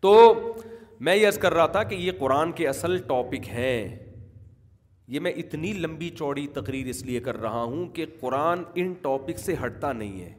تو 0.00 0.12
میں 1.06 1.14
یہ 1.16 1.26
عرض 1.28 1.36
کر 1.42 1.54
رہا 1.54 1.66
تھا 1.66 1.82
کہ 1.90 1.94
یہ 1.94 2.12
قرآن 2.18 2.50
کے 2.58 2.66
اصل 2.68 2.96
ٹاپک 3.06 3.48
ہیں 3.52 3.72
یہ 5.14 5.20
میں 5.26 5.30
اتنی 5.42 5.72
لمبی 5.72 6.08
چوڑی 6.18 6.46
تقریر 6.54 6.86
اس 6.88 7.02
لیے 7.06 7.20
کر 7.20 7.36
رہا 7.40 7.62
ہوں 7.62 7.86
کہ 7.94 8.04
قرآن 8.20 8.62
ان 8.82 8.92
ٹاپک 9.02 9.38
سے 9.44 9.54
ہٹتا 9.64 9.92
نہیں 9.92 10.20
ہے 10.20 10.30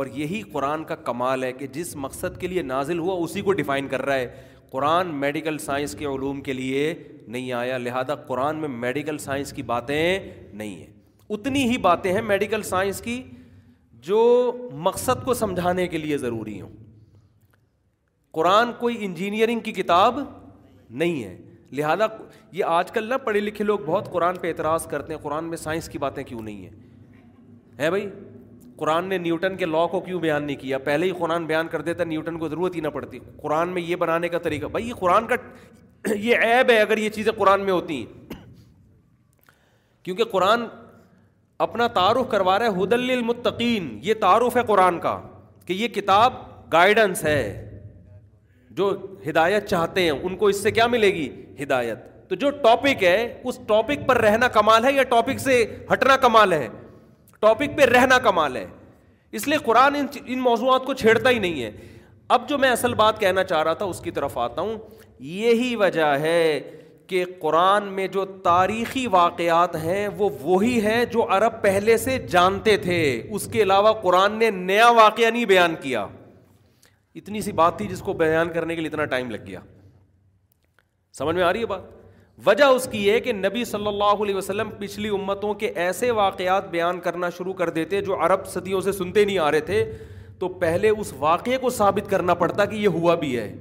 اور 0.00 0.06
یہی 0.14 0.40
قرآن 0.52 0.84
کا 0.90 0.94
کمال 1.06 1.44
ہے 1.44 1.52
کہ 1.60 1.66
جس 1.76 1.94
مقصد 2.06 2.38
کے 2.40 2.46
لیے 2.48 2.62
نازل 2.72 2.98
ہوا 2.98 3.14
اسی 3.22 3.40
کو 3.46 3.52
ڈیفائن 3.62 3.88
کر 3.94 4.04
رہا 4.06 4.14
ہے 4.14 4.44
قرآن 4.72 5.14
میڈیکل 5.24 5.58
سائنس 5.68 5.94
کے 5.98 6.06
علوم 6.12 6.40
کے 6.48 6.52
لیے 6.52 6.92
نہیں 7.26 7.50
آیا 7.62 7.78
لہذا 7.78 8.14
قرآن 8.26 8.58
میں 8.60 8.68
میڈیکل 8.84 9.18
سائنس 9.28 9.52
کی 9.52 9.62
باتیں 9.72 10.18
نہیں 10.52 10.74
ہیں 10.74 10.92
اتنی 11.36 11.64
ہی 11.70 11.78
باتیں 11.88 12.12
ہیں 12.12 12.22
میڈیکل 12.32 12.62
سائنس 12.74 13.00
کی 13.08 13.22
جو 14.10 14.22
مقصد 14.90 15.24
کو 15.24 15.34
سمجھانے 15.44 15.86
کے 15.94 15.98
لیے 15.98 16.16
ضروری 16.26 16.60
ہوں 16.60 16.76
قرآن 18.34 18.72
کوئی 18.78 18.96
انجینئرنگ 19.04 19.60
کی 19.64 19.72
کتاب 19.72 20.18
نہیں 21.02 21.22
ہے 21.22 21.36
لہٰذا 21.78 22.06
یہ 22.52 22.64
آج 22.64 22.90
کل 22.92 23.08
نہ 23.08 23.14
پڑھے 23.24 23.40
لکھے 23.40 23.64
لوگ 23.64 23.78
بہت 23.86 24.10
قرآن 24.12 24.36
پہ 24.40 24.48
اعتراض 24.48 24.86
کرتے 24.90 25.12
ہیں 25.12 25.20
قرآن 25.22 25.44
میں 25.50 25.56
سائنس 25.56 25.88
کی 25.88 25.98
باتیں 26.04 26.22
کیوں 26.24 26.40
نہیں 26.42 26.62
ہیں 26.66 27.78
ہے 27.78 27.90
بھائی 27.90 28.08
قرآن 28.78 29.04
نے 29.08 29.18
نیوٹن 29.18 29.56
کے 29.56 29.66
لاء 29.66 29.86
کو 29.90 30.00
کیوں 30.00 30.20
بیان 30.20 30.44
نہیں 30.44 30.56
کیا 30.56 30.78
پہلے 30.84 31.06
ہی 31.06 31.10
قرآن 31.18 31.46
بیان 31.46 31.68
کر 31.70 31.80
دیتا 31.88 32.04
نیوٹن 32.04 32.38
کو 32.38 32.48
ضرورت 32.48 32.76
ہی 32.76 32.80
نہ 32.80 32.88
پڑتی 32.94 33.18
قرآن 33.42 33.68
میں 33.74 33.82
یہ 33.82 33.96
بنانے 34.04 34.28
کا 34.28 34.38
طریقہ 34.44 34.66
بھائی 34.76 34.88
یہ 34.88 34.94
قرآن 34.98 35.26
کا 35.26 35.34
یہ 36.16 36.36
ایب 36.52 36.70
ہے 36.70 36.78
اگر 36.80 36.98
یہ 36.98 37.08
چیزیں 37.16 37.32
قرآن 37.38 37.64
میں 37.64 37.72
ہوتی 37.72 37.96
ہیں 37.96 38.44
کیونکہ 40.04 40.24
قرآن 40.30 40.64
اپنا 41.68 41.86
تعارف 42.00 42.30
کروا 42.30 42.58
رہا 42.58 42.66
ہے 42.76 42.82
حدل 42.82 43.10
المتقین 43.10 43.98
یہ 44.02 44.14
تعارف 44.20 44.56
ہے 44.56 44.62
قرآن 44.66 44.98
کا 45.00 45.20
کہ 45.66 45.72
یہ 45.72 45.88
کتاب 45.98 46.32
گائیڈنس 46.72 47.24
ہے 47.24 47.69
جو 48.78 48.90
ہدایت 49.28 49.66
چاہتے 49.68 50.02
ہیں 50.02 50.10
ان 50.10 50.36
کو 50.40 50.46
اس 50.48 50.62
سے 50.62 50.70
کیا 50.70 50.86
ملے 50.86 51.12
گی 51.14 51.28
ہدایت 51.62 52.08
تو 52.28 52.34
جو 52.42 52.50
ٹاپک 52.62 53.02
ہے 53.04 53.16
اس 53.44 53.58
ٹاپک 53.68 54.06
پر 54.08 54.18
رہنا 54.22 54.48
کمال 54.56 54.84
ہے 54.84 54.92
یا 54.92 55.02
ٹاپک 55.10 55.38
سے 55.44 55.64
ہٹنا 55.92 56.16
کمال 56.26 56.52
ہے 56.52 56.68
ٹاپک 57.40 57.76
پہ 57.76 57.84
رہنا 57.94 58.18
کمال 58.24 58.56
ہے 58.56 58.66
اس 59.38 59.46
لیے 59.48 59.58
قرآن 59.64 59.94
ان 59.96 60.06
ان 60.24 60.40
موضوعات 60.40 60.84
کو 60.86 60.94
چھیڑتا 61.02 61.30
ہی 61.30 61.38
نہیں 61.38 61.62
ہے 61.62 61.70
اب 62.36 62.48
جو 62.48 62.58
میں 62.58 62.70
اصل 62.70 62.94
بات 62.94 63.18
کہنا 63.20 63.44
چاہ 63.44 63.62
رہا 63.62 63.72
تھا 63.74 63.84
اس 63.92 64.00
کی 64.00 64.10
طرف 64.18 64.38
آتا 64.38 64.62
ہوں 64.62 64.76
یہی 65.38 65.74
وجہ 65.76 66.12
ہے 66.20 66.38
کہ 67.06 67.24
قرآن 67.40 67.86
میں 67.92 68.06
جو 68.14 68.24
تاریخی 68.44 69.06
واقعات 69.10 69.74
ہیں 69.84 70.06
وہ 70.18 70.28
وہی 70.42 70.80
ہیں 70.84 71.04
جو 71.12 71.26
عرب 71.36 71.60
پہلے 71.62 71.96
سے 72.04 72.18
جانتے 72.30 72.76
تھے 72.84 73.00
اس 73.28 73.48
کے 73.52 73.62
علاوہ 73.62 73.92
قرآن 74.02 74.38
نے 74.38 74.50
نیا 74.62 74.88
واقعہ 75.00 75.30
نہیں 75.30 75.44
بیان 75.54 75.74
کیا 75.80 76.06
اتنی 77.16 77.40
سی 77.40 77.52
بات 77.60 77.78
تھی 77.78 77.86
جس 77.88 78.00
کو 78.02 78.12
بیان 78.18 78.52
کرنے 78.52 78.74
کے 78.74 78.80
لیے 78.80 78.90
اتنا 78.90 79.04
ٹائم 79.14 79.30
لگ 79.30 79.46
گیا 79.46 79.60
سمجھ 81.18 81.34
میں 81.36 81.42
آ 81.44 81.52
رہی 81.52 81.60
ہے 81.60 81.66
بات 81.66 81.82
وجہ 82.46 82.64
اس 82.74 82.88
کی 82.92 83.08
ہے 83.10 83.18
کہ 83.20 83.32
نبی 83.32 83.64
صلی 83.64 83.86
اللہ 83.86 84.22
علیہ 84.24 84.34
وسلم 84.34 84.68
پچھلی 84.78 85.08
امتوں 85.14 85.52
کے 85.62 85.66
ایسے 85.86 86.10
واقعات 86.18 86.68
بیان 86.70 87.00
کرنا 87.06 87.30
شروع 87.38 87.52
کر 87.54 87.70
دیتے 87.70 88.00
جو 88.02 88.20
عرب 88.24 88.46
صدیوں 88.50 88.80
سے 88.80 88.92
سنتے 88.92 89.24
نہیں 89.24 89.38
آ 89.46 89.50
رہے 89.52 89.60
تھے 89.70 89.84
تو 90.38 90.48
پہلے 90.62 90.88
اس 90.88 91.12
واقعے 91.18 91.56
کو 91.62 91.70
ثابت 91.78 92.10
کرنا 92.10 92.34
پڑتا 92.42 92.64
کہ 92.66 92.74
یہ 92.76 92.86
ہوا 92.98 93.14
بھی 93.24 93.36
ہے 93.38 93.52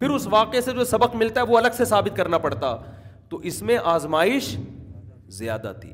پھر 0.00 0.10
اس 0.14 0.26
واقعے 0.30 0.60
سے 0.60 0.72
جو 0.72 0.84
سبق 0.84 1.14
ملتا 1.16 1.40
ہے 1.40 1.46
وہ 1.46 1.58
الگ 1.58 1.76
سے 1.76 1.84
ثابت 1.92 2.16
کرنا 2.16 2.38
پڑتا 2.38 2.76
تو 3.28 3.36
اس 3.50 3.62
میں 3.70 3.78
آزمائش 3.94 4.56
زیادہ 5.38 5.72
تھی 5.80 5.92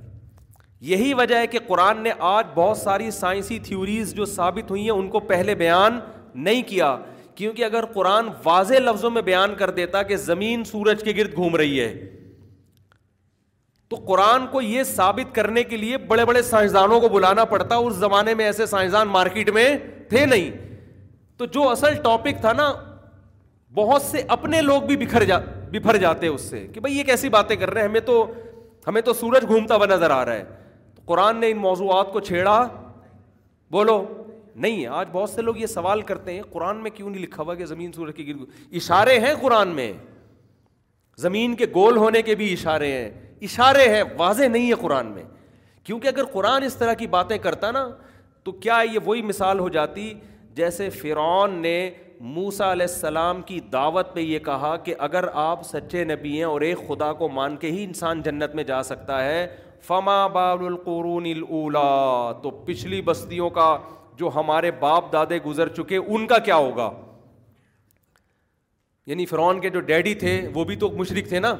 یہی 0.91 1.13
وجہ 1.19 1.37
ہے 1.37 1.47
کہ 1.47 1.59
قرآن 1.67 2.03
نے 2.03 2.11
آج 2.33 2.47
بہت 2.55 2.77
ساری 2.79 3.11
سائنسی 3.21 3.59
تھیوریز 3.69 4.15
جو 4.15 4.25
ثابت 4.35 4.71
ہوئی 4.71 4.83
ہیں 4.83 4.91
ان 4.99 5.09
کو 5.11 5.21
پہلے 5.31 5.55
بیان 5.63 5.99
نہیں 6.35 6.63
کیا 6.69 6.97
کیونکہ 7.35 7.65
اگر 7.65 7.85
قرآن 7.95 8.27
واضح 8.45 8.79
لفظوں 8.85 9.11
میں 9.11 9.23
بیان 9.23 9.55
کر 9.59 9.71
دیتا 9.79 10.03
کہ 10.03 10.17
زمین 10.17 10.65
سورج 10.65 11.03
کے 11.05 11.13
گرد 11.17 11.35
گھوم 11.37 11.57
رہی 11.57 11.81
ہے 11.81 11.93
تو 13.89 13.97
قرآن 14.09 14.47
کو 14.53 14.61
یہ 14.63 14.83
ثابت 14.83 15.35
کرنے 15.35 15.63
کے 15.65 15.77
لیے 15.77 15.97
بڑے 16.11 16.25
بڑے 16.25 16.43
سائنسدانوں 16.43 17.01
کو 17.01 17.09
بلانا 17.09 17.45
پڑتا 17.51 17.77
اس 17.77 17.95
زمانے 17.97 18.35
میں 18.35 18.45
ایسے 18.45 18.67
سائنسدان 18.67 19.09
مارکیٹ 19.09 19.51
میں 19.59 19.69
تھے 20.09 20.25
نہیں 20.27 20.51
تو 21.39 21.47
جو 21.55 21.69
اصل 21.69 21.95
ٹاپک 22.03 22.41
تھا 22.41 22.53
نا 22.53 22.73
بہت 23.77 24.03
سے 24.03 24.23
اپنے 24.37 24.61
لوگ 24.63 24.83
بھی 24.87 24.97
بکھر 24.97 25.25
جا 25.25 25.39
بکھر 25.71 25.97
جاتے 25.99 26.27
اس 26.27 26.41
سے 26.51 26.67
کہ 26.75 26.81
بھائی 26.81 26.99
یہ 26.99 27.05
کیسی 27.05 27.29
باتیں 27.29 27.55
کر 27.57 27.71
رہے 27.71 27.81
ہیں 27.81 27.89
ہمیں 27.89 28.01
تو 28.01 28.25
ہمیں 28.87 29.01
تو 29.03 29.13
سورج 29.21 29.47
گھومتا 29.47 29.77
ہوا 29.77 29.87
نظر 29.91 30.11
آ 30.11 30.25
رہا 30.25 30.35
ہے 30.35 30.45
قرآن 31.07 31.37
نے 31.41 31.51
ان 31.51 31.59
موضوعات 31.59 32.13
کو 32.13 32.21
چھیڑا 32.21 32.63
بولو 33.73 34.05
نہیں 34.63 34.81
ہے 34.83 34.87
آج 34.97 35.09
بہت 35.13 35.31
سے 35.31 35.43
لوگ 35.43 35.57
یہ 35.59 35.67
سوال 35.67 36.03
کرتے 36.11 36.33
ہیں 36.35 36.43
قرآن 36.53 36.83
میں 36.83 36.91
کیوں 36.95 37.09
نہیں 37.11 37.23
لکھا 37.23 37.43
ہوا 37.43 37.55
کہ 37.55 37.65
زمین 37.67 37.93
سورج 37.93 38.21
گرد 38.27 38.75
اشارے 38.77 39.19
ہیں 39.21 39.33
قرآن 39.41 39.69
میں 39.75 39.93
زمین 41.23 41.55
کے 41.57 41.67
گول 41.75 41.97
ہونے 41.97 42.23
کے 42.23 42.35
بھی 42.35 42.53
اشارے 42.53 42.93
ہیں 42.93 43.11
اشارے 43.49 43.89
ہیں 43.95 44.03
واضح 44.19 44.49
نہیں 44.53 44.69
ہے 44.69 44.75
قرآن 44.81 45.07
میں 45.15 45.23
کیونکہ 45.85 46.09
اگر 46.09 46.25
قرآن 46.33 46.63
اس 46.65 46.77
طرح 46.77 46.95
کی 46.99 47.07
باتیں 47.17 47.37
کرتا 47.43 47.71
نا 47.71 47.87
تو 48.45 48.53
کیا 48.53 48.79
یہ 48.93 48.99
وہی 49.05 49.23
مثال 49.23 49.59
ہو 49.59 49.69
جاتی 49.77 50.13
جیسے 50.59 50.89
فرعون 50.91 51.55
نے 51.63 51.79
موسا 52.35 52.71
علیہ 52.73 52.87
السلام 52.91 53.41
کی 53.47 53.59
دعوت 53.73 54.15
پہ 54.15 54.21
یہ 54.21 54.39
کہا 54.45 54.77
کہ 54.85 54.95
اگر 55.07 55.25
آپ 55.45 55.63
سچے 55.67 56.05
نبی 56.13 56.37
ہیں 56.37 56.45
اور 56.45 56.61
ایک 56.69 56.87
خدا 56.89 57.13
کو 57.23 57.29
مان 57.29 57.57
کے 57.61 57.71
ہی 57.71 57.83
انسان 57.85 58.23
جنت 58.23 58.55
میں 58.55 58.65
جا 58.65 58.83
سکتا 58.91 59.25
ہے 59.25 59.47
فما 59.87 60.17
القرون 60.53 61.27
الا 61.31 62.33
تو 62.43 62.51
پچھلی 62.67 63.01
بستیوں 63.09 63.49
کا 63.59 63.77
جو 64.19 64.31
ہمارے 64.35 64.71
باپ 64.81 65.13
دادے 65.13 65.39
گزر 65.47 65.69
چکے 65.77 65.97
ان 65.97 66.27
کا 66.27 66.39
کیا 66.49 66.57
ہوگا 66.57 66.91
یعنی 69.07 69.27
فرعون 69.27 69.61
کے 69.61 69.69
جو 69.71 69.81
ڈیڈی 69.89 70.15
تھے 70.21 70.41
وہ 70.55 70.65
بھی 70.65 70.77
تو 70.85 70.91
مشرق 70.99 71.29
تھے 71.29 71.41
نا 71.41 71.55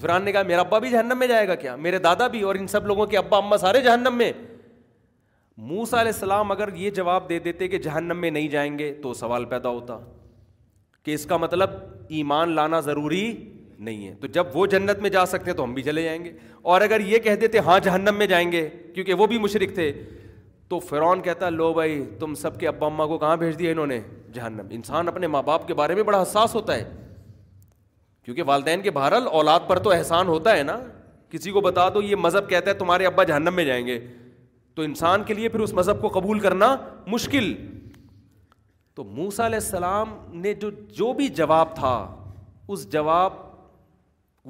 فرعون 0.00 0.24
نے 0.24 0.32
کہا 0.32 0.42
میرا 0.52 0.60
ابا 0.60 0.78
بھی 0.84 0.90
جہنم 0.90 1.18
میں 1.18 1.26
جائے 1.28 1.48
گا 1.48 1.54
کیا 1.64 1.74
میرے 1.86 1.98
دادا 2.06 2.26
بھی 2.34 2.40
اور 2.50 2.54
ان 2.58 2.66
سب 2.76 2.86
لوگوں 2.86 3.06
کے 3.06 3.16
ابا 3.18 3.36
اما 3.38 3.56
سارے 3.64 3.80
جہنم 3.82 4.16
میں 4.18 4.32
موسا 5.72 6.00
علیہ 6.00 6.12
السلام 6.12 6.50
اگر 6.52 6.68
یہ 6.76 6.90
جواب 7.00 7.28
دے 7.28 7.38
دیتے 7.46 7.68
کہ 7.68 7.78
جہنم 7.88 8.18
میں 8.20 8.30
نہیں 8.30 8.48
جائیں 8.48 8.78
گے 8.78 8.92
تو 9.02 9.12
سوال 9.24 9.44
پیدا 9.52 9.68
ہوتا 9.68 9.98
کہ 11.04 11.14
اس 11.14 11.24
کا 11.26 11.36
مطلب 11.36 11.70
ایمان 12.18 12.54
لانا 12.54 12.80
ضروری 12.88 13.24
نہیں 13.88 14.06
ہے 14.06 14.14
تو 14.20 14.26
جب 14.36 14.46
وہ 14.56 14.66
جنت 14.74 14.98
میں 15.02 15.10
جا 15.10 15.24
سکتے 15.26 15.50
ہیں 15.50 15.56
تو 15.56 15.64
ہم 15.64 15.74
بھی 15.74 15.82
چلے 15.82 16.02
جائیں 16.02 16.22
گے 16.24 16.32
اور 16.72 16.80
اگر 16.80 17.00
یہ 17.06 17.18
کہہ 17.26 17.34
دیتے 17.40 17.58
ہاں 17.66 17.78
جہنم 17.84 18.14
میں 18.18 18.26
جائیں 18.26 18.50
گے 18.52 18.68
کیونکہ 18.94 19.14
وہ 19.22 19.26
بھی 19.32 19.38
مشرق 19.38 19.74
تھے 19.74 19.92
تو 20.68 20.78
فرعون 20.80 21.20
کہتا 21.22 21.46
ہے 21.46 21.50
لو 21.50 21.72
بھائی 21.74 22.02
تم 22.20 22.34
سب 22.34 22.58
کے 22.60 22.68
ابا 22.68 22.86
اما 22.86 23.06
کو 23.06 23.18
کہاں 23.18 23.36
بھیج 23.42 23.58
دیا 23.58 23.70
انہوں 23.70 23.86
نے 23.86 24.00
جہنم 24.34 24.66
انسان 24.78 25.08
اپنے 25.08 25.26
ماں 25.34 25.42
باپ 25.42 25.66
کے 25.66 25.74
بارے 25.80 25.94
میں 25.94 26.02
بڑا 26.02 26.22
حساس 26.22 26.54
ہوتا 26.54 26.74
ہے 26.76 26.84
کیونکہ 28.24 28.42
والدین 28.46 28.80
کے 28.82 28.90
بہرحال 28.90 29.26
اولاد 29.40 29.60
پر 29.68 29.78
تو 29.86 29.90
احسان 29.92 30.28
ہوتا 30.28 30.56
ہے 30.56 30.62
نا 30.62 30.78
کسی 31.30 31.50
کو 31.52 31.60
بتا 31.60 31.88
دو 31.94 32.02
یہ 32.02 32.16
مذہب 32.22 32.48
کہتا 32.48 32.70
ہے 32.70 32.74
تمہارے 32.76 33.06
ابا 33.06 33.24
جہنم 33.30 33.54
میں 33.54 33.64
جائیں 33.64 33.84
گے 33.86 33.98
تو 34.74 34.82
انسان 34.82 35.22
کے 35.26 35.34
لیے 35.34 35.48
پھر 35.48 35.60
اس 35.60 35.72
مذہب 35.74 36.00
کو 36.00 36.08
قبول 36.20 36.40
کرنا 36.40 36.74
مشکل 37.12 37.54
تو 38.94 39.04
موسا 39.04 39.46
علیہ 39.46 39.58
السلام 39.62 40.14
نے 40.40 40.52
جو 40.64 40.70
جو 40.96 41.12
بھی 41.12 41.28
جواب 41.40 41.74
تھا 41.76 41.94
اس 42.74 42.88
جواب 42.92 43.32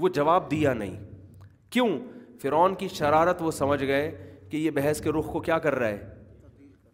وہ 0.03 0.09
جواب 0.19 0.51
دیا 0.51 0.73
نہیں 0.75 0.97
کیوں 1.73 1.89
فرعون 2.43 2.75
کی 2.83 2.89
شرارت 2.95 3.43
وہ 3.43 3.51
سمجھ 3.59 3.83
گئے 3.85 4.11
کہ 4.51 4.57
یہ 4.57 4.71
بحث 4.75 5.01
کے 5.03 5.11
رخ 5.19 5.31
کو 5.33 5.41
کیا 5.49 5.59
کر 5.67 5.75
رہا 5.79 5.89
ہے 5.89 6.05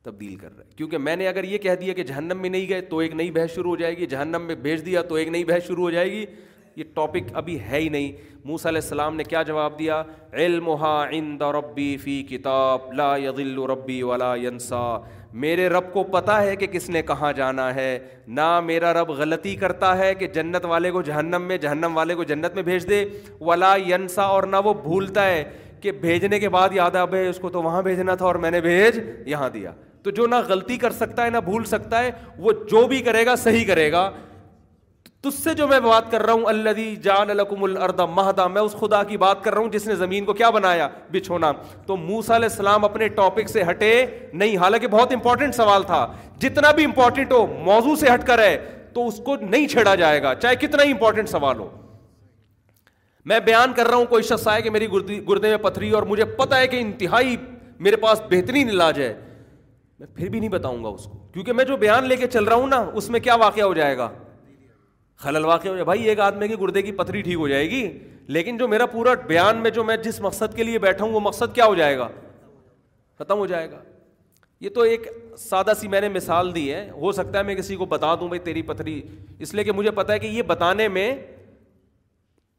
تبدیل 0.04 0.34
کر 0.36 0.56
رہا 0.56 0.64
ہے 0.64 0.74
کیونکہ 0.76 0.98
میں 0.98 1.16
نے 1.16 1.28
اگر 1.28 1.44
یہ 1.44 1.58
کہہ 1.64 1.74
دیا 1.80 1.94
کہ 1.94 2.02
جہنم 2.04 2.40
میں 2.42 2.50
نہیں 2.50 2.68
گئے 2.68 2.80
تو 2.92 2.98
ایک 2.98 3.12
نئی 3.14 3.30
بحث 3.30 3.54
شروع 3.54 3.70
ہو 3.70 3.76
جائے 3.80 3.96
گی 3.96 4.06
جہنم 4.14 4.42
میں 4.46 4.54
بھیج 4.68 4.84
دیا 4.86 5.02
تو 5.10 5.14
ایک 5.14 5.28
نئی 5.36 5.44
بحث 5.50 5.66
شروع 5.66 5.82
ہو 5.84 5.90
جائے 5.90 6.10
گی 6.12 6.24
یہ 6.76 6.84
ٹاپک 6.94 7.34
ابھی 7.36 7.58
ہے 7.60 7.80
ہی 7.80 7.88
نہیں 7.94 8.12
موسیٰ 8.44 8.70
علیہ 8.70 8.80
السلام 8.82 9.16
نے 9.16 9.24
کیا 9.24 9.42
جواب 9.48 9.78
دیا 9.78 10.02
علم 10.42 10.68
عند 10.70 11.42
ربی 11.56 11.96
فی 12.02 12.22
کتاب 12.28 12.92
لا 13.00 13.14
یغل 13.24 13.58
ربی 13.70 14.00
ولا 14.02 14.34
ینسا 14.42 14.80
میرے 15.42 15.68
رب 15.68 15.92
کو 15.92 16.02
پتہ 16.12 16.30
ہے 16.46 16.56
کہ 16.56 16.66
کس 16.76 16.88
نے 16.90 17.02
کہاں 17.10 17.32
جانا 17.36 17.74
ہے 17.74 17.98
نہ 18.38 18.48
میرا 18.64 18.92
رب 19.00 19.10
غلطی 19.18 19.54
کرتا 19.60 19.96
ہے 19.98 20.14
کہ 20.14 20.26
جنت 20.38 20.64
والے 20.68 20.90
کو 20.96 21.02
جہنم 21.02 21.42
میں 21.48 21.58
جہنم 21.58 21.96
والے 21.96 22.14
کو 22.14 22.24
جنت 22.32 22.54
میں 22.54 22.62
بھیج 22.62 22.88
دے 22.88 23.04
ولا 23.40 23.74
ینسا 23.88 24.22
اور 24.36 24.42
نہ 24.42 24.56
وہ 24.64 24.74
بھولتا 24.82 25.26
ہے 25.26 25.42
کہ 25.82 25.92
بھیجنے 26.00 26.38
کے 26.38 26.48
بعد 26.48 26.68
یاد 26.74 26.90
ہے 26.96 27.06
بھائی 27.10 27.26
اس 27.28 27.38
کو 27.40 27.48
تو 27.50 27.62
وہاں 27.62 27.82
بھیجنا 27.82 28.14
تھا 28.14 28.26
اور 28.26 28.34
میں 28.44 28.50
نے 28.50 28.60
بھیج 28.60 29.00
یہاں 29.30 29.48
دیا 29.54 29.70
تو 30.02 30.10
جو 30.10 30.26
نہ 30.26 30.34
غلطی 30.48 30.76
کر 30.84 30.90
سکتا 30.92 31.24
ہے 31.24 31.30
نہ 31.30 31.38
بھول 31.44 31.64
سکتا 31.64 32.02
ہے 32.04 32.10
وہ 32.44 32.52
جو 32.70 32.86
بھی 32.88 33.00
کرے 33.08 33.24
گا 33.26 33.34
صحیح 33.42 33.64
کرے 33.66 33.90
گا 33.92 34.10
تج 35.24 35.34
سے 35.42 35.52
جو 35.54 35.66
میں 35.68 35.78
بات 35.80 36.10
کر 36.10 36.22
رہا 36.26 36.32
ہوں 36.32 36.44
اللہ 36.48 36.78
جان 37.02 37.30
الکم 37.30 37.62
الردا 37.64 38.06
مہدا 38.14 38.46
میں 38.54 38.62
اس 38.62 38.72
خدا 38.80 39.02
کی 39.10 39.16
بات 39.24 39.42
کر 39.44 39.52
رہا 39.54 39.60
ہوں 39.60 39.68
جس 39.72 39.86
نے 39.86 39.94
زمین 39.96 40.24
کو 40.24 40.32
کیا 40.40 40.48
بنایا 40.56 40.88
بچھونا 41.12 41.52
تو 41.86 41.96
موسا 41.96 42.36
علیہ 42.36 42.48
السلام 42.50 42.84
اپنے 42.84 43.08
ٹاپک 43.18 43.48
سے 43.52 43.62
ہٹے 43.70 43.92
نہیں 44.32 44.56
حالانکہ 44.62 44.86
بہت 44.96 45.12
امپورٹنٹ 45.14 45.54
سوال 45.54 45.82
تھا 45.92 46.06
جتنا 46.42 46.70
بھی 46.80 46.84
امپورٹنٹ 46.84 47.32
ہو 47.32 47.46
موضوع 47.70 47.94
سے 48.00 48.12
ہٹ 48.14 48.26
کر 48.26 48.42
ہے 48.44 48.56
تو 48.94 49.06
اس 49.08 49.20
کو 49.24 49.36
نہیں 49.40 49.68
چھیڑا 49.76 49.94
جائے 50.04 50.22
گا 50.22 50.34
چاہے 50.40 50.56
کتنا 50.66 50.84
ہی 50.84 50.90
امپورٹنٹ 50.92 51.28
سوال 51.28 51.58
ہو 51.58 51.68
میں 53.30 53.38
بیان 53.46 53.72
کر 53.76 53.86
رہا 53.88 53.96
ہوں 53.96 54.04
کوئی 54.10 54.22
شخص 54.28 54.46
آئے 54.48 54.62
کہ 54.62 54.70
میری 54.70 54.86
گردے 54.92 55.48
میں 55.48 55.56
پتھری 55.62 55.90
اور 55.94 56.02
مجھے 56.12 56.24
پتہ 56.38 56.54
ہے 56.54 56.66
کہ 56.68 56.76
انتہائی 56.80 57.36
میرے 57.86 57.96
پاس 58.04 58.20
بہترین 58.30 58.68
علاج 58.70 59.00
ہے 59.00 59.12
میں 59.98 60.06
پھر 60.14 60.28
بھی 60.28 60.38
نہیں 60.40 60.50
بتاؤں 60.50 60.82
گا 60.84 60.88
اس 60.88 61.04
کو 61.04 61.18
کیونکہ 61.32 61.52
میں 61.52 61.64
جو 61.64 61.76
بیان 61.76 62.08
لے 62.08 62.16
کے 62.16 62.26
چل 62.26 62.44
رہا 62.44 62.54
ہوں 62.56 62.66
نا 62.68 62.84
اس 62.96 63.08
میں 63.10 63.20
کیا 63.20 63.34
واقعہ 63.44 63.64
ہو 63.64 63.74
جائے 63.74 63.96
گا 63.98 64.08
خلل 65.22 65.44
واقعہ 65.44 65.68
ہو 65.68 65.74
جائے 65.74 65.84
بھائی 65.84 66.08
ایک 66.08 66.20
آدمی 66.20 66.48
کی 66.48 66.54
گردے 66.60 66.82
کی 66.82 66.92
پتھری 66.92 67.22
ٹھیک 67.22 67.36
ہو 67.38 67.48
جائے 67.48 67.68
گی 67.70 67.86
لیکن 68.36 68.56
جو 68.56 68.68
میرا 68.68 68.86
پورا 68.86 69.12
بیان 69.26 69.56
میں 69.62 69.70
جو 69.70 69.84
میں 69.84 69.96
جس 70.04 70.20
مقصد 70.20 70.56
کے 70.56 70.62
لیے 70.64 70.78
بیٹھا 70.78 71.04
ہوں 71.04 71.12
وہ 71.12 71.20
مقصد 71.20 71.54
کیا 71.54 71.64
ہو 71.66 71.74
جائے 71.74 71.98
گا 71.98 72.08
ختم 73.18 73.38
ہو 73.38 73.46
جائے 73.46 73.70
گا 73.70 73.78
یہ 74.60 74.68
تو 74.74 74.80
ایک 74.90 75.06
سادہ 75.38 75.72
سی 75.80 75.88
میں 75.88 76.00
نے 76.00 76.08
مثال 76.08 76.54
دی 76.54 76.72
ہے 76.72 76.88
ہو 77.00 77.12
سکتا 77.12 77.38
ہے 77.38 77.42
میں 77.44 77.54
کسی 77.54 77.76
کو 77.76 77.86
بتا 77.86 78.14
دوں 78.20 78.28
بھائی 78.28 78.38
تیری 78.40 78.62
پتھری 78.62 79.00
اس 79.44 79.54
لیے 79.54 79.64
کہ 79.64 79.72
مجھے 79.72 79.90
پتا 79.90 80.12
ہے 80.12 80.18
کہ 80.18 80.26
یہ 80.26 80.42
بتانے 80.48 80.88
میں 80.88 81.10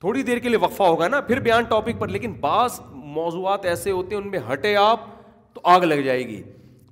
تھوڑی 0.03 0.21
دیر 0.27 0.37
کے 0.43 0.49
لیے 0.49 0.57
وقفہ 0.61 0.83
ہوگا 0.83 1.07
نا 1.07 1.19
پھر 1.27 1.39
بیان 1.39 1.63
ٹاپک 1.67 1.99
پر 1.99 2.07
لیکن 2.07 2.31
بعض 2.39 2.79
موضوعات 3.17 3.65
ایسے 3.65 3.91
ہوتے 3.91 4.15
ہیں 4.15 4.21
ان 4.21 4.27
میں 4.31 4.39
ہٹے 4.51 4.75
آپ 4.77 5.01
تو 5.55 5.61
آگ 5.73 5.81
لگ 5.83 6.01
جائے 6.05 6.27
گی 6.27 6.41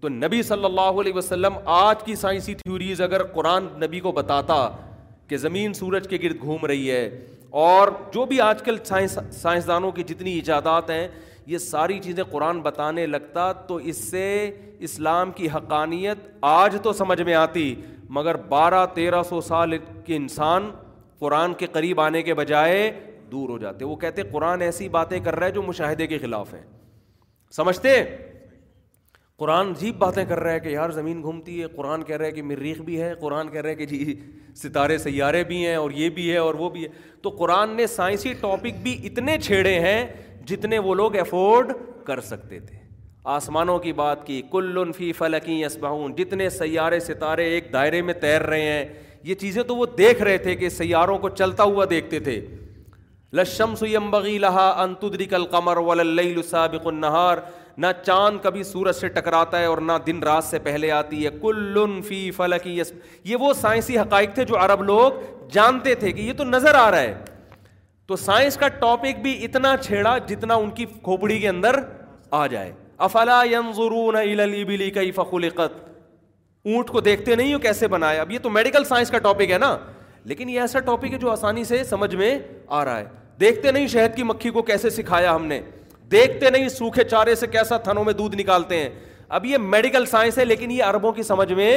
تو 0.02 0.10
نبی 0.10 0.42
صلی 0.50 0.66
اللہ 0.66 1.00
علیہ 1.02 1.14
وسلم 1.14 1.58
آج 1.78 2.04
کی 2.04 2.16
سائنسی 2.22 2.54
تھیوریز 2.62 3.02
اگر 3.08 3.24
قرآن 3.34 3.66
نبی 3.84 4.00
کو 4.06 4.12
بتاتا 4.20 4.56
کہ 5.30 5.38
زمین 5.38 5.74
سورج 5.80 6.08
کے 6.10 6.18
گرد 6.24 6.42
گھوم 6.42 6.66
رہی 6.72 6.90
ہے 6.92 7.04
اور 7.64 7.88
جو 8.14 8.26
بھی 8.26 8.40
آج 8.42 8.62
کل 8.66 8.78
سائنسدانوں 8.86 9.92
کی 10.00 10.04
جتنی 10.14 10.34
ایجادات 10.34 10.90
ہیں 10.90 11.08
یہ 11.48 11.58
ساری 11.68 12.00
چیزیں 12.04 12.24
قرآن 12.32 12.62
بتانے 12.70 13.06
لگتا 13.06 13.52
تو 13.68 13.76
اس 13.94 13.98
سے 14.12 14.24
اسلام 14.90 15.32
کی 15.42 15.50
حقانیت 15.56 16.18
آج 16.58 16.78
تو 16.84 16.94
سمجھ 17.04 17.22
میں 17.22 17.34
آتی 17.46 17.74
مگر 18.20 18.38
بارہ 18.56 18.86
تیرہ 18.94 19.22
سو 19.30 19.42
سال 19.52 19.78
کے 20.06 20.16
انسان 20.16 20.72
قرآن 21.22 21.54
کے 21.54 21.68
قریب 21.72 22.00
آنے 22.02 22.22
کے 22.28 22.34
بجائے 22.34 22.78
دور 23.32 23.50
ہو 23.50 23.58
جاتے 23.64 23.86
وہ 23.86 23.96
کہتے 24.04 24.22
قرآن 24.32 24.62
ایسی 24.68 24.88
باتیں 24.94 25.20
کر 25.24 25.36
رہا 25.40 25.46
ہے 25.48 25.52
جو 25.58 25.62
مشاہدے 25.64 26.06
کے 26.14 26.18
خلاف 26.20 26.54
ہیں 26.54 26.62
سمجھتے 27.58 27.90
قرآن 29.40 29.70
عجیب 29.76 29.96
باتیں 30.00 30.24
کر 30.30 30.40
رہا 30.40 30.54
ہے 30.54 30.60
کہ 30.60 30.70
یار 30.70 30.90
زمین 30.96 31.22
گھومتی 31.22 31.62
ہے 31.62 31.68
قرآن 31.76 32.04
کہہ 32.08 32.16
رہا 32.18 32.26
ہے 32.26 32.32
کہ 32.32 32.42
مریخ 32.50 32.80
بھی 32.90 33.00
ہے 33.02 33.14
قرآن 33.22 33.50
کہہ 33.52 33.62
رہا 33.62 33.70
ہے 33.70 33.76
کہ 33.76 33.86
جی 33.92 34.18
ستارے 34.64 34.98
سیارے 35.06 35.44
بھی 35.52 35.66
ہیں 35.68 35.76
اور 35.76 35.92
یہ 36.02 36.10
بھی 36.18 36.30
ہے 36.32 36.38
اور 36.48 36.54
وہ 36.64 36.70
بھی 36.76 36.84
ہے 36.84 36.90
تو 37.22 37.30
قرآن 37.40 37.76
نے 37.76 37.88
سائنسی 37.98 38.34
ٹاپک 38.42 38.82
بھی 38.84 38.98
اتنے 39.12 39.38
چھیڑے 39.44 39.80
ہیں 39.88 39.98
جتنے 40.52 40.80
وہ 40.90 40.96
لوگ 41.02 41.16
افورڈ 41.26 41.72
کر 42.06 42.20
سکتے 42.32 42.60
تھے 42.68 42.80
آسمانوں 43.38 43.78
کی 43.80 43.94
بات 44.04 44.26
کی 44.28 44.42
کل 44.52 44.92
فی 44.98 45.12
فلکی 45.22 45.64
اسباہون 45.66 46.16
جتنے 46.18 46.50
سیارے 46.60 47.00
ستارے 47.08 47.44
ایک 47.56 47.72
دائرے 47.74 48.02
میں 48.10 48.14
تیر 48.22 48.42
رہے 48.54 48.72
ہیں 48.72 48.86
یہ 49.24 49.36
چیزیں 49.42 49.62
تو 49.64 49.76
وہ 49.76 49.86
دیکھ 49.98 50.22
رہے 50.22 50.38
تھے 50.44 50.56
کہ 50.56 50.70
سیاروں 50.70 51.18
کو 51.20 51.30
چلتا 51.30 51.64
ہوا 51.64 51.86
دیکھتے 51.90 52.20
تھے 52.28 52.40
لچم 53.38 53.76
سیم 53.80 54.14
انتدری 54.16 55.26
کل 55.34 55.46
قمر 55.52 55.78
ولاسابق 55.88 56.88
النہار 56.88 57.38
نہ 57.84 57.88
چاند 58.06 58.38
کبھی 58.44 58.64
سورج 58.64 58.96
سے 58.96 59.08
ٹکراتا 59.18 59.60
ہے 59.60 59.66
اور 59.66 59.78
نہ 59.88 59.92
دن 60.08 60.24
رات 60.24 60.44
سے 60.44 60.60
پہلے 60.64 60.90
آتی 60.92 61.24
ہے 61.26 61.30
کل 61.42 61.78
فی 62.08 62.20
فلکی 62.38 62.78
یس 62.80 62.92
یہ 63.26 63.36
وہ 63.40 63.54
سائنسی 63.62 63.98
حقائق 64.00 64.34
تھے 64.36 64.44
جو 64.46 64.58
عرب 64.64 64.84
لوگ 64.84 65.22
جانتے 65.54 65.96
تھے 66.04 66.12
کہ 66.12 66.22
یہ 66.22 66.34
تو 66.38 66.44
نظر 66.44 66.76
آ 66.80 66.90
رہا 66.92 67.02
ہے 67.02 67.14
تو 68.08 68.16
سائنس 68.26 68.58
کا 68.58 68.68
ٹاپک 68.82 69.20
بھی 69.22 69.44
اتنا 69.46 69.76
چھیڑا 69.84 70.18
جتنا 70.28 70.54
ان 70.64 70.70
کی 70.80 70.86
کھوپڑی 71.04 71.40
کے 71.40 71.48
اندر 71.50 71.80
آ 72.32 72.46
جائے 72.56 72.72
افلا 73.08 73.40
انظرون 73.56 74.16
بلی 74.68 74.90
کئی 74.96 75.12
فخلقت 75.12 75.80
اونٹ 76.64 76.90
کو 76.90 77.00
دیکھتے 77.02 77.36
نہیں 77.36 77.54
ہو 77.54 77.60
کیسے 77.60 77.88
بنایا 77.88 78.22
اب 78.22 78.32
یہ 78.32 78.40
تو 78.42 78.50
میڈیکل 78.50 78.84
سائنس 78.86 79.10
کا 79.12 79.18
ٹاپک 79.20 79.52
ہے 79.52 79.58
نا 79.58 79.76
لیکن 80.32 80.50
یہ 80.50 80.62
ایسا 80.62 80.80
ٹاپک 80.86 81.14
ہے 81.14 81.18
جو 81.18 81.30
آسانی 81.32 81.64
سے 81.64 81.84
سمجھ 81.90 82.16
میں 82.16 82.38
آ 82.80 82.84
رہا 82.86 82.98
ہے 82.98 83.06
دیکھتے 83.40 83.72
نہیں 83.72 83.88
شہد 83.88 84.16
کی 84.16 84.24
مکھی 84.24 84.50
کو 84.58 84.62
کیسے 84.64 84.90
سکھایا 84.90 85.36
ہم 85.36 85.46
نے 85.46 85.60
دیکھتے 86.12 86.50
نہیں 86.50 86.70
سوکھے 86.70 87.04
چارے 87.04 87.36
سے 87.36 87.48
کیسا 87.48 87.78
تھنوں 87.88 88.04
میں 88.04 88.14
دودھ 88.14 88.36
نکالتے 88.36 88.78
ہیں 88.80 88.90
اب 89.38 89.46
یہ 89.46 89.58
میڈیکل 89.58 90.06
سائنس 90.06 90.38
ہے 90.38 90.46
لیکن 90.46 90.72
یہ 90.72 90.84
اربوں 90.84 91.12
کی 91.14 91.24
سمجھ 91.24 91.52
میں 91.54 91.72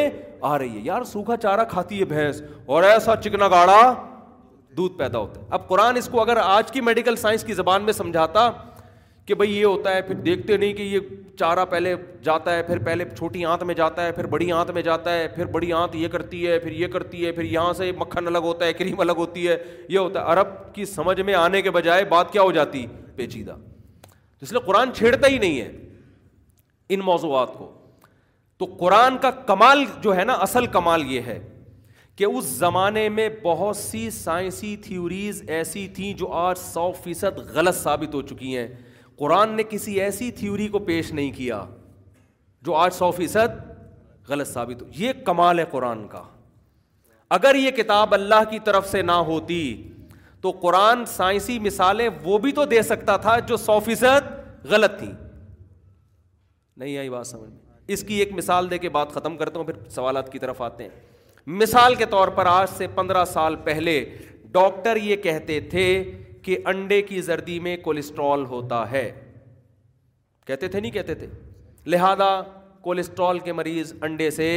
آ 0.51 0.59
رہی 0.59 0.74
ہے 0.77 0.81
یار 0.85 1.02
سوکھا 1.12 1.36
چارہ 1.43 1.65
کھاتی 1.70 2.01
ہے 2.01 2.05
بھینس 2.05 2.43
اور 2.66 2.82
ایسا 2.82 3.16
چکنا 3.24 3.48
گاڑا 3.48 3.93
دودھ 4.77 4.98
پیدا 4.98 5.19
ہوتا 5.19 5.40
ہے 5.40 5.47
اب 5.55 5.66
قرآن 5.69 5.97
اس 5.97 6.09
کو 6.12 6.20
اگر 6.20 6.36
آج 6.43 6.73
کی 6.73 6.81
میڈیکل 6.90 7.16
سائنس 7.16 7.44
کی 7.44 7.55
زبان 7.55 7.82
میں 7.85 7.93
سمجھاتا 7.93 8.51
کہ 9.26 9.34
بھائی 9.34 9.52
یہ 9.56 9.64
ہوتا 9.64 9.94
ہے 9.94 10.01
پھر 10.02 10.14
دیکھتے 10.24 10.56
نہیں 10.56 10.72
کہ 10.74 10.82
یہ 10.82 10.98
چارہ 11.38 11.64
پہلے 11.70 11.94
جاتا 12.24 12.55
ہے 12.56 12.62
پھر 12.62 12.78
پہلے 12.84 13.05
چھوٹی 13.16 13.44
آنت 13.44 13.62
میں 13.68 13.74
جاتا 13.74 14.05
ہے 14.06 14.12
پھر 14.12 14.26
بڑی 14.34 14.51
آنت 14.52 14.70
میں 14.70 14.82
جاتا 14.88 15.14
ہے 15.18 15.28
پھر 15.34 15.46
بڑی 15.55 15.72
آنت 15.72 15.94
یہ 15.96 16.09
کرتی 16.12 16.46
ہے 16.46 16.59
پھر 16.59 16.72
یہ 16.72 16.86
کرتی 16.92 17.24
ہے 17.26 17.32
پھر 17.38 17.44
یہاں 17.52 17.72
سے 17.76 17.90
مکھن 18.01 18.26
الگ 18.26 18.38
ہوتا 18.44 18.64
ہے 18.66 18.72
کریم 18.80 19.01
الگ 19.01 19.12
ہوتی 19.16 19.46
ہے 19.48 19.56
یہ 19.88 19.98
ہوتا 19.98 20.20
ہے 20.20 20.32
عرب 20.32 20.48
کی 20.74 20.84
سمجھ 20.84 21.20
میں 21.20 21.34
آنے 21.34 21.62
کے 21.62 21.70
بجائے 21.76 22.05
بات 22.09 22.32
کیا 22.32 22.42
ہو 22.42 22.52
جاتی 22.52 22.86
پیچیدہ 23.16 23.55
اس 24.40 24.52
لیے 24.52 24.60
قرآن 24.66 24.92
چھیڑتا 24.94 25.26
ہی 25.28 25.38
نہیں 25.38 25.60
ہے 25.60 25.70
ان 26.94 27.01
موضوعات 27.05 27.52
کو 27.59 27.70
تو 28.59 28.64
قرآن 28.78 29.16
کا 29.22 29.30
کمال 29.46 29.84
جو 30.02 30.16
ہے 30.16 30.24
نا 30.24 30.32
اصل 30.48 30.66
کمال 30.76 31.10
یہ 31.12 31.20
ہے 31.26 31.38
کہ 32.16 32.24
اس 32.24 32.44
زمانے 32.59 33.09
میں 33.09 33.28
بہت 33.42 33.76
سی 33.76 34.09
سائنسی 34.22 34.76
تھیوریز 34.82 35.42
ایسی 35.56 35.86
تھیں 35.94 36.12
جو 36.18 36.26
آج 36.46 36.59
سو 36.59 36.90
فیصد 37.05 37.38
غلط 37.55 37.74
ثابت 37.76 38.14
ہو 38.14 38.20
چکی 38.32 38.56
ہیں 38.56 38.66
قرآن 39.19 39.53
نے 39.57 39.62
کسی 39.70 40.01
ایسی 40.01 40.31
تھیوری 40.39 40.69
کو 40.69 40.78
پیش 40.91 41.12
نہیں 41.12 41.31
کیا 41.32 41.65
جو 42.66 42.74
آج 42.74 42.93
سو 42.95 43.11
فیصد 43.16 43.57
غلط 44.28 44.49
ثابت 44.49 44.82
ہو 44.82 44.86
یہ 44.99 45.12
کمال 45.24 45.59
ہے 45.59 45.65
قرآن 45.70 46.07
کا 46.09 46.23
اگر 47.36 47.55
یہ 47.55 47.70
کتاب 47.81 48.15
اللہ 48.15 48.43
کی 48.51 48.59
طرف 48.65 48.89
سے 48.91 49.03
نہ 49.03 49.12
ہوتی 49.31 49.61
تو 50.43 50.51
قرآن 50.62 51.05
سائنسی 51.09 51.59
مثالیں 51.59 52.09
وہ 52.23 52.39
بھی 52.39 52.53
تو 52.59 52.65
دے 52.73 52.82
سکتا 52.89 53.16
تھا 53.27 53.39
جو 53.51 53.57
سو 53.57 53.78
فیصد 53.85 54.32
غلط 54.70 54.99
تھیں 54.99 55.12
نہیں 56.82 56.97
آئی 56.99 57.11
بات 57.11 57.27
سمجھ 57.27 57.51
میں 57.51 57.62
اس 57.95 58.03
کی 58.09 58.15
ایک 58.19 58.32
مثال 58.32 58.70
دے 58.70 58.78
کے 58.78 58.89
بات 58.89 59.12
ختم 59.12 59.36
کرتا 59.36 59.59
ہوں 59.59 59.66
پھر 59.66 59.89
سوالات 59.95 60.31
کی 60.32 60.39
طرف 60.45 60.61
آتے 60.62 60.85
ہیں 60.85 60.91
مثال 61.62 61.95
کے 61.95 62.07
طور 62.11 62.28
پر 62.36 62.47
آج 62.47 62.69
سے 62.77 62.86
پندرہ 62.95 63.24
سال 63.32 63.57
پہلے 63.65 64.01
ڈاکٹر 64.53 64.97
یہ 65.09 65.16
کہتے 65.27 65.59
تھے 65.70 65.85
کہ 66.44 66.56
انڈے 66.72 67.00
کی 67.02 67.20
زردی 67.28 67.58
میں 67.66 67.76
کولیسٹرول 67.82 68.44
ہوتا 68.46 68.90
ہے 68.90 69.10
کہتے 70.46 70.68
تھے 70.68 70.80
نہیں 70.80 70.90
کہتے 70.92 71.14
تھے 71.20 71.26
لہذا 71.92 72.28
کولیسٹرول 72.82 73.38
کے 73.44 73.52
مریض 73.60 73.92
انڈے 74.08 74.30
سے 74.38 74.48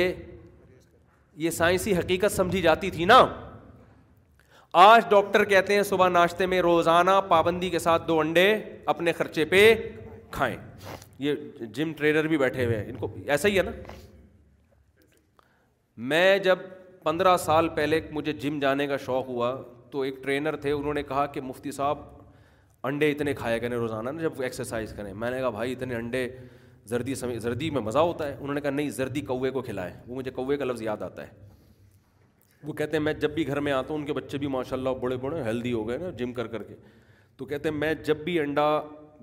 یہ 1.43 1.49
سائنسی 1.59 1.95
حقیقت 1.97 2.31
سمجھی 2.35 2.61
جاتی 2.61 2.89
تھی 2.91 3.05
نا 3.05 3.25
آج 4.87 5.07
ڈاکٹر 5.09 5.43
کہتے 5.51 5.75
ہیں 5.75 5.83
صبح 5.91 6.09
ناشتے 6.09 6.45
میں 6.53 6.59
روزانہ 6.61 7.11
پابندی 7.27 7.69
کے 7.75 7.79
ساتھ 7.79 8.07
دو 8.07 8.19
انڈے 8.19 8.47
اپنے 8.93 9.11
خرچے 9.19 9.45
پہ 9.53 9.61
کھائیں 10.37 10.55
یہ 11.25 11.65
جم 11.75 11.93
ٹرینر 11.97 12.27
بھی 12.33 12.37
بیٹھے 12.37 12.65
ہوئے 12.65 12.77
ہیں 12.77 12.89
ان 12.89 12.95
کو 12.97 13.07
ایسا 13.35 13.47
ہی 13.47 13.57
ہے 13.57 13.63
نا 13.63 13.71
میں 16.13 16.37
جب 16.49 16.59
پندرہ 17.03 17.35
سال 17.45 17.69
پہلے 17.75 17.99
مجھے 18.11 18.33
جم 18.45 18.59
جانے 18.59 18.87
کا 18.87 18.97
شوق 19.05 19.27
ہوا 19.27 19.55
تو 19.91 20.01
ایک 20.01 20.15
ٹرینر 20.23 20.55
تھے 20.63 20.71
انہوں 20.71 20.93
نے 20.93 21.03
کہا 21.07 21.25
کہ 21.35 21.41
مفتی 21.41 21.71
صاحب 21.71 21.97
انڈے 22.87 23.11
اتنے 23.11 23.33
کھایا 23.33 23.57
کریں 23.57 23.75
روزانہ 23.77 24.09
نا 24.09 24.21
جب 24.21 24.41
ایکسرسائز 24.41 24.93
کریں 24.97 25.13
میں 25.13 25.31
نے 25.31 25.37
کہا 25.39 25.49
بھائی 25.59 25.71
اتنے 25.71 25.95
انڈے 25.95 26.27
زردی 26.89 27.15
سمے 27.15 27.37
زردی 27.39 27.69
میں 27.77 27.81
مزہ 27.81 27.99
ہوتا 28.09 28.27
ہے 28.27 28.35
انہوں 28.39 28.53
نے 28.53 28.61
کہا 28.61 28.69
نہیں 28.71 28.89
زردی 28.97 29.21
کوے 29.31 29.49
کو 29.51 29.61
کھلائے 29.61 29.93
وہ 30.07 30.15
مجھے 30.15 30.31
کوے 30.31 30.57
کا 30.57 30.65
لفظ 30.65 30.81
یاد 30.81 31.01
آتا 31.09 31.27
ہے 31.27 31.45
وہ 32.67 32.73
کہتے 32.73 32.97
ہیں 32.97 33.03
میں 33.03 33.13
جب 33.13 33.31
بھی 33.33 33.47
گھر 33.47 33.59
میں 33.67 33.71
آتا 33.71 33.93
ہوں 33.93 33.99
ان 33.99 34.05
کے 34.05 34.13
بچے 34.13 34.37
بھی 34.37 34.47
ماشاء 34.53 34.75
اللہ 34.77 34.89
بڑے 35.01 35.17
بڑے 35.25 35.41
ہیلدی 35.43 35.73
ہو 35.73 35.87
گئے 35.87 35.97
نا 35.97 36.09
جم 36.21 36.33
کر 36.33 36.47
کر 36.55 36.63
کے 36.69 36.75
تو 37.37 37.45
کہتے 37.45 37.69
ہیں 37.69 37.75
میں 37.75 37.93
جب 38.03 38.17
بھی 38.25 38.39
انڈا 38.39 38.65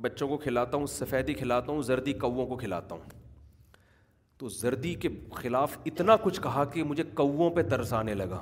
بچوں 0.00 0.28
کو 0.28 0.36
کھلاتا 0.38 0.76
ہوں 0.76 0.86
سفیدی 0.96 1.34
کھلاتا 1.34 1.72
ہوں 1.72 1.82
زردی 1.88 2.12
کووں 2.24 2.46
کو 2.46 2.56
کھلاتا 2.56 2.94
ہوں 2.94 3.02
تو 4.38 4.48
زردی 4.58 4.94
کے 5.02 5.08
خلاف 5.34 5.76
اتنا 5.86 6.16
کچھ 6.22 6.40
کہا 6.42 6.64
کہ 6.72 6.82
مجھے 6.84 7.02
کووں 7.20 7.50
پہ 7.56 7.62
ترس 7.70 7.92
آنے 7.98 8.14
لگا 8.14 8.40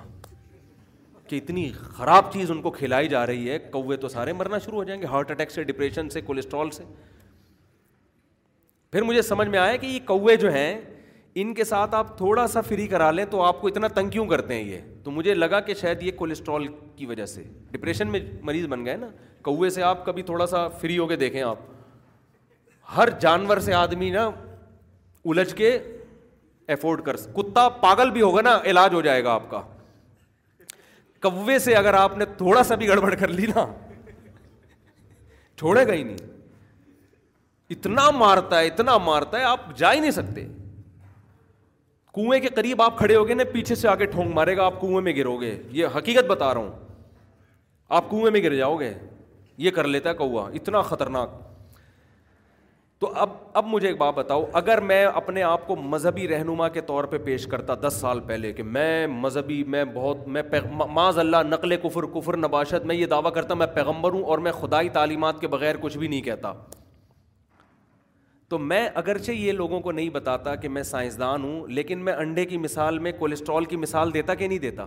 کہ 1.33 1.37
اتنی 1.37 1.67
خراب 1.97 2.33
چیز 2.33 2.51
ان 2.51 2.61
کو 2.63 2.71
کھلائی 2.71 3.09
جا 3.09 3.25
رہی 3.27 3.49
ہے 3.51 3.59
کوے 3.73 3.97
تو 4.01 4.09
سارے 4.15 4.33
مرنا 4.33 4.59
شروع 4.65 4.77
ہو 4.79 4.83
جائیں 4.85 5.01
گے 5.03 5.07
ہارٹ 5.11 5.31
اٹیک 5.31 5.51
سے 5.51 5.63
ڈپریشن 5.71 6.09
سے 6.15 6.21
کولیسٹرول 6.27 6.71
سے 6.71 6.85
پھر 8.93 9.03
مجھے 9.03 9.23
سمجھ 9.31 9.47
میں 9.49 9.59
آیا 9.59 9.77
کہ 9.77 9.87
یہ 9.87 9.99
کوے 10.09 10.37
جو 10.43 10.53
ہیں 10.55 10.77
ان 11.43 11.55
کے 11.55 11.65
ساتھ 11.73 11.95
آپ 11.95 12.17
تھوڑا 12.19 12.47
سا 12.55 12.61
فری 12.69 12.87
کرا 12.89 13.11
لیں 13.11 13.25
تو 13.31 13.43
آپ 13.43 13.61
کو 13.61 13.69
اتنا 13.69 13.89
تنگ 13.95 14.11
کیوں 14.17 14.27
کرتے 14.35 14.55
ہیں 14.55 14.63
یہ 14.73 14.79
تو 15.05 15.11
مجھے 15.11 15.35
لگا 15.35 15.61
کہ 15.71 15.75
شاید 15.81 16.03
یہ 16.03 16.13
کولیسٹرول 16.17 16.67
کی 16.97 17.07
وجہ 17.15 17.27
سے 17.35 17.45
ڈپریشن 17.71 18.09
میں 18.13 18.21
مریض 18.51 18.67
بن 18.75 18.85
گئے 18.87 18.97
نا 18.97 19.09
کوے 19.45 19.71
سے 19.79 19.83
آپ 19.93 20.05
کبھی 20.07 20.23
تھوڑا 20.33 20.47
سا 20.55 20.67
فری 20.83 20.99
ہو 20.99 21.07
کے 21.07 21.17
دیکھیں 21.27 21.43
آپ 21.43 21.69
ہر 22.97 23.11
جانور 23.21 23.61
سے 23.69 23.75
آدمی 23.85 24.11
نا 24.21 24.29
الجھ 25.25 25.55
کے 25.55 25.79
افورڈ 26.73 27.03
کر 27.05 27.17
کتا 27.41 27.69
پاگل 27.87 28.11
بھی 28.11 28.23
ہوگا 28.23 28.41
نا 28.51 28.59
علاج 28.71 28.95
ہو 28.95 29.01
جائے 29.11 29.25
گا 29.25 29.33
آپ 29.41 29.51
کا 29.51 29.63
کوے 31.23 31.59
سے 31.67 31.75
اگر 31.77 31.95
آپ 31.95 32.17
نے 32.19 32.25
تھوڑا 32.37 32.63
سا 32.65 32.75
بھی 32.83 32.89
گڑبڑ 32.89 33.15
کر 33.15 33.29
لی 33.39 33.47
نا 33.55 33.65
چھوڑے 35.59 35.87
گا 35.87 35.93
ہی 35.93 36.03
نہیں 36.03 36.31
اتنا 37.75 38.11
مارتا 38.17 38.59
ہے 38.61 38.67
اتنا 38.67 38.97
مارتا 39.09 39.39
ہے 39.39 39.45
آپ 39.45 39.75
جا 39.77 39.93
ہی 39.93 40.01
نہیں 40.01 40.11
سکتے 40.19 40.47
کنویں 42.15 42.39
کے 42.41 42.49
قریب 42.55 42.83
آپ 42.83 42.99
کھڑے 42.99 43.15
ہو 43.17 43.27
گئے 43.27 43.35
نا 43.35 43.45
پیچھے 43.53 43.75
سے 43.83 43.89
آ 43.89 43.95
کے 44.01 44.07
ٹھونک 44.15 44.35
مارے 44.35 44.57
گا 44.57 44.65
آپ 44.65 44.81
کنویں 44.81 45.01
میں 45.03 45.15
گرو 45.17 45.37
گے 45.41 45.57
یہ 45.81 45.97
حقیقت 45.97 46.27
بتا 46.31 46.53
رہا 46.55 46.61
ہوں 46.61 46.71
آپ 47.99 48.11
کنویں 48.11 48.31
میں 48.33 48.43
گر 48.43 48.55
جاؤ 48.55 48.77
گے 48.81 48.93
یہ 49.67 49.71
کر 49.79 49.87
لیتا 49.95 50.09
ہے 50.11 50.15
کوا 50.15 50.49
اتنا 50.59 50.83
خطرناک 50.91 51.31
تو 53.03 53.09
اب 53.23 53.29
اب 53.59 53.67
مجھے 53.67 53.87
ایک 53.89 53.97
بات 53.99 54.15
بتاؤ 54.15 54.45
اگر 54.59 54.81
میں 54.89 55.05
اپنے 55.05 55.43
آپ 55.43 55.67
کو 55.67 55.77
مذہبی 55.77 56.27
رہنما 56.29 56.67
کے 56.75 56.81
طور 56.91 57.05
پہ 57.15 57.19
پیش 57.25 57.47
کرتا 57.51 57.75
دس 57.87 57.97
سال 58.01 58.21
پہلے 58.27 58.53
کہ 58.59 58.63
میں 58.63 59.07
مذہبی 59.11 59.63
میں 59.75 59.83
بہت 59.95 60.29
میں 60.37 60.43
معذ 60.99 61.19
اللہ 61.19 61.43
نقل 61.47 61.77
کفر 61.83 62.07
کفر 62.15 62.37
نباشت 62.37 62.87
میں 62.87 62.95
یہ 62.97 63.07
دعویٰ 63.15 63.33
کرتا 63.35 63.55
میں 63.63 63.67
پیغمبر 63.75 64.13
ہوں 64.13 64.23
اور 64.35 64.39
میں 64.47 64.53
خدائی 64.61 64.89
تعلیمات 64.99 65.41
کے 65.41 65.49
بغیر 65.57 65.77
کچھ 65.81 65.97
بھی 65.99 66.09
نہیں 66.09 66.21
کہتا 66.29 66.53
تو 68.49 68.59
میں 68.71 68.87
اگرچہ 69.03 69.33
یہ 69.33 69.53
لوگوں 69.65 69.81
کو 69.81 69.93
نہیں 69.93 70.09
بتاتا 70.21 70.55
کہ 70.63 70.69
میں 70.77 70.83
سائنسدان 70.93 71.45
ہوں 71.45 71.67
لیکن 71.79 72.05
میں 72.05 72.13
انڈے 72.27 72.45
کی 72.55 72.59
مثال 72.69 72.99
میں 73.09 73.13
کولیسٹرول 73.19 73.65
کی 73.73 73.77
مثال 73.89 74.15
دیتا 74.15 74.35
کہ 74.43 74.49
نہیں 74.49 74.59
دیتا 74.69 74.87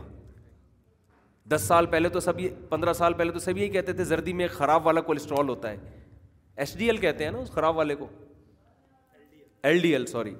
دس 1.55 1.65
سال 1.67 1.85
پہلے 1.95 2.09
تو 2.09 2.19
سب 2.29 2.39
یہ 2.39 2.49
پندرہ 2.69 2.93
سال 3.03 3.13
پہلے 3.13 3.31
تو 3.31 3.39
سب 3.39 3.57
یہی 3.57 3.69
کہتے 3.77 3.93
تھے 3.93 4.03
زردی 4.13 4.33
میں 4.41 4.47
خراب 4.57 4.85
والا 4.87 5.01
کولیسٹرول 5.11 5.49
ہوتا 5.49 5.71
ہے 5.71 6.03
ایس 6.64 6.77
ڈی 6.77 6.86
ایل 6.88 6.98
کہتے 6.98 7.23
ہیں 7.23 7.32
نا 7.32 7.38
اس 7.38 7.52
خراب 7.52 7.77
والے 7.77 7.95
کو 7.95 8.07
ایل 9.69 9.80
ڈی 9.82 9.90
ایل 9.94 10.06
سوری 10.06 10.34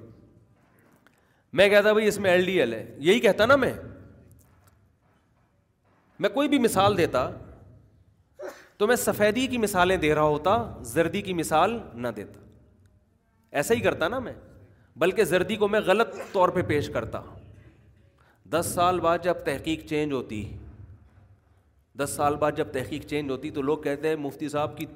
میں 1.58 1.68
کہتا 1.68 1.92
بھائی 1.92 2.06
اس 2.08 2.18
میں 2.24 2.30
ایل 2.30 2.44
ڈی 2.46 2.56
ایل 2.60 2.72
ہے 2.74 2.84
یہی 3.08 3.20
کہتا 3.20 3.46
نا 3.46 3.56
میں 3.56 3.72
کوئی 6.34 6.48
بھی 6.48 6.58
مثال 6.58 6.96
دیتا 6.96 7.28
تو 8.78 8.86
میں 8.86 8.96
سفیدی 8.96 9.46
کی 9.46 9.58
مثالیں 9.58 9.96
دے 9.96 10.14
رہا 10.14 10.22
ہوتا 10.22 10.56
زردی 10.92 11.20
کی 11.22 11.32
مثال 11.34 11.78
نہ 12.04 12.08
دیتا 12.16 12.40
ایسا 13.60 13.74
ہی 13.74 13.80
کرتا 13.80 14.08
نا 14.08 14.18
میں 14.18 14.32
بلکہ 15.02 15.24
زردی 15.30 15.56
کو 15.62 15.68
میں 15.68 15.80
غلط 15.86 16.14
طور 16.32 16.48
پہ 16.56 16.62
پیش 16.68 16.88
کرتا 16.94 17.20
دس 18.52 18.66
سال 18.74 19.00
بعد 19.00 19.18
جب 19.24 19.34
تحقیق 19.44 19.86
چینج 19.88 20.12
ہوتی 20.12 20.42
دس 22.02 22.10
سال 22.16 22.36
بعد 22.36 22.52
جب 22.56 22.72
تحقیق 22.72 23.06
چینج 23.08 23.30
ہوتی 23.30 23.50
تو 23.58 23.62
لوگ 23.62 23.78
کہتے 23.82 24.08
ہیں 24.08 24.16
مفتی 24.24 24.48
صاحب 24.48 24.76
کی 24.78 24.86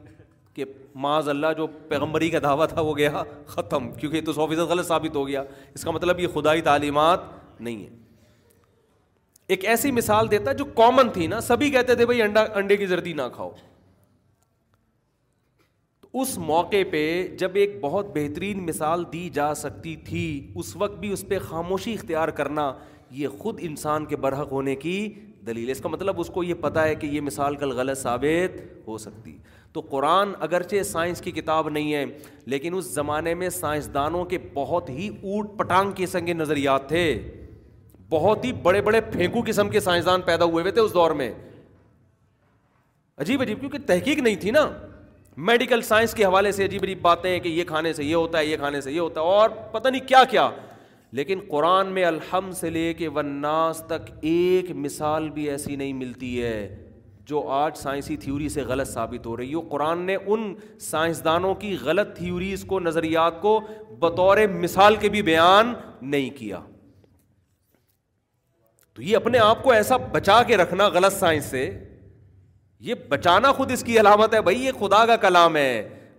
کہ 0.55 0.65
معاذ 1.03 1.29
اللہ 1.29 1.47
جو 1.57 1.67
پیغمبری 1.89 2.29
کا 2.31 2.39
دعویٰ 2.43 2.67
تھا 2.69 2.81
وہ 2.87 2.97
گیا 2.97 3.23
ختم 3.47 3.91
کیونکہ 3.99 4.21
تو 4.27 4.33
سو 4.33 4.47
فیصد 4.47 4.71
غلط 4.71 4.87
ثابت 4.87 5.17
ہو 5.17 5.27
گیا 5.29 5.43
اس 5.75 5.85
کا 5.85 5.91
مطلب 5.91 6.21
یہ 6.21 6.29
خدائی 6.35 6.61
تعلیمات 6.71 7.21
نہیں 7.61 7.83
ہے 7.83 7.99
ایک 9.55 9.65
ایسی 9.69 9.91
مثال 9.93 10.31
دیتا 10.31 10.53
جو 10.59 10.65
کامن 10.77 11.11
تھی 11.13 11.27
نا 11.27 11.41
سبھی 11.41 11.71
کہتے 11.71 11.95
تھے 12.01 12.07
بھائی 12.07 12.23
انڈا 12.23 12.45
انڈے 12.59 12.77
کی 12.77 12.87
زردی 12.87 13.13
نہ 13.13 13.23
کھاؤ 13.35 13.51
تو 16.01 16.21
اس 16.21 16.37
موقع 16.51 16.83
پہ 16.91 17.01
جب 17.39 17.55
ایک 17.63 17.79
بہت 17.81 18.07
بہترین 18.15 18.65
مثال 18.67 19.05
دی 19.13 19.29
جا 19.35 19.53
سکتی 19.63 19.95
تھی 20.09 20.23
اس 20.55 20.75
وقت 20.77 20.99
بھی 21.01 21.13
اس 21.13 21.25
پہ 21.29 21.39
خاموشی 21.49 21.95
اختیار 21.95 22.29
کرنا 22.41 22.73
یہ 23.23 23.29
خود 23.39 23.59
انسان 23.63 24.05
کے 24.07 24.17
برحق 24.25 24.53
ہونے 24.53 24.75
کی 24.87 24.97
دلیل 25.47 25.67
ہے 25.67 25.73
اس 25.73 25.81
کا 25.83 25.89
مطلب 25.89 26.21
اس 26.21 26.29
کو 26.35 26.43
یہ 26.45 26.55
پتا 26.61 26.83
ہے 26.85 26.95
کہ 26.95 27.07
یہ 27.07 27.21
مثال 27.29 27.57
کل 27.57 27.71
غلط 27.79 27.99
ثابت 27.99 28.61
ہو 28.87 28.99
سکتی 29.05 29.37
تو 29.73 29.81
قرآن 29.91 30.33
اگرچہ 30.43 30.83
سائنس 30.85 31.21
کی 31.23 31.31
کتاب 31.33 31.69
نہیں 31.69 31.93
ہے 31.95 32.05
لیکن 32.53 32.75
اس 32.77 32.85
زمانے 32.95 33.35
میں 33.43 33.49
سائنسدانوں 33.57 34.25
کے 34.33 34.39
بہت 34.55 34.89
ہی 34.91 35.09
اوٹ 35.09 35.57
پٹانگ 35.59 35.93
قسم 35.97 36.27
کے 36.27 36.33
نظریات 36.35 36.89
تھے 36.89 37.03
بہت 38.11 38.45
ہی 38.45 38.53
بڑے 38.63 38.81
بڑے 38.83 39.01
پھینکو 39.11 39.41
قسم 39.47 39.69
کے 39.71 39.81
سائنسدان 39.81 40.21
پیدا 40.31 40.45
ہوئے 40.45 40.63
ہوئے 40.63 40.73
تھے 40.73 40.81
اس 40.81 40.95
دور 40.95 41.11
میں 41.21 41.31
عجیب 43.23 43.43
عجیب 43.43 43.61
کیونکہ 43.61 43.87
تحقیق 43.87 44.19
نہیں 44.19 44.37
تھی 44.41 44.51
نا 44.51 44.69
میڈیکل 45.49 45.83
سائنس 45.89 46.15
کے 46.15 46.25
حوالے 46.25 46.53
سے 46.53 46.65
عجیب 46.65 46.83
عجیب 46.83 47.01
باتیں 47.03 47.31
ہیں 47.31 47.39
کہ 47.41 47.49
یہ 47.49 47.65
کھانے 47.67 47.93
سے 47.93 48.05
یہ 48.05 48.15
ہوتا 48.15 48.39
ہے 48.39 48.47
یہ 48.47 48.57
کھانے 48.57 48.81
سے 48.81 48.93
یہ 48.93 49.01
ہوتا 49.01 49.21
ہے 49.21 49.27
اور 49.37 49.49
پتہ 49.73 49.89
نہیں 49.89 50.07
کیا 50.09 50.25
کیا 50.31 50.51
لیکن 51.19 51.39
قرآن 51.51 51.87
میں 51.93 52.05
الحم 52.05 52.51
سے 52.61 52.71
لے 52.71 52.93
کے 52.95 53.09
وناس 53.15 53.83
تک 53.89 54.11
ایک 54.33 54.71
مثال 54.75 55.29
بھی 55.39 55.49
ایسی 55.51 55.77
نہیں 55.77 55.93
ملتی 56.03 56.43
ہے 56.43 56.80
جو 57.31 57.41
آج 57.57 57.77
سائنسی 57.83 58.17
تھیوری 58.25 58.49
سے 58.57 58.63
غلط 58.71 58.89
ثابت 58.89 59.27
ہو 59.27 59.37
رہی 59.37 59.55
ہے 59.55 59.61
قرآن 59.71 60.01
نے 60.11 60.15
ان 60.35 60.45
سائنسدانوں 60.91 61.55
کی 61.63 61.77
غلط 61.89 62.09
تھیوریز 62.17 62.65
کو 62.73 62.81
نظریات 62.87 63.41
کو 63.47 63.53
بطور 64.05 64.37
مثال 64.67 64.97
کے 65.05 65.09
بھی 65.17 65.23
بیان 65.31 65.73
نہیں 66.15 66.31
کیا 66.39 66.59
تو 68.99 69.03
یہ 69.09 69.17
اپنے 69.17 69.39
آپ 69.49 69.63
کو 69.63 69.73
ایسا 69.73 69.97
بچا 70.19 70.43
کے 70.51 70.57
رکھنا 70.63 70.89
غلط 70.99 71.13
سائنس 71.19 71.51
سے 71.57 71.63
یہ 72.89 73.07
بچانا 73.09 73.53
خود 73.61 73.73
اس 73.73 73.85
کی 73.91 73.99
علامت 74.01 74.35
ہے 74.35 74.41
بھائی 74.49 74.65
یہ 74.65 74.81
خدا 74.81 75.05
کا 75.11 75.17
کلام 75.27 75.57
ہے 75.57 75.73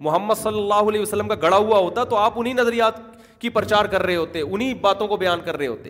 محمد 0.07 0.41
صلی 0.43 0.59
اللہ 0.61 0.91
علیہ 0.93 1.01
وسلم 1.01 1.27
کا 1.33 1.35
گڑا 1.41 1.57
ہوا 1.65 1.77
ہوتا 1.88 2.03
تو 2.13 2.21
آپ 2.25 2.39
انہیں 2.41 2.53
نظریات 2.61 3.01
کی 3.41 3.49
پرچار 3.59 3.85
کر 3.95 4.03
رہے 4.07 4.15
ہوتے 4.15 4.41
انہیں 4.51 4.73
باتوں 4.88 5.07
کو 5.11 5.17
بیان 5.25 5.41
کر 5.49 5.57
رہے 5.57 5.67
ہوتے 5.75 5.89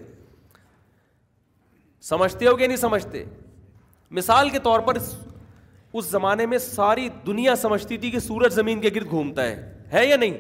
سمجھتے 2.12 2.48
ہو 2.48 2.56
کہ 2.62 2.68
نہیں 2.68 2.84
سمجھتے 2.88 3.24
مثال 4.20 4.50
کے 4.50 4.60
طور 4.64 4.80
پر 4.88 4.98
اس 5.00 6.06
زمانے 6.10 6.46
میں 6.46 6.58
ساری 6.58 7.08
دنیا 7.28 7.56
سمجھتی 7.62 7.98
تھی 7.98 8.10
کہ 8.12 8.20
سورج 8.20 8.54
زمین 8.54 8.80
کے 8.82 8.90
گرد 8.96 9.10
گھومتا 9.10 9.44
ہے 9.44 9.74
ہے 9.94 10.06
یا 10.06 10.16
نہیں 10.16 10.38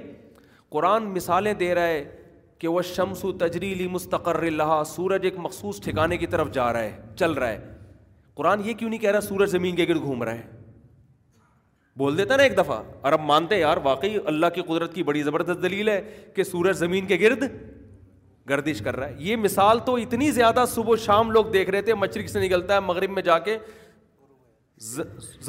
قرآن 0.71 1.03
مثالیں 1.13 1.53
دے 1.61 1.73
رہا 1.75 1.87
ہے 1.87 2.03
کہ 2.59 2.67
وہ 2.67 2.81
شمس 2.95 3.23
و 3.25 3.31
تجریلی 3.37 3.87
مستقر 3.91 4.41
اللہ 4.47 4.81
سورج 4.95 5.25
ایک 5.25 5.37
مخصوص 5.45 5.79
ٹھکانے 5.83 6.17
کی 6.17 6.27
طرف 6.33 6.51
جا 6.53 6.71
رہا 6.73 6.83
ہے 6.83 6.97
چل 7.19 7.31
رہا 7.31 7.49
ہے 7.49 7.73
قرآن 8.35 8.61
یہ 8.65 8.73
کیوں 8.73 8.89
نہیں 8.89 8.99
کہہ 8.99 9.11
رہا 9.11 9.21
سورج 9.21 9.49
زمین 9.49 9.75
کے 9.75 9.85
گرد 9.87 10.01
گھوم 10.01 10.23
رہا 10.23 10.33
ہے 10.37 10.59
بول 11.97 12.17
دیتا 12.17 12.35
نا 12.37 12.43
ایک 12.43 12.57
دفعہ 12.57 12.81
اور 13.01 13.13
اب 13.13 13.21
مانتے 13.29 13.59
یار 13.59 13.77
واقعی 13.83 14.17
اللہ 14.33 14.49
کی 14.55 14.61
قدرت 14.67 14.93
کی 14.95 15.03
بڑی 15.03 15.21
زبردست 15.23 15.61
دلیل 15.63 15.89
ہے 15.89 16.01
کہ 16.35 16.43
سورج 16.43 16.75
زمین 16.77 17.05
کے 17.07 17.17
گرد 17.21 17.43
گردش 18.51 18.79
کر 18.85 18.95
رہا 18.99 19.07
ہے 19.07 19.15
یہ 19.29 19.35
مثال 19.47 19.79
تو 19.89 19.95
اتنی 20.05 20.29
زیادہ 20.37 20.63
صبح 20.75 20.91
و 20.91 20.95
شام 21.09 21.31
لوگ 21.37 21.45
دیکھ 21.57 21.69
رہے 21.75 21.81
تھے 21.89 21.93
مشرق 22.03 22.29
سے 22.29 22.39
نکلتا 22.45 22.75
ہے 22.75 22.79
مغرب 22.89 23.09
میں 23.17 23.21
جا 23.31 23.37
کے 23.47 23.57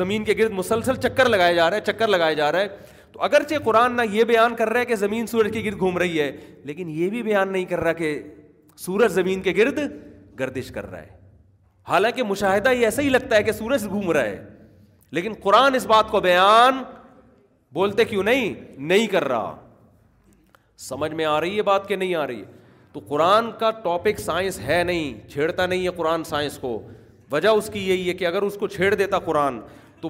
زمین 0.00 0.24
کے 0.24 0.34
گرد 0.38 0.52
مسلسل 0.62 0.96
چکر 1.06 1.28
لگایا 1.34 1.52
جا 1.60 1.68
رہا 1.70 1.76
ہے 1.82 1.92
چکر 1.92 2.08
لگایا 2.14 2.34
جا 2.42 2.50
رہا 2.52 2.60
ہے 2.60 3.00
تو 3.12 3.20
اگرچہ 3.28 3.62
قرآن 3.64 3.96
نہ 3.96 4.02
یہ 4.16 4.24
بیان 4.32 4.54
کر 4.56 4.68
رہا 4.72 4.80
ہے 4.80 4.84
کہ 4.90 4.94
زمین 5.04 5.26
سورج 5.32 5.52
کے 5.52 5.62
گرد 5.64 5.78
گھوم 5.86 5.98
رہی 6.02 6.20
ہے 6.20 6.30
لیکن 6.70 6.90
یہ 6.98 7.10
بھی 7.16 7.22
بیان 7.22 7.52
نہیں 7.52 7.64
کر 7.72 7.80
رہا 7.86 7.92
کہ 8.02 8.10
سورج 8.84 9.12
زمین 9.20 9.42
کے 9.48 9.52
گرد 9.56 9.78
گردش 10.38 10.70
کر 10.78 10.90
رہا 10.90 11.02
ہے 11.02 11.20
حالانکہ 11.88 12.22
مشاہدہ 12.30 12.72
یہ 12.76 12.84
ایسا 12.88 13.02
ہی 13.02 13.08
لگتا 13.16 13.36
ہے 13.36 13.42
کہ 13.48 13.52
سورج 13.62 13.84
گھوم 13.88 14.10
رہا 14.16 14.24
ہے 14.30 14.40
لیکن 15.18 15.32
قرآن 15.42 15.74
اس 15.74 15.86
بات 15.92 16.08
کو 16.10 16.20
بیان 16.30 16.82
بولتے 17.78 18.04
کیوں 18.12 18.22
نہیں 18.30 18.54
نہیں 18.92 19.06
کر 19.16 19.26
رہا 19.32 19.54
سمجھ 20.88 21.12
میں 21.18 21.24
آ 21.32 21.38
رہی 21.40 21.56
ہے 21.56 21.62
بات 21.72 21.88
کہ 21.88 21.96
نہیں 22.02 22.14
آ 22.20 22.26
رہی 22.26 22.40
ہے 22.40 22.60
تو 22.94 23.00
قرآن 23.08 23.50
کا 23.58 23.70
ٹاپک 23.82 24.18
سائنس 24.20 24.58
ہے 24.66 24.82
نہیں 24.84 25.28
چھیڑتا 25.32 25.66
نہیں 25.66 25.84
ہے 25.84 25.90
قرآن 25.96 26.24
سائنس 26.30 26.58
کو 26.58 26.80
وجہ 27.32 27.48
اس 27.60 27.70
کی 27.72 27.88
یہی 27.88 28.08
ہے 28.08 28.14
کہ 28.14 28.26
اگر 28.26 28.42
اس 28.42 28.56
کو 28.60 28.66
چھیڑ 28.72 28.94
دیتا 28.94 29.18
قرآن 29.28 29.60
تو 30.00 30.08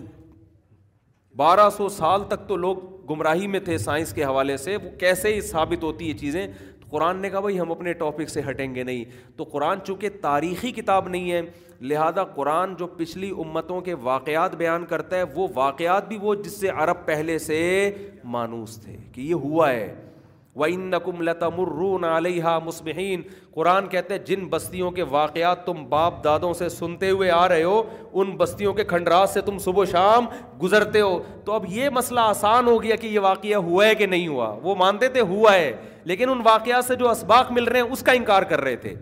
بارہ 1.37 1.69
سو 1.77 1.89
سال 1.89 2.25
تک 2.29 2.47
تو 2.49 2.57
لوگ 2.57 2.77
گمراہی 3.11 3.47
میں 3.53 3.61
تھے 3.65 3.77
سائنس 3.79 4.13
کے 4.15 4.25
حوالے 4.25 4.57
سے 4.57 4.77
وہ 4.83 4.91
کیسے 4.99 5.41
ثابت 5.51 5.83
ہوتی 5.85 6.09
ہے 6.09 6.19
چیزیں 6.19 6.47
قرآن 6.91 7.17
نے 7.23 7.29
کہا 7.31 7.41
بھائی 7.41 7.59
ہم 7.61 7.71
اپنے 7.73 7.93
ٹاپک 8.01 8.29
سے 8.29 8.41
ہٹیں 8.49 8.75
گے 8.75 8.83
نہیں 8.85 9.05
تو 9.37 9.45
قرآن 9.53 9.79
چونکہ 9.87 10.09
تاریخی 10.21 10.73
کتاب 10.73 11.09
نہیں 11.09 11.31
ہے 11.33 11.41
لہذا 11.93 12.25
قرآن 12.35 12.75
جو 12.79 12.87
پچھلی 12.97 13.31
امتوں 13.45 13.81
کے 13.87 13.95
واقعات 14.09 14.55
بیان 14.57 14.85
کرتا 14.89 15.17
ہے 15.17 15.23
وہ 15.35 15.49
واقعات 15.55 16.09
بھی 16.09 16.19
وہ 16.23 16.35
جس 16.45 16.61
سے 16.61 16.69
عرب 16.87 17.05
پہلے 17.07 17.39
سے 17.49 17.59
مانوس 18.35 18.77
تھے 18.81 18.97
کہ 19.13 19.21
یہ 19.21 19.35
ہوا 19.47 19.71
ہے 19.71 19.95
وَإِنَّكُمْ 20.61 21.23
لَتَمُرُّونَ 21.27 22.05
عَلَيْهَا 22.05 22.59
مُصْبِحِينَ 22.69 23.51
قرآن 23.55 23.87
کہتے 23.95 24.15
ہیں 24.15 24.21
جن 24.31 24.45
بستیوں 24.55 24.91
کے 24.99 25.03
واقعات 25.13 25.65
تم 25.67 25.85
باپ 25.89 26.23
دادوں 26.25 26.53
سے 26.55 26.69
سنتے 26.75 27.11
ہوئے 27.11 27.31
آ 27.37 27.47
رہے 27.49 27.63
ہو 27.63 27.77
ان 28.23 28.31
بستیوں 28.43 28.73
کے 28.81 28.85
کھنڈرات 28.91 29.31
سے 29.31 29.41
تم 29.47 29.59
صبح 29.67 29.83
و 29.83 29.85
شام 29.93 30.27
گزرتے 30.63 31.01
ہو 31.01 31.19
تو 31.45 31.53
اب 31.53 31.65
یہ 31.77 31.89
مسئلہ 32.01 32.21
آسان 32.35 32.67
ہو 32.69 32.83
گیا 32.83 32.97
کہ 32.97 33.07
یہ 33.15 33.19
واقعہ 33.29 33.57
ہوا 33.69 33.87
ہے 33.87 33.95
کہ 34.03 34.07
نہیں 34.15 34.27
ہوا 34.29 34.49
وہ 34.63 34.75
مانتے 34.85 35.09
تھے 35.17 35.21
ہوا 35.33 35.55
ہے 35.55 35.73
لیکن 36.13 36.31
ان 36.31 36.43
واقعات 36.45 36.85
سے 36.85 36.95
جو 37.05 37.09
اسباق 37.11 37.53
مل 37.61 37.65
رہے 37.69 37.81
ہیں 37.81 37.87
اس 37.97 38.03
کا 38.07 38.13
انکار 38.21 38.43
کر 38.53 38.61
رہے 38.69 38.77
تھے 38.87 38.95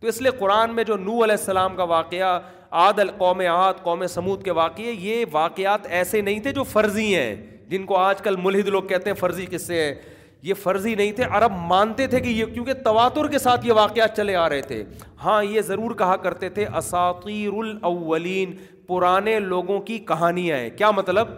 تو 0.00 0.06
اس 0.08 0.20
لیے 0.22 0.30
قرآن 0.38 0.74
میں 0.74 0.84
جو 0.90 0.96
نو 0.96 1.22
علیہ 1.24 1.36
السلام 1.38 1.76
کا 1.76 1.84
واقعہ 1.92 2.38
عاد 2.82 2.98
قوم 3.18 3.40
عاد 3.52 3.82
قوم 3.82 4.06
سمود 4.06 4.42
کے 4.44 4.50
واقعے 4.62 4.90
یہ 4.92 5.24
واقعات 5.32 5.86
ایسے 6.00 6.20
نہیں 6.30 6.40
تھے 6.40 6.52
جو 6.58 6.62
فرضی 6.72 7.14
ہیں 7.16 7.34
جن 7.70 7.84
کو 7.86 7.96
آج 7.96 8.22
کل 8.22 8.36
ملحد 8.42 8.68
لوگ 8.76 8.82
کہتے 8.92 9.10
ہیں 9.10 9.16
فرضی 9.16 9.46
قصے 9.50 9.82
ہیں 9.84 9.94
یہ 10.42 10.54
فرضی 10.62 10.94
نہیں 10.96 11.12
تھے 11.12 11.24
عرب 11.30 11.52
مانتے 11.68 12.06
تھے 12.06 12.20
کہ 12.20 12.28
یہ 12.28 12.44
کیونکہ 12.54 12.74
تواتر 12.84 13.28
کے 13.30 13.38
ساتھ 13.38 13.66
یہ 13.66 13.72
واقعات 13.76 14.16
چلے 14.16 14.36
آ 14.36 14.48
رہے 14.48 14.60
تھے 14.68 14.82
ہاں 15.24 15.42
یہ 15.44 15.60
ضرور 15.62 15.94
کہا 15.96 16.16
کرتے 16.22 16.48
تھے 16.50 16.66
اساطیر 16.76 17.52
الاولین 17.62 18.56
پرانے 18.86 19.38
لوگوں 19.40 19.78
کی 19.86 19.98
کہانیاں 20.08 20.56
ہیں 20.58 20.70
کیا 20.78 20.90
مطلب 20.90 21.28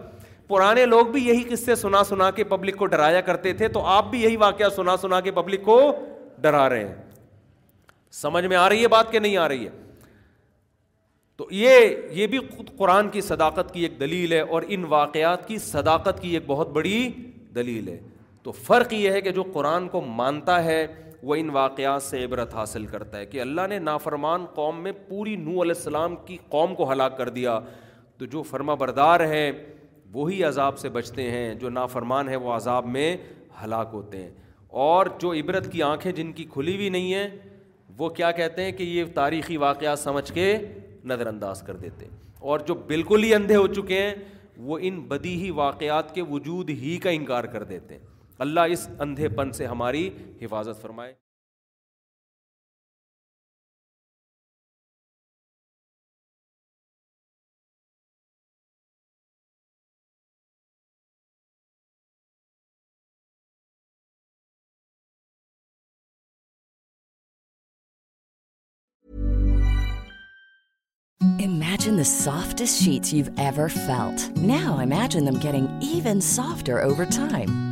پرانے 0.48 0.84
لوگ 0.86 1.06
بھی 1.12 1.26
یہی 1.26 1.42
قصے 1.50 1.74
سنا 1.74 2.02
سنا 2.04 2.30
کے 2.38 2.44
پبلک 2.44 2.76
کو 2.76 2.86
ڈرایا 2.94 3.20
کرتے 3.30 3.52
تھے 3.58 3.68
تو 3.76 3.84
آپ 3.86 4.10
بھی 4.10 4.22
یہی 4.22 4.36
واقعہ 4.36 4.68
سنا 4.76 4.96
سنا 5.02 5.20
کے 5.20 5.30
پبلک 5.32 5.64
کو 5.64 5.80
ڈرا 6.42 6.68
رہے 6.68 6.86
ہیں 6.86 6.94
سمجھ 8.20 8.44
میں 8.46 8.56
آ 8.56 8.68
رہی 8.68 8.82
ہے 8.82 8.88
بات 8.88 9.10
کہ 9.12 9.18
نہیں 9.18 9.36
آ 9.36 9.48
رہی 9.48 9.66
ہے 9.66 9.70
تو 11.36 11.46
یہ 11.50 11.78
یہ 12.14 12.26
بھی 12.32 12.38
خود 12.56 12.70
قرآن 12.78 13.08
کی 13.10 13.20
صداقت 13.20 13.72
کی 13.74 13.82
ایک 13.82 13.98
دلیل 14.00 14.32
ہے 14.32 14.40
اور 14.56 14.62
ان 14.68 14.84
واقعات 14.88 15.46
کی 15.48 15.58
صداقت 15.58 16.20
کی 16.22 16.32
ایک 16.34 16.42
بہت 16.46 16.70
بڑی 16.72 17.08
دلیل 17.54 17.88
ہے 17.88 17.98
تو 18.44 18.52
فرق 18.52 18.92
یہ 18.92 19.10
ہے 19.10 19.20
کہ 19.20 19.30
جو 19.32 19.42
قرآن 19.52 19.86
کو 19.88 20.00
مانتا 20.16 20.62
ہے 20.64 20.86
وہ 21.30 21.34
ان 21.38 21.50
واقعات 21.52 22.02
سے 22.02 22.24
عبرت 22.24 22.54
حاصل 22.54 22.86
کرتا 22.86 23.18
ہے 23.18 23.26
کہ 23.26 23.40
اللہ 23.40 23.66
نے 23.68 23.78
نافرمان 23.78 24.44
قوم 24.54 24.80
میں 24.82 24.92
پوری 25.08 25.34
نو 25.36 25.60
علیہ 25.62 25.74
السلام 25.76 26.16
کی 26.26 26.36
قوم 26.50 26.74
کو 26.74 26.90
ہلاک 26.92 27.16
کر 27.18 27.28
دیا 27.36 27.58
تو 28.18 28.24
جو 28.32 28.42
فرما 28.50 28.74
بردار 28.80 29.20
ہیں 29.34 29.50
وہی 30.14 30.42
عذاب 30.44 30.78
سے 30.78 30.88
بچتے 30.96 31.30
ہیں 31.30 31.52
جو 31.60 31.68
نافرمان 31.70 32.28
ہیں 32.28 32.36
وہ 32.46 32.52
عذاب 32.52 32.86
میں 32.96 33.16
ہلاک 33.62 33.90
ہوتے 33.92 34.22
ہیں 34.22 34.30
اور 34.88 35.06
جو 35.20 35.32
عبرت 35.42 35.70
کی 35.72 35.82
آنکھیں 35.82 36.10
جن 36.12 36.32
کی 36.32 36.44
کھلی 36.52 36.74
ہوئی 36.76 36.88
نہیں 36.88 37.14
ہیں 37.14 37.28
وہ 37.98 38.08
کیا 38.18 38.30
کہتے 38.40 38.64
ہیں 38.64 38.72
کہ 38.72 38.82
یہ 38.82 39.04
تاریخی 39.14 39.56
واقعات 39.66 39.98
سمجھ 39.98 40.30
کے 40.32 40.56
نظر 41.12 41.26
انداز 41.26 41.62
کر 41.66 41.76
دیتے 41.76 42.04
ہیں 42.04 42.16
اور 42.50 42.60
جو 42.66 42.74
بالکل 42.86 43.24
ہی 43.24 43.34
اندھے 43.34 43.56
ہو 43.56 43.66
چکے 43.74 44.02
ہیں 44.02 44.14
وہ 44.68 44.78
ان 44.88 45.00
بدی 45.08 45.34
ہی 45.42 45.50
واقعات 45.64 46.14
کے 46.14 46.22
وجود 46.30 46.70
ہی 46.82 46.96
کا 47.02 47.10
انکار 47.10 47.44
کر 47.54 47.62
دیتے 47.74 47.94
ہیں 47.98 48.10
اللہ 48.42 48.60
اس 48.74 48.88
اندھے 49.00 49.28
پن 49.38 49.50
سے 49.56 49.66
ہماری 49.72 50.08
حفاظت 50.40 50.80
فرمائے 50.82 51.12
imagine 71.44 71.96
the 71.98 72.02
softest 72.04 72.78
sheet 72.84 73.12
you 73.14 73.24
ever 73.46 73.68
felt 73.74 74.28
now 74.38 74.76
imagine 74.82 75.26
them 75.26 75.40
carry 75.50 75.66
even 75.94 76.20
softer 76.36 76.82
over 76.82 77.04
time 77.16 77.71